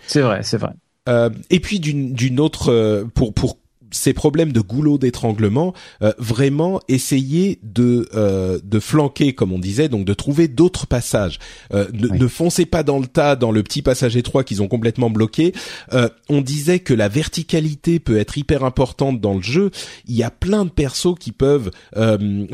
C'est 0.06 0.22
vrai, 0.22 0.43
c'est 0.43 0.58
vrai. 0.58 0.74
Euh, 1.10 1.32
et 1.50 1.60
puis 1.60 1.80
d'une 1.80 2.14
d'une 2.14 2.39
autre 2.39 3.04
pour 3.16 3.34
pour 3.34 3.58
ces 3.92 4.14
problèmes 4.14 4.52
de 4.52 4.60
goulot 4.60 4.98
d'étranglement, 4.98 5.74
euh, 6.02 6.12
vraiment 6.18 6.80
essayer 6.88 7.60
de 7.64 8.08
euh, 8.14 8.60
de 8.64 8.80
flanquer, 8.80 9.34
comme 9.34 9.52
on 9.52 9.60
disait, 9.60 9.90
donc 9.90 10.06
de 10.06 10.14
trouver 10.14 10.48
d'autres 10.48 10.88
passages. 10.88 11.40
Euh, 11.74 11.88
ne, 11.94 12.28
foncez 12.28 12.66
pas 12.66 12.84
dans 12.84 13.00
le 13.00 13.08
tas, 13.08 13.36
dans 13.36 13.52
le 13.52 13.64
petit 13.64 13.82
passage 13.82 14.18
étroit 14.18 14.44
qu'ils 14.44 14.62
ont 14.62 14.68
complètement 14.68 15.10
bloqué. 15.10 15.54
on 16.30 16.42
disait 16.42 16.80
que 16.80 16.94
la 16.94 17.08
verticalité 17.08 18.00
peut 18.00 18.18
être 18.18 18.38
hyper 18.38 18.64
importante 18.64 19.22
dans 19.22 19.36
le 19.36 19.42
jeu. 19.42 19.72
Il 20.08 20.16
y 20.16 20.24
a 20.24 20.32
plein 20.32 20.66
de 20.66 20.70
persos 20.70 21.16
qui 21.20 21.32
peuvent 21.32 21.72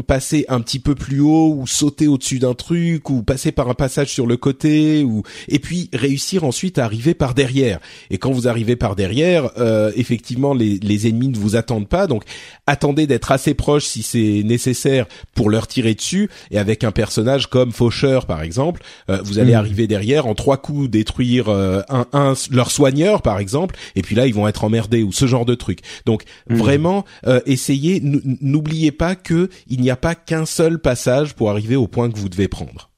passer 0.07 0.45
un 0.47 0.61
petit 0.61 0.79
peu 0.79 0.95
plus 0.95 1.19
haut 1.19 1.55
ou 1.57 1.67
sauter 1.67 2.07
au-dessus 2.07 2.39
d'un 2.39 2.53
truc 2.53 3.09
ou 3.09 3.23
passer 3.23 3.51
par 3.51 3.69
un 3.69 3.73
passage 3.73 4.09
sur 4.09 4.27
le 4.27 4.37
côté 4.37 5.03
ou 5.03 5.23
et 5.47 5.59
puis 5.59 5.89
réussir 5.93 6.43
ensuite 6.43 6.77
à 6.77 6.85
arriver 6.85 7.13
par 7.13 7.33
derrière. 7.33 7.79
Et 8.09 8.17
quand 8.17 8.31
vous 8.31 8.47
arrivez 8.47 8.75
par 8.75 8.95
derrière, 8.95 9.51
effectivement 9.95 10.53
les 10.53 10.79
les 10.79 11.07
ennemis 11.07 11.22
ne 11.29 11.37
vous 11.37 11.55
attendent 11.55 11.87
pas. 11.87 12.07
Donc 12.07 12.23
attendez 12.67 13.07
d'être 13.07 13.31
assez 13.31 13.53
proche 13.53 13.85
si 13.85 14.03
c'est 14.03 14.41
nécessaire 14.43 15.05
pour 15.35 15.49
leur 15.49 15.67
tirer 15.67 15.93
dessus. 15.93 16.29
Et 16.51 16.57
avec 16.57 16.83
un 16.83 16.91
personnage 16.91 17.47
comme 17.47 17.71
Faucheur 17.71 18.25
par 18.25 18.41
exemple, 18.41 18.81
euh, 19.09 19.19
vous 19.23 19.39
allez 19.39 19.53
hmm. 19.53 19.57
arriver 19.57 19.87
derrière 19.87 20.27
en 20.27 20.35
trois 20.35 20.57
coups 20.57 20.89
détruire 20.89 21.49
euh, 21.49 21.81
un, 21.89 22.05
un, 22.13 22.33
leur 22.51 22.71
soigneur 22.71 23.21
par 23.21 23.39
exemple. 23.39 23.75
Et 23.95 24.01
puis 24.01 24.15
là 24.15 24.27
ils 24.27 24.33
vont 24.33 24.47
être 24.47 24.63
emmerdés 24.63 25.03
ou 25.03 25.11
ce 25.11 25.27
genre 25.27 25.45
de 25.45 25.55
truc. 25.55 25.79
Donc 26.05 26.23
hmm. 26.49 26.55
vraiment 26.55 27.05
euh, 27.27 27.41
essayez. 27.45 28.01
N'oubliez 28.03 28.91
pas 28.91 29.15
que 29.15 29.49
il 29.67 29.81
n'y 29.81 29.89
a 29.89 29.95
pas 29.95 30.15
qu'un 30.15 30.45
seul 30.45 30.79
passage 30.79 31.33
pour 31.33 31.49
arriver 31.49 31.75
au 31.75 31.87
point 31.87 32.09
que 32.09 32.17
vous 32.17 32.29
devez 32.29 32.47
prendre. 32.47 32.89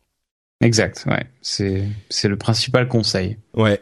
Exact, 0.61 1.05
ouais. 1.07 1.25
C'est 1.41 1.83
c'est 2.09 2.27
le 2.27 2.37
principal 2.37 2.87
conseil. 2.87 3.37
Ouais. 3.53 3.79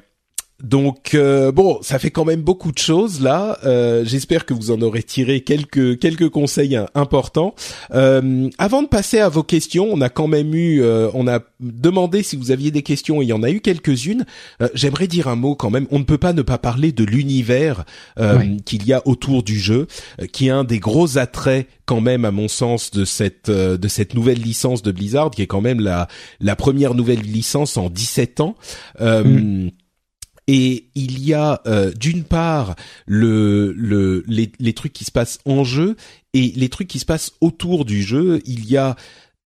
Donc 0.64 1.14
euh, 1.14 1.52
bon, 1.52 1.80
ça 1.81 1.99
fait 1.99 2.10
quand 2.10 2.23
même 2.23 2.41
beaucoup 2.41 2.72
de 2.72 2.77
choses 2.77 3.22
là. 3.22 3.60
Euh, 3.65 4.06
J'espère 4.06 4.45
que 4.45 4.53
vous 4.53 4.72
en 4.72 4.81
aurez 4.81 5.03
tiré 5.03 5.41
quelques 5.41 5.99
quelques 5.99 6.30
conseils 6.30 6.80
importants. 6.95 7.53
Euh, 7.94 8.49
avant 8.57 8.81
de 8.81 8.88
passer 8.88 9.19
à 9.19 9.27
vos 9.27 9.44
questions, 9.44 9.90
on 9.91 9.99
a 9.99 10.07
quand 10.07 10.27
même 10.27 10.56
eu, 10.56 10.81
euh, 10.81 11.10
on 11.14 11.27
a 11.27 11.41
demandé 11.60 12.23
si 12.23 12.38
vous 12.38 12.52
aviez 12.52 12.72
des 12.72 12.81
questions. 12.81 13.22
Et 13.22 13.26
il 13.26 13.27
y 13.27 13.34
en 13.34 13.44
a 13.44 13.52
eu 13.52 13.60
quelques-unes. 13.60 14.26
Euh, 14.61 14.69
j'aimerais 14.73 15.07
dire 15.07 15.27
un 15.27 15.35
mot 15.35 15.56
quand 15.56 15.69
même. 15.69 15.85
On 15.91 15.99
ne 15.99 16.06
peut 16.06 16.18
pas 16.18 16.31
ne 16.31 16.41
pas 16.41 16.57
parler 16.57 16.94
de 16.94 17.03
l'univers 17.03 17.84
oui. 18.18 18.57
qu'il 18.64 18.88
y 18.88 18.94
a 18.94 19.06
autour 19.06 19.44
du 19.44 19.60
jeu, 19.60 19.88
qui 20.31 20.48
est 20.48 20.52
un 20.52 20.64
des 20.64 20.80
gros 20.80 21.18
attraits 21.18 21.68
quand 21.85 21.99
même 21.99 22.23
à 22.23 22.31
mon 22.31 22.48
sens 22.48 22.91
de 22.91 23.03
cette 23.03 23.52
de 23.52 23.88
cette 23.90 24.14
nouvelle 24.14 24.40
licence 24.40 24.81
de 24.81 24.94
Blizzard, 24.94 25.31
qui 25.31 25.41
est 25.41 25.48
quand 25.48 25.61
même 25.61 25.81
la 25.81 26.07
la 26.40 26.56
première 26.56 26.94
nouvelle 26.94 27.19
licence 27.22 27.76
en 27.76 27.90
17 27.90 28.40
ans. 28.40 28.56
Mm. 29.02 29.68
Et 30.48 30.90
il 30.95 31.24
y 31.24 31.34
a 31.34 31.61
euh, 31.68 31.91
d'une 31.91 32.24
part 32.24 32.76
le, 33.06 33.74
le 33.78 34.24
les, 34.28 34.52
les, 34.60 34.74
trucs 34.74 34.94
qui 34.94 35.06
se 35.06 35.11
passent 35.11 35.40
en 35.45 35.64
jeu 35.64 35.95
et 36.34 36.52
les 36.56 36.70
trucs 36.70 36.88
qui 36.88 36.99
se 36.99 37.06
passent 37.06 37.32
autour 37.40 37.86
du 37.86 38.03
jeu. 38.03 38.41
Il 38.45 38.70
y 38.70 38.78
a 38.78 38.95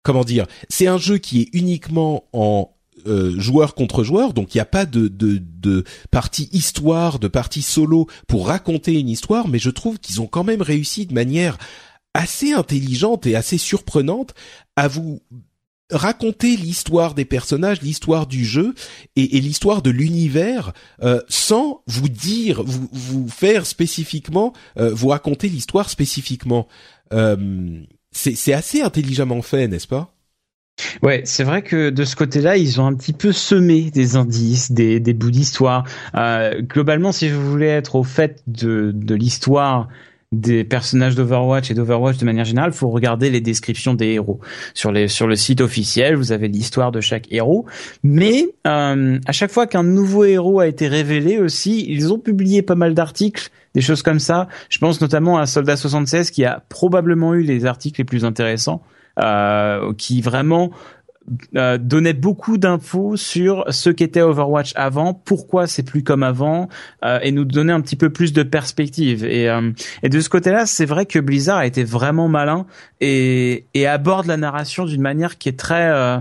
comment 0.03 0.23
dire, 0.23 0.45
c'est 0.69 0.87
un 0.87 0.97
jeu 0.97 1.17
qui 1.17 1.41
est 1.41 1.49
uniquement 1.53 2.25
en 2.33 2.73
euh, 3.07 3.37
joueur 3.39 3.73
contre 3.73 4.03
joueur, 4.03 4.33
donc 4.33 4.53
il 4.53 4.57
n'y 4.57 4.61
a 4.61 4.65
pas 4.65 4.85
de, 4.85 5.07
de, 5.07 5.41
de 5.41 5.83
partie 6.11 6.47
histoire, 6.51 7.19
de 7.19 7.27
partie 7.27 7.61
solo 7.61 8.07
pour 8.27 8.47
raconter 8.47 8.99
une 8.99 9.09
histoire, 9.09 9.47
mais 9.47 9.59
je 9.59 9.71
trouve 9.71 9.97
qu'ils 9.99 10.21
ont 10.21 10.27
quand 10.27 10.43
même 10.43 10.61
réussi 10.61 11.05
de 11.05 11.13
manière 11.13 11.57
assez 12.13 12.53
intelligente 12.53 13.25
et 13.25 13.35
assez 13.35 13.57
surprenante 13.57 14.35
à 14.75 14.87
vous 14.87 15.21
raconter 15.91 16.55
l'histoire 16.55 17.13
des 17.13 17.25
personnages, 17.25 17.81
l'histoire 17.81 18.27
du 18.27 18.45
jeu 18.45 18.73
et, 19.15 19.37
et 19.37 19.41
l'histoire 19.41 19.81
de 19.81 19.91
l'univers 19.91 20.73
euh, 21.03 21.21
sans 21.27 21.81
vous 21.87 22.09
dire, 22.09 22.63
vous, 22.63 22.89
vous 22.91 23.27
faire 23.29 23.65
spécifiquement, 23.65 24.53
euh, 24.77 24.93
vous 24.93 25.09
raconter 25.09 25.49
l'histoire 25.49 25.89
spécifiquement. 25.89 26.67
Euh, 27.13 27.81
c'est 28.11 28.53
assez 28.53 28.81
intelligemment 28.81 29.41
fait, 29.41 29.67
n'est-ce 29.67 29.87
pas? 29.87 30.13
Ouais, 31.03 31.21
c'est 31.25 31.43
vrai 31.43 31.61
que 31.61 31.89
de 31.89 32.03
ce 32.03 32.15
côté-là, 32.15 32.57
ils 32.57 32.81
ont 32.81 32.87
un 32.87 32.95
petit 32.95 33.13
peu 33.13 33.31
semé 33.31 33.91
des 33.91 34.15
indices, 34.15 34.71
des, 34.71 34.99
des 34.99 35.13
bouts 35.13 35.31
d'histoire. 35.31 35.83
Euh, 36.15 36.61
globalement, 36.61 37.11
si 37.11 37.29
vous 37.29 37.49
voulez 37.49 37.67
être 37.67 37.95
au 37.95 38.03
fait 38.03 38.41
de, 38.47 38.91
de 38.93 39.15
l'histoire 39.15 39.87
des 40.33 40.63
personnages 40.63 41.15
d'Overwatch 41.15 41.71
et 41.71 41.73
d'Overwatch 41.73 42.17
de 42.17 42.25
manière 42.25 42.45
générale, 42.45 42.73
faut 42.73 42.89
regarder 42.89 43.29
les 43.29 43.39
descriptions 43.39 43.93
des 43.93 44.07
héros 44.07 44.39
sur 44.73 44.91
les 44.91 45.07
sur 45.07 45.27
le 45.27 45.35
site 45.35 45.61
officiel. 45.61 46.15
Vous 46.15 46.31
avez 46.31 46.47
l'histoire 46.47 46.91
de 46.91 46.99
chaque 46.99 47.31
héros, 47.31 47.65
mais 48.03 48.49
euh, 48.67 49.19
à 49.25 49.31
chaque 49.31 49.51
fois 49.51 49.67
qu'un 49.67 49.83
nouveau 49.83 50.25
héros 50.25 50.59
a 50.59 50.67
été 50.67 50.87
révélé 50.87 51.37
aussi, 51.37 51.85
ils 51.87 52.11
ont 52.11 52.19
publié 52.19 52.61
pas 52.63 52.75
mal 52.75 52.93
d'articles, 52.93 53.49
des 53.75 53.81
choses 53.81 54.01
comme 54.01 54.19
ça. 54.19 54.47
Je 54.69 54.79
pense 54.79 54.99
notamment 54.99 55.37
à 55.37 55.45
Soldat 55.45 55.77
76 55.77 56.31
qui 56.31 56.43
a 56.45 56.63
probablement 56.67 57.33
eu 57.35 57.43
les 57.43 57.65
articles 57.65 58.01
les 58.01 58.05
plus 58.05 58.25
intéressants, 58.25 58.81
euh, 59.19 59.93
qui 59.97 60.21
vraiment 60.21 60.71
euh, 61.55 61.77
donnait 61.77 62.13
beaucoup 62.13 62.57
d'infos 62.57 63.15
sur 63.15 63.65
ce 63.69 63.89
qu'était 63.89 64.21
Overwatch 64.21 64.73
avant, 64.75 65.13
pourquoi 65.13 65.67
c'est 65.67 65.83
plus 65.83 66.03
comme 66.03 66.23
avant, 66.23 66.67
euh, 67.03 67.19
et 67.21 67.31
nous 67.31 67.45
donnait 67.45 67.73
un 67.73 67.81
petit 67.81 67.95
peu 67.95 68.09
plus 68.09 68.33
de 68.33 68.43
perspective. 68.43 69.23
Et, 69.23 69.49
euh, 69.49 69.71
et 70.03 70.09
de 70.09 70.19
ce 70.19 70.29
côté-là, 70.29 70.65
c'est 70.65 70.85
vrai 70.85 71.05
que 71.05 71.19
Blizzard 71.19 71.57
a 71.57 71.65
été 71.65 71.83
vraiment 71.83 72.27
malin 72.27 72.65
et, 73.01 73.65
et 73.73 73.87
aborde 73.87 74.25
la 74.25 74.37
narration 74.37 74.85
d'une 74.85 75.01
manière 75.01 75.37
qui 75.37 75.49
est 75.49 75.57
très 75.57 75.89
euh, 75.89 76.17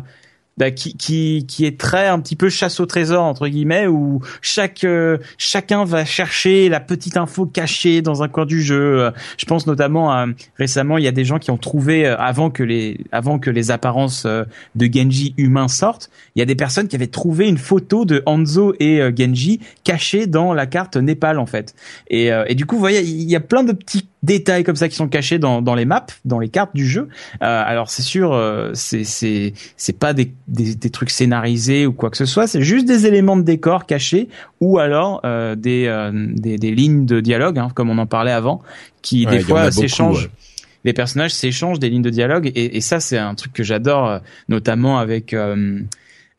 bah, 0.58 0.70
qui, 0.70 0.94
qui, 0.96 1.46
qui 1.48 1.64
est 1.64 1.78
très 1.80 2.08
un 2.08 2.20
petit 2.20 2.36
peu 2.36 2.50
chasse 2.50 2.78
au 2.78 2.86
trésor 2.86 3.24
entre 3.24 3.48
guillemets 3.48 3.86
où 3.86 4.20
chaque 4.42 4.84
euh, 4.84 5.16
chacun 5.38 5.84
va 5.84 6.04
chercher 6.04 6.68
la 6.68 6.78
petite 6.78 7.16
info 7.16 7.46
cachée 7.46 8.02
dans 8.02 8.22
un 8.22 8.28
coin 8.28 8.44
du 8.44 8.62
jeu. 8.62 9.10
Je 9.38 9.46
pense 9.46 9.66
notamment 9.66 10.12
à 10.12 10.26
récemment 10.58 10.98
il 10.98 11.04
y 11.04 11.08
a 11.08 11.12
des 11.12 11.24
gens 11.24 11.38
qui 11.38 11.50
ont 11.50 11.56
trouvé 11.56 12.06
euh, 12.06 12.16
avant 12.18 12.50
que 12.50 12.62
les 12.62 13.00
avant 13.12 13.38
que 13.38 13.48
les 13.48 13.70
apparences 13.70 14.24
euh, 14.26 14.44
de 14.74 14.88
Genji 14.92 15.34
humains 15.38 15.68
sortent, 15.68 16.10
il 16.36 16.40
y 16.40 16.42
a 16.42 16.46
des 16.46 16.54
personnes 16.54 16.86
qui 16.86 16.96
avaient 16.96 17.06
trouvé 17.06 17.48
une 17.48 17.58
photo 17.58 18.04
de 18.04 18.22
Hanzo 18.26 18.74
et 18.78 19.00
Genji 19.16 19.60
cachée 19.84 20.26
dans 20.26 20.52
la 20.52 20.66
carte 20.66 20.96
Népal 20.98 21.38
en 21.38 21.46
fait. 21.46 21.74
Et, 22.08 22.30
et 22.46 22.54
du 22.54 22.66
coup 22.66 22.76
vous 22.76 22.80
voyez 22.82 23.00
il 23.00 23.30
y 23.30 23.36
a 23.36 23.40
plein 23.40 23.64
de 23.64 23.72
petits 23.72 24.06
détails 24.22 24.62
comme 24.64 24.76
ça 24.76 24.88
qui 24.88 24.94
sont 24.94 25.08
cachés 25.08 25.38
dans, 25.38 25.62
dans 25.62 25.74
les 25.74 25.84
maps, 25.84 26.06
dans 26.24 26.38
les 26.38 26.48
cartes 26.48 26.74
du 26.74 26.86
jeu. 26.86 27.08
Euh, 27.42 27.62
alors 27.66 27.90
c'est 27.90 28.02
sûr, 28.02 28.32
euh, 28.32 28.70
c'est 28.74 29.04
c'est 29.04 29.52
c'est 29.76 29.98
pas 29.98 30.12
des, 30.12 30.32
des, 30.48 30.74
des 30.74 30.90
trucs 30.90 31.10
scénarisés 31.10 31.86
ou 31.86 31.92
quoi 31.92 32.10
que 32.10 32.16
ce 32.16 32.24
soit, 32.24 32.46
c'est 32.46 32.62
juste 32.62 32.86
des 32.86 33.06
éléments 33.06 33.36
de 33.36 33.42
décor 33.42 33.86
cachés 33.86 34.28
ou 34.60 34.78
alors 34.78 35.20
euh, 35.24 35.56
des, 35.56 35.86
euh, 35.86 36.10
des, 36.14 36.56
des 36.58 36.70
lignes 36.74 37.04
de 37.06 37.20
dialogue, 37.20 37.58
hein, 37.58 37.68
comme 37.74 37.90
on 37.90 37.98
en 37.98 38.06
parlait 38.06 38.30
avant, 38.32 38.62
qui 39.02 39.26
Ouais, 39.26 39.38
des 39.38 39.40
fois 39.40 39.70
s'échangent. 39.70 40.24
ouais. 40.26 40.30
Les 40.84 40.92
personnages 40.92 41.32
s'échangent 41.32 41.78
des 41.78 41.90
lignes 41.90 42.02
de 42.02 42.10
dialogue 42.10 42.50
et, 42.54 42.76
et 42.76 42.80
ça 42.80 42.98
c'est 43.00 43.18
un 43.18 43.34
truc 43.34 43.52
que 43.52 43.62
j'adore, 43.62 44.08
euh, 44.08 44.18
notamment 44.48 44.98
avec 44.98 45.32
euh, 45.32 45.80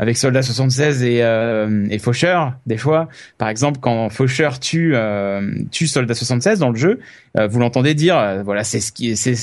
avec 0.04 0.18
Soldat 0.18 0.42
76 0.42 1.02
et, 1.04 1.24
euh, 1.24 1.88
et 1.90 1.98
Faucheur, 1.98 2.54
des 2.66 2.78
fois, 2.78 3.08
par 3.38 3.48
exemple, 3.48 3.80
quand 3.82 4.10
Faucheur 4.10 4.60
tue, 4.60 4.92
euh, 4.96 5.50
tue 5.72 5.88
Soldat 5.88 6.14
76 6.14 6.60
dans 6.60 6.70
le 6.70 6.76
jeu, 6.76 7.00
euh, 7.38 7.48
vous 7.48 7.60
l'entendez 7.60 7.96
dire, 7.96 8.18
euh, 8.18 8.44
voilà, 8.44 8.66
c'est 8.66 8.82
ce 8.82 8.92
qui, 8.92 9.16
c'est, 9.16 9.34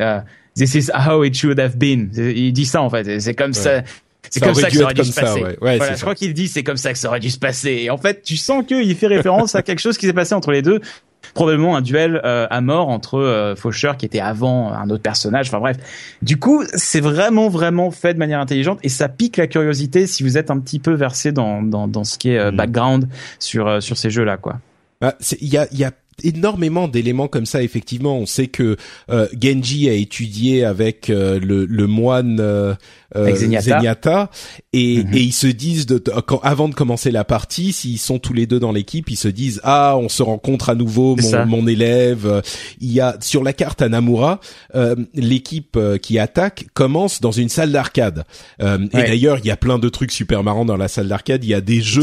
euh, 0.00 0.18
this 0.56 0.74
is 0.74 0.90
how 0.92 1.22
it 1.22 1.34
should 1.36 1.60
have 1.60 1.76
been. 1.76 2.10
Il 2.16 2.52
dit 2.52 2.66
ça 2.66 2.82
en 2.82 2.90
fait, 2.90 3.20
c'est 3.20 3.34
comme 3.34 3.52
ça. 3.54 3.82
C'est 4.30 4.40
comme 4.40 4.54
ça 4.54 4.68
que 4.68 4.76
ça 4.76 4.82
aurait 4.82 4.92
dû 4.94 5.04
se 5.04 5.18
passer. 5.18 5.40
ouais. 5.42 5.56
Ouais, 5.62 5.76
voilà, 5.78 5.92
je 5.92 5.96
ça. 5.96 6.02
crois 6.02 6.14
qu'il 6.14 6.34
dit 6.34 6.48
c'est 6.48 6.62
comme 6.64 6.76
ça 6.76 6.92
que 6.92 6.98
ça 6.98 7.08
aurait 7.08 7.20
dû 7.20 7.30
se 7.30 7.38
passer. 7.38 7.78
Et 7.84 7.90
en 7.90 7.96
fait, 7.96 8.22
tu 8.22 8.36
sens 8.36 8.62
qu'il 8.66 8.94
fait 8.94 9.06
référence 9.06 9.54
à 9.54 9.62
quelque 9.62 9.78
chose 9.78 9.96
qui 9.96 10.04
s'est 10.06 10.12
passé 10.12 10.34
entre 10.34 10.50
les 10.50 10.60
deux. 10.60 10.80
Probablement 11.34 11.76
un 11.76 11.82
duel 11.82 12.20
euh, 12.24 12.46
à 12.50 12.60
mort 12.60 12.88
entre 12.88 13.18
euh, 13.18 13.54
Faucheur 13.54 13.96
qui 13.96 14.06
était 14.06 14.20
avant 14.20 14.72
un 14.72 14.88
autre 14.90 15.02
personnage. 15.02 15.48
Enfin 15.48 15.58
bref. 15.60 15.76
Du 16.22 16.38
coup, 16.38 16.64
c'est 16.74 17.00
vraiment 17.00 17.48
vraiment 17.48 17.90
fait 17.90 18.14
de 18.14 18.18
manière 18.18 18.40
intelligente 18.40 18.78
et 18.82 18.88
ça 18.88 19.08
pique 19.08 19.36
la 19.36 19.46
curiosité 19.46 20.06
si 20.06 20.22
vous 20.22 20.38
êtes 20.38 20.50
un 20.50 20.58
petit 20.58 20.78
peu 20.78 20.92
versé 20.94 21.30
dans 21.32 21.62
dans, 21.62 21.86
dans 21.86 22.04
ce 22.04 22.18
qui 22.18 22.30
est 22.30 22.38
euh, 22.38 22.50
Mhm. 22.50 22.56
background 22.56 23.08
sur 23.38 23.66
euh, 23.68 23.80
sur 23.80 23.96
ces 23.98 24.10
jeux 24.10 24.24
là 24.24 24.36
quoi. 24.36 24.58
Ah, 25.00 25.14
c'est- 25.20 25.38
Il 25.40 25.48
y 25.48 25.58
a, 25.58 25.66
y 25.72 25.84
a 25.84 25.92
énormément 26.24 26.88
d'éléments 26.88 27.28
comme 27.28 27.46
ça. 27.46 27.62
Effectivement, 27.62 28.18
on 28.18 28.26
sait 28.26 28.46
que 28.48 28.76
euh, 29.10 29.26
Genji 29.40 29.88
a 29.88 29.92
étudié 29.92 30.64
avec 30.64 31.10
euh, 31.10 31.38
le, 31.40 31.64
le 31.66 31.86
moine 31.86 32.38
euh, 32.40 32.74
euh, 33.16 33.22
Avec 33.24 33.36
Zenyatta. 33.36 34.30
et, 34.72 35.02
Mhm. 35.04 35.14
et 35.14 35.20
ils 35.20 35.32
se 35.32 35.46
disent 35.46 35.86
de, 35.86 35.98
quand, 35.98 36.40
avant 36.42 36.68
de 36.68 36.74
commencer 36.74 37.10
la 37.10 37.24
partie, 37.24 37.72
s'ils 37.72 37.98
sont 37.98 38.18
tous 38.18 38.32
les 38.34 38.46
deux 38.46 38.60
dans 38.60 38.72
l'équipe, 38.72 39.10
ils 39.10 39.16
se 39.16 39.28
disent 39.28 39.60
ah 39.64 39.96
on 39.96 40.08
se 40.10 40.22
rencontre 40.22 40.68
à 40.68 40.74
nouveau 40.74 41.16
mon, 41.16 41.46
mon 41.46 41.66
élève. 41.66 42.42
Il 42.80 42.92
y 42.92 43.00
a 43.00 43.16
sur 43.20 43.42
la 43.42 43.52
carte 43.54 43.80
Anamura 43.82 44.40
euh, 44.74 44.94
l'équipe 45.14 45.76
euh, 45.76 45.96
qui 45.98 46.18
attaque 46.18 46.66
commence 46.74 47.20
dans 47.20 47.32
une 47.32 47.48
salle 47.48 47.72
d'arcade. 47.72 48.24
Euh, 48.60 48.78
Et 48.92 48.96
Ouais. 48.96 49.06
d'ailleurs 49.08 49.38
il 49.38 49.46
y 49.46 49.50
a 49.50 49.56
plein 49.56 49.78
de 49.78 49.88
trucs 49.88 50.12
super 50.12 50.42
marrants 50.44 50.64
dans 50.66 50.76
la 50.76 50.88
salle 50.88 51.08
d'arcade. 51.08 51.44
Il 51.44 51.50
y 51.50 51.54
a 51.54 51.60
des 51.62 51.80
jeux. 51.80 52.02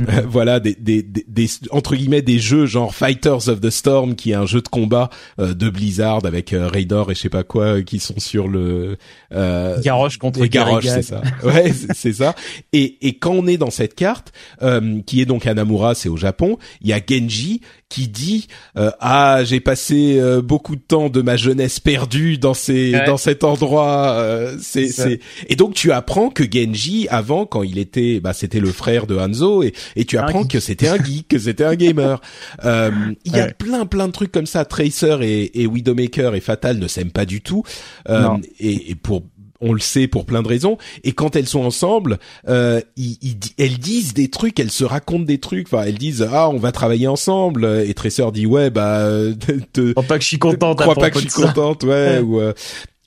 Euh, 0.00 0.22
voilà 0.28 0.60
des, 0.60 0.74
des, 0.74 1.02
des, 1.02 1.24
des- 1.26 1.48
entre 1.70 1.96
guillemets 1.96 2.22
des 2.22 2.38
jeux 2.38 2.66
genre 2.66 2.94
Fighters 2.94 3.48
of 3.48 3.60
the 3.60 3.70
Storm 3.70 4.14
qui 4.14 4.30
est 4.32 4.34
un 4.34 4.46
jeu 4.46 4.60
de 4.60 4.68
combat 4.68 5.10
euh, 5.40 5.54
de 5.54 5.70
Blizzard 5.70 6.24
avec 6.24 6.52
euh, 6.52 6.68
Raynor 6.68 7.10
et 7.10 7.14
je 7.14 7.20
sais 7.20 7.28
pas 7.28 7.42
quoi 7.44 7.64
euh, 7.64 7.82
qui 7.82 7.98
sont 7.98 8.18
sur 8.18 8.48
le 8.48 8.96
euh, 9.32 9.80
Garrosh 9.80 10.18
contre 10.18 10.44
Garrosh, 10.46 10.84
c'est 10.86 11.02
ça. 11.02 11.22
Ouais, 11.44 11.72
c'est- 11.94 12.12
ça. 12.12 12.34
Et, 12.72 13.06
et 13.06 13.18
quand 13.18 13.32
on 13.32 13.46
est 13.46 13.56
dans 13.58 13.70
cette 13.70 13.94
carte, 13.94 14.32
euh, 14.62 15.00
qui 15.06 15.20
est 15.20 15.26
donc 15.26 15.46
Anamura, 15.46 15.94
c'est 15.94 16.08
au 16.08 16.16
Japon, 16.16 16.58
il 16.80 16.88
y 16.88 16.92
a 16.92 17.00
Genji 17.06 17.60
qui 17.88 18.08
dit 18.08 18.48
euh, 18.76 18.90
ah 19.00 19.40
j'ai 19.44 19.60
passé 19.60 20.18
euh, 20.20 20.42
beaucoup 20.42 20.76
de 20.76 20.80
temps 20.80 21.08
de 21.08 21.22
ma 21.22 21.36
jeunesse 21.36 21.80
perdue 21.80 22.36
dans 22.36 22.52
ces 22.54 22.92
Ouais. 22.92 23.06
dans 23.06 23.16
cet 23.16 23.44
endroit. 23.44 24.10
euh, 24.12 24.56
c'est 24.60 24.88
C'est 24.88 25.20
et 25.48 25.56
donc 25.56 25.74
tu 25.74 25.90
apprends 25.92 26.28
que 26.30 26.44
Genji 26.44 27.06
avant 27.10 27.46
quand 27.46 27.62
il 27.62 27.78
était 27.78 28.20
bah 28.20 28.32
c'était 28.34 28.60
le 28.60 28.72
frère 28.72 29.06
de 29.06 29.16
Hanzo 29.16 29.62
et 29.62 29.72
et 29.96 30.04
tu 30.04 30.18
apprends 30.18 30.44
que 30.44 30.60
c'était 30.60 30.88
un 30.88 31.02
geek, 31.02 31.28
que 31.28 31.38
c'était 31.38 31.64
un 31.64 31.74
gamer. 31.76 32.20
Euh, 32.64 32.90
Il 33.24 33.34
y 33.36 33.40
a 33.40 33.48
plein 33.52 33.86
plein 33.86 34.06
de 34.08 34.12
trucs 34.12 34.32
comme 34.32 34.46
ça. 34.46 34.64
Tracer 34.64 35.16
et, 35.22 35.62
et 35.62 35.66
Widowmaker 35.66 36.34
et 36.34 36.40
Fatal 36.40 36.78
ne 36.78 36.88
s'aiment 36.88 37.10
pas 37.10 37.24
du 37.24 37.40
tout. 37.40 37.62
Euh, 38.08 38.36
et, 38.60 38.90
et 38.90 38.94
pour 38.94 39.22
on 39.60 39.72
le 39.72 39.80
sait 39.80 40.06
pour 40.06 40.24
plein 40.24 40.42
de 40.42 40.48
raisons. 40.48 40.78
Et 41.04 41.12
quand 41.12 41.34
elles 41.36 41.48
sont 41.48 41.62
ensemble, 41.64 42.18
euh, 42.48 42.80
ils- 42.96 43.18
ils 43.22 43.36
elles 43.58 43.78
disent 43.78 44.14
des 44.14 44.28
trucs, 44.28 44.60
elles 44.60 44.70
se 44.70 44.84
racontent 44.84 45.24
des 45.24 45.38
trucs. 45.38 45.66
Enfin, 45.72 45.84
elles 45.84 45.98
disent 45.98 46.26
ah 46.30 46.48
on 46.50 46.58
va 46.58 46.70
travailler 46.72 47.08
ensemble. 47.08 47.64
Et 47.86 47.94
Tracer 47.94 48.26
dit 48.32 48.46
ouais 48.46 48.70
bah 48.70 48.98
euh, 49.00 49.34
te, 49.72 49.92
pas 50.00 50.18
que 50.18 50.22
je 50.22 50.28
suis 50.28 50.38
contente. 50.38 50.78
crois 50.80 50.94
pas 50.94 51.10
que 51.10 51.18
je 51.18 51.28
suis 51.28 51.42
contente, 51.42 51.82
ouais. 51.84 52.18
ou, 52.20 52.40
euh, 52.40 52.52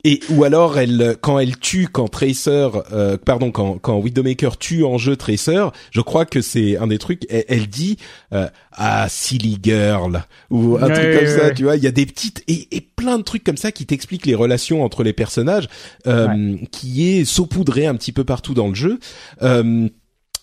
Et 0.03 0.19
ou 0.29 0.43
alors 0.43 0.79
elle 0.79 1.15
quand 1.21 1.39
elle 1.39 1.57
tue 1.57 1.87
quand 1.87 2.07
Tracer 2.07 2.69
euh, 2.91 3.17
pardon 3.17 3.51
quand 3.51 3.77
quand 3.77 3.97
Widowmaker 3.97 4.57
tue 4.57 4.83
en 4.83 4.97
jeu 4.97 5.15
Tracer, 5.15 5.65
je 5.91 6.01
crois 6.01 6.25
que 6.25 6.41
c'est 6.41 6.77
un 6.77 6.87
des 6.87 6.97
trucs 6.97 7.25
elle, 7.29 7.67
dit 7.67 7.97
euh, 8.33 8.47
ah 8.73 9.07
silly 9.09 9.59
girl 9.61 10.23
ou 10.49 10.77
un 10.77 10.89
truc 10.89 11.19
comme 11.19 11.27
ça, 11.27 11.51
tu 11.51 11.63
vois, 11.63 11.75
il 11.75 11.83
y 11.83 11.87
a 11.87 11.91
des 11.91 12.05
petites 12.05 12.43
et, 12.47 12.67
et 12.71 12.81
plein 12.81 13.17
de 13.17 13.23
trucs 13.23 13.43
comme 13.43 13.57
ça 13.57 13.71
qui 13.71 13.85
t'expliquent 13.85 14.25
les 14.25 14.35
relations 14.35 14.83
entre 14.83 15.03
les 15.03 15.13
personnages 15.13 15.67
euh, 16.07 16.55
qui 16.71 17.09
est 17.09 17.25
saupoudré 17.25 17.85
un 17.85 17.95
petit 17.95 18.11
peu 18.11 18.23
partout 18.23 18.53
dans 18.53 18.67
le 18.67 18.75
jeu. 18.75 18.99
Euh, 19.41 19.87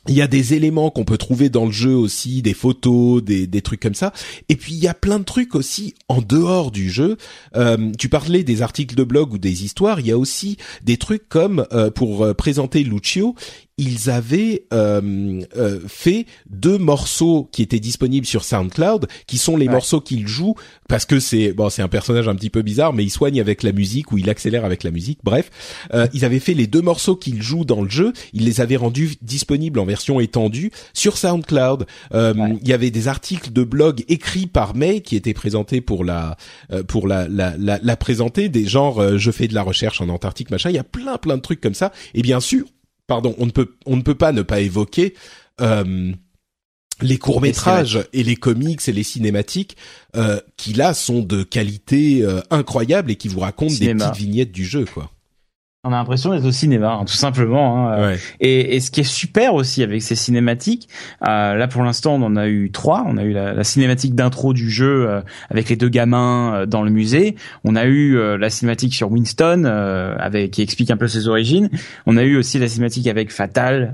il 0.08 0.14
y 0.14 0.22
a 0.22 0.26
des 0.26 0.54
éléments 0.54 0.90
qu'on 0.90 1.04
peut 1.04 1.18
trouver 1.18 1.48
dans 1.50 1.66
le 1.66 1.72
jeu 1.72 1.94
aussi, 1.94 2.42
des 2.42 2.54
photos, 2.54 3.22
des, 3.22 3.46
des 3.46 3.62
trucs 3.62 3.80
comme 3.80 3.94
ça. 3.94 4.12
Et 4.48 4.56
puis 4.56 4.74
il 4.74 4.82
y 4.82 4.88
a 4.88 4.94
plein 4.94 5.18
de 5.18 5.24
trucs 5.24 5.54
aussi 5.54 5.94
en 6.08 6.20
dehors 6.20 6.70
du 6.70 6.90
jeu. 6.90 7.16
Euh, 7.56 7.92
tu 7.98 8.08
parlais 8.08 8.42
des 8.42 8.62
articles 8.62 8.94
de 8.94 9.04
blog 9.04 9.34
ou 9.34 9.38
des 9.38 9.64
histoires. 9.64 10.00
Il 10.00 10.06
y 10.06 10.12
a 10.12 10.18
aussi 10.18 10.56
des 10.82 10.96
trucs 10.96 11.28
comme 11.28 11.66
euh, 11.72 11.90
pour 11.90 12.24
euh, 12.24 12.34
présenter 12.34 12.82
Lucio, 12.82 13.34
ils 13.78 14.10
avaient 14.10 14.64
euh, 14.72 15.40
euh, 15.56 15.80
fait 15.86 16.26
deux 16.50 16.78
morceaux 16.78 17.48
qui 17.52 17.62
étaient 17.62 17.80
disponibles 17.80 18.26
sur 18.26 18.44
SoundCloud, 18.44 19.06
qui 19.26 19.38
sont 19.38 19.56
les 19.56 19.68
morceaux 19.68 20.00
qu'il 20.00 20.26
joue 20.26 20.54
parce 20.88 21.04
que 21.04 21.20
c'est 21.20 21.52
bon, 21.52 21.68
c'est 21.68 21.82
un 21.82 21.88
personnage 21.88 22.28
un 22.28 22.34
petit 22.34 22.50
peu 22.50 22.62
bizarre, 22.62 22.92
mais 22.92 23.04
il 23.04 23.10
soigne 23.10 23.40
avec 23.40 23.62
la 23.62 23.72
musique 23.72 24.10
ou 24.10 24.18
il 24.18 24.28
accélère 24.30 24.64
avec 24.64 24.82
la 24.82 24.90
musique. 24.90 25.20
Bref, 25.22 25.50
euh, 25.94 26.06
ils 26.14 26.24
avaient 26.24 26.40
fait 26.40 26.54
les 26.54 26.66
deux 26.66 26.80
morceaux 26.80 27.14
qu'il 27.14 27.42
joue 27.42 27.64
dans 27.64 27.82
le 27.82 27.90
jeu, 27.90 28.12
ils 28.32 28.44
les 28.44 28.60
avaient 28.60 28.76
rendus 28.76 29.16
disponibles 29.22 29.78
en 29.78 29.84
version 29.84 30.18
étendue 30.18 30.72
sur 30.94 31.16
SoundCloud. 31.16 31.86
Euh, 32.14 32.34
il 32.62 32.68
y 32.68 32.72
avait 32.72 32.90
des 32.90 33.06
articles 33.06 33.52
de 33.52 33.62
blog 33.64 34.04
écrits 34.08 34.46
par 34.46 34.74
May 34.74 35.00
qui 35.00 35.14
étaient 35.14 35.34
présentés 35.34 35.80
pour 35.80 36.04
la 36.04 36.36
euh, 36.72 36.82
pour 36.82 37.06
la 37.06 37.28
la, 37.28 37.54
la, 37.58 37.78
la 37.82 37.96
présenter, 37.96 38.48
des 38.48 38.66
genres 38.66 39.18
je 39.18 39.30
fais 39.30 39.46
de 39.46 39.54
la 39.54 39.62
recherche 39.62 40.00
en 40.00 40.08
Antarctique 40.08 40.50
machin. 40.50 40.70
Il 40.70 40.76
y 40.76 40.78
a 40.78 40.84
plein 40.84 41.18
plein 41.18 41.36
de 41.36 41.42
trucs 41.42 41.60
comme 41.60 41.74
ça. 41.74 41.92
Et 42.14 42.22
bien 42.22 42.40
sûr 42.40 42.64
pardon, 43.08 43.34
on 43.38 43.46
ne 43.46 43.50
peut 43.50 43.74
on 43.86 43.96
ne 43.96 44.02
peut 44.02 44.14
pas 44.14 44.30
ne 44.30 44.42
pas 44.42 44.60
évoquer 44.60 45.14
euh, 45.60 46.12
les 47.00 47.18
courts 47.18 47.40
métrages 47.40 48.04
et 48.12 48.22
les 48.22 48.36
comics 48.36 48.86
et 48.86 48.92
les 48.92 49.02
cinématiques 49.02 49.76
euh, 50.14 50.40
qui 50.56 50.72
là 50.72 50.94
sont 50.94 51.20
de 51.20 51.42
qualité 51.42 52.22
euh, 52.22 52.40
incroyable 52.50 53.10
et 53.10 53.16
qui 53.16 53.26
vous 53.26 53.40
racontent 53.40 53.74
des 53.74 53.94
petites 53.94 54.16
vignettes 54.16 54.52
du 54.52 54.64
jeu 54.64 54.84
quoi. 54.84 55.10
On 55.84 55.92
a 55.92 55.96
l'impression 55.96 56.34
d'être 56.34 56.44
au 56.44 56.50
cinéma, 56.50 56.90
hein, 56.90 57.04
tout 57.04 57.14
simplement. 57.14 57.88
Hein. 57.88 58.16
Et, 58.40 58.74
et, 58.74 58.80
ce 58.80 58.90
qui 58.90 59.02
est 59.02 59.04
super 59.04 59.54
aussi 59.54 59.84
avec 59.84 60.02
ces 60.02 60.16
cinématiques, 60.16 60.88
euh, 61.22 61.54
là 61.54 61.68
pour 61.68 61.84
l'instant 61.84 62.16
on 62.16 62.22
en 62.22 62.34
a 62.34 62.48
eu 62.48 62.72
trois. 62.72 63.04
On 63.06 63.16
a 63.16 63.22
eu 63.22 63.32
la, 63.32 63.54
la 63.54 63.62
cinématique 63.62 64.16
d'intro 64.16 64.52
du 64.52 64.68
jeu 64.70 65.08
euh, 65.08 65.20
avec 65.50 65.68
les 65.68 65.76
deux 65.76 65.88
gamins 65.88 66.52
euh, 66.52 66.66
dans 66.66 66.82
le 66.82 66.90
musée. 66.90 67.36
On 67.62 67.76
a 67.76 67.84
eu 67.84 68.16
euh, 68.16 68.36
la 68.36 68.50
cinématique 68.50 68.92
sur 68.92 69.12
Winston 69.12 69.66
avec 70.18 70.50
qui 70.50 70.62
explique 70.62 70.90
un 70.90 70.96
peu 70.96 71.06
ses 71.06 71.28
origines. 71.28 71.70
On 72.06 72.16
a 72.16 72.24
eu 72.24 72.36
aussi 72.36 72.58
la 72.58 72.66
cinématique 72.66 73.06
avec 73.06 73.30
Fatal 73.30 73.92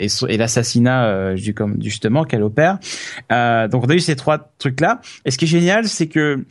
et, 0.00 0.06
et 0.28 0.36
l'assassinat 0.38 1.36
justement 1.36 2.24
qu'elle 2.24 2.42
opère. 2.42 2.78
donc 3.28 3.84
on 3.84 3.90
a 3.90 3.94
eu 3.94 4.00
ces 4.00 4.16
trois 4.16 4.38
trucs 4.58 4.80
là. 4.80 5.02
Et 5.26 5.30
ce 5.30 5.36
qui 5.36 5.44
est 5.44 5.48
génial, 5.48 5.86
c'est 5.86 6.06
que 6.06 6.46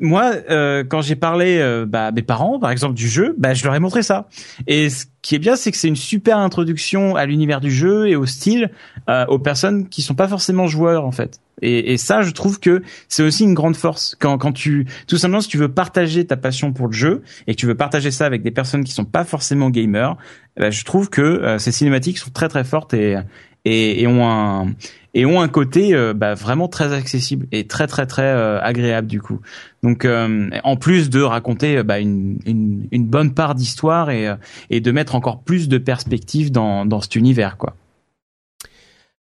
moi, 0.00 0.32
euh, 0.50 0.84
quand 0.84 1.00
j'ai 1.00 1.16
parlé 1.16 1.58
euh, 1.58 1.84
bah, 1.86 2.06
à 2.06 2.12
mes 2.12 2.22
parents, 2.22 2.60
par 2.60 2.70
exemple, 2.70 2.94
du 2.94 3.08
jeu, 3.08 3.34
bah, 3.38 3.54
je 3.54 3.64
leur 3.64 3.74
ai 3.74 3.80
montré 3.80 4.02
ça. 4.02 4.28
Et 4.68 4.88
ce 4.88 5.06
qui 5.20 5.34
est 5.34 5.40
bien, 5.40 5.56
c'est 5.56 5.72
que 5.72 5.76
c'est 5.76 5.88
une 5.88 5.96
super 5.96 6.38
introduction 6.38 7.16
à 7.16 7.26
l'univers 7.26 7.60
du 7.60 7.72
jeu 7.72 8.08
et 8.08 8.14
au 8.14 8.24
style 8.24 8.70
euh, 9.08 9.26
aux 9.26 9.40
personnes 9.40 9.88
qui 9.88 10.02
sont 10.02 10.14
pas 10.14 10.28
forcément 10.28 10.68
joueurs 10.68 11.04
en 11.04 11.12
fait. 11.12 11.40
Et, 11.60 11.92
et 11.92 11.96
ça, 11.96 12.22
je 12.22 12.30
trouve 12.30 12.60
que 12.60 12.82
c'est 13.08 13.22
aussi 13.22 13.44
une 13.44 13.54
grande 13.54 13.76
force 13.76 14.16
quand, 14.20 14.38
quand 14.38 14.52
tu, 14.52 14.86
tout 15.08 15.16
simplement, 15.16 15.40
si 15.40 15.48
tu 15.48 15.58
veux 15.58 15.72
partager 15.72 16.24
ta 16.24 16.36
passion 16.36 16.72
pour 16.72 16.86
le 16.86 16.92
jeu 16.92 17.22
et 17.46 17.54
que 17.54 17.60
tu 17.60 17.66
veux 17.66 17.76
partager 17.76 18.10
ça 18.10 18.26
avec 18.26 18.42
des 18.42 18.50
personnes 18.50 18.84
qui 18.84 18.92
sont 18.92 19.04
pas 19.04 19.24
forcément 19.24 19.70
gamers, 19.70 20.16
bah, 20.56 20.70
je 20.70 20.84
trouve 20.84 21.10
que 21.10 21.56
ces 21.58 21.72
cinématiques 21.72 22.18
sont 22.18 22.30
très 22.30 22.48
très 22.48 22.64
fortes 22.64 22.94
et 22.94 23.16
et, 23.64 24.02
et 24.02 24.06
ont 24.06 24.28
un 24.28 24.74
et 25.16 25.26
ont 25.26 25.40
un 25.40 25.48
côté 25.48 25.94
euh, 25.94 26.12
bah, 26.12 26.34
vraiment 26.34 26.68
très 26.68 26.92
accessible 26.92 27.46
et 27.52 27.66
très 27.66 27.86
très 27.86 28.06
très 28.06 28.22
euh, 28.22 28.60
agréable 28.60 29.06
du 29.06 29.20
coup. 29.20 29.40
Donc 29.82 30.04
euh, 30.04 30.50
en 30.64 30.76
plus 30.76 31.08
de 31.08 31.22
raconter 31.22 31.82
bah, 31.82 32.00
une, 32.00 32.38
une, 32.46 32.88
une, 32.90 33.06
bonne 33.06 33.32
part 33.32 33.54
d'histoire 33.54 34.10
et, 34.10 34.34
et 34.70 34.80
de 34.80 34.90
mettre 34.90 35.14
encore 35.14 35.42
plus 35.42 35.68
de 35.68 35.78
perspectives 35.78 36.50
dans, 36.50 36.84
dans 36.84 37.00
cet 37.00 37.14
univers 37.16 37.56
quoi. 37.56 37.76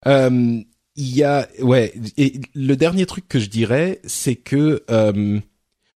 il 0.06 0.64
y 0.96 1.24
a 1.24 1.48
ouais 1.60 1.92
et 2.16 2.40
le 2.54 2.74
dernier 2.76 3.06
truc 3.06 3.26
que 3.28 3.38
je 3.38 3.48
dirais 3.48 4.00
c'est 4.04 4.36
que 4.36 4.84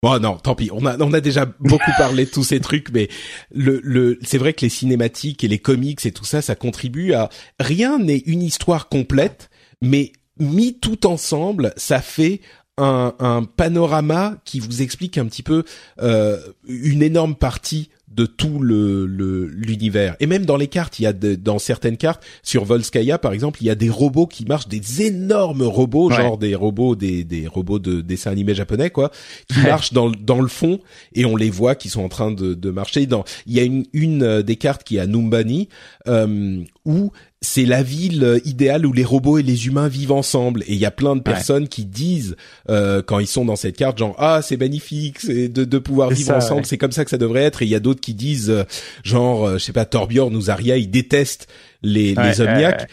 Bon 0.05 0.20
non, 0.20 0.36
tant 0.36 0.55
pis. 0.55 0.68
On 0.70 0.85
a 0.85 1.02
on 1.02 1.14
a 1.14 1.22
déjà 1.22 1.47
beaucoup 1.60 1.90
parlé 1.97 2.26
de 2.26 2.31
tous 2.31 2.44
ces 2.44 2.60
trucs, 2.60 2.90
mais 2.93 3.09
le 3.55 3.81
le 3.82 4.18
c'est 4.20 4.36
vrai 4.36 4.52
que 4.52 4.60
les 4.60 4.68
cinématiques 4.68 5.43
et 5.44 5.48
les 5.48 5.59
comics 5.59 6.05
et 6.05 6.12
tout 6.12 6.26
ça, 6.26 6.43
ça 6.43 6.55
contribue 6.55 7.14
à 7.14 7.31
rien 7.59 7.98
n'est 7.98 8.18
une 8.26 8.43
histoire 8.43 8.90
complète, 8.90 9.48
mais 9.81 10.12
mis 10.39 10.78
tout 10.78 11.06
ensemble, 11.06 11.72
ça 11.78 12.02
fait 12.02 12.43
un, 12.76 13.14
un 13.18 13.44
panorama 13.44 14.36
qui 14.44 14.60
vous 14.60 14.82
explique 14.82 15.16
un 15.16 15.24
petit 15.24 15.43
peu 15.43 15.64
euh, 16.02 16.39
une 16.68 17.02
énorme 17.02 17.35
partie 17.35 17.89
de 18.14 18.26
tout 18.26 18.60
le 18.60 19.06
l'univers. 19.06 20.16
Et 20.20 20.26
même 20.26 20.46
dans 20.46 20.56
les 20.56 20.68
cartes, 20.68 20.98
il 20.98 21.02
y 21.02 21.06
a 21.06 21.12
dans 21.12 21.58
certaines 21.58 21.96
cartes, 21.96 22.24
sur 22.42 22.64
Volskaya 22.64 23.18
par 23.18 23.32
exemple, 23.32 23.60
il 23.62 23.66
y 23.66 23.70
a 23.70 23.74
des 23.74 23.90
robots 23.90 24.26
qui 24.26 24.44
marchent, 24.44 24.68
des 24.68 25.02
énormes 25.02 25.62
robots, 25.62 26.10
genre 26.10 26.38
des 26.38 26.54
robots, 26.54 26.94
des, 26.94 27.24
des 27.24 27.46
robots 27.46 27.78
de 27.78 28.00
dessins 28.00 28.30
animés 28.30 28.54
japonais 28.54 28.90
quoi, 28.90 29.10
qui 29.48 29.60
marchent 29.60 29.92
dans 29.92 30.10
dans 30.10 30.40
le 30.40 30.48
fond 30.48 30.80
et 31.14 31.24
on 31.24 31.36
les 31.36 31.50
voit 31.50 31.74
qui 31.74 31.88
sont 31.88 32.02
en 32.02 32.08
train 32.08 32.30
de, 32.30 32.54
de 32.54 32.70
marcher. 32.70 33.06
Dans 33.06 33.24
il 33.46 33.54
y 33.54 33.60
a 33.60 33.64
une 33.64 33.84
une 33.92 34.22
euh, 34.22 34.42
des 34.42 34.56
cartes 34.56 34.84
qui 34.84 34.96
est 34.96 35.00
à 35.00 35.06
Numbani 35.06 35.68
euh, 36.08 36.62
où 36.84 37.10
c'est 37.44 37.66
la 37.66 37.82
ville 37.82 38.40
idéale 38.44 38.86
où 38.86 38.92
les 38.92 39.04
robots 39.04 39.38
et 39.38 39.42
les 39.42 39.66
humains 39.66 39.86
vivent 39.88 40.12
ensemble. 40.12 40.62
Et 40.62 40.72
il 40.72 40.78
y 40.78 40.86
a 40.86 40.90
plein 40.90 41.14
de 41.14 41.20
personnes 41.20 41.68
qui 41.68 41.84
disent 41.84 42.36
euh, 42.70 43.02
quand 43.02 43.18
ils 43.18 43.26
sont 43.26 43.44
dans 43.44 43.54
cette 43.54 43.76
carte, 43.76 43.98
genre 43.98 44.16
ah 44.18 44.40
c'est 44.42 44.56
magnifique, 44.56 45.20
c'est 45.20 45.48
de, 45.48 45.64
de 45.64 45.78
pouvoir 45.78 46.10
vivre 46.10 46.34
ensemble, 46.34 46.64
c'est 46.64 46.78
comme 46.78 46.92
ça 46.92 47.04
que 47.04 47.10
ça 47.10 47.18
devrait 47.18 47.42
être. 47.42 47.62
Et 47.62 47.66
il 47.66 47.70
y 47.70 47.74
a 47.74 47.80
d'autres 47.80 48.00
qui 48.00 48.14
disent 48.14 48.50
euh, 48.50 48.64
genre 49.04 49.46
euh, 49.46 49.58
je 49.58 49.64
sais 49.64 49.72
pas 49.72 49.84
Torbjorn 49.84 50.34
ou 50.34 50.40
Zarya, 50.40 50.78
ils 50.78 50.90
détestent 50.90 51.46
les, 51.82 52.14
les 52.14 52.40
omniacs. 52.40 52.88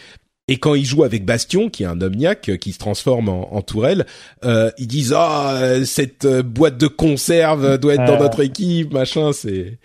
Et 0.48 0.58
quand 0.58 0.74
ils 0.74 0.84
jouent 0.84 1.04
avec 1.04 1.24
Bastion, 1.24 1.70
qui 1.70 1.84
est 1.84 1.86
un 1.86 2.00
omniac 2.00 2.48
euh, 2.48 2.56
qui 2.56 2.72
se 2.72 2.78
transforme 2.78 3.28
en, 3.28 3.54
en 3.54 3.62
tourelle, 3.62 4.06
euh, 4.44 4.70
ils 4.76 4.88
disent 4.88 5.14
ah 5.16 5.84
cette 5.84 6.26
boîte 6.26 6.76
de 6.78 6.88
conserve 6.88 7.78
doit 7.78 7.94
être 7.94 8.04
dans 8.04 8.18
notre 8.18 8.40
équipe, 8.40 8.92
machin. 8.92 9.32
C'est 9.32 9.78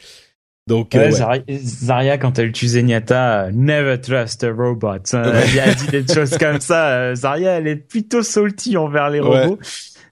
donc 0.67 0.89
ouais, 0.93 1.09
euh, 1.21 1.57
Zarya, 1.63 2.17
quand 2.17 2.39
elle 2.39 2.51
tue 2.51 2.67
Zenyatta, 2.67 3.49
never 3.53 3.99
trust 3.99 4.43
a 4.43 4.51
robot. 4.51 4.87
Hein. 5.13 5.31
elle 5.53 5.59
a 5.59 5.73
dit 5.73 5.87
des 5.87 6.13
choses 6.13 6.37
comme 6.39 6.59
ça. 6.59 6.89
Euh, 6.89 7.15
Zarya, 7.15 7.51
elle 7.51 7.67
est 7.67 7.75
plutôt 7.77 8.21
salty 8.21 8.77
envers 8.77 9.09
les 9.09 9.19
robots. 9.19 9.57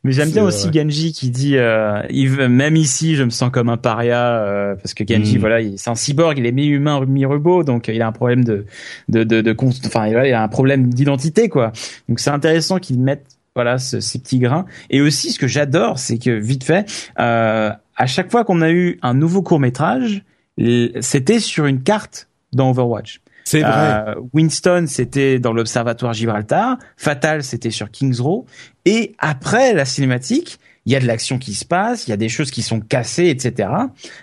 Mais 0.06 0.12
j'aime 0.12 0.30
bien 0.30 0.44
aussi 0.44 0.70
Genji 0.72 1.14
qui 1.14 1.32
dit 1.32 1.58
euh, 1.58 2.04
même 2.48 2.76
ici 2.76 3.16
je 3.16 3.24
me 3.24 3.32
sens 3.32 3.50
comme 3.52 3.70
un 3.70 3.78
paria 3.78 4.36
euh, 4.36 4.76
parce 4.76 4.94
que 4.94 5.04
Genji 5.04 5.38
mm. 5.38 5.40
voilà 5.40 5.58
c'est 5.78 5.90
un 5.90 5.96
cyborg 5.96 6.38
il 6.38 6.46
est 6.46 6.52
mi 6.52 6.68
humain 6.68 7.04
mi 7.08 7.26
robot 7.26 7.64
donc 7.64 7.88
il 7.88 8.00
a 8.04 8.08
un 8.08 8.12
problème 8.12 8.44
de 8.44 8.68
de 9.10 9.24
de, 9.24 9.42
de 9.42 9.56
enfin 9.88 10.06
il 10.06 10.16
a 10.16 10.44
un 10.44 10.48
problème 10.48 10.94
d'identité 10.94 11.50
quoi 11.50 11.72
donc 12.08 12.20
c'est 12.20 12.30
intéressant 12.30 12.78
qu'ils 12.78 13.00
mettent 13.00 13.26
voilà 13.56 13.80
ce, 13.80 14.00
ces 14.00 14.20
petits 14.20 14.38
grains 14.38 14.68
et 14.92 15.02
aussi 15.02 15.32
ce 15.32 15.40
que 15.40 15.48
j'adore 15.48 15.98
c'est 15.98 16.20
que 16.20 16.30
vite 16.30 16.64
fait 16.64 16.86
euh, 17.20 17.72
à 17.96 18.06
chaque 18.06 18.30
fois 18.30 18.44
qu'on 18.44 18.62
a 18.62 18.70
eu 18.70 19.00
un 19.02 19.16
nouveau 19.16 19.42
court 19.42 19.60
métrage 19.60 20.24
c'était 20.58 21.40
sur 21.40 21.66
une 21.66 21.84
carte 21.84 22.30
dans 22.54 22.70
Overwatch. 22.70 23.22
C'est 23.44 23.62
vrai. 23.62 23.70
Euh, 24.08 24.16
Winston, 24.34 24.86
c'était 24.88 25.38
dans 25.40 25.54
l'observatoire 25.54 26.14
Gibraltar. 26.14 26.78
Fatal, 26.98 27.44
c'était 27.44 27.70
sur 27.70 27.92
Kings 27.92 28.20
Row. 28.20 28.46
Et 28.86 29.14
après 29.20 29.74
la 29.74 29.86
cinématique, 29.86 30.60
il 30.86 30.94
y 30.94 30.96
a 30.96 31.00
de 31.00 31.08
l'action 31.08 31.40
qui 31.40 31.54
se 31.54 31.66
passe, 31.66 32.08
il 32.08 32.12
y 32.12 32.14
a 32.14 32.18
des 32.18 32.30
choses 32.30 32.52
qui 32.52 32.62
sont 32.62 32.80
cassées, 32.80 33.28
etc. 33.28 33.70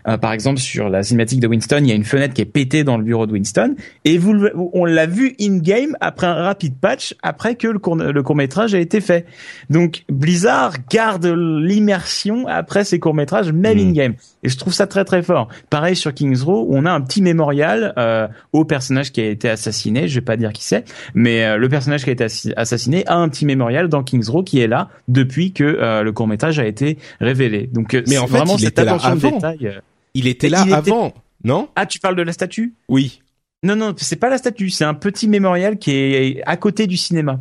Euh, 0.07 0.17
par 0.17 0.33
exemple, 0.33 0.61
sur 0.61 0.89
la 0.89 1.03
cinématique 1.03 1.41
de 1.41 1.49
Winston, 1.49 1.79
il 1.81 1.89
y 1.89 1.93
a 1.93 1.95
une 1.95 2.05
fenêtre 2.05 2.35
qui 2.35 2.43
est 2.43 2.47
pétée 2.47 2.85
dans 2.85 2.97
le 2.97 3.05
bureau 3.05 3.27
de 3.27 3.33
Winston, 3.33 3.75
et 4.05 4.19
vous, 4.19 4.35
on 4.73 4.85
l'a 4.85 5.07
vu 5.07 5.35
in-game 5.41 5.97
après 6.01 6.27
un 6.27 6.35
rapide 6.35 6.77
patch, 6.81 7.15
après 7.23 7.57
que 7.57 7.67
le 7.67 7.79
court, 7.79 7.97
le 7.97 8.23
court 8.23 8.37
métrage 8.37 8.75
a 8.75 8.79
été 8.79 9.01
fait. 9.01 9.27
Donc 9.71 10.05
Blizzard 10.09 10.75
garde 10.89 11.27
l'immersion 11.27 12.47
après 12.47 12.85
ces 12.85 13.01
courts 13.01 13.15
métrages, 13.15 13.53
même 13.53 13.79
hmm. 13.79 13.89
in-game, 13.89 14.15
et 14.43 14.49
je 14.49 14.57
trouve 14.57 14.73
ça 14.73 14.87
très 14.87 15.05
très 15.05 15.23
fort. 15.23 15.49
Pareil 15.71 15.97
sur 15.97 16.15
Kings 16.15 16.43
Row, 16.43 16.69
on 16.71 16.87
a 16.87 16.93
un 16.93 17.01
petit 17.01 17.23
mémorial 17.23 17.93
euh, 17.99 18.29
au 18.53 18.65
personnage 18.65 19.13
qui 19.13 19.21
a 19.21 19.29
été 19.29 19.49
assassiné. 19.49 20.07
Je 20.07 20.15
vais 20.17 20.25
pas 20.25 20.37
dire 20.37 20.53
qui 20.53 20.65
c'est, 20.65 20.85
mais 21.15 21.45
euh, 21.45 21.57
le 21.57 21.69
personnage 21.69 22.05
qui 22.05 22.11
a 22.11 22.13
été 22.13 22.27
assassiné 22.57 23.05
a 23.07 23.17
un 23.17 23.29
petit 23.29 23.47
mémorial 23.47 23.89
dans 23.89 24.03
Kings 24.03 24.29
Row 24.29 24.43
qui 24.43 24.61
est 24.61 24.69
là 24.69 24.89
depuis 25.09 25.53
que 25.53 25.65
euh, 25.65 26.03
le 26.03 26.13
court 26.13 26.29
métrage 26.29 26.52
a 26.59 26.67
été 26.67 26.99
révélé. 27.21 27.67
Donc, 27.67 27.95
euh, 27.95 28.03
mais 28.09 28.19
en 28.19 28.27
fait, 28.27 28.37
vraiment 28.37 28.57
il 28.57 28.67
était 28.67 28.85
là 28.85 28.97
avant. 29.03 29.39
Euh, 29.45 29.81
il 30.15 30.27
était 30.27 30.49
là 30.49 30.63
avant, 30.73 31.15
non? 31.45 31.69
Ah, 31.77 31.87
tu 31.87 31.99
parles 31.99 32.17
de 32.17 32.23
la 32.23 32.33
statue? 32.33 32.75
Oui. 32.89 33.21
Non, 33.63 33.77
non, 33.77 33.95
c'est 33.97 34.17
pas 34.17 34.29
la 34.29 34.39
statue, 34.39 34.71
c'est 34.71 34.85
un 34.85 34.95
petit 34.95 35.29
mémorial 35.29 35.79
qui 35.79 35.93
est 35.93 36.43
à 36.47 36.57
côté 36.57 36.87
du 36.87 36.97
cinéma. 36.97 37.41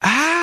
Ah 0.00 0.34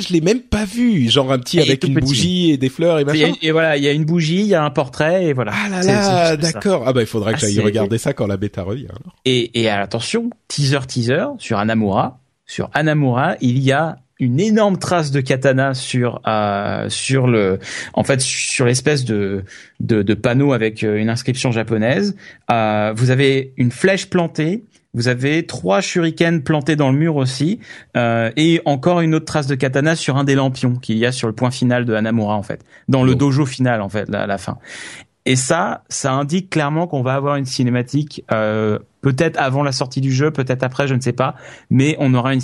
je 0.00 0.12
l'ai 0.12 0.20
même 0.20 0.40
pas 0.40 0.64
vu. 0.64 1.08
Genre 1.08 1.30
un 1.32 1.38
petit 1.38 1.60
avec 1.60 1.84
une 1.84 1.94
bougie 1.94 2.50
et 2.50 2.56
des 2.56 2.68
fleurs 2.68 2.98
et 2.98 3.04
machin. 3.04 3.32
Et, 3.42 3.50
voilà, 3.50 3.76
il 3.76 3.84
y 3.84 3.88
a 3.88 3.92
une 3.92 4.04
bougie, 4.04 4.40
il 4.40 4.46
y 4.46 4.54
a 4.54 4.64
un 4.64 4.70
portrait 4.70 5.26
et 5.26 5.32
voilà. 5.32 5.52
Ah 5.54 5.68
là 5.68 5.82
là, 5.82 6.36
d'accord. 6.36 6.84
Ah 6.86 6.92
bah 6.92 7.00
il 7.00 7.06
faudra 7.06 7.32
que 7.32 7.36
ah, 7.36 7.40
j'aille 7.40 7.60
regarder 7.60 7.98
ça 7.98 8.12
quand 8.12 8.26
la 8.26 8.36
bêta 8.36 8.62
revient. 8.62 8.88
Et, 9.24 9.60
et 9.60 9.68
attention, 9.68 10.30
teaser 10.48 10.86
teaser 10.86 11.26
sur 11.38 11.58
Anamura. 11.58 12.20
Sur 12.46 12.70
Anamura, 12.74 13.36
il 13.40 13.58
y 13.58 13.72
a 13.72 13.96
une 14.20 14.40
énorme 14.40 14.78
trace 14.78 15.10
de 15.10 15.20
katana 15.20 15.74
sur 15.74 16.20
euh, 16.26 16.88
sur 16.88 17.26
le 17.26 17.58
en 17.94 18.04
fait 18.04 18.20
sur 18.20 18.66
l'espèce 18.66 19.04
de, 19.04 19.44
de, 19.80 20.02
de 20.02 20.14
panneau 20.14 20.52
avec 20.52 20.84
euh, 20.84 20.96
une 20.96 21.08
inscription 21.08 21.50
japonaise. 21.50 22.16
Euh, 22.50 22.92
vous 22.94 23.10
avez 23.10 23.52
une 23.56 23.70
flèche 23.70 24.08
plantée. 24.08 24.64
Vous 24.96 25.08
avez 25.08 25.44
trois 25.44 25.80
shurikens 25.80 26.44
plantés 26.44 26.76
dans 26.76 26.92
le 26.92 26.96
mur 26.96 27.16
aussi, 27.16 27.58
euh, 27.96 28.30
et 28.36 28.62
encore 28.64 29.00
une 29.00 29.16
autre 29.16 29.24
trace 29.24 29.48
de 29.48 29.56
katana 29.56 29.96
sur 29.96 30.16
un 30.16 30.22
des 30.22 30.36
lampions 30.36 30.76
qu'il 30.76 30.98
y 30.98 31.04
a 31.04 31.10
sur 31.10 31.26
le 31.26 31.34
point 31.34 31.50
final 31.50 31.84
de 31.84 31.94
Hanamura 31.94 32.36
en 32.36 32.44
fait, 32.44 32.64
dans 32.86 33.02
le 33.02 33.16
dojo 33.16 33.44
final 33.44 33.82
en 33.82 33.88
fait, 33.88 34.14
à 34.14 34.28
la 34.28 34.38
fin. 34.38 34.56
Et 35.26 35.34
ça, 35.34 35.82
ça 35.88 36.12
indique 36.12 36.48
clairement 36.48 36.86
qu'on 36.86 37.02
va 37.02 37.14
avoir 37.14 37.34
une 37.34 37.44
cinématique, 37.44 38.22
euh, 38.30 38.78
peut-être 39.00 39.36
avant 39.40 39.64
la 39.64 39.72
sortie 39.72 40.00
du 40.00 40.12
jeu, 40.12 40.30
peut-être 40.30 40.62
après, 40.62 40.86
je 40.86 40.94
ne 40.94 41.00
sais 41.00 41.12
pas, 41.12 41.34
mais 41.70 41.96
on 41.98 42.14
aura 42.14 42.32
une, 42.32 42.42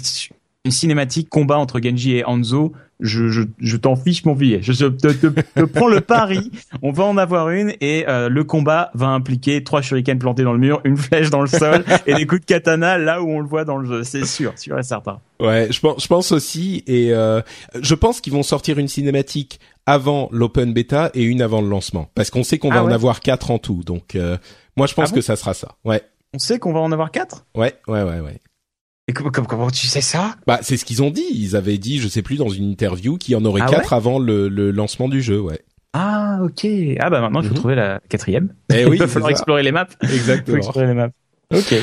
une 0.64 0.70
cinématique 0.70 1.28
combat 1.30 1.58
entre 1.58 1.80
Genji 1.80 2.16
et 2.16 2.24
Hanzo, 2.24 2.72
je, 3.00 3.28
je, 3.28 3.42
je 3.58 3.76
t'en 3.78 3.96
fiche 3.96 4.26
mon 4.26 4.34
billet. 4.34 4.60
Je 4.60 4.72
te, 4.72 5.12
te, 5.12 5.28
te 5.28 5.64
prends 5.64 5.88
le 5.88 6.02
pari. 6.02 6.50
On 6.82 6.92
va 6.92 7.04
en 7.04 7.16
avoir 7.16 7.48
une 7.48 7.72
et 7.80 8.04
euh, 8.08 8.28
le 8.28 8.44
combat 8.44 8.90
va 8.92 9.08
impliquer 9.08 9.64
trois 9.64 9.80
shurikens 9.80 10.18
plantés 10.18 10.42
dans 10.42 10.52
le 10.52 10.58
mur, 10.58 10.82
une 10.84 10.98
flèche 10.98 11.30
dans 11.30 11.40
le 11.40 11.46
sol 11.46 11.82
et 12.06 12.14
des 12.14 12.26
coups 12.26 12.42
de 12.42 12.46
katana 12.46 12.98
là 12.98 13.22
où 13.22 13.30
on 13.30 13.40
le 13.40 13.46
voit 13.46 13.64
dans 13.64 13.78
le 13.78 13.88
jeu. 13.88 14.04
C'est 14.04 14.26
sûr, 14.26 14.52
sûr 14.58 14.78
et 14.78 14.82
certain. 14.82 15.20
Ouais, 15.40 15.68
je 15.70 15.80
pense, 15.80 16.02
je 16.02 16.08
pense 16.08 16.30
aussi 16.32 16.84
et 16.86 17.14
euh, 17.14 17.40
je 17.80 17.94
pense 17.94 18.20
qu'ils 18.20 18.34
vont 18.34 18.42
sortir 18.42 18.78
une 18.78 18.88
cinématique 18.88 19.60
avant 19.86 20.28
l'open 20.30 20.74
beta 20.74 21.10
et 21.14 21.22
une 21.22 21.40
avant 21.40 21.62
le 21.62 21.68
lancement 21.68 22.10
parce 22.14 22.28
qu'on 22.28 22.44
sait 22.44 22.58
qu'on 22.58 22.68
va 22.68 22.80
ah 22.80 22.84
en 22.84 22.90
avoir 22.90 23.20
quatre 23.20 23.50
en 23.50 23.58
tout. 23.58 23.82
Donc 23.82 24.14
euh, 24.14 24.36
moi 24.76 24.86
je 24.86 24.92
pense 24.92 25.08
ah 25.10 25.14
que 25.14 25.22
ça 25.22 25.36
sera 25.36 25.54
ça. 25.54 25.76
Ouais. 25.86 26.02
On 26.34 26.38
sait 26.38 26.58
qu'on 26.58 26.74
va 26.74 26.80
en 26.80 26.92
avoir 26.92 27.10
quatre? 27.10 27.46
Ouais, 27.56 27.74
ouais, 27.88 28.02
ouais, 28.02 28.20
ouais 28.20 28.40
comment, 29.12 29.70
tu 29.70 29.86
sais 29.86 30.00
ça? 30.00 30.36
Bah, 30.46 30.58
c'est 30.62 30.76
ce 30.76 30.84
qu'ils 30.84 31.02
ont 31.02 31.10
dit. 31.10 31.26
Ils 31.34 31.56
avaient 31.56 31.78
dit, 31.78 31.98
je 31.98 32.08
sais 32.08 32.22
plus, 32.22 32.36
dans 32.36 32.48
une 32.48 32.70
interview, 32.70 33.16
qu'il 33.16 33.32
y 33.32 33.36
en 33.36 33.44
aurait 33.44 33.62
ah 33.64 33.70
quatre 33.70 33.92
avant 33.92 34.18
le, 34.18 34.48
lancement 34.70 35.08
du 35.08 35.22
jeu, 35.22 35.40
ouais. 35.40 35.60
Ah, 35.92 36.38
ok. 36.42 36.66
Ah 37.00 37.10
bah 37.10 37.20
maintenant, 37.20 37.40
il 37.40 37.48
faut 37.48 37.54
mhm. 37.54 37.58
trouver 37.58 37.74
la 37.74 38.00
quatrième. 38.08 38.54
Eh 38.72 38.84
oui, 38.86 38.96
il 38.96 39.00
va 39.00 39.08
falloir 39.08 39.30
explorer 39.30 39.62
les 39.62 39.72
maps. 39.72 39.88
Exactement. 40.02 40.56
explorer 40.56 40.86
les 40.86 40.94
maps. 40.94 41.10
Ok. 41.52 41.74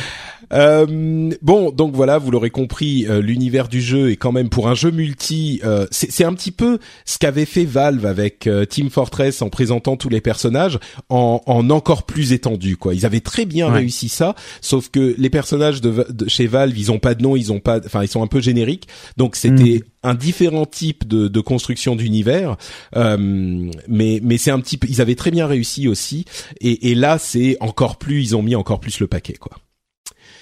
Euh, 0.54 1.32
bon, 1.42 1.72
donc 1.72 1.96
voilà, 1.96 2.18
vous 2.18 2.32
l'aurez 2.32 2.50
compris, 2.50 3.06
euh, 3.08 3.22
l'univers 3.22 3.68
du 3.68 3.82
jeu 3.82 4.12
est 4.12 4.16
quand 4.16 4.32
même 4.32 4.50
pour 4.50 4.68
un 4.68 4.76
jeu 4.76 4.92
multi. 4.92 5.60
Euh, 5.64 5.86
c'est 5.92 6.24
un 6.24 6.34
petit 6.34 6.52
peu 6.52 6.80
ce 7.06 7.18
qu'avait 7.18 7.46
fait 7.46 7.66
Valve 7.66 8.06
avec 8.06 8.48
euh, 8.48 8.66
Team 8.66 8.90
Fortress 8.90 9.42
en 9.42 9.50
présentant 9.50 9.98
tous 9.98 10.10
les 10.10 10.22
personnages 10.22 10.80
en, 11.10 11.42
en 11.46 11.70
encore 11.70 12.04
plus 12.04 12.34
étendu. 12.34 12.78
Quoi, 12.78 12.96
ils 12.96 13.06
avaient 13.06 13.20
très 13.20 13.46
bien 13.46 13.70
réussi 13.70 14.10
ça, 14.10 14.36
sauf 14.62 14.90
que 14.90 15.16
les 15.18 15.30
personnages 15.30 15.82
de, 15.82 16.06
chez 16.28 16.48
Valve, 16.48 16.78
ils 16.78 16.92
ont 16.92 17.00
pas 17.00 17.16
de 17.16 17.24
nom, 17.24 17.36
ils 17.36 17.52
ont 17.52 17.60
pas, 17.60 17.80
enfin, 17.86 18.04
ils 18.04 18.08
sont 18.08 18.24
un 18.24 18.28
peu 18.28 18.40
génériques. 18.40 18.88
Donc 19.18 19.36
c'était 19.36 19.80
mm. 19.80 19.82
un 20.04 20.14
différent 20.14 20.66
type 20.66 21.08
de, 21.08 21.28
de 21.28 21.40
construction 21.42 21.96
d'univers, 21.96 22.58
mais 22.96 24.20
mais 24.24 24.38
c'est 24.38 24.52
un 24.52 24.60
petit 24.60 24.78
peu, 24.78 24.88
ils 24.90 25.02
avaient 25.02 25.16
très 25.16 25.32
bien 25.32 25.48
réussi 25.48 25.88
aussi. 25.88 26.26
Et, 26.62 26.92
et 26.92 26.96
là, 26.96 27.18
c'est 27.18 27.58
encore 27.60 27.98
plus, 27.98 28.22
ils 28.22 28.36
ont 28.36 28.44
mis 28.44 28.56
encore 28.56 28.80
plus 28.80 29.00
le 29.00 29.08
paquet, 29.08 29.34
quoi. 29.34 29.58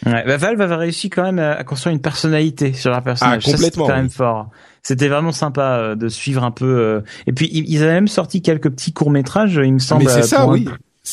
Ouais, 0.05 0.23
bah 0.25 0.37
Valve 0.37 0.61
avait 0.61 0.75
réussi 0.75 1.09
quand 1.09 1.23
même 1.23 1.39
à 1.39 1.63
construire 1.63 1.93
une 1.93 2.01
personnalité 2.01 2.73
sur 2.73 2.91
leur 2.91 3.01
personnage. 3.01 3.43
Ah, 3.47 3.51
complètement. 3.51 3.87
quand 3.87 3.95
même 3.95 4.09
fort. 4.09 4.49
C'était 4.85 5.07
vraiment 5.07 5.31
sympa 5.31 5.77
euh, 5.77 5.95
de 5.95 6.07
suivre 6.09 6.43
un 6.43 6.51
peu. 6.51 6.77
Euh, 6.77 7.01
et 7.25 7.33
puis 7.33 7.49
ils 7.51 7.81
avaient 7.81 7.93
même 7.93 8.07
sorti 8.07 8.43
quelques 8.43 8.69
petits 8.69 8.93
courts 8.93 9.09
métrages, 9.09 9.59
il 9.63 9.73
me 9.73 9.79
semble. 9.79 10.03
Mais 10.03 10.11
c'est 10.11 10.21
ça, 10.21 10.47
oui. 10.47 10.67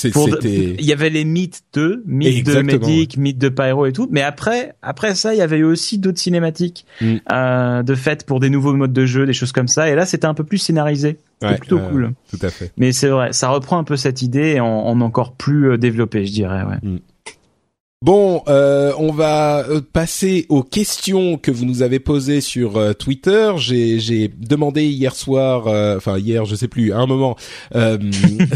Il 0.04 0.84
y 0.84 0.92
avait 0.92 1.10
les 1.10 1.24
mythes 1.24 1.62
2, 1.74 2.02
mythes 2.06 2.46
de 2.46 2.62
Medic, 2.62 3.16
mythes 3.16 3.38
de 3.38 3.48
Pyro 3.48 3.86
et 3.86 3.92
tout. 3.92 4.08
Mais 4.10 4.22
après, 4.22 4.74
après 4.82 5.14
ça, 5.14 5.34
il 5.34 5.38
y 5.38 5.42
avait 5.42 5.62
aussi 5.62 5.98
d'autres 5.98 6.18
cinématiques 6.18 6.86
mm. 7.00 7.16
euh, 7.32 7.82
de 7.82 7.94
fait 7.94 8.26
pour 8.26 8.40
des 8.40 8.50
nouveaux 8.50 8.74
modes 8.74 8.92
de 8.92 9.06
jeu, 9.06 9.26
des 9.26 9.32
choses 9.32 9.52
comme 9.52 9.68
ça. 9.68 9.88
Et 9.90 9.94
là, 9.94 10.06
c'était 10.06 10.26
un 10.26 10.34
peu 10.34 10.44
plus 10.44 10.58
scénarisé. 10.58 11.18
C'était 11.40 11.56
plutôt 11.56 11.78
cool. 11.78 12.12
Tout 12.30 12.38
à 12.44 12.50
fait. 12.50 12.72
Mais 12.76 12.92
c'est 12.92 13.08
vrai, 13.08 13.32
ça 13.32 13.48
reprend 13.48 13.78
un 13.78 13.84
peu 13.84 13.96
cette 13.96 14.22
idée 14.22 14.60
en, 14.60 14.66
en 14.66 15.00
encore 15.00 15.32
plus 15.32 15.76
développé, 15.76 16.24
je 16.26 16.32
dirais. 16.32 16.62
Ouais. 16.62 16.78
Mm. 16.82 16.98
Bon, 18.02 18.42
euh, 18.48 18.92
on 18.98 19.12
va 19.12 19.60
euh, 19.60 19.80
passer 19.80 20.46
aux 20.48 20.64
questions 20.64 21.38
que 21.38 21.52
vous 21.52 21.64
nous 21.64 21.82
avez 21.82 22.00
posées 22.00 22.40
sur 22.40 22.76
euh, 22.76 22.94
Twitter. 22.94 23.52
J'ai 23.58 24.26
demandé 24.26 24.86
hier 24.86 25.14
soir, 25.14 25.68
enfin 25.96 26.18
hier, 26.18 26.44
je 26.44 26.56
sais 26.56 26.66
plus, 26.66 26.92
à 26.92 26.98
un 26.98 27.06
moment, 27.06 27.36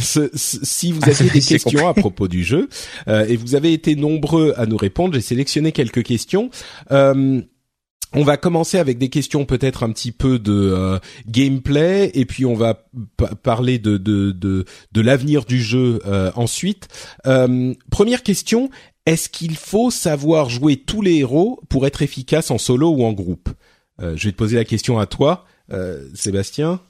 si 0.01 0.91
vous 0.91 1.01
ah, 1.05 1.09
aviez 1.11 1.31
des 1.31 1.41
questions 1.47 1.87
à 1.87 1.95
propos 1.95 2.27
du 2.27 2.43
jeu, 2.43 2.69
et 3.07 3.37
vous 3.37 3.55
avez 3.55 3.73
été 3.73 3.95
nombreux 3.95 4.53
à 4.57 4.67
nous 4.67 4.77
répondre. 4.77 5.15
J'ai 5.15 5.21
sélectionné 5.21 5.71
quelques 5.71 6.03
questions. 6.03 6.51
On 6.91 8.23
va 8.23 8.37
commencer 8.37 8.79
avec 8.79 8.99
des 8.99 9.11
questions 9.11 9.45
peut-être 9.45 9.85
un 9.85 9.93
petit 9.93 10.13
peu 10.13 10.41
de 10.41 10.99
gameplay 11.29 12.11
et 12.15 12.25
puis 12.25 12.47
on 12.47 12.55
va 12.55 12.85
parler 13.43 13.79
de 13.79 13.97
de 13.97 14.33
de, 14.33 14.65
de 14.91 15.01
l'avenir 15.01 15.45
du 15.45 15.63
jeu 15.63 16.01
ensuite. 16.35 16.89
première 17.91 18.23
question 18.25 18.71
est-ce 19.07 19.29
qu'il 19.29 19.57
faut 19.57 19.91
savoir 19.91 20.51
jouer 20.51 20.77
tous 20.77 21.01
les 21.01 21.19
héros 21.19 21.61
pour 21.69 21.87
être 21.87 22.03
efficace 22.03 22.51
en 22.51 22.59
solo 22.59 22.91
ou 22.91 23.05
en 23.05 23.13
groupe? 23.13 23.49
Euh, 24.03 24.17
Je 24.17 24.27
vais 24.27 24.33
te 24.33 24.37
poser 24.37 24.57
la 24.57 24.65
question 24.65 24.99
à 24.99 25.07
toi, 25.07 25.45
euh, 25.73 26.09
Sébastien. 26.13 26.81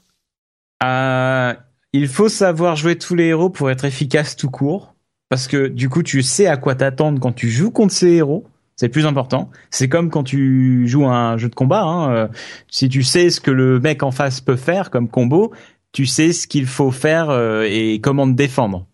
Euh, 0.83 1.53
il 1.93 2.07
faut 2.07 2.27
savoir 2.27 2.75
jouer 2.75 2.97
tous 2.97 3.13
les 3.13 3.25
héros 3.25 3.51
pour 3.51 3.69
être 3.69 3.85
efficace 3.85 4.35
tout 4.35 4.49
court, 4.49 4.95
parce 5.29 5.47
que 5.47 5.67
du 5.67 5.89
coup 5.89 6.03
tu 6.03 6.21
sais 6.23 6.47
à 6.47 6.57
quoi 6.57 6.75
t'attendre 6.75 7.19
quand 7.19 7.31
tu 7.33 7.49
joues 7.49 7.71
contre 7.71 7.93
ces 7.93 8.09
héros. 8.09 8.45
C'est 8.75 8.89
plus 8.89 9.07
important. 9.07 9.49
C'est 9.71 9.89
comme 9.89 10.11
quand 10.11 10.23
tu 10.23 10.87
joues 10.87 11.07
un 11.07 11.37
jeu 11.37 11.49
de 11.49 11.55
combat. 11.55 11.81
Hein. 11.81 12.29
Si 12.69 12.89
tu 12.89 13.01
sais 13.01 13.31
ce 13.31 13.41
que 13.41 13.49
le 13.49 13.79
mec 13.79 14.03
en 14.03 14.11
face 14.11 14.39
peut 14.39 14.55
faire 14.55 14.91
comme 14.91 15.07
combo, 15.07 15.51
tu 15.93 16.05
sais 16.05 16.31
ce 16.31 16.45
qu'il 16.45 16.67
faut 16.67 16.91
faire 16.91 17.31
et 17.63 17.99
comment 18.03 18.27
te 18.27 18.35
défendre. 18.35 18.85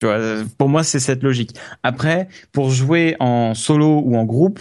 Tu 0.00 0.06
vois, 0.06 0.18
pour 0.56 0.68
moi, 0.68 0.84
c'est 0.84 1.00
cette 1.00 1.22
logique. 1.22 1.56
Après, 1.82 2.28
pour 2.52 2.70
jouer 2.70 3.16
en 3.18 3.54
solo 3.54 4.00
ou 4.04 4.16
en 4.16 4.24
groupe, 4.24 4.60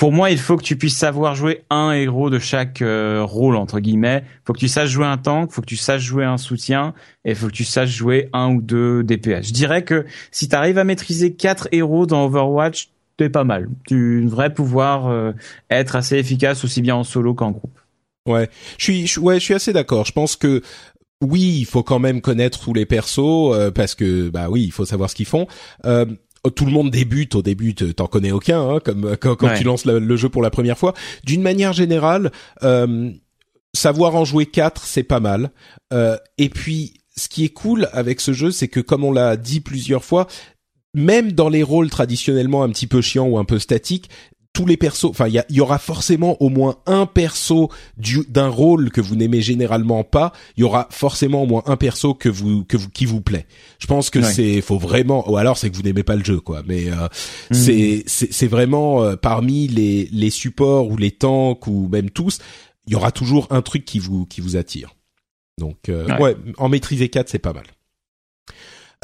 pour 0.00 0.12
moi, 0.12 0.30
il 0.30 0.38
faut 0.38 0.56
que 0.56 0.62
tu 0.62 0.76
puisses 0.76 0.96
savoir 0.96 1.34
jouer 1.34 1.62
un 1.68 1.92
héros 1.92 2.30
de 2.30 2.38
chaque 2.38 2.80
euh, 2.80 3.22
rôle 3.22 3.54
entre 3.54 3.80
guillemets. 3.80 4.24
Il 4.24 4.40
faut 4.46 4.54
que 4.54 4.58
tu 4.58 4.66
saches 4.66 4.88
jouer 4.88 5.04
un 5.04 5.18
tank, 5.18 5.50
il 5.50 5.54
faut 5.54 5.60
que 5.60 5.66
tu 5.66 5.76
saches 5.76 6.00
jouer 6.00 6.24
un 6.24 6.38
soutien, 6.38 6.94
et 7.26 7.32
il 7.32 7.36
faut 7.36 7.48
que 7.48 7.52
tu 7.52 7.64
saches 7.64 7.90
jouer 7.90 8.30
un 8.32 8.54
ou 8.54 8.62
deux 8.62 9.04
DPS. 9.04 9.48
Je 9.48 9.52
dirais 9.52 9.84
que 9.84 10.06
si 10.30 10.48
tu 10.48 10.56
arrives 10.56 10.78
à 10.78 10.84
maîtriser 10.84 11.34
quatre 11.34 11.68
héros 11.70 12.06
dans 12.06 12.24
Overwatch, 12.24 12.88
t'es 13.18 13.28
pas 13.28 13.44
mal. 13.44 13.68
Tu 13.86 14.24
devrais 14.24 14.54
pouvoir 14.54 15.08
euh, 15.08 15.32
être 15.68 15.96
assez 15.96 16.16
efficace 16.16 16.64
aussi 16.64 16.80
bien 16.80 16.96
en 16.96 17.04
solo 17.04 17.34
qu'en 17.34 17.50
groupe. 17.50 17.78
Ouais, 18.26 18.48
je 18.78 18.84
suis, 18.84 19.18
ouais, 19.18 19.34
je 19.34 19.44
suis 19.44 19.54
assez 19.54 19.74
d'accord. 19.74 20.06
Je 20.06 20.12
pense 20.12 20.34
que 20.34 20.62
oui, 21.20 21.58
il 21.58 21.66
faut 21.66 21.82
quand 21.82 21.98
même 21.98 22.20
connaître 22.20 22.60
tous 22.60 22.72
les 22.72 22.86
persos 22.86 23.18
euh, 23.18 23.70
parce 23.70 23.94
que 23.94 24.30
bah 24.30 24.48
oui, 24.48 24.64
il 24.64 24.72
faut 24.72 24.86
savoir 24.86 25.10
ce 25.10 25.14
qu'ils 25.14 25.26
font. 25.26 25.46
Euh, 25.84 26.06
tout 26.56 26.64
le 26.64 26.72
monde 26.72 26.90
débute 26.90 27.34
au 27.34 27.42
début, 27.42 27.74
t'en 27.74 28.06
connais 28.06 28.32
aucun, 28.32 28.60
hein, 28.62 28.80
comme 28.82 29.16
quand, 29.18 29.36
tu 29.58 29.64
lances 29.64 29.84
le, 29.84 30.16
jeu 30.16 30.30
pour 30.30 30.40
la 30.40 30.48
première 30.48 30.78
fois. 30.78 30.94
D'une 31.24 31.42
manière 31.42 31.74
générale, 31.74 32.32
euh, 32.62 33.10
savoir 33.74 34.16
en 34.16 34.24
jouer 34.24 34.46
quatre, 34.46 34.86
c'est 34.86 35.02
pas 35.02 35.20
mal. 35.20 35.50
et 35.92 36.48
puis, 36.48 36.94
ce 37.14 37.28
qui 37.28 37.44
est 37.44 37.50
cool 37.50 37.90
avec 37.92 38.22
ce 38.22 38.32
jeu, 38.32 38.50
c'est 38.52 38.68
que 38.68 38.80
comme 38.80 39.04
on 39.04 39.12
l'a 39.12 39.36
dit 39.36 39.60
plusieurs 39.60 40.02
fois, 40.02 40.28
même 40.94 41.32
dans 41.32 41.50
les 41.50 41.62
rôles 41.62 41.90
traditionnellement 41.90 42.62
un 42.62 42.70
petit 42.70 42.86
peu 42.86 43.02
chiants 43.02 43.26
ou 43.26 43.36
un 43.36 43.44
peu 43.44 43.58
statiques, 43.58 44.08
tous 44.52 44.66
les 44.66 44.76
persos, 44.76 45.04
enfin 45.04 45.28
il 45.28 45.44
y, 45.48 45.60
aura 45.60 45.78
forcément 45.78 46.36
au 46.42 46.48
moins 46.48 46.76
un 46.86 47.06
perso 47.06 47.70
d'un 47.96 48.48
rôle 48.48 48.90
que 48.90 49.00
vous 49.00 49.14
n'aimez 49.14 49.42
généralement 49.42 50.02
pas. 50.02 50.32
Il 50.56 50.62
y 50.62 50.64
aura 50.64 50.88
forcément 50.90 51.44
au 51.44 51.46
moins 51.46 51.62
un 51.66 51.76
perso 51.76 52.14
que 52.14 52.28
vous 52.28 52.64
que 52.64 52.76
vous 52.76 52.88
qui 52.90 53.06
vous 53.06 53.20
plaît. 53.20 53.46
Je 53.78 53.86
pense 53.86 54.10
que 54.10 54.20
c'est 54.22 54.60
faut 54.60 54.78
vraiment 54.78 55.30
ou 55.30 55.36
alors 55.36 55.56
c'est 55.56 55.70
que 55.70 55.76
vous 55.76 55.82
n'aimez 55.82 56.02
pas 56.02 56.16
le 56.16 56.24
jeu 56.24 56.40
quoi. 56.40 56.62
Mais 56.66 56.90
euh, 56.90 57.06
hmm. 57.50 57.54
c'est 57.54 58.02
c'est 58.06 58.48
vraiment 58.48 59.04
euh, 59.04 59.16
parmi 59.16 59.68
les 59.68 60.08
les 60.10 60.30
supports 60.30 60.88
ou 60.90 60.96
les 60.96 61.12
tanks 61.12 61.66
ou 61.68 61.88
même 61.88 62.10
tous, 62.10 62.40
il 62.86 62.92
y 62.92 62.96
aura 62.96 63.12
toujours 63.12 63.46
un 63.50 63.62
truc 63.62 63.84
qui 63.84 64.00
vous 64.00 64.26
qui 64.26 64.40
vous 64.40 64.56
attire. 64.56 64.96
Donc 65.58 65.88
euh, 65.88 66.06
ouais. 66.18 66.36
en 66.58 66.68
maîtriser 66.68 67.08
4 67.08 67.28
c'est 67.28 67.38
pas 67.38 67.52
mal. 67.52 67.66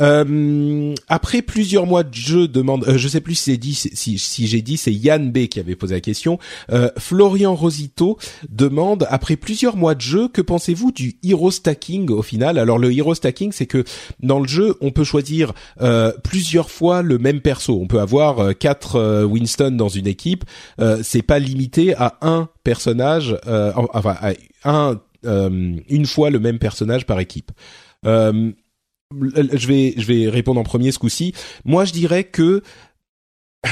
Euh, 0.01 0.95
après 1.09 1.41
plusieurs 1.41 1.87
mois 1.87 2.03
de 2.03 2.13
jeu, 2.13 2.49
demande, 2.49 2.87
euh, 2.87 2.99
je 2.99 3.09
sais 3.09 3.23
plus 3.23 3.35
si 3.35 3.57
dit, 3.57 3.75
si, 3.75 4.19
si 4.19 4.47
j'ai 4.47 4.61
dit, 4.61 4.77
c'est 4.77 4.93
Yann 4.93 5.31
B 5.31 5.47
qui 5.47 5.59
avait 5.59 5.75
posé 5.75 5.95
la 5.95 6.01
question. 6.01 6.39
Euh, 6.71 6.91
Florian 6.99 7.55
Rosito 7.55 8.19
demande 8.51 9.07
après 9.09 9.37
plusieurs 9.37 9.77
mois 9.77 9.95
de 9.95 10.03
jeu, 10.03 10.29
que 10.29 10.43
pensez-vous 10.43 10.93
du 10.93 11.17
hero 11.23 11.51
stacking 11.51 12.11
au 12.11 12.23
final? 12.23 12.59
Alors 12.59 12.79
le 12.79 12.93
hero 12.93 13.15
stacking, 13.15 13.53
c'est 13.53 13.67
que 13.67 13.85
dans 14.21 14.41
le 14.41 14.49
jeu, 14.49 14.77
on 14.83 14.91
peut 14.91 15.05
choisir 15.05 15.55
euh, 15.81 16.13
plusieurs 16.23 16.71
fois 16.71 17.01
le 17.01 17.17
même 17.17 17.41
perso. 17.41 17.79
On 17.81 17.87
peut 17.87 18.01
avoir 18.01 18.41
euh, 18.41 18.53
quatre 18.53 19.25
Winston 19.25 19.73
dans 19.73 19.89
une 19.89 20.07
équipe. 20.07 20.45
c'est 21.03 21.23
pas 21.23 21.39
limité 21.39 21.95
à 21.95 22.19
un 22.21 22.49
personnage, 22.65 23.37
enfin 23.47 24.17
à 24.21 24.35
un 24.65 25.01
une 25.25 26.07
fois 26.07 26.31
le 26.31 26.39
même 26.39 26.59
personnage 26.59 27.07
par 27.07 27.21
équipe. 27.21 27.51
Euh, 28.05 28.53
je 29.13 29.67
vais 29.67 29.95
je 29.97 30.07
vais 30.07 30.29
répondre 30.29 30.61
en 30.61 30.65
premier 30.65 30.93
ce 30.93 30.99
coup-ci. 30.99 31.33
Moi, 31.65 31.85
je 31.85 31.93
dirais 31.93 32.25
que 32.25 32.63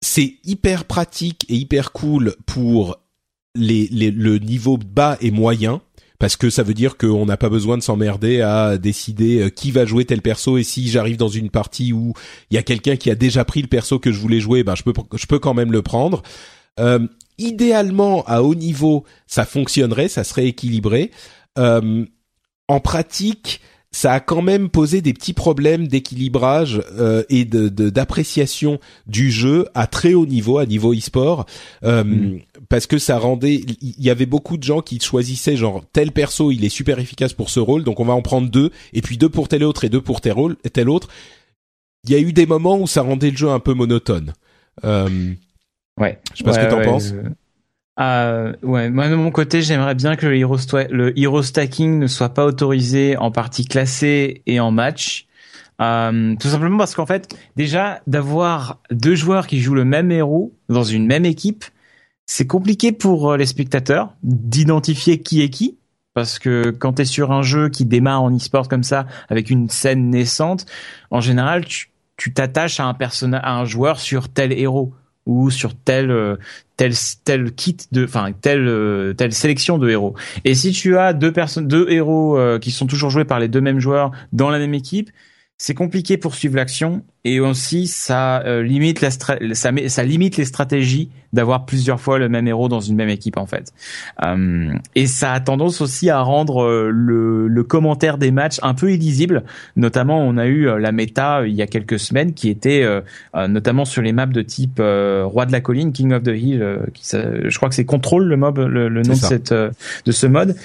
c'est 0.00 0.36
hyper 0.44 0.84
pratique 0.84 1.44
et 1.48 1.54
hyper 1.54 1.92
cool 1.92 2.36
pour 2.46 2.98
le 3.54 4.38
niveau 4.38 4.78
bas 4.78 5.18
et 5.20 5.30
moyen 5.30 5.82
parce 6.18 6.36
que 6.36 6.50
ça 6.50 6.62
veut 6.62 6.72
dire 6.72 6.96
qu'on 6.96 7.26
n'a 7.26 7.36
pas 7.36 7.48
besoin 7.48 7.76
de 7.76 7.82
s'emmerder 7.82 8.40
à 8.40 8.78
décider 8.78 9.40
euh, 9.40 9.48
qui 9.50 9.72
va 9.72 9.84
jouer 9.84 10.04
tel 10.04 10.22
perso 10.22 10.56
et 10.56 10.62
si 10.62 10.88
j'arrive 10.88 11.16
dans 11.16 11.28
une 11.28 11.50
partie 11.50 11.92
où 11.92 12.14
il 12.50 12.54
y 12.54 12.58
a 12.58 12.62
quelqu'un 12.62 12.94
qui 12.94 13.10
a 13.10 13.16
déjà 13.16 13.44
pris 13.44 13.60
le 13.60 13.66
perso 13.66 13.98
que 13.98 14.12
je 14.12 14.20
voulais 14.20 14.38
jouer, 14.38 14.62
ben 14.62 14.76
je 14.76 14.84
peux 14.84 14.92
je 15.14 15.26
peux 15.26 15.40
quand 15.40 15.52
même 15.52 15.72
le 15.72 15.82
prendre. 15.82 16.22
Euh, 16.78 17.08
idéalement 17.38 18.22
à 18.26 18.42
haut 18.42 18.54
niveau, 18.54 19.04
ça 19.26 19.44
fonctionnerait, 19.44 20.08
ça 20.08 20.22
serait 20.22 20.46
équilibré. 20.46 21.10
Euh, 21.58 22.06
en 22.68 22.80
pratique, 22.80 23.60
ça 23.92 24.14
a 24.14 24.20
quand 24.20 24.40
même 24.40 24.70
posé 24.70 25.02
des 25.02 25.12
petits 25.12 25.34
problèmes 25.34 25.86
d'équilibrage 25.86 26.82
euh, 26.98 27.22
et 27.28 27.44
de 27.44 27.68
d'appréciation 27.68 28.80
du 29.06 29.30
jeu 29.30 29.66
à 29.74 29.86
très 29.86 30.14
haut 30.14 30.26
niveau, 30.26 30.58
à 30.58 30.66
niveau 30.66 30.94
e-sport, 30.94 31.46
euh, 31.84 32.02
mm. 32.02 32.40
parce 32.68 32.86
que 32.86 32.98
ça 32.98 33.18
rendait, 33.18 33.60
il 33.80 34.02
y 34.02 34.10
avait 34.10 34.26
beaucoup 34.26 34.56
de 34.56 34.62
gens 34.62 34.80
qui 34.80 34.98
choisissaient 34.98 35.56
genre 35.56 35.84
tel 35.92 36.10
perso, 36.10 36.50
il 36.50 36.64
est 36.64 36.70
super 36.70 36.98
efficace 36.98 37.34
pour 37.34 37.50
ce 37.50 37.60
rôle, 37.60 37.84
donc 37.84 38.00
on 38.00 38.06
va 38.06 38.14
en 38.14 38.22
prendre 38.22 38.50
deux, 38.50 38.70
et 38.94 39.02
puis 39.02 39.18
deux 39.18 39.28
pour 39.28 39.48
tel 39.48 39.62
autre 39.62 39.84
et 39.84 39.90
deux 39.90 40.00
pour 40.00 40.22
tel, 40.22 40.32
rôle, 40.32 40.56
tel 40.72 40.88
autre. 40.88 41.08
Il 42.04 42.10
y 42.10 42.14
a 42.16 42.18
eu 42.18 42.32
des 42.32 42.46
moments 42.46 42.78
où 42.78 42.86
ça 42.86 43.02
rendait 43.02 43.30
le 43.30 43.36
jeu 43.36 43.50
un 43.50 43.60
peu 43.60 43.74
monotone. 43.74 44.32
Euh, 44.84 45.34
ouais. 46.00 46.18
Je 46.32 46.38
sais 46.38 46.44
pas 46.44 46.54
ce 46.54 46.58
que 46.58 46.70
t'en 46.70 46.82
penses. 46.82 47.12
Euh, 48.02 48.52
ouais, 48.62 48.90
moi 48.90 49.08
de 49.08 49.14
mon 49.14 49.30
côté, 49.30 49.62
j'aimerais 49.62 49.94
bien 49.94 50.16
que 50.16 50.26
le 50.26 51.18
hero, 51.18 51.42
stacking 51.42 51.98
ne 51.98 52.06
soit 52.06 52.30
pas 52.30 52.44
autorisé 52.44 53.16
en 53.16 53.30
partie 53.30 53.64
classée 53.64 54.42
et 54.46 54.58
en 54.60 54.70
match. 54.70 55.26
Euh, 55.80 56.34
tout 56.40 56.48
simplement 56.48 56.78
parce 56.78 56.94
qu'en 56.94 57.06
fait, 57.06 57.36
déjà 57.56 58.02
d'avoir 58.06 58.80
deux 58.90 59.14
joueurs 59.14 59.46
qui 59.46 59.60
jouent 59.60 59.74
le 59.74 59.84
même 59.84 60.10
héros 60.10 60.52
dans 60.68 60.84
une 60.84 61.06
même 61.06 61.24
équipe, 61.24 61.64
c'est 62.26 62.46
compliqué 62.46 62.92
pour 62.92 63.32
euh, 63.32 63.36
les 63.36 63.46
spectateurs 63.46 64.14
d'identifier 64.22 65.20
qui 65.20 65.42
est 65.42 65.50
qui. 65.50 65.78
Parce 66.14 66.38
que 66.38 66.70
quand 66.70 66.94
tu 66.94 67.02
es 67.02 67.04
sur 67.06 67.32
un 67.32 67.42
jeu 67.42 67.68
qui 67.68 67.86
démarre 67.86 68.22
en 68.22 68.34
e-sport 68.34 68.68
comme 68.68 68.82
ça, 68.82 69.06
avec 69.30 69.48
une 69.48 69.70
scène 69.70 70.10
naissante, 70.10 70.66
en 71.10 71.20
général, 71.20 71.64
tu 71.64 72.34
t'attaches 72.34 72.80
à 72.80 72.84
un 72.84 72.94
personnage, 72.94 73.40
à 73.42 73.54
un 73.54 73.64
joueur 73.64 73.98
sur 73.98 74.28
tel 74.28 74.52
héros 74.52 74.92
ou 75.26 75.50
sur 75.50 75.74
tel 75.74 76.10
euh, 76.10 76.36
tel 76.76 76.92
tel 77.24 77.52
kit 77.52 77.76
de 77.92 78.04
enfin 78.04 78.32
telle 78.32 78.66
euh, 78.66 79.12
telle 79.12 79.32
sélection 79.32 79.78
de 79.78 79.88
héros. 79.88 80.14
Et 80.44 80.54
si 80.54 80.72
tu 80.72 80.96
as 80.96 81.12
deux 81.12 81.32
personnes 81.32 81.68
deux 81.68 81.88
héros 81.90 82.36
euh, 82.36 82.58
qui 82.58 82.70
sont 82.70 82.86
toujours 82.86 83.10
joués 83.10 83.24
par 83.24 83.38
les 83.38 83.48
deux 83.48 83.60
mêmes 83.60 83.78
joueurs 83.78 84.10
dans 84.32 84.50
la 84.50 84.58
même 84.58 84.74
équipe, 84.74 85.10
c'est 85.62 85.74
compliqué 85.74 86.16
pour 86.16 86.34
suivre 86.34 86.56
l'action 86.56 87.04
et 87.22 87.38
aussi 87.38 87.86
ça 87.86 88.40
euh, 88.40 88.64
limite 88.64 89.00
la 89.00 89.12
ça, 89.12 89.70
ça 89.86 90.02
limite 90.02 90.36
les 90.36 90.44
stratégies 90.44 91.08
d'avoir 91.32 91.66
plusieurs 91.66 92.00
fois 92.00 92.18
le 92.18 92.28
même 92.28 92.48
héros 92.48 92.68
dans 92.68 92.80
une 92.80 92.96
même 92.96 93.08
équipe 93.08 93.36
en 93.36 93.46
fait. 93.46 93.72
Euh, 94.24 94.74
et 94.96 95.06
ça 95.06 95.32
a 95.32 95.38
tendance 95.38 95.80
aussi 95.80 96.10
à 96.10 96.20
rendre 96.20 96.64
euh, 96.64 96.90
le, 96.92 97.46
le, 97.46 97.62
commentaire 97.62 98.18
des 98.18 98.32
matchs 98.32 98.58
un 98.62 98.74
peu 98.74 98.90
illisible. 98.90 99.44
Notamment, 99.76 100.18
on 100.18 100.36
a 100.36 100.46
eu 100.46 100.66
la 100.80 100.90
méta 100.90 101.46
il 101.46 101.54
y 101.54 101.62
a 101.62 101.68
quelques 101.68 102.00
semaines 102.00 102.34
qui 102.34 102.48
était 102.48 102.84
notamment 103.32 103.84
sur 103.84 104.02
les 104.02 104.12
maps 104.12 104.26
de 104.26 104.42
type 104.42 104.80
Roi 104.80 105.46
de 105.46 105.52
la 105.52 105.60
colline, 105.60 105.92
King 105.92 106.12
of 106.12 106.24
the 106.24 106.34
Hill, 106.34 106.80
qui, 106.92 107.04
je 107.04 107.56
crois 107.56 107.68
que 107.68 107.76
c'est 107.76 107.84
Control 107.84 108.24
le 108.24 108.36
mob, 108.36 108.58
le, 108.58 108.88
le 108.88 109.02
nom 109.02 109.12
de 109.12 109.18
cette 109.18 109.52
de 109.52 110.12
ce 110.12 110.26
mode, 110.26 110.56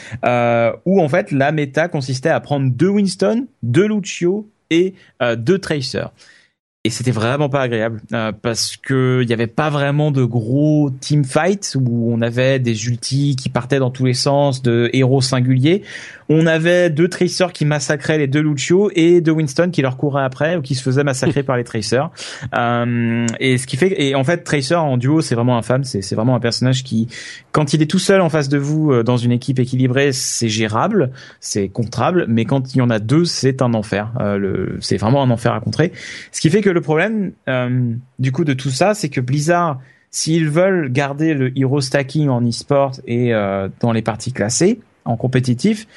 où 0.85 1.01
en 1.01 1.07
fait 1.07 1.31
la 1.31 1.51
méta 1.51 1.87
consistait 1.87 2.29
à 2.29 2.39
prendre 2.39 2.71
deux 2.71 2.89
Winston, 2.89 3.45
deux 3.61 3.87
Lucio 3.87 4.49
et 4.69 4.93
euh, 5.21 5.35
deux 5.35 5.59
tracers 5.59 6.11
et 6.87 6.89
c'était 6.89 7.11
vraiment 7.11 7.49
pas 7.49 7.59
agréable 7.59 7.99
euh, 8.13 8.31
parce 8.31 8.77
que 8.77 9.19
il 9.21 9.29
y 9.29 9.33
avait 9.33 9.45
pas 9.45 9.69
vraiment 9.69 10.09
de 10.09 10.23
gros 10.23 10.89
team 11.01 11.25
fights 11.25 11.75
où 11.75 12.13
on 12.13 12.21
avait 12.21 12.59
des 12.59 12.87
ultis 12.87 13.35
qui 13.35 13.49
partaient 13.49 13.79
dans 13.79 13.91
tous 13.91 14.05
les 14.05 14.13
sens 14.13 14.61
de 14.61 14.89
héros 14.93 15.19
singuliers 15.19 15.83
on 16.29 16.45
avait 16.45 16.89
deux 16.89 17.07
tracers 17.07 17.53
qui 17.53 17.65
massacraient 17.65 18.17
les 18.17 18.27
deux 18.27 18.41
Lucio 18.41 18.91
et 18.95 19.21
deux 19.21 19.31
Winston 19.31 19.69
qui 19.71 19.81
leur 19.81 19.97
couraient 19.97 20.23
après 20.23 20.57
ou 20.57 20.61
qui 20.61 20.75
se 20.75 20.83
faisaient 20.83 21.03
massacrer 21.03 21.43
par 21.43 21.57
les 21.57 21.63
tracers. 21.63 22.09
Euh, 22.55 23.25
et 23.39 23.57
ce 23.57 23.67
qui 23.67 23.77
fait 23.77 24.01
et 24.01 24.15
en 24.15 24.23
fait 24.23 24.43
Tracer 24.43 24.75
en 24.75 24.97
duo 24.97 25.21
c'est 25.21 25.35
vraiment 25.35 25.57
infâme, 25.57 25.83
c'est 25.83 26.01
c'est 26.01 26.15
vraiment 26.15 26.35
un 26.35 26.39
personnage 26.39 26.83
qui 26.83 27.07
quand 27.51 27.73
il 27.73 27.81
est 27.81 27.87
tout 27.87 27.99
seul 27.99 28.21
en 28.21 28.29
face 28.29 28.49
de 28.49 28.57
vous 28.57 28.91
euh, 28.91 29.03
dans 29.03 29.17
une 29.17 29.31
équipe 29.31 29.59
équilibrée, 29.59 30.11
c'est 30.11 30.49
gérable, 30.49 31.11
c'est 31.39 31.69
contrable, 31.69 32.25
mais 32.27 32.45
quand 32.45 32.75
il 32.75 32.79
y 32.79 32.81
en 32.81 32.89
a 32.89 32.99
deux, 32.99 33.25
c'est 33.25 33.61
un 33.61 33.73
enfer. 33.73 34.11
Euh, 34.19 34.37
le 34.37 34.77
c'est 34.79 34.97
vraiment 34.97 35.23
un 35.23 35.29
enfer 35.29 35.53
à 35.53 35.59
contrer. 35.59 35.91
Ce 36.31 36.41
qui 36.41 36.49
fait 36.49 36.61
que 36.61 36.69
le 36.77 36.81
problème 36.81 37.31
euh, 37.49 37.93
du 38.19 38.31
coup 38.31 38.43
de 38.43 38.53
tout 38.53 38.69
ça, 38.69 38.93
c'est 38.93 39.09
que 39.09 39.19
Blizzard 39.19 39.79
s'ils 40.11 40.49
veulent 40.49 40.91
garder 40.91 41.33
le 41.33 41.57
hero 41.57 41.81
stacking 41.81 42.29
en 42.29 42.41
e-sport 42.47 42.93
et 43.07 43.33
euh, 43.33 43.67
dans 43.81 43.91
les 43.91 44.01
parties 44.01 44.31
classées, 44.31 44.79
en 45.03 45.17
compétitif, 45.17 45.87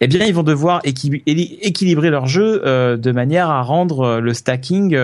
eh 0.00 0.06
bien 0.06 0.24
ils 0.24 0.34
vont 0.34 0.42
devoir 0.44 0.80
équilibrer 0.84 2.10
leur 2.10 2.26
jeu 2.26 2.62
euh, 2.64 2.96
de 2.96 3.12
manière 3.12 3.50
à 3.50 3.62
rendre 3.62 4.20
le 4.20 4.32
stacking 4.32 4.96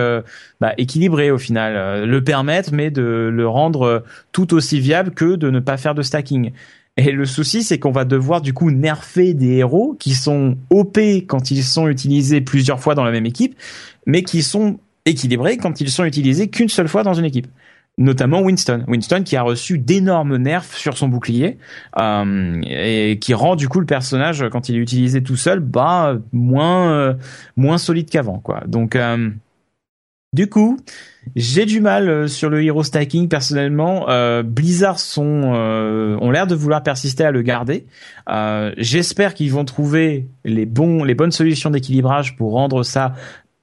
bah, 0.61 0.73
équilibré 0.77 1.31
au 1.31 1.37
final, 1.37 2.05
le 2.05 2.23
permettre 2.23 2.71
mais 2.73 2.91
de 2.91 3.29
le 3.31 3.47
rendre 3.47 4.03
tout 4.31 4.53
aussi 4.53 4.79
viable 4.79 5.11
que 5.11 5.35
de 5.35 5.49
ne 5.49 5.59
pas 5.59 5.77
faire 5.77 5.95
de 5.95 6.01
stacking. 6.01 6.51
Et 6.97 7.11
le 7.11 7.25
souci, 7.25 7.63
c'est 7.63 7.77
qu'on 7.77 7.91
va 7.91 8.05
devoir 8.05 8.39
du 8.39 8.53
coup 8.53 8.71
nerfer 8.71 9.33
des 9.33 9.57
héros 9.57 9.97
qui 9.99 10.13
sont 10.15 10.57
OP 10.69 10.97
quand 11.27 11.51
ils 11.51 11.63
sont 11.63 11.89
utilisés 11.89 12.39
plusieurs 12.39 12.79
fois 12.79 12.95
dans 12.95 13.03
la 13.03 13.11
même 13.11 13.25
équipe, 13.25 13.57
mais 14.05 14.23
qui 14.23 14.41
sont 14.41 14.79
équilibrés 15.05 15.57
quand 15.57 15.81
ils 15.81 15.89
sont 15.89 16.05
utilisés 16.05 16.49
qu'une 16.49 16.69
seule 16.69 16.87
fois 16.87 17.03
dans 17.03 17.13
une 17.13 17.25
équipe 17.25 17.47
notamment 17.97 18.41
Winston. 18.41 18.83
Winston 18.87 19.23
qui 19.23 19.35
a 19.35 19.41
reçu 19.41 19.77
d'énormes 19.77 20.37
nerfs 20.37 20.65
sur 20.65 20.97
son 20.97 21.07
bouclier 21.07 21.57
euh, 21.99 22.61
et 22.65 23.19
qui 23.19 23.33
rend 23.33 23.55
du 23.55 23.69
coup 23.69 23.79
le 23.79 23.85
personnage 23.85 24.45
quand 24.51 24.69
il 24.69 24.75
est 24.75 24.79
utilisé 24.79 25.23
tout 25.23 25.37
seul 25.37 25.59
bah 25.59 26.17
moins 26.33 26.91
euh, 26.91 27.13
moins 27.55 27.77
solide 27.77 28.09
qu'avant 28.09 28.39
quoi. 28.39 28.63
Donc 28.67 28.95
euh, 28.95 29.29
du 30.33 30.49
coup, 30.49 30.77
j'ai 31.37 31.65
du 31.65 31.79
mal 31.79 32.09
euh, 32.09 32.27
sur 32.27 32.49
le 32.49 32.61
hero 32.61 32.83
stacking 32.83 33.29
personnellement. 33.29 34.07
Blizzard 34.43 34.99
sont 34.99 35.23
ont 35.23 36.31
l'air 36.31 36.47
de 36.47 36.55
vouloir 36.55 36.83
persister 36.83 37.23
à 37.23 37.31
le 37.31 37.41
garder. 37.43 37.85
J'espère 38.77 39.33
qu'ils 39.33 39.53
vont 39.53 39.63
trouver 39.63 40.27
les 40.43 40.65
bons 40.65 41.05
les 41.05 41.15
bonnes 41.15 41.31
solutions 41.31 41.69
d'équilibrage 41.69 42.35
pour 42.35 42.51
rendre 42.51 42.83
ça 42.83 43.13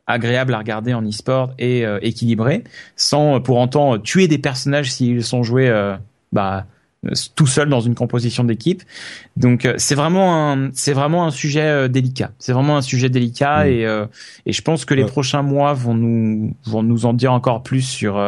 agréable 0.07 0.55
à 0.55 0.59
regarder 0.59 0.95
en 0.95 1.03
e-sport 1.07 1.53
et 1.59 1.87
euh, 1.87 1.99
équilibré, 2.03 2.65
sans 2.97 3.41
pour 3.41 3.59
autant 3.59 3.99
tuer 3.99 4.29
des 4.29 4.39
personnages 4.39 4.93
s'ils 4.93 5.23
sont 5.23 5.43
joués 5.43 5.69
euh, 5.69 5.97
bah, 6.33 6.67
tout 7.35 7.47
seuls 7.47 7.69
dans 7.69 7.81
une 7.81 7.95
composition 7.95 8.45
d'équipe. 8.45 8.83
Donc 9.37 9.65
euh, 9.65 9.75
c'est 9.77 9.95
vraiment 9.95 10.53
un 10.53 10.71
c'est 10.73 10.93
vraiment 10.93 11.27
un 11.27 11.31
sujet 11.31 11.89
délicat. 11.89 12.31
C'est 12.39 12.53
vraiment 12.53 12.77
un 12.77 12.83
sujet 12.83 13.09
délicat 13.09 13.65
mm. 13.65 13.69
et 13.69 14.05
et 14.47 14.53
je 14.53 14.63
pense 14.63 14.85
que 14.85 14.95
les 14.95 15.05
prochains 15.05 15.43
mois 15.43 15.73
vont 15.73 15.95
nous 15.95 16.55
vont 16.65 16.83
nous 16.83 17.07
en 17.07 17.13
dire 17.13 17.33
encore 17.33 17.63
plus 17.63 17.83
sur 17.83 18.21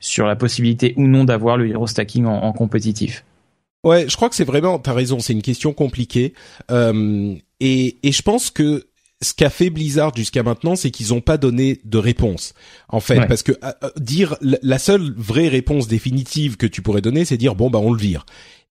sur 0.00 0.26
la 0.26 0.36
possibilité 0.36 0.94
ou 0.96 1.06
non 1.06 1.24
d'avoir 1.24 1.56
le 1.56 1.68
hero 1.68 1.86
stacking 1.86 2.24
en, 2.24 2.42
en 2.42 2.52
compétitif. 2.52 3.24
Ouais, 3.84 4.06
je 4.08 4.16
crois 4.16 4.30
que 4.30 4.34
c'est 4.34 4.44
vraiment, 4.44 4.78
t'as 4.78 4.94
raison, 4.94 5.20
c'est 5.20 5.34
une 5.34 5.42
question 5.42 5.74
compliquée. 5.74 6.32
Euh, 6.70 7.34
et, 7.60 7.98
et 8.02 8.12
je 8.12 8.22
pense 8.22 8.50
que 8.50 8.86
ce 9.22 9.34
qu'a 9.34 9.50
fait 9.50 9.70
Blizzard 9.70 10.14
jusqu'à 10.14 10.42
maintenant, 10.42 10.76
c'est 10.76 10.90
qu'ils 10.90 11.08
n'ont 11.08 11.20
pas 11.20 11.36
donné 11.36 11.80
de 11.84 11.98
réponse. 11.98 12.54
En 12.88 13.00
fait, 13.00 13.26
parce 13.26 13.42
que 13.42 13.52
euh, 13.52 13.72
euh, 13.82 13.90
dire 13.98 14.36
la 14.40 14.78
seule 14.78 15.14
vraie 15.16 15.48
réponse 15.48 15.88
définitive 15.88 16.56
que 16.56 16.66
tu 16.66 16.82
pourrais 16.82 17.00
donner, 17.00 17.24
c'est 17.24 17.36
dire 17.36 17.54
bon 17.54 17.70
bah 17.70 17.78
on 17.78 17.92
le 17.92 17.98
vire. 17.98 18.26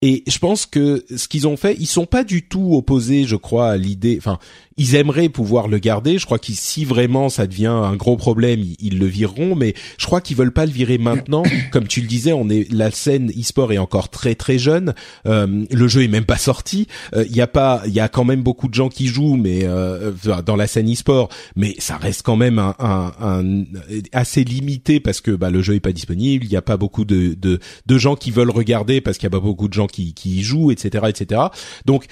Et 0.02 0.24
je 0.26 0.38
pense 0.38 0.64
que 0.64 1.04
ce 1.14 1.28
qu'ils 1.28 1.46
ont 1.46 1.58
fait, 1.58 1.76
ils 1.78 1.86
sont 1.86 2.06
pas 2.06 2.24
du 2.24 2.48
tout 2.48 2.74
opposés, 2.74 3.24
je 3.24 3.36
crois, 3.36 3.70
à 3.70 3.76
l'idée. 3.76 4.16
Enfin, 4.16 4.38
ils 4.80 4.94
aimeraient 4.94 5.28
pouvoir 5.28 5.68
le 5.68 5.78
garder. 5.78 6.16
Je 6.16 6.24
crois 6.24 6.38
que 6.38 6.52
si 6.52 6.86
vraiment 6.86 7.28
ça 7.28 7.46
devient 7.46 7.66
un 7.66 7.96
gros 7.96 8.16
problème, 8.16 8.64
ils, 8.78 8.98
le 8.98 9.04
vireront. 9.04 9.54
Mais 9.54 9.74
je 9.98 10.06
crois 10.06 10.22
qu'ils 10.22 10.38
veulent 10.38 10.54
pas 10.54 10.64
le 10.64 10.72
virer 10.72 10.96
maintenant. 10.96 11.42
Comme 11.70 11.86
tu 11.86 12.00
le 12.00 12.06
disais, 12.06 12.32
on 12.32 12.48
est 12.48 12.66
la 12.72 12.90
scène 12.90 13.30
e-sport 13.38 13.74
est 13.74 13.78
encore 13.78 14.08
très 14.08 14.34
très 14.34 14.58
jeune. 14.58 14.94
Euh, 15.26 15.66
le 15.70 15.86
jeu 15.86 16.02
est 16.02 16.08
même 16.08 16.24
pas 16.24 16.38
sorti. 16.38 16.86
Euh, 17.14 17.26
il 17.28 17.36
y 17.36 17.42
a 17.42 17.46
pas, 17.46 17.82
il 17.86 17.92
y 17.92 18.00
a 18.00 18.08
quand 18.08 18.24
même 18.24 18.42
beaucoup 18.42 18.68
de 18.68 18.74
gens 18.74 18.88
qui 18.88 19.06
jouent, 19.06 19.36
mais 19.36 19.64
euh, 19.64 20.12
dans 20.46 20.56
la 20.56 20.66
scène 20.66 20.90
e-sport, 20.90 21.28
mais 21.56 21.74
ça 21.78 21.98
reste 21.98 22.22
quand 22.22 22.36
même 22.36 22.58
un, 22.58 22.74
un, 22.78 23.12
un 23.20 23.64
assez 24.12 24.44
limité 24.44 24.98
parce 24.98 25.20
que 25.20 25.32
bah, 25.32 25.50
le 25.50 25.60
jeu 25.60 25.74
est 25.74 25.80
pas 25.80 25.92
disponible. 25.92 26.46
Il 26.46 26.50
y 26.50 26.56
a 26.56 26.62
pas 26.62 26.78
beaucoup 26.78 27.04
de, 27.04 27.34
de, 27.34 27.60
de 27.84 27.98
gens 27.98 28.16
qui 28.16 28.30
veulent 28.30 28.50
regarder 28.50 29.02
parce 29.02 29.18
qu'il 29.18 29.26
y 29.26 29.32
a 29.32 29.36
pas 29.38 29.40
beaucoup 29.40 29.68
de 29.68 29.74
gens 29.74 29.88
qui, 29.88 30.14
qui 30.14 30.38
y 30.38 30.42
jouent, 30.42 30.70
etc., 30.70 31.04
etc. 31.10 31.42
Donc 31.84 32.06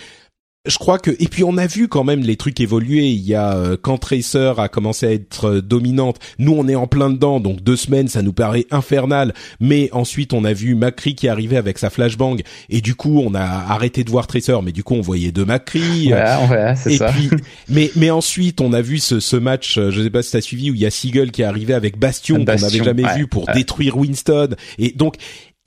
je 0.68 0.78
crois 0.78 0.98
que 0.98 1.10
et 1.10 1.28
puis 1.28 1.44
on 1.44 1.56
a 1.56 1.66
vu 1.66 1.88
quand 1.88 2.04
même 2.04 2.20
les 2.20 2.36
trucs 2.36 2.60
évoluer. 2.60 3.08
Il 3.08 3.26
y 3.26 3.34
a 3.34 3.56
euh, 3.56 3.76
quand 3.80 3.98
Tracer 3.98 4.52
a 4.58 4.68
commencé 4.68 5.06
à 5.06 5.12
être 5.12 5.46
euh, 5.46 5.62
dominante, 5.62 6.18
nous 6.38 6.52
on 6.52 6.68
est 6.68 6.74
en 6.74 6.86
plein 6.86 7.10
dedans, 7.10 7.40
donc 7.40 7.62
deux 7.62 7.76
semaines 7.76 8.08
ça 8.08 8.22
nous 8.22 8.32
paraît 8.32 8.66
infernal. 8.70 9.32
Mais 9.60 9.88
ensuite 9.92 10.32
on 10.32 10.44
a 10.44 10.52
vu 10.52 10.74
Macri 10.74 11.14
qui 11.14 11.28
arrivait 11.28 11.56
avec 11.56 11.78
sa 11.78 11.90
flashbang 11.90 12.36
et 12.68 12.80
du 12.80 12.94
coup 12.94 13.22
on 13.24 13.34
a 13.34 13.42
arrêté 13.42 14.04
de 14.04 14.10
voir 14.10 14.26
Tracer, 14.26 14.58
mais 14.62 14.72
du 14.72 14.84
coup 14.84 14.94
on 14.94 15.00
voyait 15.00 15.32
deux 15.32 15.46
c'est 16.76 16.96
ça. 16.96 17.10
Puis, 17.12 17.30
mais 17.68 17.90
mais 17.96 18.10
ensuite 18.10 18.60
on 18.60 18.72
a 18.72 18.82
vu 18.82 18.98
ce, 18.98 19.20
ce 19.20 19.36
match, 19.36 19.78
euh, 19.78 19.90
je 19.90 20.02
sais 20.02 20.10
pas 20.10 20.22
si 20.22 20.32
t'as 20.32 20.40
suivi 20.40 20.70
où 20.70 20.74
il 20.74 20.80
y 20.80 20.86
a 20.86 20.90
Seagull 20.90 21.30
qui 21.30 21.42
est 21.42 21.46
arrivé 21.46 21.72
avec 21.72 21.98
Bastion, 21.98 22.36
qu'on 22.36 22.44
n'avait 22.44 22.84
jamais 22.84 23.04
vu 23.16 23.26
pour 23.26 23.46
détruire 23.46 23.96
Winston. 23.96 24.50
Et 24.78 24.92
donc 24.92 25.16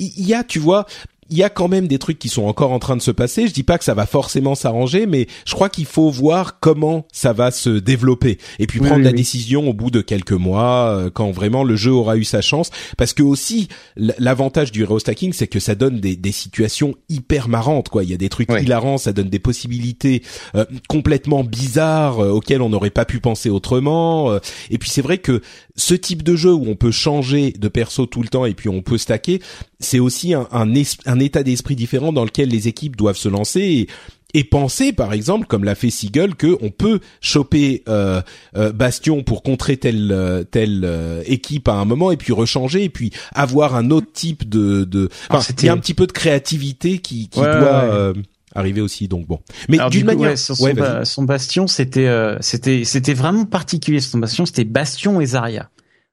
il 0.02 0.28
y 0.28 0.34
a, 0.34 0.44
tu 0.44 0.60
vois, 0.60 0.86
il 1.32 1.38
y 1.38 1.44
a 1.44 1.50
quand 1.50 1.70
même 1.70 1.88
des 1.88 1.98
trucs 1.98 2.20
qui 2.20 2.28
sont 2.28 2.44
encore 2.44 2.74
en 2.74 2.80
train 2.80 2.98
de 2.98 3.02
se 3.02 3.10
passer. 3.10 3.48
Je 3.48 3.54
dis 3.54 3.64
pas 3.64 3.78
que 3.78 3.86
ça 3.86 3.94
va 3.94 4.06
forcément 4.06 4.54
s'arranger, 4.54 5.06
mais 5.06 5.28
je 5.46 5.54
crois 5.54 5.70
qu'il 5.70 5.86
faut 5.86 6.10
voir 6.10 6.60
comment 6.60 7.08
ça 7.14 7.32
va 7.32 7.52
se 7.52 7.70
développer 7.70 8.38
et 8.60 8.68
puis 8.68 8.80
prendre 8.80 9.04
la 9.04 9.14
décision 9.14 9.70
au 9.70 9.74
bout 9.74 9.92
de 9.92 10.02
quelques 10.02 10.34
mois 10.34 10.90
euh, 10.90 11.10
quand 11.10 11.32
vraiment 11.32 11.64
le 11.64 11.78
jeu 11.78 11.92
aura 11.92 12.18
eu 12.18 12.26
sa 12.26 12.42
chance. 12.42 12.70
Parce 12.98 13.14
que 13.14 13.24
aussi 13.24 13.70
l'avantage 13.96 14.74
du 14.74 14.84
hero 14.84 15.00
stacking, 15.00 15.32
c'est 15.32 15.48
que 15.48 15.62
ça 15.62 15.74
donne 15.74 16.02
des, 16.02 16.18
des, 16.18 16.32
situations 16.34 16.96
hyper 17.08 17.48
marrantes. 17.48 17.88
Quoi, 17.88 18.04
il 18.04 18.10
y 18.10 18.14
a 18.14 18.18
des 18.18 18.30
trucs 18.30 18.52
hilarants, 18.52 18.98
ça 18.98 19.14
donne 19.14 19.30
des 19.30 19.40
possibilités 19.40 20.24
euh, 20.56 20.66
complètement 20.90 21.44
bizarres 21.46 22.20
euh, 22.20 22.32
auxquelles 22.32 22.62
on 22.62 22.70
n'aurait 22.70 22.90
pas 22.90 23.06
pu 23.06 23.20
penser 23.22 23.50
autrement. 23.50 24.38
et 24.70 24.78
puis 24.78 24.90
c'est 24.90 25.02
vrai 25.02 25.20
que 25.20 25.42
ce 25.76 25.94
type 25.94 26.24
de 26.24 26.36
jeu 26.36 26.54
où 26.54 26.66
on 26.68 26.76
peut 26.76 26.92
changer 26.92 27.54
de 27.54 27.68
perso 27.70 28.06
tout 28.06 28.22
le 28.22 28.28
temps 28.28 28.46
et 28.46 28.54
puis 28.54 28.68
on 28.68 28.82
peut 28.82 28.98
stacker, 28.98 29.42
c'est 29.80 30.00
aussi 30.00 30.34
un, 30.34 30.48
un, 30.52 30.68
un 31.06 31.21
état 31.22 31.44
d'esprit 31.44 31.76
différent 31.76 32.14
dans 32.14 32.26
lequel 32.26 32.50
les 32.50 32.68
équipes 32.68 32.96
doivent 32.96 33.18
se 33.18 33.30
lancer 33.30 33.62
et, 33.62 33.88
et 34.34 34.44
penser 34.44 34.94
par 34.94 35.14
exemple 35.14 35.48
comme 35.48 35.64
l'a 35.64 35.76
fait 35.76 35.90
Seagull 35.90 36.36
que 36.36 36.58
on 36.62 36.70
peut 36.70 37.00
choper 37.20 37.84
euh, 37.88 38.22
euh, 38.56 38.72
Bastion 38.72 39.24
pour 39.24 39.44
contrer 39.44 39.78
telle 39.78 40.12
euh, 40.12 40.44
telle 40.44 40.88
équipe 41.26 41.68
à 41.68 41.74
un 41.74 41.86
moment 41.86 42.12
et 42.12 42.18
puis 42.18 42.34
rechanger 42.34 42.84
et 42.84 42.90
puis 42.90 43.12
avoir 43.34 43.76
un 43.76 43.92
autre 43.92 44.12
type 44.14 44.48
de 44.48 44.84
de 44.84 45.10
enfin, 45.30 45.54
il 45.60 45.66
y 45.66 45.70
a 45.70 45.74
un 45.74 45.78
petit 45.78 45.94
peu 45.94 46.08
de 46.08 46.12
créativité 46.12 47.00
qui, 47.00 47.30
qui 47.30 47.40
doit 47.40 48.14
arriver 48.54 48.82
aussi 48.82 49.08
donc 49.08 49.28
bon. 49.28 49.40
Mais 49.70 49.78
d'une 49.90 50.06
manière 50.06 50.38
son, 50.38 50.56
son, 51.04 51.24
bastion 51.24 51.68
c'était 51.68 52.10
c'était 52.42 52.84
c'était 52.84 53.14
vraiment 53.14 53.46
particulier 53.46 54.00
son 54.00 54.20
bastion 54.20 54.46
c'était 54.46 54.66
bastion 54.66 55.22
et 55.22 55.26
Zarya 55.26 55.70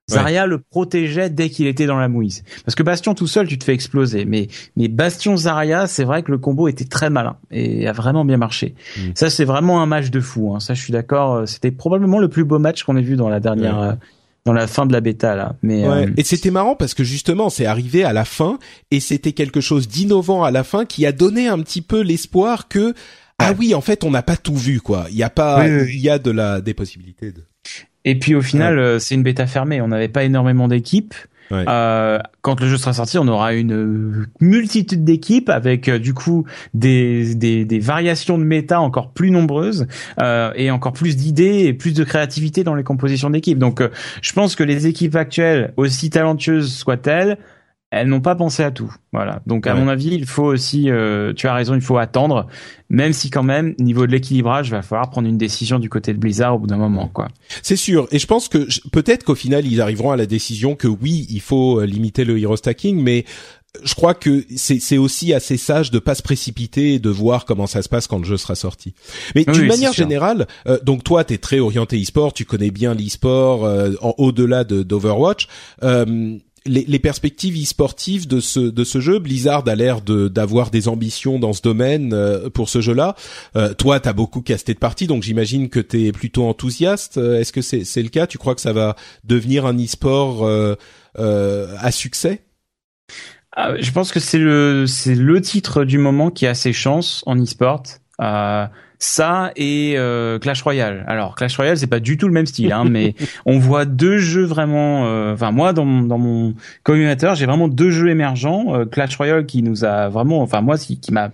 Zarya 0.08 0.46
le 0.46 0.58
protégeait 0.58 1.30
dès 1.30 1.50
qu'il 1.50 1.66
était 1.66 1.86
dans 1.86 1.98
la 1.98 2.08
mouise. 2.08 2.42
Parce 2.64 2.74
que 2.74 2.82
Bastion 2.82 3.14
tout 3.14 3.26
seul, 3.26 3.46
tu 3.46 3.58
te 3.58 3.64
fais 3.64 3.74
exploser. 3.74 4.24
Mais, 4.24 4.48
mais 4.76 4.88
Bastion 4.88 5.36
Zarya, 5.36 5.86
c'est 5.86 6.04
vrai 6.04 6.22
que 6.22 6.30
le 6.30 6.38
combo 6.38 6.68
était 6.68 6.84
très 6.84 7.10
malin 7.10 7.36
et 7.50 7.86
a 7.86 7.92
vraiment 7.92 8.24
bien 8.24 8.38
marché. 8.38 8.74
Mm. 8.96 9.00
Ça, 9.14 9.30
c'est 9.30 9.44
vraiment 9.44 9.82
un 9.82 9.86
match 9.86 10.10
de 10.10 10.20
fou. 10.20 10.54
Hein. 10.54 10.60
Ça, 10.60 10.74
je 10.74 10.82
suis 10.82 10.92
d'accord. 10.92 11.46
C'était 11.46 11.70
probablement 11.70 12.18
le 12.18 12.28
plus 12.28 12.44
beau 12.44 12.58
match 12.58 12.82
qu'on 12.84 12.96
ait 12.96 13.02
vu 13.02 13.16
dans 13.16 13.28
la 13.28 13.40
dernière, 13.40 13.80
euh, 13.80 13.92
dans 14.44 14.52
la 14.52 14.66
fin 14.66 14.86
de 14.86 14.92
la 14.92 15.00
bêta 15.00 15.36
là. 15.36 15.56
Mais 15.62 15.86
euh, 15.86 16.06
et 16.16 16.24
c'était 16.24 16.50
marrant 16.50 16.74
parce 16.74 16.94
que 16.94 17.04
justement, 17.04 17.50
c'est 17.50 17.66
arrivé 17.66 18.04
à 18.04 18.12
la 18.12 18.24
fin 18.24 18.58
et 18.90 19.00
c'était 19.00 19.32
quelque 19.32 19.60
chose 19.60 19.88
d'innovant 19.88 20.42
à 20.42 20.50
la 20.50 20.64
fin 20.64 20.86
qui 20.86 21.04
a 21.04 21.12
donné 21.12 21.48
un 21.48 21.58
petit 21.60 21.82
peu 21.82 22.00
l'espoir 22.00 22.68
que 22.68 22.94
ah 23.40 23.52
oui, 23.56 23.72
en 23.72 23.80
fait, 23.80 24.02
on 24.02 24.10
n'a 24.10 24.22
pas 24.22 24.36
tout 24.36 24.56
vu 24.56 24.80
quoi. 24.80 25.06
Il 25.10 25.16
y 25.16 25.22
a 25.22 25.30
pas, 25.30 25.68
il 25.68 26.00
y 26.00 26.10
a 26.10 26.18
de 26.18 26.30
la 26.30 26.60
des 26.60 26.74
possibilités 26.74 27.30
de. 27.30 27.44
Et 28.04 28.18
puis 28.18 28.34
au 28.34 28.42
final, 28.42 28.78
euh, 28.78 28.98
c'est 28.98 29.14
une 29.14 29.22
bêta 29.22 29.46
fermée. 29.46 29.80
On 29.80 29.88
n'avait 29.88 30.08
pas 30.08 30.24
énormément 30.24 30.68
d'équipes. 30.68 31.14
Euh, 31.52 32.18
quand 32.42 32.60
le 32.60 32.68
jeu 32.68 32.76
sera 32.76 32.92
sorti, 32.92 33.18
on 33.18 33.28
aura 33.28 33.54
une 33.54 34.26
multitude 34.40 35.04
d'équipes 35.04 35.48
avec 35.48 35.88
euh, 35.88 35.98
du 35.98 36.14
coup 36.14 36.44
des, 36.74 37.34
des, 37.34 37.64
des, 37.64 37.78
variations 37.78 38.38
de 38.38 38.44
méta 38.44 38.80
encore 38.80 39.12
plus 39.12 39.30
nombreuses 39.30 39.86
euh, 40.20 40.52
et 40.56 40.70
encore 40.70 40.92
plus 40.92 41.16
d'idées 41.16 41.64
et 41.64 41.72
plus 41.72 41.94
de 41.94 42.04
créativité 42.04 42.64
dans 42.64 42.74
les 42.74 42.84
compositions 42.84 43.30
d'équipes. 43.30 43.58
Donc, 43.58 43.80
euh, 43.80 43.88
je 44.20 44.32
pense 44.32 44.56
que 44.56 44.64
les 44.64 44.86
équipes 44.86 45.16
actuelles, 45.16 45.72
aussi 45.76 46.10
talentueuses 46.10 46.72
soient-elles, 46.74 47.38
elles 47.90 48.08
n'ont 48.08 48.20
pas 48.20 48.34
pensé 48.34 48.62
à 48.62 48.70
tout. 48.70 48.94
Voilà. 49.12 49.40
Donc 49.46 49.66
à 49.66 49.74
mon 49.74 49.88
avis, 49.88 50.08
il 50.08 50.26
faut 50.26 50.44
aussi, 50.44 50.90
euh, 50.90 51.32
tu 51.32 51.46
as 51.46 51.54
raison, 51.54 51.74
il 51.74 51.80
faut 51.80 51.96
attendre, 51.96 52.46
même 52.90 53.14
si 53.14 53.30
quand 53.30 53.42
même 53.42 53.74
niveau 53.78 54.06
de 54.06 54.12
l'équilibrage, 54.12 54.70
va 54.70 54.82
falloir 54.82 55.08
prendre 55.08 55.26
une 55.26 55.38
décision 55.38 55.78
du 55.78 55.88
côté 55.88 56.12
de 56.12 56.18
Blizzard 56.18 56.56
au 56.56 56.58
bout 56.58 56.66
d'un 56.66 56.76
moment, 56.76 57.08
quoi. 57.08 57.28
C'est 57.62 57.76
sûr. 57.76 58.06
Et 58.10 58.18
je 58.18 58.26
pense 58.26 58.48
que 58.48 58.68
peut-être 58.90 59.24
qu'au 59.24 59.34
final, 59.34 59.66
ils 59.66 59.80
arriveront 59.80 60.10
à 60.10 60.16
la 60.16 60.26
décision 60.26 60.74
que 60.74 60.86
oui, 60.86 61.26
il 61.30 61.40
faut 61.40 61.80
euh, 61.80 61.86
limiter 61.86 62.24
le 62.24 62.38
hero 62.38 62.56
stacking, 62.56 63.02
mais 63.02 63.24
je 63.82 63.94
crois 63.94 64.14
que 64.14 64.44
c'est 64.56 64.98
aussi 64.98 65.32
assez 65.34 65.56
sage 65.56 65.90
de 65.90 65.98
pas 65.98 66.14
se 66.14 66.22
précipiter 66.22 66.94
et 66.94 66.98
de 66.98 67.10
voir 67.10 67.44
comment 67.44 67.66
ça 67.66 67.82
se 67.82 67.88
passe 67.88 68.06
quand 68.06 68.18
le 68.18 68.24
jeu 68.24 68.36
sera 68.36 68.54
sorti. 68.54 68.94
Mais 69.34 69.44
d'une 69.44 69.66
manière 69.66 69.92
générale, 69.92 70.46
euh, 70.66 70.78
donc 70.82 71.04
toi, 71.04 71.22
tu 71.24 71.34
es 71.34 71.38
très 71.38 71.58
orienté 71.58 72.00
e-sport, 72.00 72.32
tu 72.32 72.44
connais 72.44 72.70
bien 72.70 72.94
l'e-sport 72.94 73.64
euh, 73.64 73.92
au-delà 74.00 74.64
d'Overwatch. 74.64 75.48
Euh, 75.82 76.38
les, 76.66 76.84
les, 76.86 76.98
perspectives 76.98 77.60
e-sportives 77.60 78.26
de 78.26 78.40
ce 78.40 78.60
de 78.60 78.84
ce 78.84 79.00
jeu, 79.00 79.18
Blizzard 79.18 79.66
a 79.66 79.74
l'air 79.74 80.00
de 80.00 80.28
d'avoir 80.28 80.70
des 80.70 80.88
ambitions 80.88 81.38
dans 81.38 81.52
ce 81.52 81.62
domaine 81.62 82.12
euh, 82.12 82.50
pour 82.50 82.68
ce 82.68 82.80
jeu-là. 82.80 83.14
Euh, 83.56 83.74
toi, 83.74 84.00
t'as 84.00 84.12
beaucoup 84.12 84.42
casté 84.42 84.74
de 84.74 84.78
parties, 84.78 85.06
donc 85.06 85.22
j'imagine 85.22 85.68
que 85.68 85.80
t'es 85.80 86.12
plutôt 86.12 86.46
enthousiaste. 86.46 87.18
Euh, 87.18 87.40
est-ce 87.40 87.52
que 87.52 87.62
c'est 87.62 87.84
c'est 87.84 88.02
le 88.02 88.08
cas? 88.08 88.26
Tu 88.26 88.38
crois 88.38 88.54
que 88.54 88.60
ça 88.60 88.72
va 88.72 88.96
devenir 89.24 89.66
un 89.66 89.76
e-sport 89.76 90.44
euh, 90.44 90.76
à 91.16 91.90
succès? 91.90 92.42
Ah, 93.56 93.74
Je 93.80 93.90
pense 93.90 94.12
que 94.12 94.20
c'est 94.20 94.38
le 94.38 94.86
c'est 94.86 95.14
le 95.14 95.40
titre 95.40 95.84
du 95.84 95.98
moment 95.98 96.30
qui 96.30 96.46
a 96.46 96.54
ses 96.54 96.72
chances 96.72 97.22
en 97.26 97.36
e-sport 97.40 97.82
ça 98.98 99.52
et 99.56 99.94
euh, 99.96 100.38
Clash 100.38 100.62
Royale. 100.62 101.04
Alors 101.06 101.36
Clash 101.36 101.56
Royale 101.56 101.78
c'est 101.78 101.86
pas 101.86 102.00
du 102.00 102.16
tout 102.16 102.26
le 102.26 102.32
même 102.32 102.46
style, 102.46 102.72
hein, 102.72 102.84
mais 102.88 103.14
on 103.46 103.58
voit 103.58 103.84
deux 103.84 104.18
jeux 104.18 104.44
vraiment. 104.44 105.06
Euh, 105.06 105.34
enfin 105.34 105.52
moi 105.52 105.72
dans 105.72 105.84
mon, 105.84 106.02
dans 106.02 106.18
mon 106.18 106.54
communautaire 106.82 107.34
j'ai 107.34 107.46
vraiment 107.46 107.68
deux 107.68 107.90
jeux 107.90 108.08
émergents. 108.08 108.74
Euh, 108.74 108.84
Clash 108.84 109.16
Royale 109.16 109.46
qui 109.46 109.62
nous 109.62 109.84
a 109.84 110.08
vraiment, 110.08 110.42
enfin 110.42 110.60
moi 110.60 110.76
qui, 110.78 110.98
qui 110.98 111.12
m'a 111.12 111.30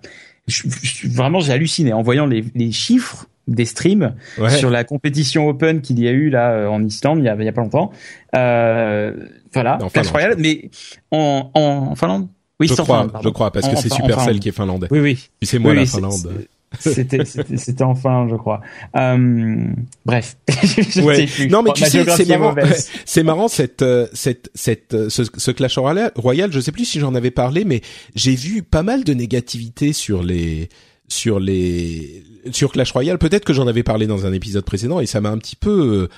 vraiment 1.06 1.40
j'ai 1.40 1.52
halluciné 1.52 1.92
en 1.94 2.02
voyant 2.02 2.26
les, 2.26 2.44
les 2.54 2.70
chiffres 2.70 3.26
des 3.48 3.64
streams 3.66 4.14
sur 4.48 4.70
la 4.70 4.84
compétition 4.84 5.48
open 5.48 5.82
qu'il 5.82 6.00
y 6.00 6.08
a 6.08 6.12
eu 6.12 6.30
là 6.30 6.70
en 6.70 6.82
Islande 6.82 7.18
il 7.18 7.24
y 7.24 7.28
a, 7.28 7.36
il 7.38 7.44
y 7.44 7.48
a 7.48 7.52
pas 7.52 7.60
longtemps. 7.60 7.92
voilà 8.32 9.78
Clash 9.92 10.10
Royale, 10.10 10.36
mais 10.38 10.70
en, 11.10 11.50
en, 11.54 11.94
Finlande? 11.94 12.28
Oui, 12.60 12.68
je 12.68 12.74
crois, 12.74 13.08
je 13.22 13.28
crois, 13.30 13.50
parce 13.50 13.68
que 13.68 13.76
c'est 13.76 13.92
Supercell 13.92 14.38
qui 14.38 14.48
est 14.48 14.52
finlandais. 14.52 14.86
Oui, 14.90 15.00
oui. 15.00 15.28
c'est 15.42 15.58
moi 15.58 15.74
la 15.74 15.86
Finlande. 15.86 16.46
C'était 16.80 17.24
c'était 17.24 17.84
enfin, 17.84 18.26
je 18.30 18.36
crois. 18.36 18.60
Euh, 18.96 19.66
bref. 20.04 20.36
ouais. 21.02 21.26
Non, 21.50 21.62
mais 21.62 21.72
tu 21.72 21.84
sais, 21.84 22.04
c'est 22.04 22.26
marrant. 22.36 22.54
C'est 23.04 23.22
marrant 23.22 23.48
cette 23.48 23.82
euh, 23.82 24.06
cette 24.12 24.50
cette 24.54 24.94
euh, 24.94 25.08
ce, 25.08 25.22
ce 25.36 25.50
Clash 25.50 25.78
Royale. 25.78 26.52
Je 26.52 26.60
sais 26.60 26.72
plus 26.72 26.84
si 26.84 27.00
j'en 27.00 27.14
avais 27.14 27.30
parlé, 27.30 27.64
mais 27.64 27.80
j'ai 28.14 28.34
vu 28.34 28.62
pas 28.62 28.82
mal 28.82 29.04
de 29.04 29.14
négativité 29.14 29.92
sur 29.92 30.22
les 30.22 30.68
sur 31.08 31.40
les 31.40 32.24
sur 32.50 32.72
Clash 32.72 32.92
Royale. 32.92 33.18
Peut-être 33.18 33.44
que 33.44 33.52
j'en 33.52 33.66
avais 33.66 33.82
parlé 33.82 34.06
dans 34.06 34.26
un 34.26 34.32
épisode 34.32 34.64
précédent 34.64 35.00
et 35.00 35.06
ça 35.06 35.20
m'a 35.20 35.30
un 35.30 35.38
petit 35.38 35.56
peu 35.56 36.08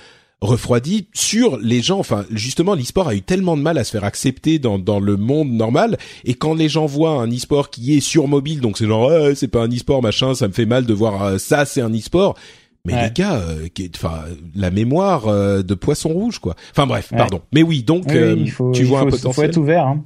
refroidi 0.41 1.07
sur 1.13 1.57
les 1.57 1.81
gens. 1.81 1.99
Enfin, 1.99 2.25
justement, 2.31 2.75
l'e-sport 2.75 3.07
a 3.07 3.15
eu 3.15 3.21
tellement 3.21 3.57
de 3.57 3.61
mal 3.61 3.77
à 3.77 3.83
se 3.83 3.91
faire 3.91 4.03
accepter 4.03 4.59
dans, 4.59 4.77
dans 4.77 4.99
le 4.99 5.17
monde 5.17 5.49
normal. 5.49 5.97
Et 6.25 6.35
quand 6.35 6.53
les 6.53 6.69
gens 6.69 6.85
voient 6.85 7.21
un 7.21 7.31
e-sport 7.31 7.69
qui 7.69 7.97
est 7.97 8.01
sur 8.01 8.27
mobile, 8.27 8.61
donc 8.61 8.77
c'est 8.77 8.85
genre, 8.85 9.11
c'est 9.35 9.47
pas 9.47 9.63
un 9.63 9.69
e-sport, 9.69 10.01
machin, 10.01 10.35
ça 10.35 10.47
me 10.47 10.53
fait 10.53 10.65
mal 10.65 10.85
de 10.85 10.93
voir 10.93 11.23
euh, 11.23 11.37
ça, 11.37 11.65
c'est 11.65 11.81
un 11.81 11.91
e-sport. 11.91 12.35
Mais 12.85 13.03
les 13.03 13.11
gars, 13.11 13.35
euh, 13.35 13.67
enfin, 13.97 14.21
la 14.55 14.71
mémoire 14.71 15.27
euh, 15.27 15.61
de 15.61 15.73
poisson 15.73 16.07
rouge, 16.07 16.39
quoi. 16.39 16.55
Enfin 16.71 16.87
bref, 16.87 17.11
pardon. 17.15 17.41
Mais 17.51 17.61
oui, 17.61 17.83
donc 17.83 18.05
tu 18.07 18.83
vois 18.85 19.01
un 19.01 19.05
potentiel. 19.05 19.31
Il 19.31 19.33
faut 19.33 19.43
être 19.43 19.57
ouvert. 19.57 19.87
Hein. 19.87 20.05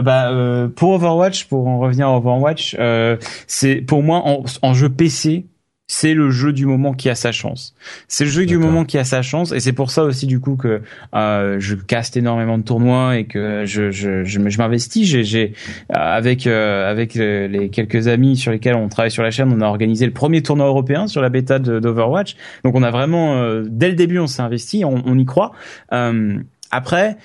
Bah, 0.00 0.32
pour 0.74 0.92
Overwatch, 0.92 1.44
pour 1.44 1.66
en 1.66 1.80
revenir 1.80 2.08
à 2.08 2.16
Overwatch, 2.16 2.76
c'est 3.46 3.76
pour 3.76 4.02
moi 4.02 4.22
en, 4.24 4.42
en 4.62 4.72
jeu 4.72 4.88
PC, 4.88 5.44
c'est 5.96 6.12
le 6.12 6.28
jeu 6.30 6.52
du 6.52 6.66
moment 6.66 6.92
qui 6.92 7.08
a 7.08 7.14
sa 7.14 7.30
chance. 7.30 7.72
C'est 8.08 8.24
le 8.24 8.30
jeu 8.30 8.46
du 8.46 8.58
moment 8.58 8.84
qui 8.84 8.98
a 8.98 9.04
sa 9.04 9.22
chance 9.22 9.52
et 9.52 9.60
c'est 9.60 9.72
pour 9.72 9.92
ça 9.92 10.02
aussi 10.02 10.26
du 10.26 10.40
coup 10.40 10.56
que 10.56 10.82
euh, 11.14 11.60
je 11.60 11.76
caste 11.76 12.16
énormément 12.16 12.58
de 12.58 12.64
tournois 12.64 13.16
et 13.16 13.26
que 13.26 13.64
je 13.64 13.92
je 13.92 14.24
je, 14.24 14.58
m'investis. 14.58 15.06
J'ai 15.06 15.22
j'ai 15.22 15.52
avec 15.90 16.48
euh, 16.48 16.90
avec 16.90 17.14
les 17.14 17.68
quelques 17.70 18.08
amis 18.08 18.36
sur 18.36 18.50
lesquels 18.50 18.74
on 18.74 18.88
travaille 18.88 19.12
sur 19.12 19.22
la 19.22 19.30
chaîne, 19.30 19.52
on 19.52 19.60
a 19.60 19.66
organisé 19.66 20.04
le 20.04 20.12
premier 20.12 20.42
tournoi 20.42 20.66
européen 20.66 21.06
sur 21.06 21.22
la 21.22 21.28
bêta 21.28 21.60
d'Overwatch. 21.60 22.34
Donc 22.64 22.74
on 22.74 22.82
a 22.82 22.90
vraiment 22.90 23.36
euh, 23.36 23.62
dès 23.64 23.88
le 23.88 23.94
début 23.94 24.18
on 24.18 24.26
s'est 24.26 24.42
investi, 24.42 24.84
on, 24.84 25.00
on, 25.06 25.16
y 25.16 25.24
croit. 25.24 25.52
Euh, 25.92 26.38
après, 26.72 27.18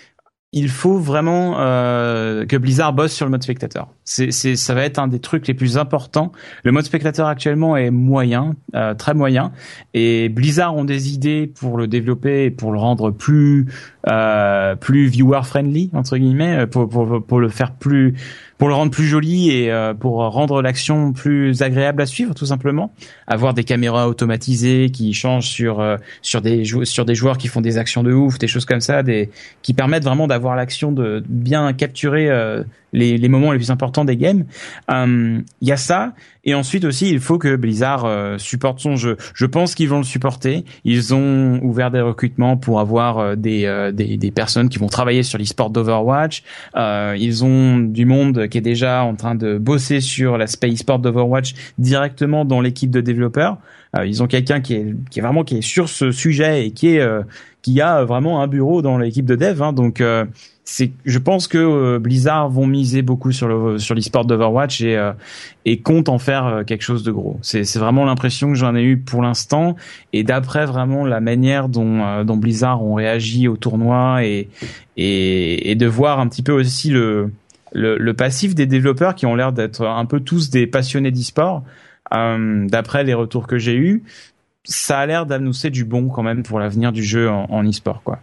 il 0.52 0.70
faut 0.70 0.98
vraiment 0.98 1.60
euh, 1.60 2.46
que 2.46 2.58
Blizzard 2.58 2.94
bosse 2.94 3.14
sur 3.14 3.26
le 3.26 3.32
mode 3.32 3.44
spectateur. 3.44 3.88
C'est, 4.04 4.32
c'est, 4.32 4.56
ça 4.56 4.74
va 4.74 4.84
être 4.84 4.98
un 4.98 5.08
des 5.08 5.20
trucs 5.20 5.48
les 5.48 5.54
plus 5.54 5.78
importants. 5.78 6.32
Le 6.64 6.72
mode 6.72 6.86
spectateur 6.86 7.28
actuellement 7.28 7.78
est 7.78 7.92
moyen, 7.92 8.56
euh, 8.74 8.96
très 8.96 9.14
moyen, 9.14 9.52
et 9.94 10.28
Blizzard 10.30 10.76
ont 10.76 10.86
des 10.86 11.14
idées 11.14 11.46
pour 11.46 11.78
le 11.78 11.88
développer 11.88 12.46
et 12.46 12.52
pour 12.52 12.72
le 12.72 12.80
rendre 12.80 13.12
plus, 13.12 13.68
euh, 14.08 14.76
plus 14.76 15.08
viewer 15.08 15.42
friendly 15.44 15.90
entre 15.94 16.18
guillemets, 16.18 16.68
pour, 16.68 16.88
pour, 16.88 17.26
pour 17.26 17.40
le 17.40 17.50
faire 17.50 17.72
plus 17.74 18.16
pour 18.60 18.68
le 18.68 18.76
rendre 18.76 18.92
plus 18.92 19.06
joli 19.06 19.52
et 19.52 19.72
euh, 19.72 19.94
pour 19.94 20.18
rendre 20.18 20.62
l'action 20.62 21.14
plus 21.14 21.62
agréable 21.62 22.02
à 22.02 22.06
suivre 22.06 22.36
tout 22.36 22.46
simplement. 22.46 22.94
Avoir 23.26 23.54
des 23.54 23.64
caméras 23.64 24.10
automatisées 24.10 24.90
qui 24.92 25.14
changent 25.14 25.48
sur 25.48 25.80
euh, 25.80 25.96
sur 26.22 26.42
des 26.42 26.66
sur 26.84 27.06
des 27.06 27.16
joueurs 27.16 27.38
qui 27.38 27.48
font 27.48 27.62
des 27.62 27.78
actions 27.78 28.04
de 28.04 28.12
ouf 28.14 28.38
des 28.38 28.48
choses 28.48 28.66
comme 28.66 28.82
ça 28.82 29.02
des 29.02 29.30
qui 29.62 29.74
permettent 29.74 30.04
vraiment 30.04 30.28
d'avoir 30.28 30.58
l'action 30.58 30.92
de 30.92 31.24
bien 31.28 31.72
capturer 31.72 32.30
euh, 32.30 32.64
les, 32.94 33.18
les, 33.18 33.30
moments 33.30 33.52
les 33.52 33.57
plus 33.57 33.72
importants 33.72 34.06
des 34.06 34.18
games. 34.18 34.45
Il 34.90 34.94
euh, 34.94 35.41
y 35.61 35.72
a 35.72 35.78
ça, 35.78 36.14
et 36.45 36.56
ensuite 36.56 36.86
aussi, 36.86 37.10
il 37.10 37.20
faut 37.20 37.38
que 37.38 37.56
Blizzard 37.56 38.06
euh, 38.06 38.38
supporte 38.38 38.80
son 38.80 38.95
jeu. 38.95 39.18
Je 39.34 39.45
pense 39.45 39.76
qu'ils 39.76 39.90
vont 39.90 39.98
le 39.98 40.03
supporter. 40.03 40.66
Ils 40.86 41.14
ont 41.14 41.60
ouvert 41.64 41.91
des 41.91 42.02
recrutements 42.02 42.57
pour 42.57 42.80
avoir 42.80 43.20
euh, 43.20 43.36
des, 43.36 43.91
des, 43.94 44.18
des, 44.18 44.32
personnes 44.32 44.70
qui 44.70 44.80
vont 44.80 44.88
travailler 44.88 45.24
sur 45.24 45.38
l'e-sport 45.38 45.70
d'Overwatch. 45.70 46.44
ils 46.76 47.44
ont 47.44 47.78
du 47.78 48.06
monde 48.06 48.48
qui 48.48 48.57
est 48.57 48.61
déjà 48.61 49.03
en 49.03 49.16
train 49.16 49.36
de 49.36 49.57
bosser 49.57 50.02
sur 50.02 50.38
l'aspect 50.38 50.72
e-sport 50.72 50.99
d'Overwatch 50.99 51.53
directement 51.78 52.45
dans 52.45 52.61
l'équipe 52.61 52.91
de 52.91 53.02
développeurs. 53.02 53.57
ils 54.06 54.24
ont 54.24 54.28
quelqu'un 54.28 54.61
qui 54.61 54.76
est, 54.76 54.95
qui 55.10 55.20
est 55.20 55.22
vraiment 55.22 55.44
qui 55.44 55.57
est 55.57 55.61
sur 55.61 55.90
ce 55.90 56.11
sujet 56.11 56.68
et 56.68 56.72
qui 56.72 56.95
est 56.95 57.07
qui 57.61 57.82
a 57.82 58.06
vraiment 58.06 58.41
un 58.41 58.48
bureau 58.48 58.82
dans 58.82 58.98
l'équipe 58.98 59.26
de 59.26 59.36
dev. 59.36 59.61
Hein, 59.61 59.74
donc 59.74 60.02
je 61.06 61.20
pense 61.20 61.48
que 61.48 61.58
euh, 61.58 62.00
Blizzard 62.00 62.50
vont 62.50 62.68
miser 62.68 63.02
beaucoup 63.02 63.32
sur 63.32 63.48
le 63.48 63.80
sur 63.80 63.96
l'e-sport 63.96 64.26
d'Overwatch 64.26 64.82
et 64.82 64.98
euh, 64.98 65.14
comptent 65.84 66.10
en 66.10 66.20
faire 66.20 66.46
euh, 66.46 66.64
quelque 66.64 66.82
chose 66.82 67.04
de 67.04 67.12
gros. 67.12 67.40
C'est 67.41 67.78
vraiment 67.78 68.06
l'impression 68.06 68.50
que 68.50 68.56
j'en 68.56 68.76
ai 68.76 68.84
eu 68.84 68.98
pour 68.98 69.22
l'instant 69.22 69.76
et 70.14 70.24
d'après 70.24 70.66
vraiment 70.66 71.06
la 71.06 71.22
manière 71.22 71.70
dont 71.70 72.24
dont 72.24 72.38
Blizzard 72.38 72.84
ont 72.84 72.96
réagi 72.96 73.48
au 73.48 73.58
tournoi 73.58 74.24
et 74.24 75.76
de 75.76 75.86
voir 75.86 76.20
un 76.20 76.28
petit 76.28 76.44
peu 76.44 76.52
aussi 76.52 76.91
le 76.91 78.12
passif 78.18 78.56
des 78.56 78.66
développeurs 78.66 79.16
qui 79.16 79.26
ont 79.26 79.36
l'air 79.36 79.54
d'être 79.54 79.86
un 79.86 80.06
peu 80.06 80.20
tous 80.20 80.50
des 80.50 80.68
passionnés 80.68 81.12
d'e-sport. 81.12 81.64
d'après 82.12 83.04
les 83.04 83.14
retours 83.14 83.48
que 83.48 83.58
j'ai 83.58 83.76
eus, 83.76 84.04
ça 84.64 85.00
a 85.00 85.06
l'air 85.06 85.26
d'annoncer 85.26 85.70
du 85.70 85.86
bon 85.86 86.10
quand 86.10 86.24
même 86.24 86.44
pour 86.44 86.60
l'avenir 86.60 86.91
du 86.91 87.04
jeu 87.04 87.30
en, 87.30 87.46
en 87.50 87.68
e-sport 87.68 88.04
quoi. 88.04 88.20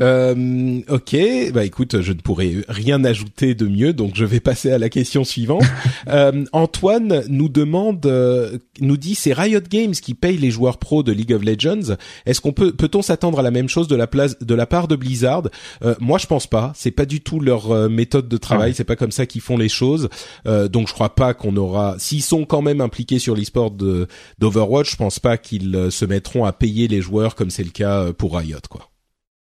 Euh, 0.00 0.80
ok, 0.88 1.16
bah 1.52 1.64
écoute, 1.64 2.00
je 2.00 2.12
ne 2.12 2.18
pourrais 2.20 2.52
rien 2.68 3.04
ajouter 3.04 3.54
de 3.54 3.66
mieux, 3.66 3.92
donc 3.92 4.12
je 4.14 4.24
vais 4.24 4.40
passer 4.40 4.70
à 4.70 4.78
la 4.78 4.88
question 4.88 5.24
suivante. 5.24 5.64
euh, 6.08 6.44
Antoine 6.52 7.24
nous 7.28 7.48
demande, 7.48 8.04
euh, 8.06 8.58
nous 8.80 8.96
dit, 8.96 9.14
c'est 9.14 9.32
Riot 9.32 9.60
Games 9.68 9.92
qui 9.92 10.14
paye 10.14 10.38
les 10.38 10.50
joueurs 10.50 10.78
pros 10.78 11.02
de 11.02 11.12
League 11.12 11.32
of 11.32 11.42
Legends. 11.42 11.96
Est-ce 12.26 12.40
qu'on 12.40 12.52
peut, 12.52 12.72
peut-on 12.72 13.02
s'attendre 13.02 13.38
à 13.40 13.42
la 13.42 13.50
même 13.50 13.68
chose 13.68 13.88
de 13.88 13.96
la 13.96 14.06
place, 14.06 14.38
de 14.38 14.54
la 14.54 14.66
part 14.66 14.88
de 14.88 14.96
Blizzard? 14.96 15.42
Euh, 15.84 15.94
Moi, 16.00 16.18
je 16.18 16.26
pense 16.26 16.46
pas. 16.46 16.72
C'est 16.74 16.90
pas 16.90 17.06
du 17.06 17.20
tout 17.20 17.40
leur 17.40 17.70
euh, 17.70 17.88
méthode 17.88 18.28
de 18.28 18.36
travail. 18.36 18.70
Ah 18.72 18.74
c'est 18.74 18.84
pas 18.84 18.96
comme 18.96 19.12
ça 19.12 19.26
qu'ils 19.26 19.40
font 19.40 19.56
les 19.56 19.68
choses. 19.68 20.08
donc, 20.46 20.88
je 20.88 20.92
crois 20.92 21.14
pas 21.14 21.34
qu'on 21.34 21.56
aura. 21.56 21.96
S'ils 21.98 22.22
sont 22.22 22.44
quand 22.44 22.62
même 22.62 22.80
impliqués 22.80 23.18
sur 23.18 23.34
l'e-sport 23.34 23.70
d'Overwatch, 23.70 24.92
je 24.92 24.96
pense 24.96 25.18
pas 25.18 25.36
qu'ils 25.36 25.88
se 25.90 26.04
mettront 26.04 26.44
à 26.44 26.52
payer 26.52 26.88
les 26.88 27.00
joueurs 27.00 27.34
comme 27.34 27.50
c'est 27.50 27.64
le 27.64 27.70
cas 27.70 28.12
pour 28.12 28.36
Riot, 28.36 28.58
quoi. 28.68 28.89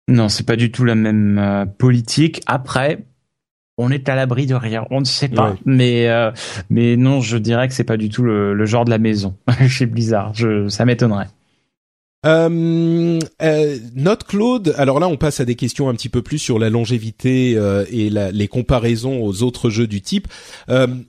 Non, 0.07 0.29
c'est 0.29 0.45
pas 0.45 0.55
du 0.55 0.71
tout 0.71 0.85
la 0.85 0.95
même 0.95 1.37
euh, 1.37 1.65
politique. 1.65 2.41
Après, 2.45 3.05
on 3.77 3.91
est 3.91 4.09
à 4.09 4.15
l'abri 4.15 4.45
de 4.45 4.55
rien, 4.55 4.85
on 4.89 5.01
ne 5.01 5.05
sait 5.05 5.27
pas. 5.27 5.55
Mais 5.65 6.09
euh, 6.09 6.31
mais 6.69 6.95
non, 6.95 7.21
je 7.21 7.37
dirais 7.37 7.67
que 7.67 7.73
c'est 7.73 7.83
pas 7.83 7.97
du 7.97 8.09
tout 8.09 8.23
le, 8.23 8.65
genre 8.65 8.85
de 8.85 8.89
la 8.89 8.97
maison 8.97 9.35
chez 9.67 9.85
Blizzard. 9.85 10.33
Je, 10.33 10.67
ça 10.69 10.85
m'étonnerait. 10.85 11.27
Euh, 12.25 13.19
euh, 13.43 13.77
Note 13.95 14.23
Claude, 14.23 14.73
alors 14.77 14.99
là 14.99 15.07
on 15.07 15.17
passe 15.17 15.39
à 15.39 15.45
des 15.45 15.55
questions 15.55 15.87
un 15.87 15.93
petit 15.93 16.09
peu 16.09 16.23
plus 16.23 16.39
sur 16.39 16.57
la 16.57 16.71
longévité 16.71 17.53
euh, 17.55 17.85
et 17.91 18.09
la, 18.09 18.31
les 18.31 18.47
comparaisons 18.47 19.23
aux 19.23 19.43
autres 19.43 19.69
jeux 19.69 19.85
du 19.85 20.01
type. 20.01 20.27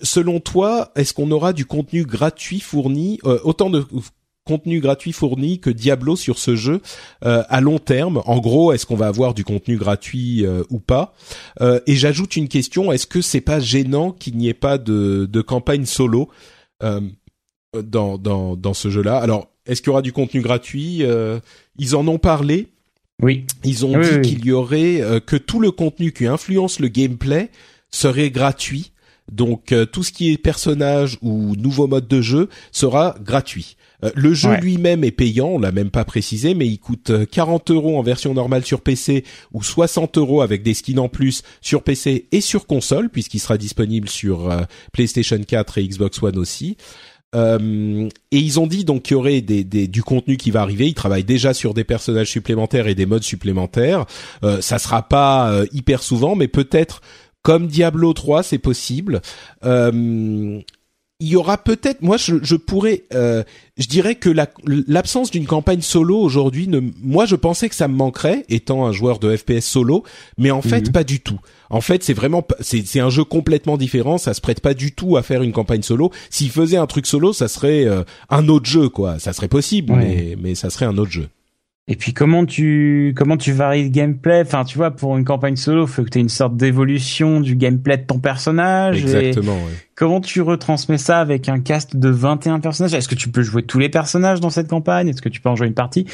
selon 0.02 0.40
toi, 0.40 0.92
est-ce 0.96 1.14
qu'on 1.14 1.30
aura 1.30 1.52
du 1.52 1.64
contenu 1.64 2.04
gratuit 2.04 2.60
fourni, 2.60 3.18
autant 3.24 3.70
de 3.70 3.84
contenu 4.48 4.80
gratuit 4.80 5.12
fourni 5.12 5.60
que 5.60 5.70
Diablo 5.70 6.16
sur 6.16 6.38
ce 6.38 6.56
jeu 6.56 6.80
euh, 7.24 7.42
à 7.48 7.60
long 7.60 7.78
terme. 7.78 8.22
En 8.24 8.38
gros, 8.40 8.72
est-ce 8.72 8.86
qu'on 8.86 8.96
va 8.96 9.06
avoir 9.06 9.34
du 9.34 9.44
contenu 9.44 9.76
gratuit 9.76 10.46
euh, 10.46 10.64
ou 10.70 10.78
pas? 10.80 11.12
Euh, 11.60 11.80
Et 11.86 11.96
j'ajoute 11.96 12.36
une 12.36 12.48
question 12.48 12.90
est-ce 12.90 13.06
que 13.06 13.20
c'est 13.20 13.42
pas 13.42 13.60
gênant 13.60 14.10
qu'il 14.10 14.36
n'y 14.36 14.48
ait 14.48 14.54
pas 14.54 14.78
de, 14.78 15.28
de 15.30 15.40
campagne 15.42 15.86
solo 15.86 16.28
dans, 16.80 18.18
dans 18.18 18.56
dans 18.56 18.74
ce 18.74 18.88
jeu-là? 18.88 19.18
Alors, 19.18 19.48
est-ce 19.66 19.82
qu'il 19.82 19.90
y 19.90 19.94
aura 19.94 20.02
du 20.02 20.12
contenu 20.12 20.40
gratuit? 20.40 21.04
Ils 21.78 21.94
en 21.94 22.06
ont 22.08 22.18
parlé. 22.18 22.68
Oui. 23.22 23.44
Ils 23.64 23.84
ont 23.84 23.98
dit 24.00 24.20
qu'il 24.22 24.44
y 24.44 24.52
aurait 24.52 25.20
que 25.26 25.36
tout 25.36 25.60
le 25.60 25.70
contenu 25.70 26.12
qui 26.12 26.26
influence 26.26 26.80
le 26.80 26.88
gameplay 26.88 27.50
serait 27.90 28.30
gratuit. 28.30 28.92
Donc 29.30 29.74
tout 29.92 30.02
ce 30.02 30.12
qui 30.12 30.32
est 30.32 30.38
personnage 30.38 31.18
ou 31.20 31.54
nouveau 31.56 31.86
mode 31.86 32.08
de 32.08 32.22
jeu 32.22 32.48
sera 32.72 33.16
gratuit. 33.20 33.76
Euh, 34.04 34.10
le 34.14 34.34
jeu 34.34 34.54
lui-même 34.56 35.04
est 35.04 35.10
payant, 35.10 35.48
on 35.48 35.58
l'a 35.58 35.72
même 35.72 35.90
pas 35.90 36.04
précisé, 36.04 36.54
mais 36.54 36.66
il 36.66 36.78
coûte 36.78 37.12
40 37.30 37.70
euh, 37.70 37.74
euros 37.74 37.98
en 37.98 38.02
version 38.02 38.34
normale 38.34 38.64
sur 38.64 38.80
PC 38.80 39.24
ou 39.52 39.62
60 39.62 40.18
euros 40.18 40.40
avec 40.40 40.62
des 40.62 40.74
skins 40.74 40.98
en 40.98 41.08
plus 41.08 41.42
sur 41.60 41.82
PC 41.82 42.28
et 42.30 42.40
sur 42.40 42.66
console, 42.66 43.08
puisqu'il 43.08 43.40
sera 43.40 43.58
disponible 43.58 44.08
sur 44.08 44.50
euh, 44.50 44.62
PlayStation 44.92 45.38
4 45.38 45.78
et 45.78 45.88
Xbox 45.88 46.22
One 46.22 46.38
aussi. 46.38 46.76
et 47.34 48.08
ils 48.30 48.60
ont 48.60 48.66
dit 48.66 48.84
donc 48.84 49.02
qu'il 49.02 49.16
y 49.16 49.18
aurait 49.18 49.40
des, 49.40 49.64
du 49.64 50.02
contenu 50.02 50.36
qui 50.36 50.50
va 50.50 50.62
arriver. 50.62 50.86
Ils 50.86 50.94
travaillent 50.94 51.24
déjà 51.24 51.52
sur 51.52 51.74
des 51.74 51.84
personnages 51.84 52.30
supplémentaires 52.30 52.86
et 52.86 52.94
des 52.94 53.06
modes 53.06 53.24
supplémentaires. 53.24 54.06
Euh, 54.44 54.60
ça 54.60 54.78
sera 54.78 55.08
pas 55.08 55.64
hyper 55.72 56.02
souvent, 56.02 56.36
mais 56.36 56.48
peut-être 56.48 57.02
comme 57.48 57.66
Diablo 57.66 58.12
3, 58.12 58.42
c'est 58.42 58.58
possible. 58.58 59.22
Euh, 59.64 60.60
il 61.20 61.26
y 61.26 61.34
aura 61.34 61.58
peut-être, 61.58 62.00
moi 62.00 62.16
je, 62.16 62.36
je 62.42 62.54
pourrais, 62.54 63.02
euh, 63.12 63.42
je 63.76 63.88
dirais 63.88 64.14
que 64.14 64.30
l'absence 64.86 65.32
d'une 65.32 65.46
campagne 65.46 65.80
solo 65.80 66.16
aujourd'hui, 66.16 66.68
ne, 66.68 66.80
moi 67.02 67.26
je 67.26 67.34
pensais 67.34 67.68
que 67.68 67.74
ça 67.74 67.88
me 67.88 67.94
manquerait 67.94 68.44
étant 68.48 68.86
un 68.86 68.92
joueur 68.92 69.18
de 69.18 69.36
FPS 69.36 69.64
solo, 69.64 70.04
mais 70.36 70.52
en 70.52 70.62
fait 70.62 70.86
mhm. 70.86 70.92
pas 70.92 71.02
du 71.02 71.18
tout. 71.18 71.40
En 71.70 71.80
fait 71.80 72.04
c'est 72.04 72.12
vraiment, 72.12 72.46
c'est 72.60 73.00
un 73.00 73.10
jeu 73.10 73.24
complètement 73.24 73.76
différent, 73.76 74.16
ça 74.16 74.32
se 74.32 74.40
prête 74.40 74.60
pas 74.60 74.74
du 74.74 74.92
tout 74.92 75.16
à 75.16 75.24
faire 75.24 75.42
une 75.42 75.52
campagne 75.52 75.82
solo. 75.82 76.12
S'il 76.30 76.50
faisait 76.50 76.76
un 76.76 76.86
truc 76.86 77.04
solo, 77.04 77.32
ça 77.32 77.48
serait 77.48 77.84
euh, 77.84 78.04
un 78.30 78.46
autre 78.46 78.66
jeu 78.66 78.88
quoi, 78.88 79.18
ça 79.18 79.32
serait 79.32 79.48
possible, 79.48 79.94
mais 79.94 80.36
mais 80.40 80.54
ça 80.54 80.70
serait 80.70 80.86
un 80.86 80.96
autre 80.98 81.10
jeu. 81.10 81.28
Et 81.90 81.96
puis 81.96 82.12
comment 82.12 82.44
tu 82.44 83.14
comment 83.16 83.38
tu 83.38 83.52
varies 83.52 83.84
le 83.84 83.88
gameplay? 83.88 84.42
Enfin, 84.42 84.64
tu 84.64 84.76
vois, 84.76 84.90
pour 84.90 85.16
une 85.16 85.24
campagne 85.24 85.56
solo, 85.56 85.86
faut 85.86 86.04
que 86.04 86.10
tu 86.10 86.18
aies 86.18 86.20
une 86.20 86.28
sorte 86.28 86.54
d'évolution 86.54 87.40
du 87.40 87.56
gameplay 87.56 87.96
de 87.96 88.02
ton 88.02 88.18
personnage. 88.18 89.00
Exactement. 89.00 89.56
Comment 89.94 90.20
tu 90.20 90.42
retransmets 90.42 90.98
ça 90.98 91.18
avec 91.18 91.48
un 91.48 91.60
cast 91.60 91.96
de 91.96 92.10
21 92.10 92.60
personnages? 92.60 92.92
Est-ce 92.92 93.08
que 93.08 93.14
tu 93.14 93.30
peux 93.30 93.42
jouer 93.42 93.62
tous 93.62 93.78
les 93.78 93.88
personnages 93.88 94.40
dans 94.40 94.50
cette 94.50 94.68
campagne? 94.68 95.08
Est-ce 95.08 95.22
que 95.22 95.30
tu 95.30 95.40
peux 95.40 95.48
en 95.48 95.56
jouer 95.56 95.66
une 95.66 95.74
partie? 95.74 96.06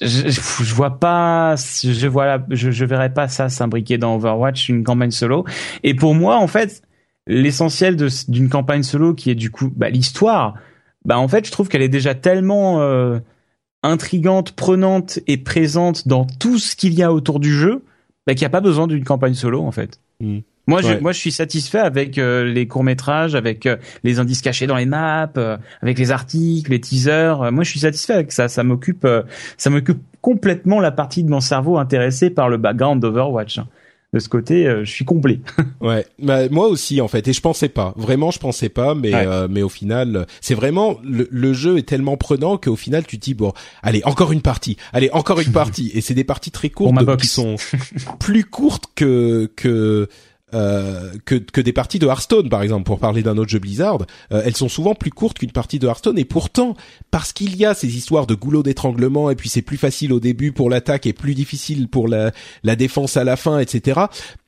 Je, 0.00 0.30
je, 0.30 0.74
vois 0.74 0.98
pas, 0.98 1.56
je 1.56 2.06
vois, 2.06 2.38
je, 2.48 2.70
je 2.70 2.84
verrais 2.86 3.12
pas 3.12 3.28
ça 3.28 3.50
s'imbriquer 3.50 3.98
dans 3.98 4.14
Overwatch 4.14 4.70
une 4.70 4.82
campagne 4.82 5.10
solo. 5.10 5.44
Et 5.82 5.92
pour 5.92 6.14
moi, 6.14 6.38
en 6.38 6.46
fait, 6.46 6.82
l'essentiel 7.26 7.96
d'une 8.28 8.48
campagne 8.48 8.82
solo, 8.82 9.12
qui 9.12 9.30
est 9.30 9.34
du 9.34 9.50
coup 9.50 9.70
bah, 9.76 9.90
l'histoire, 9.90 10.54
bah 11.04 11.18
en 11.18 11.28
fait, 11.28 11.46
je 11.46 11.52
trouve 11.52 11.68
qu'elle 11.68 11.82
est 11.82 11.90
déjà 11.90 12.14
tellement 12.14 12.80
euh, 12.80 13.18
intrigante, 13.82 14.52
prenante 14.52 15.18
et 15.26 15.36
présente 15.36 16.06
dans 16.06 16.26
tout 16.26 16.58
ce 16.58 16.76
qu'il 16.76 16.94
y 16.94 17.02
a 17.02 17.12
autour 17.12 17.40
du 17.40 17.52
jeu, 17.52 17.82
bah, 18.26 18.34
qu'il 18.34 18.42
n'y 18.42 18.46
a 18.46 18.50
pas 18.50 18.60
besoin 18.60 18.86
d'une 18.86 19.04
campagne 19.04 19.34
solo 19.34 19.62
en 19.62 19.72
fait. 19.72 20.00
Hmm. 20.20 20.40
Moi, 20.66 20.82
je, 20.82 20.94
moi, 21.00 21.10
je 21.10 21.18
suis 21.18 21.32
satisfait 21.32 21.80
avec 21.80 22.16
euh, 22.16 22.44
les 22.44 22.68
courts 22.68 22.84
métrages, 22.84 23.34
avec 23.34 23.66
euh, 23.66 23.76
les 24.04 24.20
indices 24.20 24.40
cachés 24.40 24.68
dans 24.68 24.76
les 24.76 24.86
maps, 24.86 25.28
euh, 25.36 25.56
avec 25.82 25.98
les 25.98 26.12
articles, 26.12 26.70
les 26.70 26.80
teasers. 26.80 27.50
moi, 27.50 27.64
je 27.64 27.70
suis 27.70 27.80
satisfait 27.80 28.12
avec 28.12 28.30
ça. 28.30 28.46
Ça 28.46 28.62
m'occupe, 28.62 29.06
ça 29.56 29.70
m'occupe 29.70 29.98
complètement 30.20 30.78
la 30.78 30.92
partie 30.92 31.24
de 31.24 31.30
mon 31.30 31.40
cerveau 31.40 31.78
intéressée 31.78 32.30
par 32.30 32.48
le 32.48 32.56
background 32.56 33.02
d'Overwatch. 33.02 33.60
De 34.12 34.18
ce 34.18 34.28
côté, 34.28 34.66
euh, 34.66 34.84
je 34.84 34.90
suis 34.90 35.04
complet. 35.04 35.40
ouais, 35.80 36.04
bah, 36.18 36.48
moi 36.48 36.66
aussi 36.66 37.00
en 37.00 37.06
fait, 37.06 37.28
et 37.28 37.32
je 37.32 37.40
pensais 37.40 37.68
pas. 37.68 37.94
Vraiment, 37.96 38.30
je 38.30 38.40
pensais 38.40 38.68
pas, 38.68 38.94
mais 38.94 39.14
euh, 39.14 39.46
mais 39.48 39.62
au 39.62 39.68
final, 39.68 40.26
c'est 40.40 40.54
vraiment 40.54 40.98
le, 41.04 41.52
jeu 41.52 41.78
est 41.78 41.88
tellement 41.88 42.16
prenant 42.16 42.56
qu'au 42.56 42.76
final, 42.76 43.06
tu 43.06 43.18
te 43.18 43.24
dis 43.24 43.34
bon, 43.34 43.52
allez 43.82 44.02
encore 44.04 44.32
une 44.32 44.42
partie, 44.42 44.76
allez 44.92 45.10
encore 45.12 45.40
une 45.40 45.52
partie, 45.52 45.92
et 45.94 46.00
c'est 46.00 46.14
des 46.14 46.24
parties 46.24 46.50
très 46.50 46.70
courtes 46.70 47.16
qui 47.18 47.28
sont 47.28 47.56
plus 48.18 48.44
courtes 48.44 48.86
que 48.96 49.50
que 49.54 50.08
euh, 50.54 51.12
que, 51.24 51.34
que 51.36 51.60
des 51.60 51.72
parties 51.72 51.98
de 51.98 52.06
Hearthstone, 52.06 52.48
par 52.48 52.62
exemple, 52.62 52.84
pour 52.84 52.98
parler 52.98 53.22
d'un 53.22 53.36
autre 53.38 53.50
jeu 53.50 53.58
Blizzard, 53.58 53.98
euh, 54.32 54.42
elles 54.44 54.56
sont 54.56 54.68
souvent 54.68 54.94
plus 54.94 55.10
courtes 55.10 55.38
qu'une 55.38 55.52
partie 55.52 55.78
de 55.78 55.86
Hearthstone. 55.86 56.18
Et 56.18 56.24
pourtant, 56.24 56.76
parce 57.10 57.32
qu'il 57.32 57.56
y 57.56 57.64
a 57.64 57.74
ces 57.74 57.96
histoires 57.96 58.26
de 58.26 58.34
goulot 58.34 58.62
d'étranglement, 58.62 59.30
et 59.30 59.36
puis 59.36 59.48
c'est 59.48 59.62
plus 59.62 59.76
facile 59.76 60.12
au 60.12 60.20
début 60.20 60.52
pour 60.52 60.70
l'attaque 60.70 61.06
et 61.06 61.12
plus 61.12 61.34
difficile 61.34 61.88
pour 61.88 62.08
la, 62.08 62.32
la 62.64 62.76
défense 62.76 63.16
à 63.16 63.24
la 63.24 63.36
fin, 63.36 63.58
etc. 63.58 64.00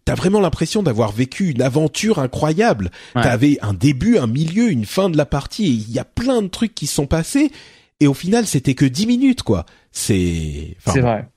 T'as 0.05 0.15
vraiment 0.15 0.41
l'impression 0.41 0.83
d'avoir 0.83 1.13
vécu 1.13 1.51
une 1.51 1.63
aventure 1.63 2.19
incroyable. 2.19 2.91
T'avais 3.15 3.59
un 3.63 3.73
début, 3.73 4.19
un 4.19 4.27
milieu, 4.27 4.71
une 4.71 4.85
fin 4.85 5.09
de 5.09 5.17
la 5.17 5.27
partie, 5.27 5.67
et 5.67 5.71
il 5.71 5.93
y 5.93 5.99
a 5.99 6.05
plein 6.05 6.43
de 6.43 6.49
trucs 6.49 6.75
qui 6.75 6.87
se 6.87 6.95
sont 6.95 7.07
passés. 7.07 7.53
Et 8.01 8.09
au 8.09 8.15
final, 8.15 8.47
c'était 8.47 8.75
que 8.75 8.85
10 8.85 9.07
minutes, 9.07 9.43
quoi. 9.43 9.65
C'est. 9.93 10.77
c'est 10.87 11.01
vrai. 11.01 11.29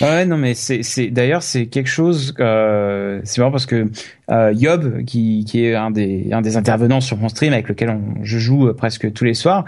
Ouais, 0.00 0.24
non, 0.24 0.36
mais 0.38 0.54
c'est, 0.54 0.82
c'est 0.82 1.08
d'ailleurs 1.08 1.42
c'est 1.42 1.66
quelque 1.66 1.88
chose. 1.88 2.34
Euh, 2.40 3.20
c'est 3.24 3.40
marrant 3.40 3.50
parce 3.50 3.66
que 3.66 3.90
euh, 4.30 4.52
Yob, 4.56 5.04
qui, 5.04 5.44
qui 5.44 5.64
est 5.64 5.74
un 5.74 5.90
des 5.90 6.28
un 6.32 6.40
des 6.40 6.56
intervenants 6.56 7.00
sur 7.00 7.16
mon 7.16 7.28
stream 7.28 7.52
avec 7.52 7.68
lequel 7.68 7.90
on, 7.90 8.24
je 8.24 8.38
joue 8.38 8.68
euh, 8.68 8.74
presque 8.74 9.12
tous 9.12 9.24
les 9.24 9.34
soirs, 9.34 9.64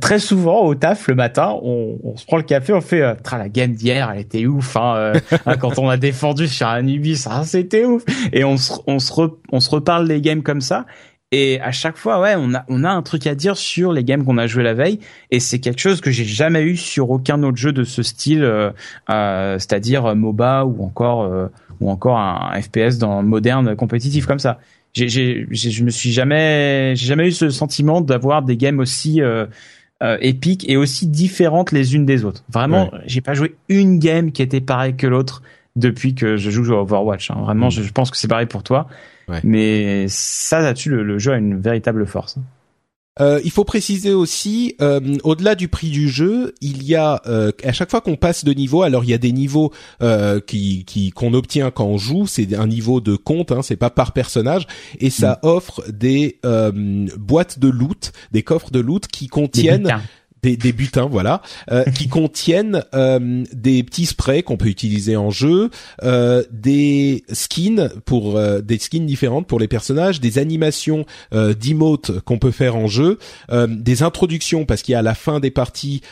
très 0.00 0.18
souvent 0.18 0.64
au 0.64 0.74
taf 0.74 1.06
le 1.08 1.14
matin, 1.14 1.54
on, 1.62 1.98
on 2.02 2.16
se 2.16 2.26
prend 2.26 2.36
le 2.36 2.42
café, 2.42 2.72
on 2.72 2.80
fait 2.80 3.02
euh, 3.02 3.14
la 3.32 3.48
game 3.48 3.72
d'hier, 3.72 4.10
elle 4.12 4.20
était 4.20 4.46
ouf. 4.46 4.76
Hein, 4.76 4.94
euh, 4.96 5.14
hein, 5.46 5.56
quand 5.56 5.78
on 5.78 5.88
a 5.88 5.96
défendu 5.96 6.48
sur 6.48 6.66
Anubis, 6.66 7.24
ah, 7.30 7.44
c'était 7.44 7.84
ouf. 7.84 8.02
Et 8.32 8.44
on 8.44 8.56
se 8.56 8.72
on 8.86 8.98
se 8.98 9.12
on 9.52 9.60
se 9.60 9.70
reparle 9.70 10.06
les 10.06 10.20
games 10.20 10.42
comme 10.42 10.60
ça. 10.60 10.86
Et 11.38 11.60
à 11.60 11.70
chaque 11.70 11.98
fois, 11.98 12.18
ouais, 12.18 12.34
on 12.34 12.54
a 12.54 12.64
on 12.68 12.82
a 12.82 12.88
un 12.88 13.02
truc 13.02 13.26
à 13.26 13.34
dire 13.34 13.58
sur 13.58 13.92
les 13.92 14.04
games 14.04 14.24
qu'on 14.24 14.38
a 14.38 14.46
joué 14.46 14.62
la 14.62 14.72
veille, 14.72 15.00
et 15.30 15.38
c'est 15.38 15.58
quelque 15.58 15.80
chose 15.80 16.00
que 16.00 16.10
j'ai 16.10 16.24
jamais 16.24 16.62
eu 16.62 16.78
sur 16.78 17.10
aucun 17.10 17.42
autre 17.42 17.58
jeu 17.58 17.74
de 17.74 17.84
ce 17.84 18.02
style, 18.02 18.42
euh, 18.42 18.70
euh 19.10 19.58
c'est-à-dire 19.58 20.16
MOBA 20.16 20.64
ou 20.64 20.82
encore 20.82 21.24
euh, 21.24 21.48
ou 21.80 21.90
encore 21.90 22.18
un 22.18 22.58
FPS 22.58 22.96
dans 22.96 23.22
moderne 23.22 23.76
compétitif 23.76 24.24
comme 24.24 24.38
ça. 24.38 24.60
J'ai, 24.94 25.10
j'ai, 25.10 25.46
je 25.50 25.84
me 25.84 25.90
suis 25.90 26.10
jamais, 26.10 26.94
j'ai 26.96 27.06
jamais 27.06 27.28
eu 27.28 27.32
ce 27.32 27.50
sentiment 27.50 28.00
d'avoir 28.00 28.40
des 28.40 28.56
games 28.56 28.78
aussi 28.78 29.20
euh, 29.20 29.46
épiques 30.00 30.64
et 30.70 30.78
aussi 30.78 31.06
différentes 31.06 31.70
les 31.70 31.94
unes 31.94 32.06
des 32.06 32.24
autres. 32.24 32.44
Vraiment, 32.48 32.90
j'ai 33.04 33.20
pas 33.20 33.34
joué 33.34 33.56
une 33.68 33.98
game 33.98 34.32
qui 34.32 34.40
était 34.40 34.62
pareille 34.62 34.96
que 34.96 35.06
l'autre 35.06 35.42
depuis 35.76 36.14
que 36.14 36.36
je 36.36 36.50
joue 36.50 36.74
à 36.74 36.82
Overwatch. 36.82 37.30
Hein. 37.30 37.36
Vraiment, 37.40 37.68
mm. 37.68 37.70
je, 37.70 37.82
je 37.82 37.92
pense 37.92 38.10
que 38.10 38.16
c'est 38.16 38.28
pareil 38.28 38.46
pour 38.46 38.62
toi. 38.62 38.88
Mais 39.44 40.06
ça, 40.08 40.60
là-dessus, 40.60 40.90
le, 40.90 41.18
jeu 41.18 41.32
a 41.32 41.36
une 41.36 41.60
véritable 41.60 42.06
force. 42.06 42.38
Euh, 43.18 43.40
il 43.44 43.50
faut 43.50 43.64
préciser 43.64 44.12
aussi, 44.12 44.76
euh, 44.82 45.00
au-delà 45.24 45.54
du 45.54 45.68
prix 45.68 45.88
du 45.88 46.06
jeu, 46.06 46.52
il 46.60 46.82
y 46.82 46.94
a 46.94 47.22
euh, 47.26 47.50
à 47.64 47.72
chaque 47.72 47.90
fois 47.90 48.02
qu'on 48.02 48.16
passe 48.16 48.44
de 48.44 48.52
niveau, 48.52 48.82
alors 48.82 49.04
il 49.04 49.10
y 49.10 49.14
a 49.14 49.18
des 49.18 49.32
niveaux 49.32 49.72
euh, 50.02 50.38
qui 50.38 50.84
qu'on 51.14 51.32
obtient 51.32 51.70
quand 51.70 51.86
on 51.86 51.96
joue, 51.96 52.26
c'est 52.26 52.54
un 52.54 52.66
niveau 52.66 53.00
de 53.00 53.16
compte, 53.16 53.52
hein, 53.52 53.62
c'est 53.62 53.76
pas 53.76 53.88
par 53.88 54.12
personnage, 54.12 54.66
et 55.00 55.08
ça 55.08 55.40
mm. 55.42 55.46
offre 55.46 55.82
des 55.90 56.40
euh, 56.44 57.06
boîtes 57.16 57.58
de 57.58 57.68
loot, 57.68 58.12
des 58.32 58.42
coffres 58.42 58.70
de 58.70 58.80
loot 58.80 59.06
qui 59.06 59.28
contiennent 59.28 59.84
des, 59.84 59.94
des 60.54 60.72
butins, 60.72 61.08
voilà, 61.10 61.42
euh, 61.72 61.82
qui 61.84 62.06
contiennent 62.08 62.84
euh, 62.94 63.44
des 63.52 63.82
petits 63.82 64.06
sprays 64.06 64.44
qu'on 64.44 64.56
peut 64.56 64.68
utiliser 64.68 65.16
en 65.16 65.30
jeu, 65.30 65.70
euh, 66.04 66.44
des 66.52 67.24
skins 67.32 67.90
pour 68.04 68.38
des 68.62 68.78
skins 68.78 69.06
différentes 69.06 69.48
pour 69.48 69.58
les 69.58 69.66
personnages, 69.66 70.20
des 70.20 70.38
animations 70.38 71.04
d'emotes 71.32 72.20
qu'on 72.20 72.38
peut 72.38 72.50
faire 72.50 72.76
en 72.76 72.86
jeu, 72.86 73.18
des 73.68 74.02
introductions 74.02 74.64
parce 74.66 74.82
qu'il 74.82 74.92
y 74.92 74.94
a 74.94 74.98
à 74.98 75.02
la 75.02 75.14
fin 75.14 75.40
des 75.40 75.50
parties 75.50 76.02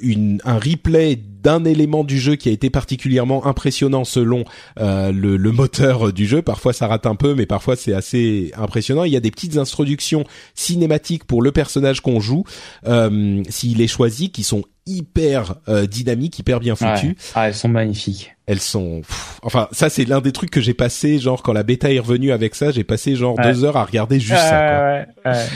une 0.00 0.40
un 0.44 0.58
replay 0.58 1.18
d'un 1.46 1.64
élément 1.64 2.02
du 2.02 2.18
jeu 2.18 2.34
qui 2.34 2.48
a 2.48 2.52
été 2.52 2.70
particulièrement 2.70 3.46
impressionnant 3.46 4.02
selon 4.02 4.44
euh, 4.80 5.12
le, 5.12 5.36
le, 5.36 5.52
moteur 5.52 6.12
du 6.12 6.26
jeu. 6.26 6.42
Parfois 6.42 6.72
ça 6.72 6.88
rate 6.88 7.06
un 7.06 7.14
peu, 7.14 7.36
mais 7.36 7.46
parfois 7.46 7.76
c'est 7.76 7.94
assez 7.94 8.50
impressionnant. 8.56 9.04
Il 9.04 9.12
y 9.12 9.16
a 9.16 9.20
des 9.20 9.30
petites 9.30 9.56
introductions 9.56 10.24
cinématiques 10.56 11.22
pour 11.24 11.42
le 11.42 11.52
personnage 11.52 12.00
qu'on 12.00 12.18
joue, 12.18 12.42
euh, 12.88 13.44
s'il 13.48 13.80
est 13.80 13.86
choisi, 13.86 14.30
qui 14.32 14.42
sont 14.42 14.64
hyper 14.86 15.54
euh, 15.68 15.86
dynamiques, 15.86 16.36
hyper 16.40 16.58
bien 16.58 16.74
foutues. 16.74 17.16
Ah, 17.36 17.46
elles 17.46 17.54
sont 17.54 17.68
magnifiques. 17.68 18.34
Elles 18.46 18.60
sont, 18.60 19.02
enfin, 19.42 19.68
ça 19.70 19.88
c'est 19.88 20.04
l'un 20.04 20.20
des 20.20 20.32
trucs 20.32 20.50
que 20.50 20.60
j'ai 20.60 20.74
passé, 20.74 21.20
genre 21.20 21.44
quand 21.44 21.52
la 21.52 21.62
bêta 21.62 21.92
est 21.92 22.00
revenue 22.00 22.32
avec 22.32 22.56
ça, 22.56 22.72
j'ai 22.72 22.82
passé 22.82 23.14
genre 23.14 23.36
deux 23.40 23.62
heures 23.62 23.76
à 23.76 23.84
regarder 23.84 24.18
juste 24.18 24.40
ça. 24.40 25.06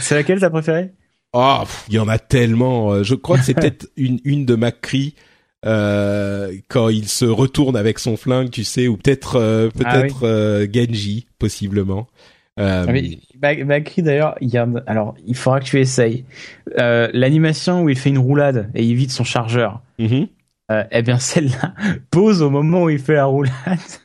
C'est 0.00 0.14
laquelle 0.14 0.38
t'as 0.38 0.50
préféré 0.50 0.92
Oh, 1.32 1.62
il 1.88 1.94
y 1.94 1.98
en 1.98 2.08
a 2.08 2.18
tellement. 2.18 2.92
Euh, 2.92 3.02
je 3.02 3.14
crois 3.14 3.38
que 3.38 3.44
c'est 3.44 3.54
peut-être 3.60 3.88
une 3.96 4.20
une 4.24 4.46
de 4.46 4.56
McCree 4.56 5.14
euh, 5.66 6.52
quand 6.68 6.88
il 6.88 7.08
se 7.08 7.24
retourne 7.24 7.76
avec 7.76 7.98
son 7.98 8.16
flingue, 8.16 8.50
tu 8.50 8.64
sais, 8.64 8.88
ou 8.88 8.96
peut-être 8.96 9.36
euh, 9.36 9.68
ah 9.74 9.78
peut-être 9.78 10.26
euh, 10.26 10.66
Genji 10.72 11.26
possiblement. 11.38 12.06
Euh, 12.58 12.86
ah 13.42 13.54
d'ailleurs, 13.98 14.34
il 14.40 14.48
y 14.48 14.58
a 14.58 14.68
alors 14.86 15.14
il 15.26 15.34
faudra 15.34 15.60
que 15.60 15.64
tu 15.64 15.80
essayes 15.80 16.24
l'animation 16.76 17.82
où 17.82 17.88
il 17.88 17.96
fait 17.96 18.10
une 18.10 18.18
roulade 18.18 18.70
et 18.74 18.84
il 18.84 18.94
vide 18.94 19.10
son 19.10 19.24
chargeur. 19.24 19.82
Mm 19.98 20.24
eh 20.92 21.02
bien 21.02 21.18
celle-là 21.18 21.74
pose 22.12 22.42
au 22.42 22.50
moment 22.50 22.84
où 22.84 22.90
il 22.90 23.00
fait 23.00 23.14
la 23.14 23.24
roulade. 23.24 23.52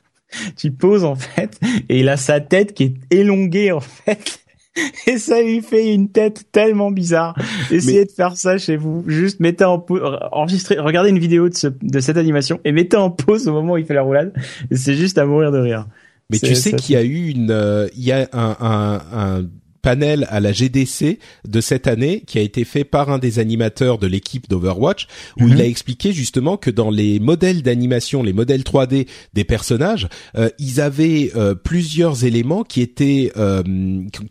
tu 0.58 0.72
poses 0.72 1.04
en 1.04 1.14
fait 1.14 1.60
et 1.90 2.00
il 2.00 2.10
a 2.10 2.18
sa 2.18 2.40
tête 2.40 2.74
qui 2.74 2.84
est 2.84 2.96
élonguée 3.12 3.72
en 3.72 3.82
fait 3.82 4.45
et 5.08 5.18
ça 5.18 5.42
lui 5.42 5.62
fait 5.62 5.94
une 5.94 6.10
tête 6.10 6.46
tellement 6.52 6.92
bizarre. 6.92 7.36
Essayez 7.72 8.06
de 8.06 8.12
faire 8.12 8.36
ça 8.36 8.58
chez 8.58 8.78
vous. 8.78 9.04
Juste 9.08 9.40
mettez 9.40 9.66
en 9.66 9.80
pause, 9.80 10.02
enregistrez, 10.32 10.78
regardez 10.80 11.10
une 11.10 11.20
vidéo 11.20 11.50
de, 11.50 11.74
de 11.82 12.00
cette 12.00 12.18
animation 12.18 12.60
et 12.66 12.72
mettez 12.72 12.98
en 12.98 13.10
pause 13.10 13.48
au 13.48 13.54
moment 13.54 13.74
où 13.74 13.78
il 13.78 13.86
fait 13.86 13.94
la 13.94 14.02
roulade. 14.02 14.34
C'est 14.72 14.96
juste 14.96 15.18
à 15.18 15.26
mourir 15.26 15.52
de 15.52 15.60
rire. 15.60 15.88
Mais 16.30 16.40
tu 16.40 16.56
sais 16.56 16.74
qu'il 16.74 16.96
y 16.96 16.98
a 16.98 17.04
eu 17.04 17.30
une, 17.30 17.52
euh, 17.52 17.88
il 17.96 18.04
y 18.04 18.12
a 18.12 18.28
un, 18.34 18.58
un, 18.60 19.02
un 19.12 19.46
panel 19.86 20.26
à 20.32 20.40
la 20.40 20.52
GDC 20.52 21.20
de 21.48 21.62
cette 21.62 21.86
année 21.86 22.24
qui 22.26 22.40
a 22.40 22.42
été 22.42 22.66
fait 22.66 22.84
par 22.84 23.12
un 23.12 23.20
des 23.20 23.38
animateurs 23.38 24.00
de 24.00 24.08
l'équipe 24.08 24.50
d'Overwatch 24.50 25.06
où 25.40 25.48
il 25.48 25.54
mhm. 25.54 25.62
a 25.62 25.66
expliqué 25.66 26.12
justement 26.12 26.58
que 26.58 26.72
dans 26.72 26.90
les 26.90 27.20
modèles 27.20 27.62
d'animation, 27.62 28.24
les 28.24 28.34
modèles 28.34 28.64
3D 28.64 29.08
des 29.36 29.44
personnages, 29.44 30.08
euh, 30.38 30.50
ils 30.58 30.82
avaient 30.82 31.32
euh, 31.36 31.54
plusieurs 31.54 32.26
éléments 32.26 32.64
qui 32.64 32.82
étaient 32.82 33.32
euh, 33.38 33.62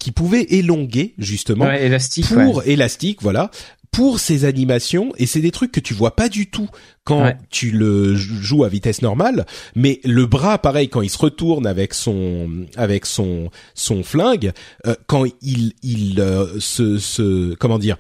qui 0.01 0.11
pouvaient 0.11 0.47
élonguer 0.51 1.15
justement 1.19 1.71
élastique, 1.71 2.27
pour 2.35 2.65
élastique, 2.67 3.23
voilà, 3.23 3.53
pour 3.95 4.19
ces 4.19 4.45
animations 4.45 5.13
et 5.17 5.27
c'est 5.27 5.41
des 5.41 5.51
trucs 5.51 5.73
que 5.73 5.81
tu 5.81 5.95
vois 5.95 6.17
pas 6.17 6.29
du 6.29 6.49
tout 6.49 6.69
quand 7.05 7.33
tu 7.51 7.71
le 7.71 8.15
joues 8.15 8.65
à 8.65 8.69
vitesse 8.69 9.03
normale 9.03 9.47
mais 9.75 10.01
le 10.05 10.27
bras 10.27 10.59
pareil 10.59 10.89
quand 10.89 11.03
il 11.03 11.11
se 11.11 11.19
retourne 11.19 11.67
avec 11.67 11.95
son 11.95 12.67
avec 12.77 13.07
son 13.07 13.51
son 13.75 14.03
flingue 14.03 14.53
euh, 14.87 14.95
quand 15.07 15.25
il 15.43 15.75
il 15.83 16.21
euh, 16.21 16.59
se, 16.59 16.99
se 16.99 17.55
comment 17.55 17.79
dire 17.79 17.97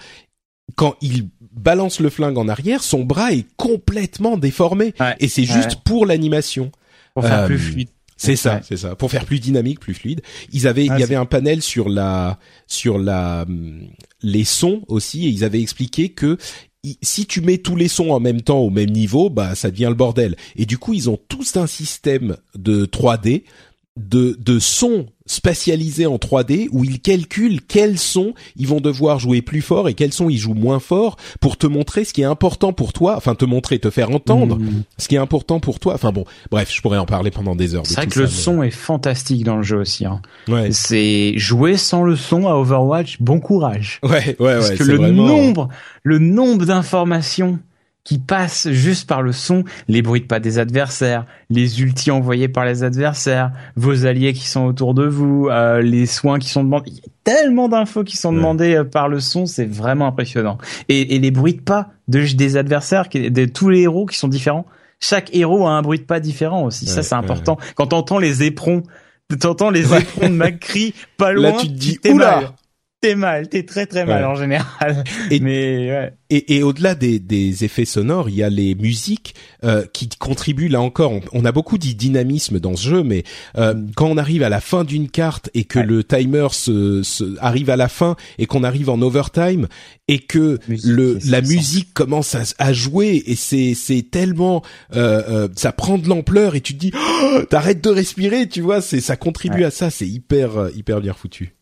quand 0.74 0.96
il 1.00 1.28
balance 1.52 2.00
le 2.00 2.10
flingue 2.10 2.38
en 2.38 2.48
arrière 2.48 2.82
son 2.82 3.04
bras 3.04 3.32
est 3.32 3.46
complètement 3.56 4.36
déformé. 4.36 4.94
Et 5.20 5.28
c'est 5.28 5.44
juste 5.44 5.76
pour 5.84 6.06
l'animation. 6.06 6.70
Pour 7.14 7.24
faire 7.24 7.46
plus 7.46 7.54
euh, 7.54 7.58
fluide 7.58 7.88
c'est 8.16 8.36
ça, 8.36 8.60
c'est 8.62 8.76
ça. 8.76 8.94
Pour 8.94 9.10
faire 9.10 9.24
plus 9.24 9.40
dynamique, 9.40 9.80
plus 9.80 9.94
fluide. 9.94 10.22
Ils 10.52 10.66
avaient, 10.66 10.86
il 10.86 10.98
y 10.98 11.02
avait 11.02 11.14
un 11.14 11.26
panel 11.26 11.62
sur 11.62 11.88
la, 11.88 12.38
sur 12.66 12.98
la, 12.98 13.44
les 14.22 14.44
sons 14.44 14.82
aussi, 14.88 15.26
et 15.26 15.28
ils 15.28 15.44
avaient 15.44 15.60
expliqué 15.60 16.10
que 16.10 16.38
si 17.02 17.26
tu 17.26 17.40
mets 17.40 17.58
tous 17.58 17.76
les 17.76 17.88
sons 17.88 18.10
en 18.10 18.20
même 18.20 18.42
temps 18.42 18.58
au 18.58 18.70
même 18.70 18.90
niveau, 18.90 19.30
bah 19.30 19.54
ça 19.54 19.70
devient 19.70 19.86
le 19.88 19.94
bordel. 19.94 20.36
Et 20.56 20.66
du 20.66 20.78
coup, 20.78 20.92
ils 20.92 21.08
ont 21.08 21.18
tous 21.28 21.56
un 21.56 21.66
système 21.66 22.36
de 22.54 22.84
3D 22.84 23.44
de, 23.96 24.36
de 24.38 24.58
sons 24.58 25.06
spatialisés 25.26 26.06
en 26.06 26.16
3D 26.16 26.68
où 26.70 26.84
ils 26.84 27.00
calculent 27.00 27.62
quels 27.62 27.98
sons 27.98 28.34
ils 28.56 28.66
vont 28.66 28.80
devoir 28.80 29.18
jouer 29.18 29.40
plus 29.40 29.62
fort 29.62 29.88
et 29.88 29.94
quels 29.94 30.12
sons 30.12 30.28
ils 30.28 30.36
jouent 30.36 30.54
moins 30.54 30.80
fort 30.80 31.16
pour 31.40 31.56
te 31.56 31.66
montrer 31.66 32.04
ce 32.04 32.12
qui 32.12 32.20
est 32.20 32.26
important 32.26 32.72
pour 32.74 32.92
toi, 32.92 33.14
enfin 33.16 33.34
te 33.34 33.46
montrer, 33.46 33.78
te 33.78 33.88
faire 33.90 34.10
entendre 34.10 34.56
mmh. 34.56 34.82
ce 34.98 35.08
qui 35.08 35.14
est 35.14 35.18
important 35.18 35.60
pour 35.60 35.80
toi. 35.80 35.94
Enfin 35.94 36.12
bon, 36.12 36.24
bref, 36.50 36.70
je 36.72 36.80
pourrais 36.82 36.98
en 36.98 37.06
parler 37.06 37.30
pendant 37.30 37.56
des 37.56 37.74
heures. 37.74 37.86
C'est 37.86 37.94
vrai 37.94 38.06
que 38.06 38.20
le 38.20 38.26
son 38.26 38.62
est 38.62 38.70
fantastique 38.70 39.44
dans 39.44 39.56
le 39.56 39.62
jeu 39.62 39.78
aussi. 39.78 40.04
Hein. 40.04 40.20
Ouais. 40.48 40.72
C'est 40.72 41.38
jouer 41.38 41.76
sans 41.76 42.02
le 42.02 42.16
son 42.16 42.46
à 42.46 42.52
Overwatch, 42.54 43.20
bon 43.20 43.40
courage. 43.40 44.00
Ouais, 44.02 44.36
ouais, 44.38 44.58
Parce 44.58 44.72
que 44.72 44.84
le 44.84 45.10
nombre, 45.10 45.68
le 46.02 46.18
nombre 46.18 46.66
d'informations 46.66 47.58
qui 48.04 48.18
passe 48.18 48.70
juste 48.70 49.08
par 49.08 49.22
le 49.22 49.32
son, 49.32 49.64
les 49.88 50.02
bruits 50.02 50.20
de 50.20 50.26
pas 50.26 50.38
des 50.38 50.58
adversaires, 50.58 51.24
les 51.48 51.80
ultis 51.80 52.10
envoyés 52.10 52.48
par 52.48 52.66
les 52.66 52.82
adversaires, 52.82 53.50
vos 53.76 54.04
alliés 54.04 54.34
qui 54.34 54.46
sont 54.46 54.66
autour 54.66 54.92
de 54.92 55.06
vous, 55.06 55.48
euh, 55.50 55.80
les 55.80 56.04
soins 56.04 56.38
qui 56.38 56.50
sont 56.50 56.62
demandés. 56.62 56.90
Il 56.90 56.96
y 56.96 57.00
a 57.00 57.10
tellement 57.24 57.68
d'infos 57.70 58.04
qui 58.04 58.18
sont 58.18 58.32
demandées 58.32 58.74
euh, 58.74 58.84
par 58.84 59.08
le 59.08 59.20
son, 59.20 59.46
c'est 59.46 59.64
vraiment 59.64 60.06
impressionnant. 60.06 60.58
Et, 60.90 61.16
et, 61.16 61.18
les 61.18 61.30
bruits 61.30 61.54
de 61.54 61.62
pas 61.62 61.88
de, 62.08 62.20
des 62.34 62.58
adversaires, 62.58 63.08
de 63.10 63.44
tous 63.46 63.70
les 63.70 63.80
héros 63.80 64.04
qui 64.04 64.18
sont 64.18 64.28
différents. 64.28 64.66
chaque 65.00 65.34
héros 65.34 65.66
a 65.66 65.70
un 65.70 65.80
bruit 65.80 65.98
de 65.98 66.04
pas 66.04 66.20
différent 66.20 66.64
aussi. 66.64 66.86
ça, 66.86 67.02
c'est 67.02 67.14
important. 67.14 67.56
Quand 67.74 67.86
t'entends 67.86 68.18
les 68.18 68.42
éperons, 68.42 68.82
t'entends 69.40 69.70
les 69.70 69.94
éperons 69.94 70.28
de 70.28 70.34
McCree 70.34 70.92
pas 71.16 71.32
loin. 71.32 71.52
Là, 71.52 71.56
tu 71.58 71.68
te 71.68 71.72
dis, 71.72 71.98
oula! 72.06 72.54
T'es 73.04 73.14
mal, 73.16 73.48
t'es 73.48 73.64
très 73.64 73.84
très 73.84 74.06
mal 74.06 74.24
en 74.24 74.34
général. 74.34 75.04
Et, 75.30 75.40
Mais 75.40 75.90
ouais. 75.90 76.12
Et, 76.30 76.56
et 76.56 76.62
au-delà 76.62 76.94
des, 76.94 77.18
des, 77.18 77.64
effets 77.64 77.84
sonores, 77.84 78.30
il 78.30 78.36
y 78.36 78.42
a 78.42 78.48
les 78.48 78.74
musiques 78.74 79.34
euh, 79.62 79.84
qui 79.92 80.08
contribuent 80.08 80.68
là 80.68 80.80
encore. 80.80 81.12
On, 81.32 81.44
a 81.44 81.52
beaucoup 81.52 81.76
dit 81.76 81.94
dynamisme 81.94 82.58
dans 82.58 82.74
ce 82.76 82.88
jeu, 82.88 83.02
mais 83.02 83.24
euh, 83.58 83.74
quand 83.94 84.06
on 84.06 84.16
arrive 84.16 84.42
à 84.42 84.48
la 84.48 84.60
fin 84.60 84.84
d'une 84.84 85.10
carte 85.10 85.50
et 85.52 85.64
que 85.64 85.78
le 85.78 86.02
timer 86.02 86.48
se, 86.52 87.02
se, 87.02 87.38
arrive 87.40 87.68
à 87.68 87.76
la 87.76 87.88
fin 87.88 88.16
et 88.38 88.46
qu'on 88.46 88.64
arrive 88.64 88.88
en 88.88 89.00
overtime 89.02 89.68
et 90.08 90.18
que 90.18 90.58
le 90.68 91.18
la 91.26 91.42
musique 91.42 91.92
commence 91.92 92.34
à, 92.34 92.42
à, 92.58 92.72
jouer 92.72 93.22
et 93.26 93.36
c'est 93.36 93.74
c'est 93.74 94.10
tellement 94.10 94.62
euh, 94.94 95.22
euh, 95.28 95.48
ça 95.56 95.72
prend 95.72 95.98
de 95.98 96.08
l'ampleur 96.08 96.54
et 96.54 96.60
tu 96.60 96.74
te 96.74 96.78
dis 96.78 96.92
oh, 96.94 97.40
t'arrêtes 97.48 97.82
de 97.82 97.90
respirer, 97.90 98.48
tu 98.48 98.60
vois, 98.60 98.80
c'est 98.80 99.00
ça 99.00 99.16
contribue 99.16 99.64
à 99.64 99.70
ça, 99.70 99.90
c'est 99.90 100.08
hyper 100.08 100.56
euh, 100.56 100.70
hyper 100.74 101.00
bien 101.00 101.12
foutu. 101.12 101.54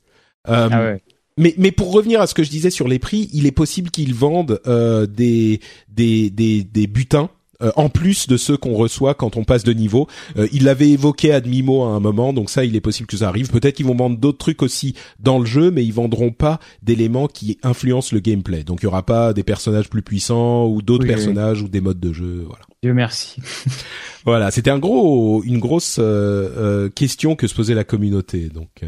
Euh, 0.49 0.69
ah 0.71 0.83
ouais. 0.83 1.03
Mais, 1.39 1.55
mais 1.59 1.73
pour 1.73 1.93
revenir 1.93 2.21
à 2.21 2.27
ce 2.27 2.35
que 2.35 2.43
je 2.43 2.51
disais 2.51 2.71
sur 2.71 2.89
les 2.89 2.99
prix, 2.99 3.31
il 3.33 3.47
est 3.47 3.53
possible 3.53 3.91
qu'ils 3.91 4.15
vendent 4.15 4.61
euh, 4.67 5.07
des, 5.07 5.61
des, 5.89 6.31
des, 6.31 6.63
des 6.63 6.87
butins 6.87 7.31
euh, 7.63 7.71
en 7.77 7.89
plus 7.89 8.27
de 8.27 8.37
ceux 8.37 8.57
qu'on 8.57 8.75
reçoit 8.75 9.15
quand 9.15 9.37
on 9.37 9.45
passe 9.45 9.63
de 9.63 9.73
niveau. 9.73 10.09
Euh, 10.37 10.49
il 10.53 10.65
l'avait 10.65 10.91
évoqué 10.91 11.33
à 11.33 11.41
demi-mot 11.41 11.85
à 11.85 11.89
un 11.89 12.01
moment, 12.01 12.33
donc 12.33 12.51
ça, 12.51 12.65
il 12.65 12.75
est 12.75 12.81
possible 12.81 13.07
que 13.07 13.17
ça 13.17 13.29
arrive. 13.29 13.51
Peut-être 13.51 13.77
qu'ils 13.77 13.87
vont 13.87 13.95
vendre 13.95 14.19
d'autres 14.19 14.39
trucs 14.39 14.63
aussi 14.63 14.95
dans 15.21 15.39
le 15.39 15.45
jeu, 15.45 15.71
mais 15.71 15.85
ils 15.85 15.93
vendront 15.93 16.33
pas 16.33 16.59
d'éléments 16.83 17.29
qui 17.29 17.59
influencent 17.63 18.15
le 18.15 18.21
gameplay. 18.21 18.65
Donc 18.65 18.81
il 18.83 18.85
y 18.85 18.89
aura 18.89 19.05
pas 19.05 19.33
des 19.33 19.45
personnages 19.45 19.89
plus 19.89 20.03
puissants 20.03 20.67
ou 20.67 20.83
d'autres 20.83 21.07
personnages 21.07 21.63
ou 21.63 21.69
des 21.69 21.81
modes 21.81 22.01
de 22.01 22.13
jeu. 22.13 22.45
Voilà. 22.47 22.65
Dieu 22.83 22.95
merci. 22.95 23.41
voilà, 24.25 24.51
c'était 24.51 24.71
un 24.71 24.79
gros, 24.79 25.43
une 25.45 25.59
grosse 25.59 25.97
euh, 26.01 26.89
question 26.89 27.37
que 27.37 27.47
se 27.47 27.55
posait 27.55 27.75
la 27.75 27.85
communauté. 27.85 28.49
Donc. 28.49 28.85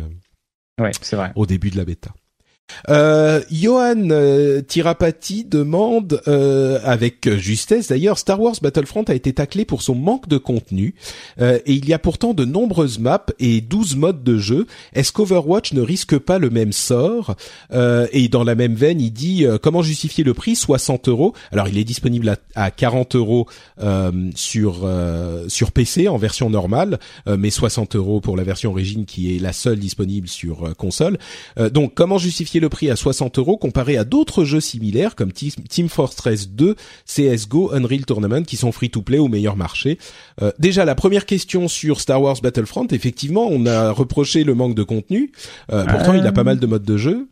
ouais, 0.80 0.90
c'est 1.00 1.16
vrai. 1.16 1.32
Au 1.36 1.46
début 1.46 1.70
de 1.70 1.76
la 1.76 1.84
bêta. 1.84 2.12
Euh, 2.88 3.40
Johan 3.50 4.10
euh, 4.10 4.60
Tirapati 4.62 5.44
demande, 5.44 6.20
euh, 6.28 6.78
avec 6.82 7.30
justesse 7.36 7.88
d'ailleurs, 7.88 8.18
Star 8.18 8.40
Wars 8.40 8.56
Battlefront 8.60 9.04
a 9.04 9.14
été 9.14 9.32
taclé 9.32 9.64
pour 9.64 9.82
son 9.82 9.94
manque 9.94 10.28
de 10.28 10.38
contenu, 10.38 10.94
euh, 11.40 11.58
et 11.66 11.74
il 11.74 11.88
y 11.88 11.92
a 11.92 11.98
pourtant 11.98 12.34
de 12.34 12.44
nombreuses 12.44 12.98
maps 12.98 13.26
et 13.38 13.60
12 13.60 13.96
modes 13.96 14.22
de 14.22 14.38
jeu. 14.38 14.66
Est-ce 14.94 15.12
qu'Overwatch 15.12 15.72
ne 15.72 15.80
risque 15.80 16.18
pas 16.18 16.38
le 16.38 16.50
même 16.50 16.72
sort? 16.72 17.36
Et 18.12 18.28
dans 18.28 18.44
la 18.44 18.54
même 18.54 18.74
veine, 18.74 19.00
il 19.00 19.12
dit, 19.12 19.46
comment 19.62 19.82
justifier 19.82 20.24
le 20.24 20.34
prix? 20.34 20.56
60 20.56 21.08
euros. 21.08 21.34
Alors 21.52 21.68
il 21.68 21.78
est 21.78 21.84
disponible 21.84 22.28
à, 22.28 22.36
à 22.54 22.70
40 22.70 23.16
euros 23.16 23.46
sur 24.34 24.88
sur 25.48 25.72
PC 25.72 26.08
en 26.08 26.16
version 26.16 26.50
normale, 26.50 26.98
mais 27.26 27.50
60 27.50 27.96
euros 27.96 28.20
pour 28.20 28.36
la 28.36 28.44
version 28.44 28.70
origine 28.70 29.04
qui 29.04 29.34
est 29.36 29.38
la 29.38 29.52
seule 29.52 29.78
disponible 29.78 30.28
sur 30.28 30.74
console. 30.76 31.18
donc 31.72 31.94
comment 31.94 32.18
justifier 32.18 32.53
le 32.60 32.68
prix 32.68 32.90
à 32.90 32.96
60 32.96 33.38
euros 33.38 33.56
comparé 33.56 33.96
à 33.96 34.04
d'autres 34.04 34.44
jeux 34.44 34.60
similaires 34.60 35.14
comme 35.14 35.32
Team 35.32 35.88
Fortress 35.88 36.48
2, 36.50 36.76
CS:GO, 37.06 37.72
Unreal 37.72 38.04
Tournament 38.04 38.42
qui 38.42 38.56
sont 38.56 38.72
free-to-play 38.72 39.18
au 39.18 39.28
meilleur 39.28 39.56
marché. 39.56 39.98
Euh, 40.42 40.52
déjà 40.58 40.84
la 40.84 40.94
première 40.94 41.26
question 41.26 41.68
sur 41.68 42.00
Star 42.00 42.20
Wars 42.20 42.40
Battlefront, 42.42 42.86
effectivement, 42.90 43.46
on 43.50 43.66
a 43.66 43.90
reproché 43.90 44.44
le 44.44 44.54
manque 44.54 44.74
de 44.74 44.82
contenu. 44.82 45.32
Euh, 45.72 45.84
pourtant, 45.84 46.14
il 46.14 46.26
a 46.26 46.32
pas 46.32 46.44
mal 46.44 46.58
de 46.58 46.66
modes 46.66 46.84
de 46.84 46.96
jeu. 46.96 47.28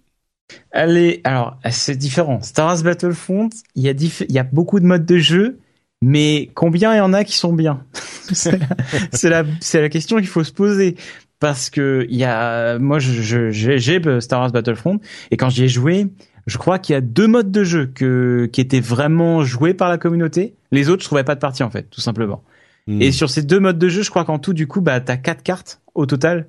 Allez, 0.70 1.20
alors 1.24 1.56
c'est 1.70 1.96
différent. 1.96 2.40
Star 2.42 2.66
Wars 2.66 2.82
Battlefront, 2.82 3.48
il 3.74 3.82
y 3.82 3.88
a 3.88 3.92
il 3.92 4.32
y 4.34 4.38
a 4.38 4.42
beaucoup 4.42 4.80
de 4.80 4.86
modes 4.86 5.06
de 5.06 5.18
jeu, 5.18 5.58
mais 6.02 6.50
combien 6.54 6.94
il 6.94 6.98
y 6.98 7.00
en 7.00 7.12
a 7.12 7.24
qui 7.24 7.36
sont 7.36 7.52
bien? 7.52 7.84
C'est 8.32 9.28
la, 9.28 9.44
c'est 9.60 9.82
la 9.82 9.88
question 9.90 10.16
qu'il 10.16 10.28
faut 10.28 10.44
se 10.44 10.52
poser 10.52 10.96
parce 11.43 11.70
que 11.70 12.06
il 12.09 12.16
y 12.16 12.23
a 12.23 12.78
moi 12.78 13.01
je 13.01 13.51
j'ai 13.51 14.20
Star 14.20 14.40
Wars 14.43 14.52
Battlefront 14.52 15.01
et 15.32 15.36
quand 15.36 15.51
j'y 15.51 15.64
ai 15.64 15.69
joué, 15.69 16.06
je 16.47 16.56
crois 16.56 16.78
qu'il 16.78 16.93
y 16.93 16.97
a 16.97 17.01
deux 17.01 17.27
modes 17.27 17.51
de 17.51 17.64
jeu 17.64 17.86
que 17.93 18.48
qui 18.52 18.60
étaient 18.60 18.78
vraiment 18.78 19.43
joués 19.43 19.74
par 19.74 19.89
la 19.89 19.98
communauté. 19.98 20.55
Les 20.70 20.89
autres, 20.89 21.02
je 21.02 21.09
trouvais 21.09 21.24
pas 21.24 21.35
de 21.35 21.40
partie 21.40 21.64
en 21.64 21.70
fait, 21.70 21.90
tout 21.90 22.01
simplement. 22.01 22.44
Hmm. 22.86 23.02
Et 23.02 23.10
sur 23.10 23.28
ces 23.28 23.43
deux 23.43 23.59
modes 23.59 23.81
de 23.81 23.89
jeu, 23.89 24.02
je 24.02 24.10
crois 24.10 24.24
qu'en 24.24 24.39
tout 24.39 24.52
du 24.52 24.69
coup, 24.69 24.81
bah 24.81 25.01
t'as 25.01 25.16
quatre 25.16 25.43
cartes 25.43 25.82
au 25.97 26.06
total 26.06 26.47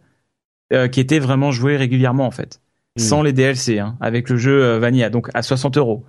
euh, 0.72 0.88
qui 0.88 1.00
étaient 1.00 1.18
vraiment 1.18 1.50
jouées 1.50 1.76
régulièrement 1.76 2.28
en 2.28 2.32
fait, 2.32 2.62
hmm. 2.96 3.02
sans 3.02 3.24
les 3.24 3.34
DLC, 3.34 3.80
hein, 3.80 3.98
avec 4.00 4.30
le 4.30 4.38
jeu 4.38 4.64
euh, 4.64 4.78
Vanilla, 4.78 5.10
donc 5.10 5.30
à 5.34 5.42
60 5.42 5.76
euros. 5.78 6.06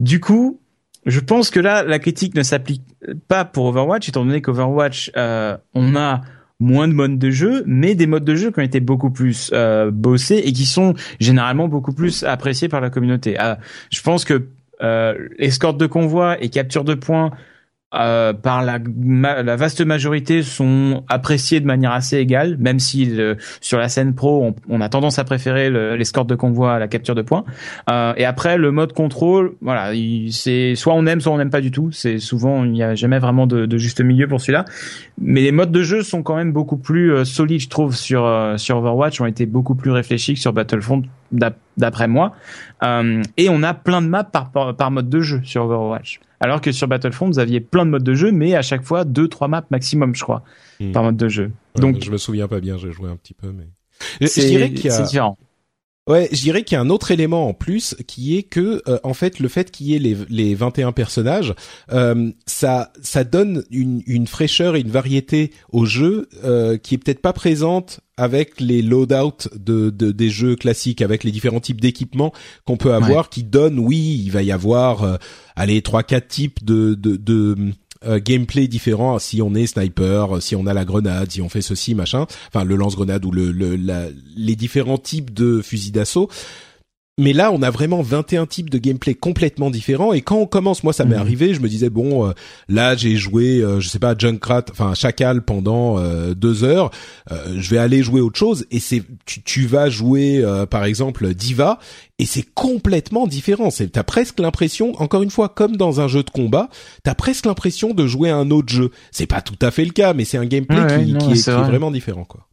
Du 0.00 0.18
coup, 0.18 0.58
je 1.04 1.20
pense 1.20 1.50
que 1.50 1.60
là, 1.60 1.84
la 1.84 2.00
critique 2.00 2.34
ne 2.34 2.42
s'applique 2.42 2.82
pas 3.28 3.44
pour 3.44 3.66
Overwatch, 3.66 4.08
étant 4.08 4.24
donné 4.24 4.42
qu'Overwatch, 4.42 5.12
euh, 5.16 5.56
on 5.74 5.94
a 5.94 6.22
moins 6.58 6.88
de 6.88 6.94
modes 6.94 7.18
de 7.18 7.30
jeu, 7.30 7.62
mais 7.66 7.94
des 7.94 8.06
modes 8.06 8.24
de 8.24 8.34
jeu 8.34 8.50
qui 8.50 8.60
ont 8.60 8.62
été 8.62 8.80
beaucoup 8.80 9.10
plus 9.10 9.50
euh, 9.52 9.90
bossés 9.90 10.42
et 10.44 10.52
qui 10.52 10.64
sont 10.64 10.94
généralement 11.20 11.68
beaucoup 11.68 11.92
plus 11.92 12.24
appréciés 12.24 12.68
par 12.68 12.80
la 12.80 12.90
communauté. 12.90 13.36
Ah, 13.38 13.58
je 13.90 14.00
pense 14.00 14.24
que 14.24 14.48
euh, 14.82 15.28
escorte 15.38 15.78
de 15.78 15.86
convoi 15.86 16.42
et 16.42 16.48
capture 16.48 16.84
de 16.84 16.94
points 16.94 17.30
euh, 17.94 18.32
par 18.32 18.64
la, 18.64 18.78
la, 19.42 19.56
vaste 19.56 19.80
majorité 19.80 20.42
sont 20.42 21.04
appréciés 21.08 21.60
de 21.60 21.66
manière 21.66 21.92
assez 21.92 22.18
égale, 22.18 22.56
même 22.58 22.80
si 22.80 23.16
sur 23.60 23.78
la 23.78 23.88
scène 23.88 24.14
pro 24.14 24.44
on, 24.44 24.54
on, 24.68 24.80
a 24.80 24.88
tendance 24.88 25.18
à 25.18 25.24
préférer 25.24 25.70
l'escorte 25.96 26.28
de 26.28 26.34
convoi 26.34 26.74
à 26.74 26.78
la 26.78 26.88
capture 26.88 27.14
de 27.14 27.22
points. 27.22 27.44
Euh, 27.90 28.12
et 28.16 28.24
après 28.24 28.58
le 28.58 28.72
mode 28.72 28.92
contrôle, 28.92 29.54
voilà, 29.60 29.92
c'est 30.30 30.74
soit 30.74 30.94
on 30.94 31.06
aime, 31.06 31.20
soit 31.20 31.32
on 31.32 31.38
n'aime 31.38 31.50
pas 31.50 31.60
du 31.60 31.70
tout. 31.70 31.90
C'est 31.92 32.18
souvent 32.18 32.64
il 32.64 32.72
n'y 32.72 32.82
a 32.82 32.94
jamais 32.94 33.18
vraiment 33.18 33.46
de, 33.46 33.66
de 33.66 33.78
juste 33.78 34.00
milieu 34.00 34.26
pour 34.28 34.40
celui-là. 34.40 34.64
Mais 35.18 35.42
les 35.42 35.52
modes 35.52 35.72
de 35.72 35.82
jeu 35.82 36.02
sont 36.02 36.22
quand 36.22 36.36
même 36.36 36.52
beaucoup 36.52 36.76
plus 36.76 37.12
euh, 37.12 37.24
solides, 37.24 37.60
je 37.60 37.68
trouve, 37.68 37.94
sur 37.94 38.24
euh, 38.24 38.56
sur 38.56 38.78
Overwatch, 38.78 39.20
ont 39.20 39.26
été 39.26 39.46
beaucoup 39.46 39.74
plus 39.74 39.90
réfléchis 39.90 40.34
que 40.34 40.40
sur 40.40 40.52
Battlefront 40.52 41.02
d'après 41.32 42.08
moi. 42.08 42.32
Euh, 42.82 43.22
et 43.36 43.48
on 43.48 43.62
a 43.62 43.74
plein 43.74 44.02
de 44.02 44.08
maps 44.08 44.24
par, 44.24 44.50
par, 44.50 44.90
mode 44.90 45.08
de 45.08 45.20
jeu 45.20 45.40
sur 45.44 45.64
Overwatch. 45.64 46.20
Alors 46.40 46.60
que 46.60 46.72
sur 46.72 46.88
Battlefront, 46.88 47.26
vous 47.26 47.38
aviez 47.38 47.60
plein 47.60 47.86
de 47.86 47.90
modes 47.90 48.04
de 48.04 48.14
jeu, 48.14 48.30
mais 48.32 48.54
à 48.54 48.62
chaque 48.62 48.82
fois 48.82 49.04
deux, 49.04 49.28
trois 49.28 49.48
maps 49.48 49.64
maximum, 49.70 50.14
je 50.14 50.22
crois, 50.22 50.42
hmm. 50.80 50.92
par 50.92 51.02
mode 51.02 51.16
de 51.16 51.28
jeu. 51.28 51.52
Donc, 51.76 52.02
je 52.02 52.10
me 52.10 52.18
souviens 52.18 52.48
pas 52.48 52.60
bien, 52.60 52.76
j'ai 52.76 52.92
joué 52.92 53.10
un 53.10 53.16
petit 53.16 53.34
peu, 53.34 53.52
mais 53.52 53.68
a... 54.88 55.02
différent. 55.02 55.38
Ouais, 56.06 56.28
je 56.30 56.40
dirais 56.40 56.62
qu'il 56.62 56.76
y 56.76 56.78
a 56.78 56.82
un 56.82 56.90
autre 56.90 57.10
élément 57.10 57.48
en 57.48 57.52
plus 57.52 57.96
qui 58.06 58.36
est 58.36 58.44
que 58.44 58.80
euh, 58.86 59.00
en 59.02 59.12
fait 59.12 59.40
le 59.40 59.48
fait 59.48 59.72
qu'il 59.72 59.88
y 59.88 59.96
ait 59.96 59.98
les, 59.98 60.16
les 60.28 60.54
21 60.54 60.92
personnages, 60.92 61.52
euh, 61.92 62.30
ça 62.46 62.92
ça 63.02 63.24
donne 63.24 63.64
une, 63.70 64.02
une 64.06 64.28
fraîcheur 64.28 64.76
et 64.76 64.80
une 64.80 64.90
variété 64.90 65.50
au 65.72 65.84
jeu 65.84 66.28
euh, 66.44 66.78
qui 66.78 66.94
est 66.94 66.98
peut-être 66.98 67.20
pas 67.20 67.32
présente 67.32 68.00
avec 68.16 68.60
les 68.60 68.82
loadouts 68.82 69.48
de, 69.56 69.90
de, 69.90 70.12
des 70.12 70.30
jeux 70.30 70.54
classiques, 70.54 71.02
avec 71.02 71.24
les 71.24 71.32
différents 71.32 71.60
types 71.60 71.80
d'équipements 71.80 72.32
qu'on 72.64 72.76
peut 72.76 72.94
avoir, 72.94 73.28
qui 73.28 73.42
donnent 73.42 73.78
oui, 73.78 74.22
il 74.24 74.30
va 74.30 74.42
y 74.42 74.52
avoir 74.52 75.02
euh, 75.02 75.16
allez 75.56 75.82
trois 75.82 76.04
quatre 76.04 76.28
types 76.28 76.64
de, 76.64 76.94
de, 76.94 77.16
de 77.16 77.56
euh, 78.04 78.20
gameplay 78.22 78.68
différent 78.68 79.18
si 79.18 79.40
on 79.42 79.54
est 79.54 79.66
sniper, 79.66 80.42
si 80.42 80.56
on 80.56 80.66
a 80.66 80.74
la 80.74 80.84
grenade, 80.84 81.30
si 81.30 81.40
on 81.40 81.48
fait 81.48 81.62
ceci 81.62 81.94
machin, 81.94 82.26
enfin 82.48 82.64
le 82.64 82.76
lance-grenade 82.76 83.24
ou 83.24 83.30
le, 83.30 83.52
le 83.52 83.76
les 84.36 84.56
différents 84.56 84.98
types 84.98 85.32
de 85.32 85.60
fusils 85.62 85.92
d'assaut. 85.92 86.28
Mais 87.18 87.32
là, 87.32 87.50
on 87.50 87.62
a 87.62 87.70
vraiment 87.70 88.02
21 88.02 88.46
types 88.46 88.68
de 88.68 88.78
gameplay 88.78 89.14
complètement 89.14 89.70
différents. 89.70 90.12
Et 90.12 90.20
quand 90.20 90.36
on 90.36 90.46
commence, 90.46 90.84
moi, 90.84 90.92
ça 90.92 91.04
m'est 91.04 91.14
mhm. 91.14 91.20
arrivé, 91.20 91.54
je 91.54 91.60
me 91.60 91.68
disais 91.68 91.88
bon, 91.88 92.28
euh, 92.28 92.32
là, 92.68 92.94
j'ai 92.94 93.16
joué, 93.16 93.60
euh, 93.60 93.80
je 93.80 93.88
sais 93.88 93.98
pas, 93.98 94.14
Junkrat, 94.16 94.64
enfin 94.70 94.92
Chacal 94.94 95.42
pendant 95.42 95.98
deux 96.34 96.64
heures. 96.64 96.90
je 97.30 97.70
vais 97.70 97.78
aller 97.78 98.02
jouer 98.02 98.20
autre 98.20 98.38
chose. 98.38 98.66
Et 98.70 98.80
c'est, 98.80 99.02
tu, 99.24 99.42
tu 99.42 99.66
vas 99.66 99.88
jouer, 99.88 100.44
par 100.70 100.84
exemple, 100.84 101.34
Diva, 101.34 101.78
et 102.18 102.26
c'est 102.26 102.44
complètement 102.54 103.26
différent. 103.26 103.70
C'est 103.70 103.88
t'as 103.88 104.02
presque 104.02 104.40
l'impression, 104.40 104.94
encore 105.00 105.22
une 105.22 105.30
fois, 105.30 105.48
comme 105.48 105.76
dans 105.76 106.00
un 106.00 106.08
jeu 106.08 106.22
de 106.22 106.30
combat, 106.30 106.68
t'as 107.02 107.14
presque 107.14 107.46
l'impression 107.46 107.92
de 107.92 108.06
jouer 108.06 108.30
à 108.30 108.36
un 108.36 108.50
autre 108.50 108.72
jeu. 108.72 108.90
C'est 109.10 109.26
pas 109.26 109.42
tout 109.42 109.58
à 109.60 109.70
fait 109.70 109.84
le 109.84 109.90
cas, 109.90 110.14
mais 110.14 110.24
c'est 110.24 110.38
un 110.38 110.46
gameplay 110.46 110.86
qui, 111.18 111.32
est, 111.32 111.50
vraiment 111.50 111.90
différent, 111.90 112.24
quoi. 112.24 112.46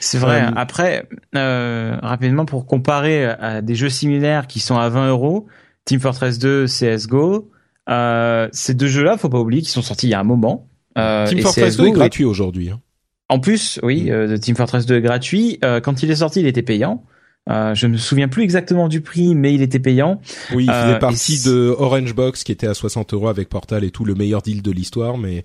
C'est 0.00 0.18
vrai. 0.18 0.42
Euh, 0.42 0.50
Après, 0.56 1.08
euh, 1.34 1.96
rapidement 2.02 2.44
pour 2.44 2.66
comparer 2.66 3.24
à 3.24 3.62
des 3.62 3.74
jeux 3.74 3.88
similaires 3.88 4.46
qui 4.46 4.60
sont 4.60 4.76
à 4.76 4.88
20 4.88 5.08
euros, 5.08 5.46
Team 5.84 6.00
Fortress 6.00 6.38
2, 6.38 6.66
CS:GO, 6.66 7.50
euh, 7.88 8.48
ces 8.52 8.74
deux 8.74 8.86
jeux-là, 8.86 9.16
faut 9.16 9.28
pas 9.28 9.40
oublier 9.40 9.62
qu'ils 9.62 9.70
sont 9.70 9.82
sortis 9.82 10.06
il 10.06 10.10
y 10.10 10.14
a 10.14 10.20
un 10.20 10.24
moment. 10.24 10.68
Euh, 10.98 11.26
Team 11.26 11.40
Fortress 11.40 11.76
2 11.76 11.86
est 11.86 11.90
gratuit 11.92 12.24
aujourd'hui. 12.24 12.70
Hein. 12.70 12.80
En 13.28 13.38
plus, 13.40 13.80
oui, 13.82 14.04
mm. 14.04 14.10
euh, 14.10 14.38
Team 14.38 14.56
Fortress 14.56 14.86
2 14.86 14.96
est 14.96 15.00
gratuit. 15.00 15.58
quand 15.82 16.02
il 16.02 16.10
est 16.10 16.16
sorti, 16.16 16.40
il 16.40 16.46
était 16.46 16.62
payant. 16.62 17.04
Euh, 17.50 17.74
je 17.74 17.86
me 17.88 17.96
souviens 17.96 18.28
plus 18.28 18.44
exactement 18.44 18.88
du 18.88 19.00
prix, 19.00 19.34
mais 19.34 19.52
il 19.52 19.62
était 19.62 19.80
payant. 19.80 20.20
Oui, 20.54 20.64
il 20.64 20.72
faisait 20.72 20.94
euh, 20.94 20.98
partie 20.98 21.42
de 21.42 21.74
Orange 21.76 22.14
Box 22.14 22.44
qui 22.44 22.52
était 22.52 22.68
à 22.68 22.74
60 22.74 23.14
euros 23.14 23.28
avec 23.28 23.48
Portal 23.48 23.82
et 23.82 23.90
tout, 23.90 24.04
le 24.04 24.14
meilleur 24.14 24.42
deal 24.42 24.62
de 24.62 24.70
l'histoire, 24.70 25.18
mais 25.18 25.44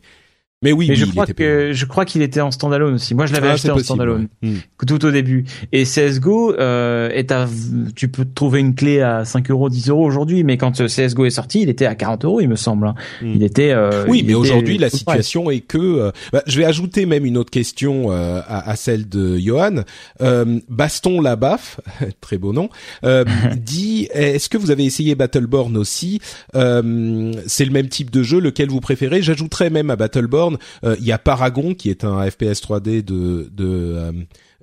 Mais 0.63 0.71
oui, 0.71 0.87
mais 0.87 0.95
oui, 0.95 0.99
je 0.99 1.05
crois 1.05 1.27
que 1.27 1.71
je 1.71 1.85
crois 1.85 2.03
qu'il 2.05 2.23
était 2.23 2.41
en 2.41 2.49
standalone 2.49 2.95
aussi. 2.95 3.13
Moi, 3.13 3.27
je 3.27 3.33
l'avais 3.33 3.49
Ah, 3.49 3.51
acheté 3.51 3.69
en 3.69 3.77
standalone 3.77 4.27
ouais. 4.41 4.49
Hmm. 4.49 4.55
tout 4.87 5.05
au 5.05 5.11
début. 5.11 5.45
Et 5.71 5.83
CS:GO 5.83 6.55
euh, 6.57 7.09
est 7.11 7.31
à, 7.31 7.47
tu 7.95 8.07
peux 8.07 8.25
trouver 8.25 8.59
une 8.61 8.73
clé 8.73 9.01
à 9.01 9.23
5 9.23 9.51
euros, 9.51 9.69
10 9.69 9.89
euros 9.89 10.03
aujourd'hui, 10.03 10.43
mais 10.43 10.57
quand 10.57 10.81
euh, 10.81 10.87
CS:GO 10.87 11.25
est 11.25 11.29
sorti, 11.29 11.61
il 11.61 11.69
était 11.69 11.85
à 11.85 11.93
40 11.93 12.25
euros, 12.25 12.41
il 12.41 12.47
me 12.49 12.55
semble. 12.55 12.87
hein. 12.87 12.95
Hmm. 13.21 13.33
Il 13.35 13.43
était. 13.43 13.69
euh, 13.69 14.05
Oui, 14.07 14.21
il 14.21 14.25
mais 14.27 14.33
aujourd'hui, 14.33 14.79
la 14.79 14.89
situation 14.89 15.51
est 15.51 15.59
que. 15.59 15.77
euh, 15.77 16.11
bah, 16.33 16.41
je 16.47 16.57
vais 16.57 16.65
ajouter 16.65 17.05
même 17.05 17.25
une 17.25 17.37
autre 17.37 17.51
question 17.51 18.11
euh, 18.11 18.39
à, 18.47 18.67
à 18.71 18.75
celle 18.75 19.07
de 19.07 19.37
Johan. 19.37 19.83
Euh, 20.21 20.59
Baston 20.69 21.21
Labaf, 21.21 21.79
très 22.19 22.39
beau 22.39 22.51
nom, 22.51 22.69
euh, 23.03 23.25
dit 23.57 24.07
est-ce 24.11 24.49
que 24.49 24.57
vous 24.57 24.71
avez 24.71 24.85
essayé 24.85 25.13
Battleborn 25.13 25.77
aussi? 25.77 26.19
Euh, 26.55 27.31
C'est 27.45 27.65
le 27.65 27.71
même 27.71 27.89
type 27.89 28.09
de 28.09 28.23
jeu, 28.23 28.39
lequel 28.39 28.69
vous 28.69 28.79
préférez? 28.81 29.21
J'ajouterais 29.21 29.69
même 29.69 29.91
à 29.91 29.95
Battleborn, 29.95 30.46
euh, 30.83 30.95
il 30.99 31.05
y 31.05 31.11
a 31.11 31.17
Paragon 31.17 31.73
qui 31.73 31.89
est 31.89 32.03
un 32.03 32.29
FPS 32.29 32.61
3D 32.61 33.03
de 33.03 33.49
de 33.51 33.65
euh, 33.65 34.11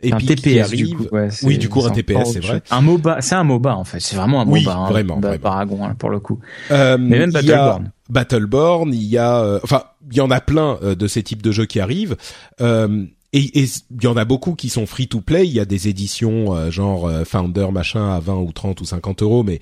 Un 0.03 0.09
Epic 0.19 0.29
qui 0.43 0.51
TPS 0.61 0.71
du 0.71 0.95
coup. 0.95 1.07
ouais, 1.13 1.29
oui, 1.45 1.59
du 1.59 1.69
coup 1.69 1.85
un 1.85 1.91
TPS, 1.91 2.33
c'est 2.33 2.41
vrai. 2.45 2.63
Un 2.71 2.81
MOBA, 2.83 3.21
c'est 3.21 3.35
un 3.35 3.45
MOBA 3.45 3.75
en 3.77 3.85
fait. 3.85 4.01
C'est 4.01 4.17
vraiment 4.17 4.43
un 4.43 4.47
Oui, 4.47 4.65
MOBA. 4.65 4.77
hein, 4.77 4.89
vraiment, 4.91 5.17
Ba- 5.19 5.29
vraiment. 5.29 5.43
Paragon 5.43 5.85
hein, 5.85 5.95
pour 5.99 6.11
le 6.11 6.21
coup. 6.21 6.39
Euh, 6.71 6.97
Mais 6.99 7.19
même 7.19 7.31
il 7.41 7.47
y 7.47 7.53
a 7.53 7.57
Battleborn. 7.57 7.91
Battleborn, 8.11 8.93
il 8.95 9.03
y 9.05 9.19
a, 9.19 9.39
euh, 9.41 9.61
enfin, 9.63 9.85
il 10.11 10.17
y 10.17 10.21
en 10.21 10.31
a 10.31 10.41
plein 10.41 10.79
euh, 10.83 10.95
de 10.95 11.07
ces 11.07 11.23
types 11.23 11.41
de 11.43 11.53
jeux 11.53 11.67
qui 11.67 11.81
arrivent. 11.81 12.17
Et 13.37 13.51
il 13.65 13.69
y 14.03 14.07
en 14.07 14.17
a 14.17 14.25
beaucoup 14.25 14.55
qui 14.55 14.69
sont 14.69 14.87
free 14.87 15.09
to 15.09 15.21
play. 15.21 15.45
Il 15.47 15.53
y 15.53 15.59
a 15.59 15.65
des 15.65 15.89
éditions 15.89 16.71
genre 16.71 17.11
Founder 17.25 17.67
machin 17.73 18.11
à 18.15 18.21
20 18.21 18.37
ou 18.37 18.53
30 18.53 18.81
ou 18.81 18.85
50 18.85 19.23
euros, 19.23 19.43
mais 19.43 19.59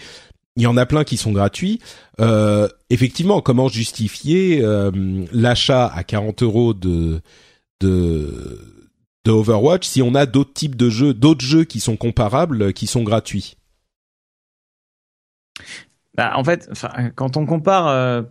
il 0.56 0.62
y 0.62 0.66
en 0.66 0.76
a 0.76 0.86
plein 0.86 1.04
qui 1.04 1.16
sont 1.16 1.32
gratuits. 1.32 1.80
Euh, 2.20 2.68
effectivement, 2.90 3.40
comment 3.40 3.68
justifier 3.68 4.60
euh, 4.62 4.90
l'achat 5.32 5.86
à 5.86 6.04
40 6.04 6.42
euros 6.42 6.74
de 6.74 7.20
de 7.80 9.30
Overwatch 9.30 9.86
si 9.86 10.02
on 10.02 10.14
a 10.14 10.24
d'autres 10.24 10.52
types 10.52 10.76
de 10.76 10.88
jeux, 10.88 11.14
d'autres 11.14 11.44
jeux 11.44 11.64
qui 11.64 11.80
sont 11.80 11.96
comparables, 11.96 12.72
qui 12.72 12.86
sont 12.86 13.02
gratuits? 13.02 13.56
Bah, 16.14 16.32
en 16.36 16.44
fait, 16.44 16.70
quand 17.16 17.36
on 17.36 17.46
compare, 17.46 17.88
euh, 17.88 18.22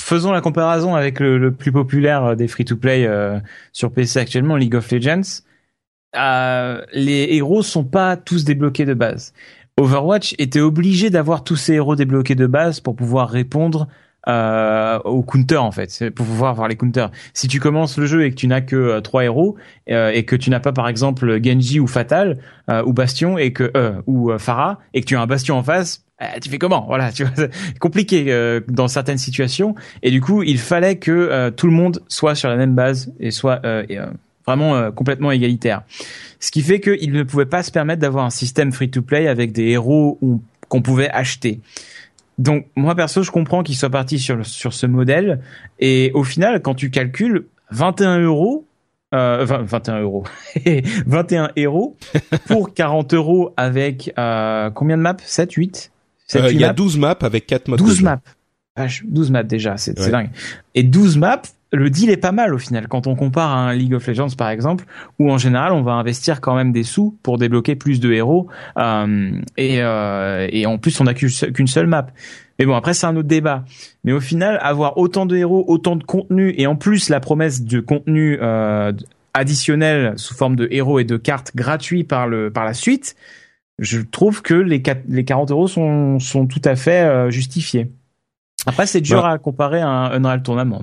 faisons 0.00 0.32
la 0.32 0.40
comparaison 0.40 0.96
avec 0.96 1.20
le, 1.20 1.52
plus 1.52 1.70
populaire 1.70 2.34
des 2.34 2.48
free-to-play 2.48 3.08
sur 3.72 3.92
PC 3.92 4.18
actuellement, 4.18 4.56
League 4.56 4.74
of 4.74 4.90
Legends. 4.90 5.42
Les 6.92 7.28
héros 7.30 7.62
sont 7.62 7.84
pas 7.84 8.16
tous 8.16 8.44
débloqués 8.44 8.84
de 8.84 8.94
base. 8.94 9.34
Overwatch 9.78 10.34
était 10.38 10.60
obligé 10.60 11.08
d'avoir 11.08 11.44
tous 11.44 11.54
ces 11.54 11.74
héros 11.74 11.94
débloqués 11.94 12.34
de 12.34 12.46
base 12.46 12.80
pour 12.80 12.96
pouvoir 12.96 13.28
répondre 13.28 13.86
euh, 14.26 14.98
aux 15.04 15.22
counters 15.22 15.62
en 15.62 15.70
fait, 15.70 16.10
pour 16.10 16.26
pouvoir 16.26 16.54
voir 16.54 16.66
les 16.66 16.74
counters. 16.74 17.12
Si 17.32 17.46
tu 17.46 17.60
commences 17.60 17.96
le 17.96 18.06
jeu 18.06 18.24
et 18.24 18.30
que 18.30 18.34
tu 18.34 18.48
n'as 18.48 18.60
que 18.60 18.74
euh, 18.74 19.00
trois 19.00 19.22
héros 19.24 19.56
euh, 19.88 20.10
et 20.10 20.24
que 20.24 20.34
tu 20.34 20.50
n'as 20.50 20.58
pas 20.58 20.72
par 20.72 20.88
exemple 20.88 21.40
Genji 21.42 21.78
ou 21.78 21.86
Fatal 21.86 22.38
euh, 22.68 22.82
ou 22.84 22.92
Bastion 22.92 23.38
et 23.38 23.52
que 23.52 23.70
euh, 23.76 24.02
ou 24.06 24.36
Pharah 24.36 24.80
et 24.94 25.00
que 25.00 25.06
tu 25.06 25.16
as 25.16 25.20
un 25.20 25.26
Bastion 25.26 25.56
en 25.56 25.62
face, 25.62 26.04
euh, 26.20 26.26
tu 26.42 26.50
fais 26.50 26.58
comment? 26.58 26.84
Voilà, 26.88 27.12
tu 27.12 27.24
vois, 27.24 27.46
compliqué 27.78 28.60
dans 28.66 28.88
certaines 28.88 29.18
situations. 29.18 29.76
Et 30.02 30.10
du 30.10 30.20
coup 30.20 30.42
il 30.42 30.58
fallait 30.58 30.96
que 30.96 31.50
tout 31.50 31.68
le 31.68 31.72
monde 31.72 32.02
soit 32.08 32.34
sur 32.34 32.48
la 32.48 32.56
même 32.56 32.74
base 32.74 33.12
et 33.20 33.30
soit 33.30 33.62
vraiment 34.48 34.74
euh, 34.76 34.90
complètement 34.90 35.30
égalitaire. 35.30 35.82
Ce 36.40 36.50
qui 36.50 36.62
fait 36.62 36.80
qu'il 36.80 37.12
ne 37.12 37.22
pouvait 37.22 37.46
pas 37.46 37.62
se 37.62 37.70
permettre 37.70 38.00
d'avoir 38.00 38.24
un 38.24 38.30
système 38.30 38.72
free-to-play 38.72 39.28
avec 39.28 39.52
des 39.52 39.68
héros 39.68 40.18
qu'on 40.68 40.82
pouvait 40.82 41.10
acheter. 41.10 41.60
Donc 42.38 42.66
moi 42.76 42.94
perso, 42.94 43.22
je 43.22 43.30
comprends 43.30 43.62
qu'il 43.62 43.76
soit 43.76 43.90
parti 43.90 44.18
sur, 44.18 44.44
sur 44.46 44.72
ce 44.72 44.86
modèle. 44.86 45.40
Et 45.80 46.10
au 46.14 46.22
final, 46.24 46.62
quand 46.62 46.74
tu 46.74 46.90
calcules 46.90 47.46
21 47.72 48.20
euros, 48.20 48.64
euh, 49.14 49.44
20 49.44 49.62
21 49.62 50.00
euros, 50.02 50.24
21 51.06 51.50
euros 51.58 51.96
pour 52.46 52.72
40 52.74 53.14
euros 53.14 53.52
avec 53.56 54.12
euh, 54.18 54.70
combien 54.70 54.96
de 54.96 55.02
maps? 55.02 55.16
7, 55.24 55.52
8 55.52 55.90
7, 56.28 56.42
Euh, 56.42 56.52
Il 56.52 56.60
y 56.60 56.64
a 56.64 56.68
maps? 56.68 56.74
12 56.74 56.98
maps 56.98 57.16
avec 57.22 57.46
4 57.46 57.68
modes. 57.68 57.78
de 57.80 57.84
12 57.84 57.96
jeu. 57.98 58.04
maps. 58.04 58.20
Vache, 58.76 59.02
12 59.06 59.30
maps 59.32 59.42
déjà, 59.42 59.76
c'est 59.76 59.98
c'est 59.98 60.04
Ouais. 60.06 60.10
dingue. 60.12 60.30
Et 60.76 60.84
12 60.84 61.16
maps, 61.18 61.42
le 61.72 61.90
deal 61.90 62.08
est 62.10 62.16
pas 62.16 62.32
mal 62.32 62.54
au 62.54 62.58
final 62.58 62.88
quand 62.88 63.06
on 63.06 63.14
compare 63.14 63.50
à 63.50 63.58
un 63.68 63.74
League 63.74 63.92
of 63.94 64.06
Legends 64.06 64.34
par 64.36 64.48
exemple, 64.50 64.84
où 65.18 65.30
en 65.30 65.38
général 65.38 65.72
on 65.72 65.82
va 65.82 65.92
investir 65.92 66.40
quand 66.40 66.54
même 66.56 66.72
des 66.72 66.82
sous 66.82 67.18
pour 67.22 67.36
débloquer 67.38 67.74
plus 67.76 68.00
de 68.00 68.10
héros 68.12 68.48
euh, 68.78 69.32
et, 69.56 69.82
euh, 69.82 70.48
et 70.50 70.64
en 70.66 70.78
plus 70.78 70.98
on 71.00 71.04
n'a 71.04 71.14
qu'une 71.14 71.28
seule- 71.66 71.86
map. 71.86 72.06
Mais 72.58 72.64
bon 72.66 72.74
après 72.74 72.94
c'est 72.94 73.06
un 73.06 73.14
autre 73.16 73.28
débat. 73.28 73.64
Mais 74.04 74.12
au 74.12 74.20
final 74.20 74.58
avoir 74.62 74.96
autant 74.98 75.26
de 75.26 75.36
héros, 75.36 75.64
autant 75.68 75.96
de 75.96 76.04
contenu 76.04 76.54
et 76.56 76.66
en 76.66 76.74
plus 76.76 77.08
la 77.10 77.20
promesse 77.20 77.62
de 77.62 77.80
contenu 77.80 78.38
euh, 78.40 78.92
additionnel 79.34 80.14
sous 80.16 80.34
forme 80.34 80.56
de 80.56 80.66
héros 80.70 80.98
et 80.98 81.04
de 81.04 81.16
cartes 81.16 81.52
gratuits 81.54 82.02
par 82.04 82.26
le 82.26 82.50
par 82.50 82.64
la 82.64 82.74
suite, 82.74 83.14
je 83.78 84.00
trouve 84.00 84.42
que 84.42 84.54
les, 84.54 84.82
les 85.08 85.24
40 85.24 85.50
euros 85.52 85.68
sont, 85.68 86.18
sont 86.18 86.46
tout 86.46 86.62
à 86.64 86.74
fait 86.74 87.02
euh, 87.04 87.30
justifiés. 87.30 87.92
Après, 88.66 88.86
c'est 88.86 89.00
dur 89.00 89.22
Bah. 89.22 89.30
à 89.30 89.38
comparer 89.38 89.80
à 89.80 89.88
un 89.88 90.10
Unreal 90.24 90.42
Tournament. 90.42 90.82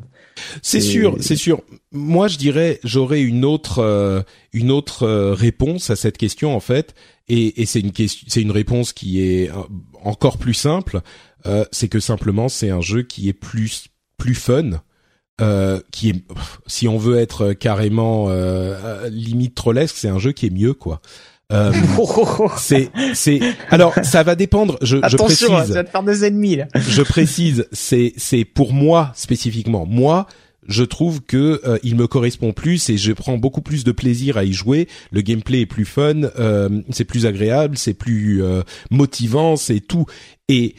C'est 0.61 0.81
sûr, 0.81 1.17
c'est 1.19 1.35
sûr. 1.35 1.61
Moi, 1.91 2.27
je 2.27 2.37
dirais, 2.37 2.79
j'aurais 2.83 3.21
une 3.21 3.45
autre, 3.45 3.79
euh, 3.79 4.21
une 4.53 4.71
autre 4.71 5.03
euh, 5.03 5.33
réponse 5.33 5.89
à 5.89 5.95
cette 5.95 6.17
question 6.17 6.55
en 6.55 6.59
fait, 6.59 6.93
et, 7.27 7.61
et 7.61 7.65
c'est 7.65 7.79
une 7.79 7.91
question, 7.91 8.25
c'est 8.29 8.41
une 8.41 8.51
réponse 8.51 8.93
qui 8.93 9.21
est 9.21 9.49
euh, 9.49 9.53
encore 10.03 10.37
plus 10.37 10.53
simple. 10.53 11.01
Euh, 11.45 11.65
c'est 11.71 11.89
que 11.89 11.99
simplement, 11.99 12.49
c'est 12.49 12.69
un 12.69 12.81
jeu 12.81 13.03
qui 13.03 13.29
est 13.29 13.33
plus, 13.33 13.87
plus 14.17 14.35
fun, 14.35 14.81
euh, 15.41 15.79
qui 15.91 16.09
est, 16.09 16.23
si 16.65 16.87
on 16.87 16.97
veut 16.97 17.17
être 17.17 17.53
carrément 17.53 18.27
euh, 18.29 19.09
limite 19.09 19.53
trollesque, 19.53 19.97
c'est 19.97 20.07
un 20.07 20.17
jeu 20.17 20.31
qui 20.31 20.47
est 20.47 20.53
mieux 20.53 20.73
quoi. 20.73 21.01
Euh, 21.51 21.71
c'est, 22.57 22.89
c'est. 23.13 23.39
Alors, 23.69 23.93
ça 24.03 24.23
va 24.23 24.35
dépendre. 24.35 24.77
Je, 24.81 24.97
je 25.07 25.15
précise 25.15 25.43
Attention, 25.43 25.57
hein, 25.57 25.83
te 25.83 25.89
faire 25.89 26.03
des 26.03 26.25
ennemis 26.25 26.55
là. 26.55 26.67
je 26.75 27.01
précise, 27.01 27.67
c'est 27.71 28.13
c'est 28.17 28.45
pour 28.45 28.73
moi 28.73 29.11
spécifiquement. 29.15 29.85
Moi, 29.85 30.27
je 30.67 30.83
trouve 30.83 31.21
que 31.21 31.61
euh, 31.65 31.77
il 31.83 31.95
me 31.95 32.07
correspond 32.07 32.53
plus 32.53 32.89
et 32.89 32.97
je 32.97 33.11
prends 33.11 33.37
beaucoup 33.37 33.61
plus 33.61 33.83
de 33.83 33.91
plaisir 33.91 34.37
à 34.37 34.43
y 34.43 34.53
jouer. 34.53 34.87
Le 35.11 35.21
gameplay 35.21 35.61
est 35.61 35.65
plus 35.65 35.85
fun, 35.85 36.23
euh, 36.39 36.81
c'est 36.89 37.05
plus 37.05 37.25
agréable, 37.25 37.77
c'est 37.77 37.93
plus 37.93 38.43
euh, 38.43 38.61
motivant, 38.89 39.55
c'est 39.55 39.79
tout. 39.79 40.05
Et 40.49 40.75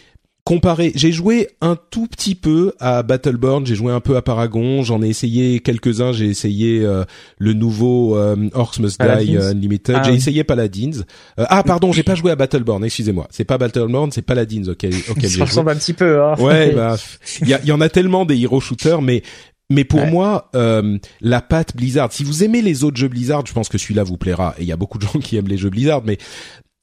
comparé, 0.47 0.93
j'ai 0.95 1.11
joué 1.11 1.49
un 1.61 1.77
tout 1.91 2.07
petit 2.07 2.37
peu 2.37 2.73
à 2.79 3.03
Battleborn, 3.03 3.67
j'ai 3.67 3.75
joué 3.75 3.93
un 3.93 3.99
peu 4.01 4.17
à 4.17 4.23
Paragon, 4.23 4.83
j'en 4.85 5.03
ai 5.03 5.09
essayé 5.09 5.59
quelques-uns, 5.59 6.13
j'ai 6.13 6.27
essayé 6.27 6.83
euh, 6.85 7.05
le 7.39 7.53
nouveau 7.53 8.17
euh, 8.17 8.49
Orcs 8.55 8.79
Must 8.79 8.93
Die 8.93 8.97
Paladins. 9.07 9.35
euh, 9.35 9.51
Unlimited, 9.51 9.97
Ah 9.99 10.03
j'ai 10.05 10.13
oui. 10.13 10.17
essayé 10.19 10.45
Paladins. 10.45 11.01
Euh, 11.41 11.45
ah 11.49 11.63
pardon, 11.65 11.91
j'ai 11.93 12.05
pas 12.05 12.15
joué 12.15 12.31
à 12.31 12.37
Battleborn, 12.37 12.85
excusez-moi. 12.85 13.27
C'est 13.31 13.45
pas 13.45 13.59
Battleborn, 13.59 14.13
c'est 14.13 14.23
Paladins 14.23 14.69
auquel, 14.69 14.95
auquel 15.11 15.23
j'ai 15.23 15.29
Ça 15.29 15.35
joué. 15.35 15.43
ressemble 15.45 15.71
un 15.73 15.77
petit 15.77 15.93
peu. 15.95 16.23
Hein. 16.23 16.35
Ouais, 16.39 16.71
bah, 16.77 16.97
il 17.43 17.49
y, 17.65 17.73
en 17.73 17.81
a 17.81 17.89
tellement 17.89 18.25
des 18.25 18.39
hero 18.41 18.61
shooters, 18.61 19.03
mais 19.03 19.23
mais 19.69 19.83
pour 19.83 19.99
Ouais. 19.99 20.11
moi, 20.13 20.49
euh, 20.55 20.97
la 21.21 21.41
patte 21.41 21.75
Blizzard. 21.77 22.13
Si 22.13 22.23
vous 22.23 22.45
aimez 22.45 22.63
les 22.63 22.85
autres 22.85 22.97
jeux 22.99 23.09
Blizzard, 23.09 23.45
je 23.47 23.53
pense 23.53 23.69
que 23.69 23.79
celui-là 23.79 24.05
vous 24.05 24.17
plaira. 24.17 24.55
Et 24.59 24.63
il 24.63 24.69
y 24.69 24.73
a 24.73 24.77
beaucoup 24.77 24.99
de 24.99 25.03
gens 25.03 25.19
qui 25.21 25.37
aiment 25.37 25.49
les 25.49 25.57
jeux 25.59 25.71
Blizzard, 25.71 26.03
mais 26.05 26.19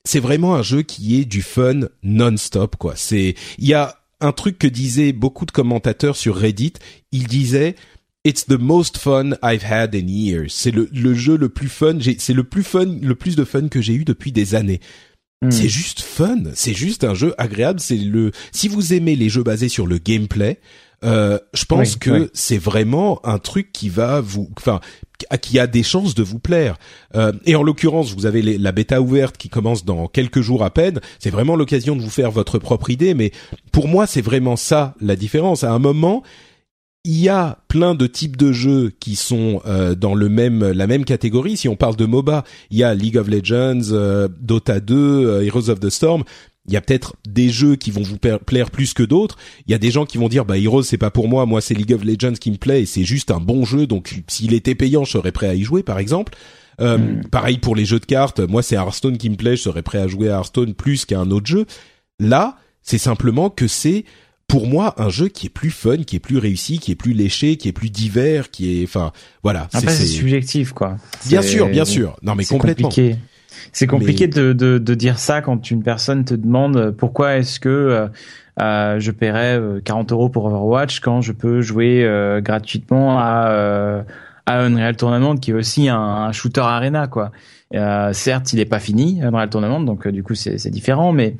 c'est 0.06 0.20
vraiment 0.20 0.56
un 0.56 0.62
jeu 0.64 0.82
qui 0.82 1.20
est 1.20 1.26
du 1.26 1.42
fun 1.42 1.82
non-stop, 2.04 2.76
quoi. 2.76 2.94
C'est, 2.96 3.36
il 3.58 3.68
y 3.68 3.74
a 3.74 3.96
un 4.20 4.32
truc 4.32 4.58
que 4.60 4.68
disaient 4.68 5.14
beaucoup 5.14 5.46
de 5.46 5.52
commentateurs 5.52 6.16
sur 6.16 6.36
Reddit. 6.36 6.74
Ils 7.12 7.28
disaient 7.28 7.76
It's 8.26 8.46
the 8.46 8.58
most 8.58 8.98
fun 8.98 9.32
I've 9.44 9.66
had 9.66 9.94
in 9.96 10.08
years. 10.08 10.48
C'est 10.54 10.72
le, 10.72 10.90
le 10.94 11.14
jeu 11.14 11.36
le 11.38 11.50
plus 11.50 11.68
fun. 11.68 11.96
j'ai- 12.00 12.16
C'est 12.20 12.34
le 12.34 12.46
plus 12.46 12.64
fun, 12.64 12.86
le 13.02 13.16
plus 13.16 13.36
de 13.36 13.44
fun 13.44 13.68
que 13.68 13.82
j'ai 13.82 13.94
eu 13.96 14.06
depuis 14.06 14.32
des 14.32 14.56
années. 14.56 14.80
Hmm. 15.42 15.52
C'est 15.52 15.68
juste 15.68 16.00
fun, 16.00 16.38
c'est 16.54 16.74
juste 16.74 17.04
un 17.04 17.16
jeu 17.16 17.34
agréable. 17.38 17.82
C'est 17.82 17.98
le 17.98 18.32
si 18.54 18.70
vous 18.70 18.94
aimez 18.94 19.18
les 19.18 19.28
jeux 19.28 19.44
basés 19.44 19.68
sur 19.68 19.86
le 19.88 19.98
gameplay, 19.98 20.60
euh, 21.04 21.38
je 21.54 21.66
pense 21.66 21.94
Oui, 21.94 22.00
que 22.00 22.12
oui. 22.12 22.28
c'est 22.34 22.58
vraiment 22.58 23.20
un 23.26 23.38
truc 23.40 23.72
qui 23.72 23.90
va 23.90 24.22
vous, 24.22 24.50
enfin, 24.58 24.80
qui 25.42 25.60
a 25.60 25.68
des 25.68 25.84
chances 25.84 26.16
de 26.16 26.24
vous 26.24 26.40
plaire. 26.40 26.78
Euh, 27.16 27.32
et 27.46 27.56
en 27.56 27.64
l'occurrence, 27.64 28.14
vous 28.14 28.26
avez 28.26 28.42
les- 28.42 28.58
la 28.58 28.72
bêta 28.72 29.02
ouverte 29.02 29.38
qui 29.38 29.50
commence 29.50 29.86
dans 29.86 30.08
quelques 30.08 30.42
jours 30.42 30.64
à 30.64 30.70
peine. 30.70 31.00
C'est 31.20 31.30
vraiment 31.30 31.56
l'occasion 31.56 31.96
de 31.96 32.02
vous 32.02 32.10
faire 32.10 32.32
votre 32.32 32.58
propre 32.60 32.90
idée. 32.90 33.14
Mais 33.14 33.32
pour 33.72 33.88
moi, 33.88 34.08
c'est 34.08 34.22
vraiment 34.22 34.56
ça 34.56 34.96
la 35.02 35.16
différence. 35.16 35.64
À 35.64 35.72
un 35.72 35.80
moment, 35.80 36.24
il 37.06 37.20
y 37.20 37.28
a 37.28 37.60
plein 37.68 37.96
de 37.96 38.08
types 38.08 38.38
de 38.38 38.54
jeux 38.54 38.94
qui 39.02 39.16
sont 39.18 39.62
euh, 39.66 39.94
dans 39.94 40.16
le 40.16 40.30
même 40.30 40.72
la 40.72 40.88
même 40.88 41.04
catégorie. 41.04 41.58
Si 41.58 41.68
on 41.68 41.76
parle 41.76 41.98
de 41.98 42.06
MOBA, 42.06 42.46
il 42.72 42.78
y 42.78 42.84
a 42.84 42.94
League 42.94 43.18
of 43.18 43.28
Legends, 43.28 43.92
euh, 43.92 44.30
Dota 44.40 44.80
2, 44.80 44.96
euh, 44.96 45.46
Heroes 45.46 45.70
of 45.70 45.80
the 45.82 45.90
Storm. 45.90 46.24
Il 46.68 46.74
y 46.74 46.78
a 46.78 46.82
peut-être 46.82 47.16
des 47.28 47.50
jeux 47.50 47.76
qui 47.76 47.92
vont 47.92 48.04
vous 48.04 48.18
plaire 48.18 48.72
plus 48.72 48.94
que 48.94 49.04
d'autres. 49.04 49.38
Il 49.68 49.72
y 49.72 49.76
a 49.76 49.78
des 49.78 49.92
gens 49.92 50.06
qui 50.06 50.18
vont 50.18 50.30
dire 50.30 50.46
bah 50.46 50.58
Heroes 50.58 50.84
c'est 50.84 50.98
pas 50.98 51.12
pour 51.12 51.28
moi, 51.28 51.46
moi 51.46 51.60
c'est 51.60 51.74
League 51.74 51.94
of 51.94 52.04
Legends 52.06 52.36
qui 52.40 52.52
me 52.52 52.58
plaît 52.58 52.84
et 52.84 52.86
c'est 52.86 53.04
juste 53.04 53.32
un 53.32 53.40
bon 53.40 53.66
jeu 53.66 53.86
donc 53.86 54.22
s'il 54.28 54.54
était 54.54 54.76
payant, 54.76 55.04
je 55.04 55.12
serais 55.12 55.34
prêt 55.34 55.48
à 55.48 55.56
y 55.56 55.64
jouer 55.64 55.84
par 55.84 56.00
exemple. 56.00 56.34
Euh, 56.82 57.22
Pareil 57.32 57.58
pour 57.58 57.76
les 57.76 57.86
jeux 57.86 58.00
de 58.00 58.06
cartes, 58.06 58.40
moi 58.40 58.64
c'est 58.64 58.76
Hearthstone 58.76 59.18
qui 59.18 59.30
me 59.30 59.36
plaît, 59.36 59.58
je 59.58 59.62
serais 59.62 59.84
prêt 59.84 60.00
à 60.00 60.08
jouer 60.08 60.30
à 60.30 60.38
Hearthstone 60.38 60.74
plus 60.74 61.06
qu'à 61.06 61.20
un 61.20 61.32
autre 61.32 61.48
jeu. 61.48 61.66
Là, 62.20 62.58
c'est 62.82 62.98
simplement 62.98 63.50
que 63.50 63.68
c'est 63.68 64.06
pour 64.48 64.68
moi 64.68 64.94
un 65.02 65.10
jeu 65.10 65.30
qui 65.30 65.48
est 65.48 65.50
plus 65.50 65.72
fun, 65.72 65.98
qui 65.98 66.18
est 66.18 66.20
plus 66.20 66.38
réussi, 66.38 66.78
qui 66.78 66.92
est 66.92 66.96
plus 66.96 67.14
léché, 67.14 67.58
qui 67.58 67.70
est 67.70 67.74
plus 67.74 67.90
divers, 67.90 68.52
qui 68.52 68.82
est, 68.82 68.84
enfin, 68.84 69.12
voilà. 69.42 69.68
C'est 69.72 70.06
subjectif, 70.06 70.74
quoi. 70.74 70.98
Bien 71.26 71.42
sûr, 71.42 71.68
bien 71.70 71.86
sûr. 71.86 72.16
Non, 72.22 72.36
mais 72.36 72.46
complètement. 72.46 72.90
Compliqué. 72.90 73.18
C'est 73.72 73.88
compliqué 73.88 74.28
de, 74.28 74.54
de, 74.54 74.78
de, 74.78 74.94
dire 74.94 75.20
ça 75.20 75.42
quand 75.42 75.72
une 75.72 75.84
personne 75.84 76.26
te 76.26 76.34
demande 76.34 76.92
pourquoi 76.92 77.38
est-ce 77.38 77.60
que 77.60 77.70
euh, 77.70 78.08
euh 78.60 79.00
je 79.00 79.12
paierais 79.12 79.60
40 79.84 80.12
euh, 80.12 80.16
euros 80.16 80.30
pour 80.30 80.46
Overwatch 80.46 81.00
quand 81.00 81.22
je 81.22 81.32
peux 81.32 81.62
jouer 81.62 82.04
euh, 82.04 82.42
gratuitement 82.42 83.18
à, 83.20 84.04
à 84.46 84.60
Unreal 84.60 84.96
Tournament 84.96 85.36
qui 85.36 85.52
est 85.52 85.56
aussi 85.56 85.90
un, 85.90 86.00
un 86.00 86.32
shooter 86.32 86.62
arena 86.62 87.08
quoi. 87.08 87.32
certes, 88.14 88.54
il 88.54 88.60
est 88.60 88.66
pas 88.66 88.80
fini 88.80 89.22
Unreal 89.24 89.50
Tournament 89.50 89.80
donc 89.80 90.08
du 90.08 90.24
coup 90.24 90.36
c'est 90.36 90.70
différent 90.70 91.14
mais 91.14 91.36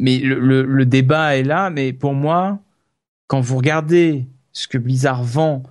mais 0.00 0.18
le, 0.18 0.38
le, 0.38 0.62
le, 0.62 0.86
débat 0.86 1.36
est 1.36 1.42
là. 1.42 1.70
Mais 1.70 1.92
pour 1.92 2.14
moi, 2.14 2.60
quand 3.26 3.40
vous 3.40 3.56
regardez 3.56 4.26
ce 4.52 4.68
que 4.68 4.78
Blizzard 4.78 5.22
vend 5.22 5.62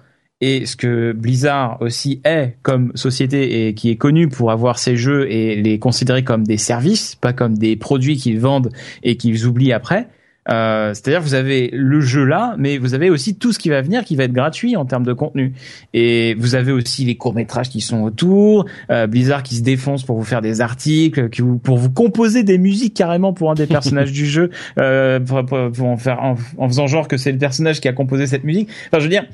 et 0.42 0.66
ce 0.66 0.76
que 0.76 1.14
Blizzard 1.14 1.78
aussi 1.82 2.22
est 2.24 2.56
comme 2.62 2.92
société 2.96 3.68
et 3.68 3.74
qui 3.74 3.90
est 3.90 3.96
connu 3.96 4.28
pour 4.28 4.52
avoir 4.52 4.78
ses 4.78 4.96
jeux 4.96 5.32
et 5.32 5.56
les 5.56 5.80
considérer 5.80 6.24
comme 6.24 6.46
des 6.46 6.58
services, 6.58 7.16
pas 7.16 7.34
comme 7.34 7.58
des 7.58 7.76
produits 7.76 8.18
qu'ils 8.18 8.40
vendent 8.40 8.70
et 9.04 9.18
qu'ils 9.18 9.46
oublient 9.46 9.74
après, 9.74 10.08
euh, 10.50 10.94
c'est-à-dire 10.94 11.22
vous 11.22 11.34
avez 11.34 11.70
le 11.74 12.00
jeu 12.00 12.24
là, 12.24 12.56
mais 12.58 12.78
vous 12.78 12.94
avez 12.94 13.10
aussi 13.10 13.36
tout 13.36 13.52
ce 13.52 13.60
qui 13.60 13.70
va 13.70 13.82
venir 13.82 14.04
qui 14.06 14.16
va 14.16 14.24
être 14.24 14.34
gratuit 14.34 14.76
en 14.76 14.86
termes 14.86 15.06
de 15.06 15.14
contenu. 15.14 15.54
Et 15.94 16.36
vous 16.36 16.56
avez 16.56 16.72
aussi 16.72 17.06
les 17.06 17.16
courts 17.16 17.34
métrages 17.34 17.70
qui 17.70 17.82
sont 17.82 18.04
autour, 18.04 18.66
euh, 18.90 19.08
Blizzard 19.08 19.44
qui 19.44 19.56
se 19.56 19.62
défonce 19.62 20.04
pour 20.04 20.18
vous 20.18 20.24
faire 20.24 20.42
des 20.42 20.62
articles, 20.62 21.30
qui 21.30 21.42
vous, 21.42 21.58
pour 21.58 21.78
vous 21.78 21.90
composer 21.90 22.44
des 22.44 22.58
musiques 22.58 22.94
carrément 22.94 23.34
pour 23.34 23.52
un 23.52 23.56
des 23.56 23.68
personnages 23.68 24.12
du 24.14 24.26
jeu, 24.26 24.50
euh, 24.80 25.20
pour, 25.20 25.44
pour, 25.46 25.88
en 25.88 25.98
faire 25.98 26.24
en, 26.24 26.68
faisant 26.68 26.88
genre 26.88 27.08
que 27.08 27.18
c'est 27.18 27.32
le 27.32 27.38
personnage 27.38 27.82
qui 27.82 27.88
a 27.88 27.94
composé 27.94 28.28
cette 28.28 28.44
musique. 28.44 28.70
Enfin, 28.88 29.00
je 29.00 29.04
veux 29.04 29.10
dire. 29.10 29.26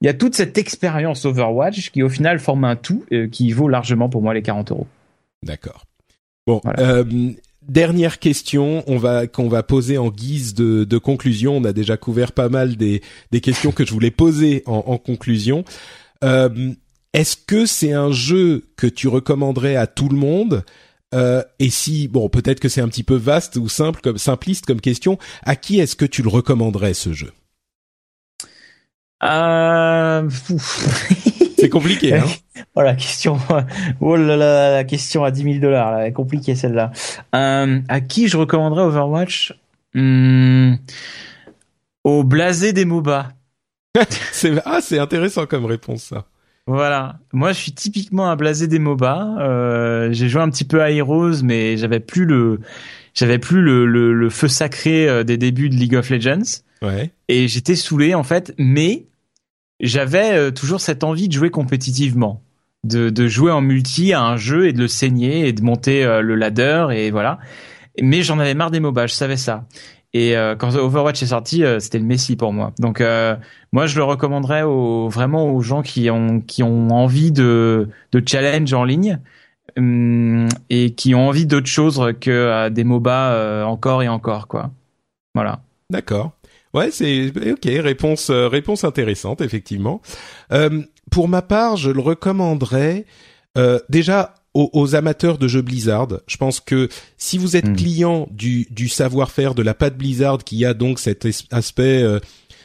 Il 0.00 0.06
y 0.06 0.08
a 0.08 0.14
toute 0.14 0.34
cette 0.34 0.56
expérience 0.56 1.24
Overwatch 1.24 1.90
qui 1.90 2.02
au 2.02 2.08
final 2.08 2.38
forme 2.38 2.64
un 2.64 2.76
tout 2.76 3.04
euh, 3.12 3.28
qui 3.28 3.52
vaut 3.52 3.68
largement 3.68 4.08
pour 4.08 4.22
moi 4.22 4.32
les 4.32 4.42
40 4.42 4.70
euros. 4.72 4.86
D'accord. 5.42 5.84
Bon, 6.46 6.60
euh, 6.78 7.04
dernière 7.62 8.18
question, 8.18 8.82
on 8.86 8.96
va 8.96 9.26
qu'on 9.26 9.48
va 9.48 9.62
poser 9.62 9.98
en 9.98 10.08
guise 10.08 10.54
de, 10.54 10.84
de, 10.84 10.98
conclusion. 10.98 11.56
On 11.56 11.64
a 11.64 11.72
déjà 11.72 11.96
couvert 11.96 12.32
pas 12.32 12.48
mal 12.48 12.76
des, 12.76 13.02
des 13.30 13.40
questions 13.40 13.72
que 13.72 13.84
je 13.84 13.92
voulais 13.92 14.10
poser 14.10 14.62
en, 14.66 14.84
en 14.86 14.98
conclusion. 14.98 15.64
Euh, 16.24 16.72
Est-ce 17.12 17.36
que 17.36 17.66
c'est 17.66 17.92
un 17.92 18.10
jeu 18.10 18.64
que 18.76 18.86
tu 18.86 19.08
recommanderais 19.08 19.76
à 19.76 19.86
tout 19.86 20.08
le 20.08 20.16
monde? 20.16 20.64
Euh, 21.14 21.42
Et 21.58 21.70
si 21.70 22.08
bon, 22.08 22.28
peut-être 22.28 22.60
que 22.60 22.68
c'est 22.68 22.80
un 22.80 22.88
petit 22.88 23.02
peu 23.02 23.16
vaste 23.16 23.56
ou 23.56 23.68
simple 23.68 24.00
comme 24.00 24.18
simpliste 24.18 24.64
comme 24.66 24.80
question, 24.80 25.18
à 25.42 25.56
qui 25.56 25.80
est-ce 25.80 25.96
que 25.96 26.04
tu 26.04 26.22
le 26.22 26.28
recommanderais 26.28 26.94
ce 26.94 27.12
jeu? 27.12 27.32
Euh... 29.22 30.28
C'est 31.60 31.68
compliqué, 31.68 32.14
hein 32.14 32.24
Voilà, 32.74 32.94
question. 32.94 33.38
Oh 34.00 34.16
là 34.16 34.36
là, 34.36 34.72
la 34.72 34.84
question 34.84 35.24
à 35.24 35.30
10 35.30 35.42
000 35.42 35.54
dollars, 35.58 35.92
là, 35.92 36.10
compliquée 36.10 36.54
celle-là. 36.54 36.90
Euh, 37.34 37.80
à 37.88 38.00
qui 38.00 38.28
je 38.28 38.36
recommanderais 38.36 38.82
Overwatch? 38.82 39.54
Hmm, 39.94 40.74
Au 42.04 42.24
blasé 42.24 42.72
des 42.72 42.84
MOBA. 42.84 43.32
c'est 44.32 44.52
ah, 44.64 44.80
c'est 44.80 44.98
intéressant 44.98 45.46
comme 45.46 45.64
réponse 45.66 46.04
ça. 46.04 46.26
Voilà, 46.66 47.16
moi 47.32 47.52
je 47.52 47.58
suis 47.58 47.72
typiquement 47.72 48.30
un 48.30 48.36
blasé 48.36 48.68
des 48.68 48.78
MOBA. 48.78 49.36
Euh, 49.40 50.08
j'ai 50.12 50.28
joué 50.28 50.40
un 50.40 50.48
petit 50.50 50.64
peu 50.64 50.80
à 50.82 50.90
Heroes, 50.90 51.42
mais 51.42 51.76
j'avais 51.76 51.98
plus 51.98 52.24
le, 52.24 52.60
j'avais 53.14 53.38
plus 53.38 53.60
le, 53.60 53.84
le, 53.86 54.14
le, 54.14 54.30
feu 54.30 54.46
sacré 54.46 55.24
des 55.24 55.36
débuts 55.36 55.68
de 55.68 55.74
League 55.74 55.96
of 55.96 56.08
Legends. 56.10 56.62
Ouais. 56.82 57.10
Et 57.28 57.48
j'étais 57.48 57.74
saoulé 57.74 58.14
en 58.14 58.22
fait, 58.22 58.54
mais 58.56 59.06
j'avais 59.80 60.32
euh, 60.32 60.50
toujours 60.50 60.80
cette 60.80 61.04
envie 61.04 61.28
de 61.28 61.32
jouer 61.32 61.50
compétitivement, 61.50 62.42
de, 62.84 63.10
de, 63.10 63.28
jouer 63.28 63.50
en 63.50 63.60
multi 63.60 64.12
à 64.12 64.22
un 64.22 64.36
jeu 64.36 64.68
et 64.68 64.72
de 64.72 64.78
le 64.78 64.88
saigner 64.88 65.48
et 65.48 65.52
de 65.52 65.62
monter 65.62 66.04
euh, 66.04 66.20
le 66.20 66.34
ladder 66.34 66.88
et 66.92 67.10
voilà. 67.10 67.38
Mais 68.00 68.22
j'en 68.22 68.38
avais 68.38 68.54
marre 68.54 68.70
des 68.70 68.80
MOBA, 68.80 69.06
je 69.06 69.14
savais 69.14 69.36
ça. 69.36 69.64
Et 70.12 70.36
euh, 70.36 70.56
quand 70.56 70.74
Overwatch 70.74 71.22
est 71.22 71.26
sorti, 71.26 71.62
c'était 71.78 71.98
le 71.98 72.04
Messi 72.04 72.36
pour 72.36 72.52
moi. 72.52 72.72
Donc 72.78 73.02
moi, 73.72 73.86
je 73.86 73.96
le 73.96 74.04
recommanderais 74.04 74.62
aux, 74.62 75.08
vraiment 75.08 75.52
aux 75.52 75.60
gens 75.60 75.82
qui 75.82 76.10
ont 76.10 76.40
qui 76.40 76.62
ont 76.62 76.88
envie 76.88 77.32
de 77.32 77.88
de 78.12 78.22
challenge 78.26 78.72
en 78.72 78.84
ligne 78.84 79.18
hum, 79.76 80.48
et 80.68 80.90
qui 80.90 81.14
ont 81.14 81.28
envie 81.28 81.46
d'autre 81.46 81.68
chose 81.68 82.14
que 82.20 82.68
des 82.70 82.84
MOBA 82.84 83.64
encore 83.66 84.02
et 84.02 84.08
encore 84.08 84.48
quoi. 84.48 84.70
Voilà. 85.34 85.60
D'accord. 85.90 86.32
Ouais, 86.72 86.90
c'est 86.90 87.32
ok. 87.50 87.64
Réponse 87.64 88.30
euh, 88.30 88.48
réponse 88.48 88.84
intéressante 88.84 89.40
effectivement. 89.40 90.00
Euh, 90.52 90.82
pour 91.10 91.28
ma 91.28 91.42
part, 91.42 91.76
je 91.76 91.90
le 91.90 92.00
recommanderais 92.00 93.06
euh, 93.58 93.80
déjà 93.88 94.34
aux, 94.52 94.96
amateurs 94.96 95.38
de 95.38 95.46
jeux 95.46 95.62
Blizzard. 95.62 96.08
Je 96.26 96.36
pense 96.36 96.58
que 96.58 96.88
si 97.16 97.38
vous 97.38 97.56
êtes 97.56 97.68
hmm. 97.68 97.76
client 97.76 98.28
du, 98.32 98.66
du 98.70 98.88
savoir-faire 98.88 99.54
de 99.54 99.62
la 99.62 99.74
patte 99.74 99.96
Blizzard, 99.96 100.38
qui 100.38 100.64
a 100.64 100.74
donc 100.74 100.98
cet 100.98 101.28
aspect 101.52 102.02
euh, 102.02 102.18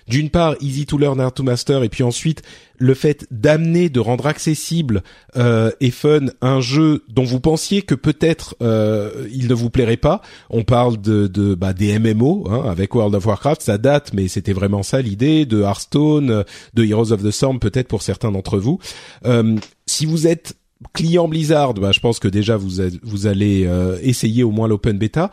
d'une 0.07 0.30
part 0.30 0.56
easy 0.61 0.86
to 0.86 0.98
learn, 0.98 1.19
hard 1.19 1.34
to 1.34 1.44
master, 1.44 1.84
et 1.84 1.90
puis 1.90 2.03
ensuite 2.03 2.41
le 2.77 2.94
fait 2.94 3.26
d'amener, 3.32 3.90
de 3.90 3.99
rendre 3.99 4.27
accessible 4.27 5.02
euh, 5.38 5.72
et 5.80 5.91
fun 5.91 6.27
un 6.41 6.60
jeu 6.60 7.03
dont 7.07 7.23
vous 7.23 7.40
pensiez 7.40 7.82
que 7.82 7.95
peut-être 7.95 8.56
euh, 8.61 9.27
il 9.32 9.48
ne 9.48 9.53
vous 9.53 9.69
plairait 9.69 9.98
pas. 9.98 10.22
On 10.49 10.64
parle 10.64 10.99
de, 10.99 11.27
de 11.27 11.56
bah, 11.56 11.73
des 11.73 11.98
MMO 11.98 12.48
hein, 12.49 12.64
avec 12.69 12.94
World 12.94 13.15
of 13.15 13.26
Warcraft, 13.26 13.61
ça 13.61 13.77
date, 13.77 14.14
mais 14.14 14.27
c'était 14.27 14.53
vraiment 14.53 14.84
ça 14.84 15.02
l'idée 15.02 15.45
de 15.45 15.61
Hearthstone, 15.61 16.44
de 16.73 16.84
Heroes 16.84 17.11
of 17.11 17.23
the 17.23 17.32
Storm 17.32 17.60
peut-être 17.60 17.88
pour 17.88 18.02
certains 18.02 18.32
d'entre 18.32 18.57
vous. 18.57 18.80
Euh, 19.26 19.56
si 19.86 20.06
vous 20.06 20.27
êtes 20.27 20.56
client 20.94 21.27
Blizzard, 21.27 21.73
bah, 21.73 21.91
je 21.91 21.99
pense 21.99 22.19
que 22.19 22.27
déjà 22.27 22.57
vous, 22.57 22.82
vous 23.03 23.27
allez 23.27 23.65
euh, 23.65 23.98
essayer 24.02 24.44
au 24.44 24.52
moins 24.52 24.68
l'open 24.68 24.98
beta. 24.98 25.32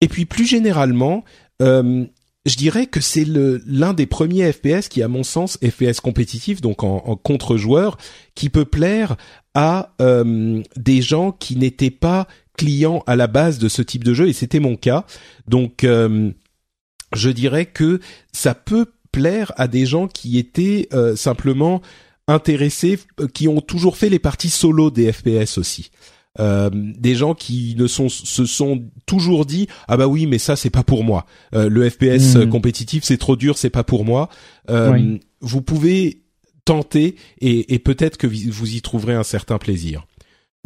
Et 0.00 0.08
puis 0.08 0.26
plus 0.26 0.46
généralement, 0.46 1.24
euh, 1.62 2.04
je 2.46 2.56
dirais 2.56 2.86
que 2.86 3.00
c'est 3.00 3.26
l'un 3.26 3.92
des 3.92 4.06
premiers 4.06 4.50
FPS 4.52 4.88
qui, 4.88 5.02
à 5.02 5.08
mon 5.08 5.24
sens, 5.24 5.58
FPS 5.58 6.00
compétitif, 6.00 6.60
donc 6.60 6.84
en, 6.84 7.16
contre-joueur, 7.16 7.98
qui 8.36 8.50
peut 8.50 8.64
plaire 8.64 9.16
à 9.54 9.94
euh, 10.00 10.62
des 10.76 11.02
gens 11.02 11.32
qui 11.32 11.56
n'étaient 11.56 11.90
pas 11.90 12.28
clients 12.56 13.02
à 13.06 13.16
la 13.16 13.26
base 13.26 13.58
de 13.58 13.68
ce 13.68 13.82
type 13.82 14.04
de 14.04 14.14
jeu, 14.14 14.28
et 14.28 14.32
c'était 14.32 14.60
mon 14.60 14.76
cas. 14.76 15.04
Donc, 15.48 15.82
euh, 15.82 16.30
je 17.12 17.30
dirais 17.30 17.66
que 17.66 18.00
ça 18.32 18.54
peut 18.54 18.86
plaire 19.10 19.52
à 19.56 19.66
des 19.66 19.84
gens 19.84 20.06
qui 20.06 20.38
étaient 20.38 20.88
euh, 20.92 21.16
simplement 21.16 21.82
intéressés, 22.28 23.00
qui 23.34 23.48
ont 23.48 23.60
toujours 23.60 23.96
fait 23.96 24.08
les 24.08 24.18
parties 24.20 24.50
solo 24.50 24.90
des 24.92 25.12
FPS 25.12 25.58
aussi. 25.58 25.90
Euh, 26.38 26.70
des 26.72 27.14
gens 27.14 27.34
qui 27.34 27.74
ne 27.78 27.86
sont 27.86 28.08
se 28.08 28.44
sont 28.44 28.84
toujours 29.06 29.46
dit 29.46 29.68
ah 29.88 29.96
bah 29.96 30.06
oui 30.06 30.26
mais 30.26 30.38
ça 30.38 30.54
c'est 30.54 30.70
pas 30.70 30.82
pour 30.82 31.02
moi 31.02 31.24
euh, 31.54 31.68
le 31.68 31.88
FPS 31.88 32.36
hmm. 32.36 32.48
compétitif 32.50 33.04
c'est 33.04 33.16
trop 33.16 33.36
dur 33.36 33.56
c'est 33.56 33.70
pas 33.70 33.84
pour 33.84 34.04
moi 34.04 34.28
euh, 34.68 35.16
vous 35.40 35.62
pouvez 35.62 36.22
tenter 36.66 37.16
et, 37.40 37.74
et 37.74 37.78
peut-être 37.78 38.18
que 38.18 38.26
vous 38.26 38.74
y 38.74 38.82
trouverez 38.82 39.14
un 39.14 39.22
certain 39.22 39.56
plaisir 39.58 40.06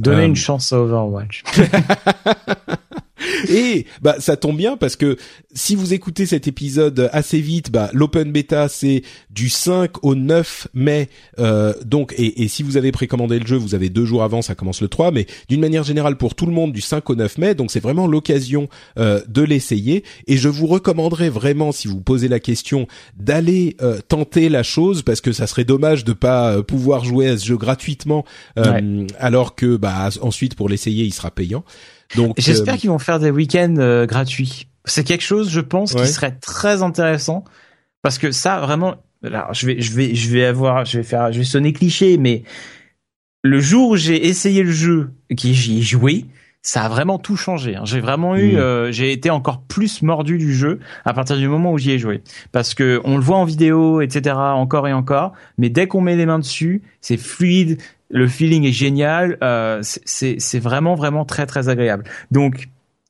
Donnez 0.00 0.24
une 0.24 0.36
chance 0.36 0.72
à 0.72 0.80
Overwatch. 0.80 1.42
Et 3.48 3.86
bah 4.02 4.16
ça 4.18 4.36
tombe 4.36 4.56
bien 4.56 4.76
parce 4.76 4.96
que 4.96 5.16
si 5.54 5.74
vous 5.74 5.94
écoutez 5.94 6.26
cet 6.26 6.48
épisode 6.48 7.08
assez 7.12 7.40
vite, 7.40 7.70
bah 7.70 7.90
l'open 7.92 8.32
beta 8.32 8.68
c'est 8.68 9.02
du 9.30 9.48
5 9.48 10.04
au 10.04 10.14
9 10.14 10.68
mai. 10.74 11.08
Euh, 11.38 11.74
donc 11.84 12.14
et, 12.16 12.42
et, 12.42 12.48
si 12.48 12.62
vous 12.62 12.76
avez 12.76 12.92
précommandé 12.92 13.38
le 13.38 13.46
jeu, 13.46 13.56
vous 13.56 13.74
avez 13.74 13.88
deux 13.88 14.04
jours 14.04 14.22
avant, 14.22 14.42
ça 14.42 14.54
commence 14.54 14.80
le 14.80 14.88
3. 14.88 15.10
Mais 15.12 15.26
d'une 15.48 15.60
manière 15.60 15.84
générale 15.84 16.16
pour 16.16 16.34
tout 16.34 16.46
le 16.46 16.52
monde 16.52 16.72
du 16.72 16.80
5 16.80 17.08
au 17.10 17.14
9 17.14 17.38
mai, 17.38 17.54
donc 17.54 17.70
c'est 17.70 17.80
vraiment 17.80 18.06
l'occasion 18.06 18.68
euh, 18.98 19.20
de 19.28 19.42
l'essayer. 19.42 20.04
Et 20.26 20.36
je 20.36 20.48
vous 20.48 20.66
recommanderais 20.66 21.30
vraiment, 21.30 21.72
si 21.72 21.88
vous 21.88 22.00
posez 22.00 22.28
la 22.28 22.40
question, 22.40 22.86
d'aller 23.16 23.76
euh, 23.82 24.00
tenter 24.06 24.48
la 24.48 24.62
chose 24.62 25.02
parce 25.02 25.20
que 25.20 25.32
ça 25.32 25.46
serait 25.46 25.64
dommage 25.64 26.04
de 26.04 26.12
pas 26.12 26.52
euh, 26.52 26.62
pouvoir 26.62 27.04
jouer 27.04 27.28
à 27.28 27.38
ce 27.38 27.46
jeu 27.46 27.56
gratuitement 27.56 28.24
euh, 28.58 29.06
alors 29.18 29.54
que 29.54 29.76
bah 29.76 30.08
ensuite 30.22 30.54
pour 30.54 30.68
l'essayer 30.68 31.04
il 31.04 31.14
sera 31.14 31.30
payant. 31.30 31.64
Donc 32.16 32.34
j'espère 32.38 32.74
euh, 32.74 32.76
qu'ils 32.76 32.90
vont 32.90 32.98
faire 32.98 33.18
des 33.18 33.30
week-ends 33.30 33.76
euh, 33.78 34.06
gratuits. 34.06 34.66
C'est 34.84 35.04
quelque 35.04 35.22
chose, 35.22 35.50
je 35.50 35.60
pense, 35.60 35.94
qui 35.94 36.06
serait 36.06 36.32
très 36.32 36.82
intéressant 36.82 37.44
parce 38.02 38.18
que 38.18 38.32
ça 38.32 38.60
vraiment. 38.60 38.96
Alors, 39.22 39.52
je 39.52 39.66
vais, 39.66 39.80
je 39.80 39.92
vais, 39.92 40.14
je 40.14 40.30
vais 40.30 40.46
avoir, 40.46 40.86
je 40.86 40.96
vais 40.96 41.04
faire, 41.04 41.30
je 41.30 41.38
vais 41.38 41.44
sonner 41.44 41.74
cliché, 41.74 42.16
mais 42.16 42.42
le 43.42 43.60
jour 43.60 43.90
où 43.90 43.96
j'ai 43.96 44.26
essayé 44.26 44.62
le 44.62 44.72
jeu, 44.72 45.10
qui 45.36 45.54
j'y 45.54 45.78
ai 45.78 45.82
joué, 45.82 46.24
ça 46.62 46.84
a 46.84 46.88
vraiment 46.88 47.18
tout 47.18 47.36
changé. 47.36 47.76
Hein. 47.76 47.82
J'ai 47.84 48.00
vraiment 48.00 48.36
eu, 48.36 48.54
mm. 48.54 48.58
euh, 48.58 48.92
j'ai 48.92 49.12
été 49.12 49.30
encore 49.30 49.62
plus 49.62 50.02
mordu 50.02 50.38
du 50.38 50.54
jeu 50.54 50.80
à 51.04 51.12
partir 51.12 51.36
du 51.36 51.48
moment 51.48 51.72
où 51.72 51.78
j'y 51.78 51.92
ai 51.92 51.98
joué, 51.98 52.22
parce 52.52 52.74
que 52.74 53.00
on 53.04 53.16
le 53.16 53.22
voit 53.22 53.38
en 53.38 53.44
vidéo, 53.44 54.00
etc. 54.00 54.36
Encore 54.36 54.88
et 54.88 54.92
encore, 54.92 55.32
mais 55.58 55.68
dès 55.68 55.86
qu'on 55.86 56.00
met 56.00 56.16
les 56.16 56.26
mains 56.26 56.38
dessus, 56.38 56.82
c'est 57.00 57.16
fluide, 57.16 57.78
le 58.10 58.28
feeling 58.28 58.64
est 58.64 58.72
génial, 58.72 59.38
euh, 59.42 59.80
c'est 59.82 60.58
vraiment 60.58 60.94
vraiment 60.94 61.24
très 61.24 61.46
très 61.46 61.68
agréable. 61.68 62.04
Donc 62.30 62.68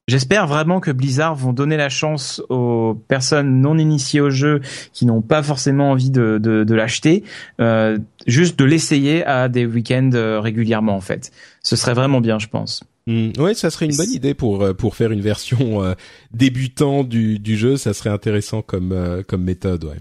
J'espère 0.08 0.48
vraiment 0.48 0.80
que 0.80 0.90
Blizzard 0.90 1.36
vont 1.36 1.52
donner 1.52 1.76
la 1.76 1.88
chance 1.88 2.42
aux 2.48 3.00
personnes 3.06 3.60
non 3.60 3.78
initiées 3.78 4.20
au 4.20 4.28
jeu 4.30 4.60
qui 4.92 5.06
n'ont 5.06 5.22
pas 5.22 5.40
forcément 5.40 5.92
envie 5.92 6.10
de, 6.10 6.40
de, 6.42 6.64
de 6.64 6.74
l'acheter, 6.74 7.22
euh, 7.60 7.96
juste 8.26 8.58
de 8.58 8.64
l'essayer 8.64 9.24
à 9.24 9.48
des 9.48 9.66
week-ends 9.66 10.10
euh, 10.14 10.40
régulièrement 10.40 10.96
en 10.96 11.00
fait. 11.00 11.30
Ce 11.62 11.76
serait 11.76 11.94
vraiment 11.94 12.20
bien, 12.20 12.40
je 12.40 12.48
pense. 12.48 12.82
Mm. 13.06 13.30
ouais, 13.38 13.54
ça 13.54 13.70
serait 13.70 13.86
une 13.86 13.96
bonne 13.96 14.10
idée 14.10 14.34
pour 14.34 14.62
euh, 14.62 14.74
pour 14.74 14.94
faire 14.94 15.10
une 15.10 15.20
version 15.20 15.82
euh, 15.82 15.94
débutant 16.32 17.04
du, 17.04 17.38
du 17.38 17.56
jeu. 17.56 17.76
Ça 17.76 17.94
serait 17.94 18.10
intéressant 18.10 18.62
comme 18.62 18.92
euh, 18.92 19.22
comme 19.22 19.42
méthode, 19.42 19.84
ouais. 19.84 19.96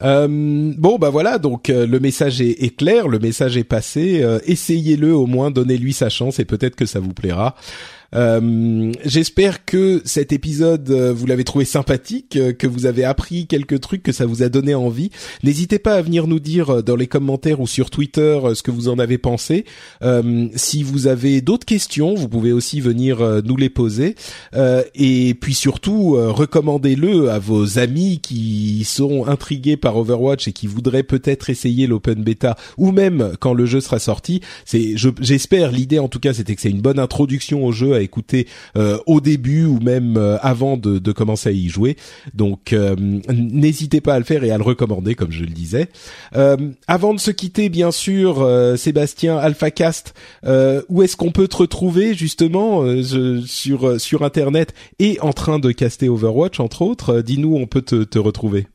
Bon 0.00 0.98
bah 0.98 1.10
voilà 1.10 1.38
donc 1.38 1.68
le 1.68 1.98
message 1.98 2.40
est, 2.40 2.62
est, 2.62 2.76
clair, 2.76 3.08
le 3.08 3.18
message 3.18 3.56
est 3.56 3.64
passé. 3.64 4.24
Essayez-le 4.46 5.14
au 5.14 5.26
moins, 5.26 5.50
donnez-lui 5.50 5.92
sa 5.92 6.08
chance 6.08 6.38
et 6.38 6.44
peut-être 6.44 6.76
que 6.76 6.86
ça 6.86 7.00
vous 7.00 7.14
plaira. 7.14 7.54
Euh, 8.14 8.92
J'espère 9.04 9.64
que 9.64 10.02
cet 10.04 10.32
épisode, 10.32 10.90
euh, 10.90 11.12
vous 11.12 11.26
l'avez 11.26 11.44
trouvé 11.44 11.64
sympathique, 11.64 12.36
euh, 12.36 12.52
que 12.52 12.66
vous 12.66 12.86
avez 12.86 13.04
appris 13.04 13.46
quelques 13.46 13.80
trucs, 13.80 14.02
que 14.02 14.12
ça 14.12 14.26
vous 14.26 14.42
a 14.42 14.48
donné 14.48 14.74
envie. 14.74 15.10
N'hésitez 15.42 15.78
pas 15.78 15.94
à 15.94 16.02
venir 16.02 16.26
nous 16.26 16.40
dire 16.40 16.82
dans 16.82 16.96
les 16.96 17.06
commentaires 17.06 17.60
ou 17.60 17.66
sur 17.66 17.90
Twitter 17.90 18.40
ce 18.54 18.62
que 18.62 18.70
vous 18.70 18.88
en 18.88 18.98
avez 18.98 19.18
pensé. 19.18 19.64
si 20.54 20.82
vous 20.82 21.06
avez 21.06 21.40
d'autres 21.40 21.66
questions, 21.66 22.14
vous 22.14 22.28
pouvez 22.28 22.52
aussi 22.52 22.80
venir 22.80 23.42
nous 23.44 23.56
les 23.56 23.68
poser. 23.70 24.14
et 24.94 25.34
puis 25.40 25.54
surtout, 25.54 26.16
recommandez-le 26.16 27.30
à 27.30 27.38
vos 27.38 27.78
amis 27.78 28.20
qui 28.20 28.84
sont 28.84 29.26
intrigués 29.26 29.76
par 29.76 29.96
Overwatch 29.96 30.48
et 30.48 30.52
qui 30.52 30.66
voudraient 30.66 31.02
peut-être 31.02 31.50
essayer 31.50 31.86
l'open 31.86 32.22
beta 32.22 32.56
ou 32.76 32.92
même 32.92 33.32
quand 33.40 33.54
le 33.54 33.66
jeu 33.66 33.80
sera 33.80 33.98
sorti. 33.98 34.40
J'espère, 34.66 35.72
l'idée 35.72 35.98
en 35.98 36.08
tout 36.08 36.20
cas, 36.20 36.34
c'était 36.34 36.54
que 36.54 36.60
c'est 36.60 36.70
une 36.70 36.82
bonne 36.82 36.98
introduction 36.98 37.64
au 37.64 37.72
jeu 37.72 37.94
écouter 38.04 38.46
euh, 38.76 38.98
au 39.06 39.20
début 39.20 39.64
ou 39.64 39.80
même 39.80 40.16
euh, 40.16 40.36
avant 40.40 40.76
de, 40.76 41.12
commencer 41.12 41.48
à 41.48 41.52
y 41.52 41.68
jouer. 41.68 41.96
Donc 42.34 42.72
euh, 42.72 42.94
n'hésitez 43.28 44.00
pas 44.00 44.14
à 44.14 44.18
le 44.18 44.24
faire 44.24 44.44
et 44.44 44.50
à 44.50 44.58
le 44.58 44.64
recommander 44.64 45.14
comme 45.14 45.30
je 45.30 45.44
le 45.44 45.50
disais. 45.50 45.88
avant 46.86 47.14
de 47.14 47.20
se 47.20 47.30
quitter, 47.30 47.68
bien 47.68 47.90
sûr, 47.90 48.46
Sébastien 48.76 49.38
AlphaCast, 49.38 50.14
où 50.88 51.02
est-ce 51.02 51.16
qu'on 51.16 51.32
peut 51.32 51.48
te 51.48 51.56
retrouver 51.56 52.14
justement 52.14 52.84
sur 53.46 54.00
sur 54.00 54.22
internet 54.22 54.74
et 54.98 55.18
en 55.20 55.32
train 55.32 55.58
de 55.58 55.72
caster 55.72 56.08
Overwatch 56.08 56.60
entre 56.60 56.82
autres? 56.82 57.20
Dis-nous, 57.20 57.56
on 57.56 57.66
peut 57.66 57.82
te, 57.82 58.04
te 58.04 58.18
retrouver. 58.18 58.66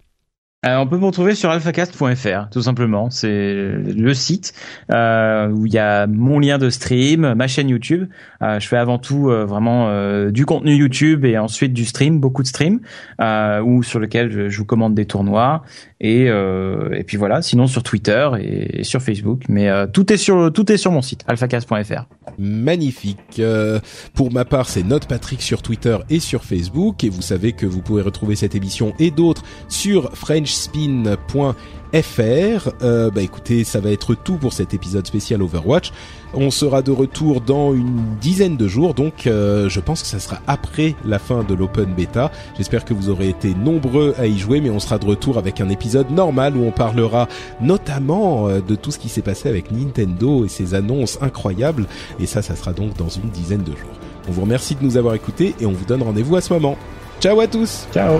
Euh, 0.65 0.75
on 0.75 0.87
peut 0.87 0.97
me 0.97 1.05
retrouver 1.05 1.35
sur 1.35 1.49
alphacast.fr, 1.51 2.49
tout 2.51 2.61
simplement. 2.61 3.09
C'est 3.09 3.53
le 3.53 4.13
site 4.13 4.53
euh, 4.91 5.47
où 5.47 5.65
il 5.65 5.71
y 5.73 5.77
a 5.77 6.05
mon 6.05 6.37
lien 6.37 6.57
de 6.57 6.69
stream, 6.69 7.33
ma 7.33 7.47
chaîne 7.47 7.69
YouTube. 7.69 8.09
Euh, 8.41 8.59
je 8.59 8.67
fais 8.67 8.75
avant 8.75 8.97
tout 8.97 9.29
vraiment 9.29 9.89
du 10.31 10.45
contenu 10.45 10.75
YouTube 10.75 11.23
et 11.23 11.37
ensuite 11.37 11.71
du 11.71 11.85
stream, 11.85 12.19
beaucoup 12.19 12.43
de 12.43 12.47
stream, 12.47 12.81
ou 13.19 13.83
sur 13.83 13.99
lequel 13.99 14.49
je, 14.49 14.57
vous 14.57 14.65
commande 14.65 14.95
des 14.95 15.05
tournois. 15.05 15.63
Et, 16.01 16.25
et 16.27 17.03
puis 17.05 17.17
voilà. 17.17 17.41
Sinon 17.41 17.67
sur 17.67 17.83
Twitter 17.83 18.29
et, 18.39 18.83
sur 18.83 19.01
Facebook. 19.01 19.43
Mais 19.49 19.69
tout 19.91 20.11
est 20.13 20.17
sur 20.17 20.51
tout 20.53 20.71
est 20.71 20.77
sur 20.77 20.91
mon 20.91 21.01
site 21.01 21.23
alphacast.fr. 21.27 22.05
Magnifique. 22.37 23.41
pour 24.13 24.31
ma 24.31 24.45
part, 24.45 24.69
c'est 24.69 24.83
Note 24.83 25.07
Patrick 25.07 25.41
sur 25.41 25.61
Twitter 25.61 25.97
et 26.09 26.19
sur 26.19 26.43
Facebook. 26.43 27.03
Et 27.03 27.09
vous 27.09 27.21
savez 27.21 27.51
que 27.51 27.65
vous 27.65 27.81
pouvez 27.81 28.01
retrouver 28.01 28.35
cette 28.35 28.55
émission 28.55 28.93
et 28.99 29.11
d'autres 29.11 29.43
sur 29.67 30.15
French 30.15 30.51
spin.fr. 31.93 32.69
Euh, 32.81 33.09
bah 33.09 33.21
écoutez, 33.21 33.63
ça 33.63 33.79
va 33.79 33.91
être 33.91 34.15
tout 34.15 34.37
pour 34.37 34.53
cet 34.53 34.73
épisode 34.73 35.05
spécial 35.05 35.41
Overwatch. 35.41 35.91
On 36.33 36.51
sera 36.51 36.81
de 36.81 36.91
retour 36.91 37.41
dans 37.41 37.73
une 37.73 38.15
dizaine 38.21 38.55
de 38.55 38.67
jours, 38.67 38.93
donc 38.93 39.25
euh, 39.25 39.67
je 39.67 39.79
pense 39.79 40.03
que 40.03 40.07
ça 40.07 40.19
sera 40.19 40.39
après 40.45 40.95
la 41.03 41.17
fin 41.17 41.43
de 41.43 41.55
l'open 41.55 41.93
beta. 41.93 42.31
J'espère 42.57 42.85
que 42.85 42.93
vous 42.93 43.09
aurez 43.09 43.29
été 43.29 43.55
nombreux 43.55 44.13
à 44.17 44.27
y 44.27 44.37
jouer, 44.37 44.61
mais 44.61 44.69
on 44.69 44.79
sera 44.79 44.99
de 44.99 45.05
retour 45.05 45.37
avec 45.37 45.59
un 45.59 45.69
épisode 45.69 46.11
normal 46.11 46.55
où 46.55 46.63
on 46.63 46.71
parlera 46.71 47.27
notamment 47.61 48.47
euh, 48.47 48.61
de 48.61 48.75
tout 48.75 48.91
ce 48.91 48.99
qui 48.99 49.09
s'est 49.09 49.21
passé 49.21 49.49
avec 49.49 49.71
Nintendo 49.71 50.45
et 50.45 50.49
ses 50.49 50.75
annonces 50.75 51.17
incroyables. 51.21 51.87
Et 52.19 52.27
ça, 52.27 52.41
ça 52.41 52.55
sera 52.55 52.73
donc 52.73 52.95
dans 52.95 53.09
une 53.09 53.29
dizaine 53.29 53.63
de 53.63 53.71
jours. 53.71 53.89
On 54.27 54.31
vous 54.31 54.41
remercie 54.41 54.75
de 54.75 54.83
nous 54.83 54.97
avoir 54.97 55.15
écoutés 55.15 55.55
et 55.59 55.65
on 55.65 55.71
vous 55.71 55.85
donne 55.85 56.03
rendez-vous 56.03 56.35
à 56.35 56.41
ce 56.41 56.53
moment. 56.53 56.77
Ciao 57.19 57.39
à 57.41 57.47
tous 57.47 57.87
Ciao 57.91 58.19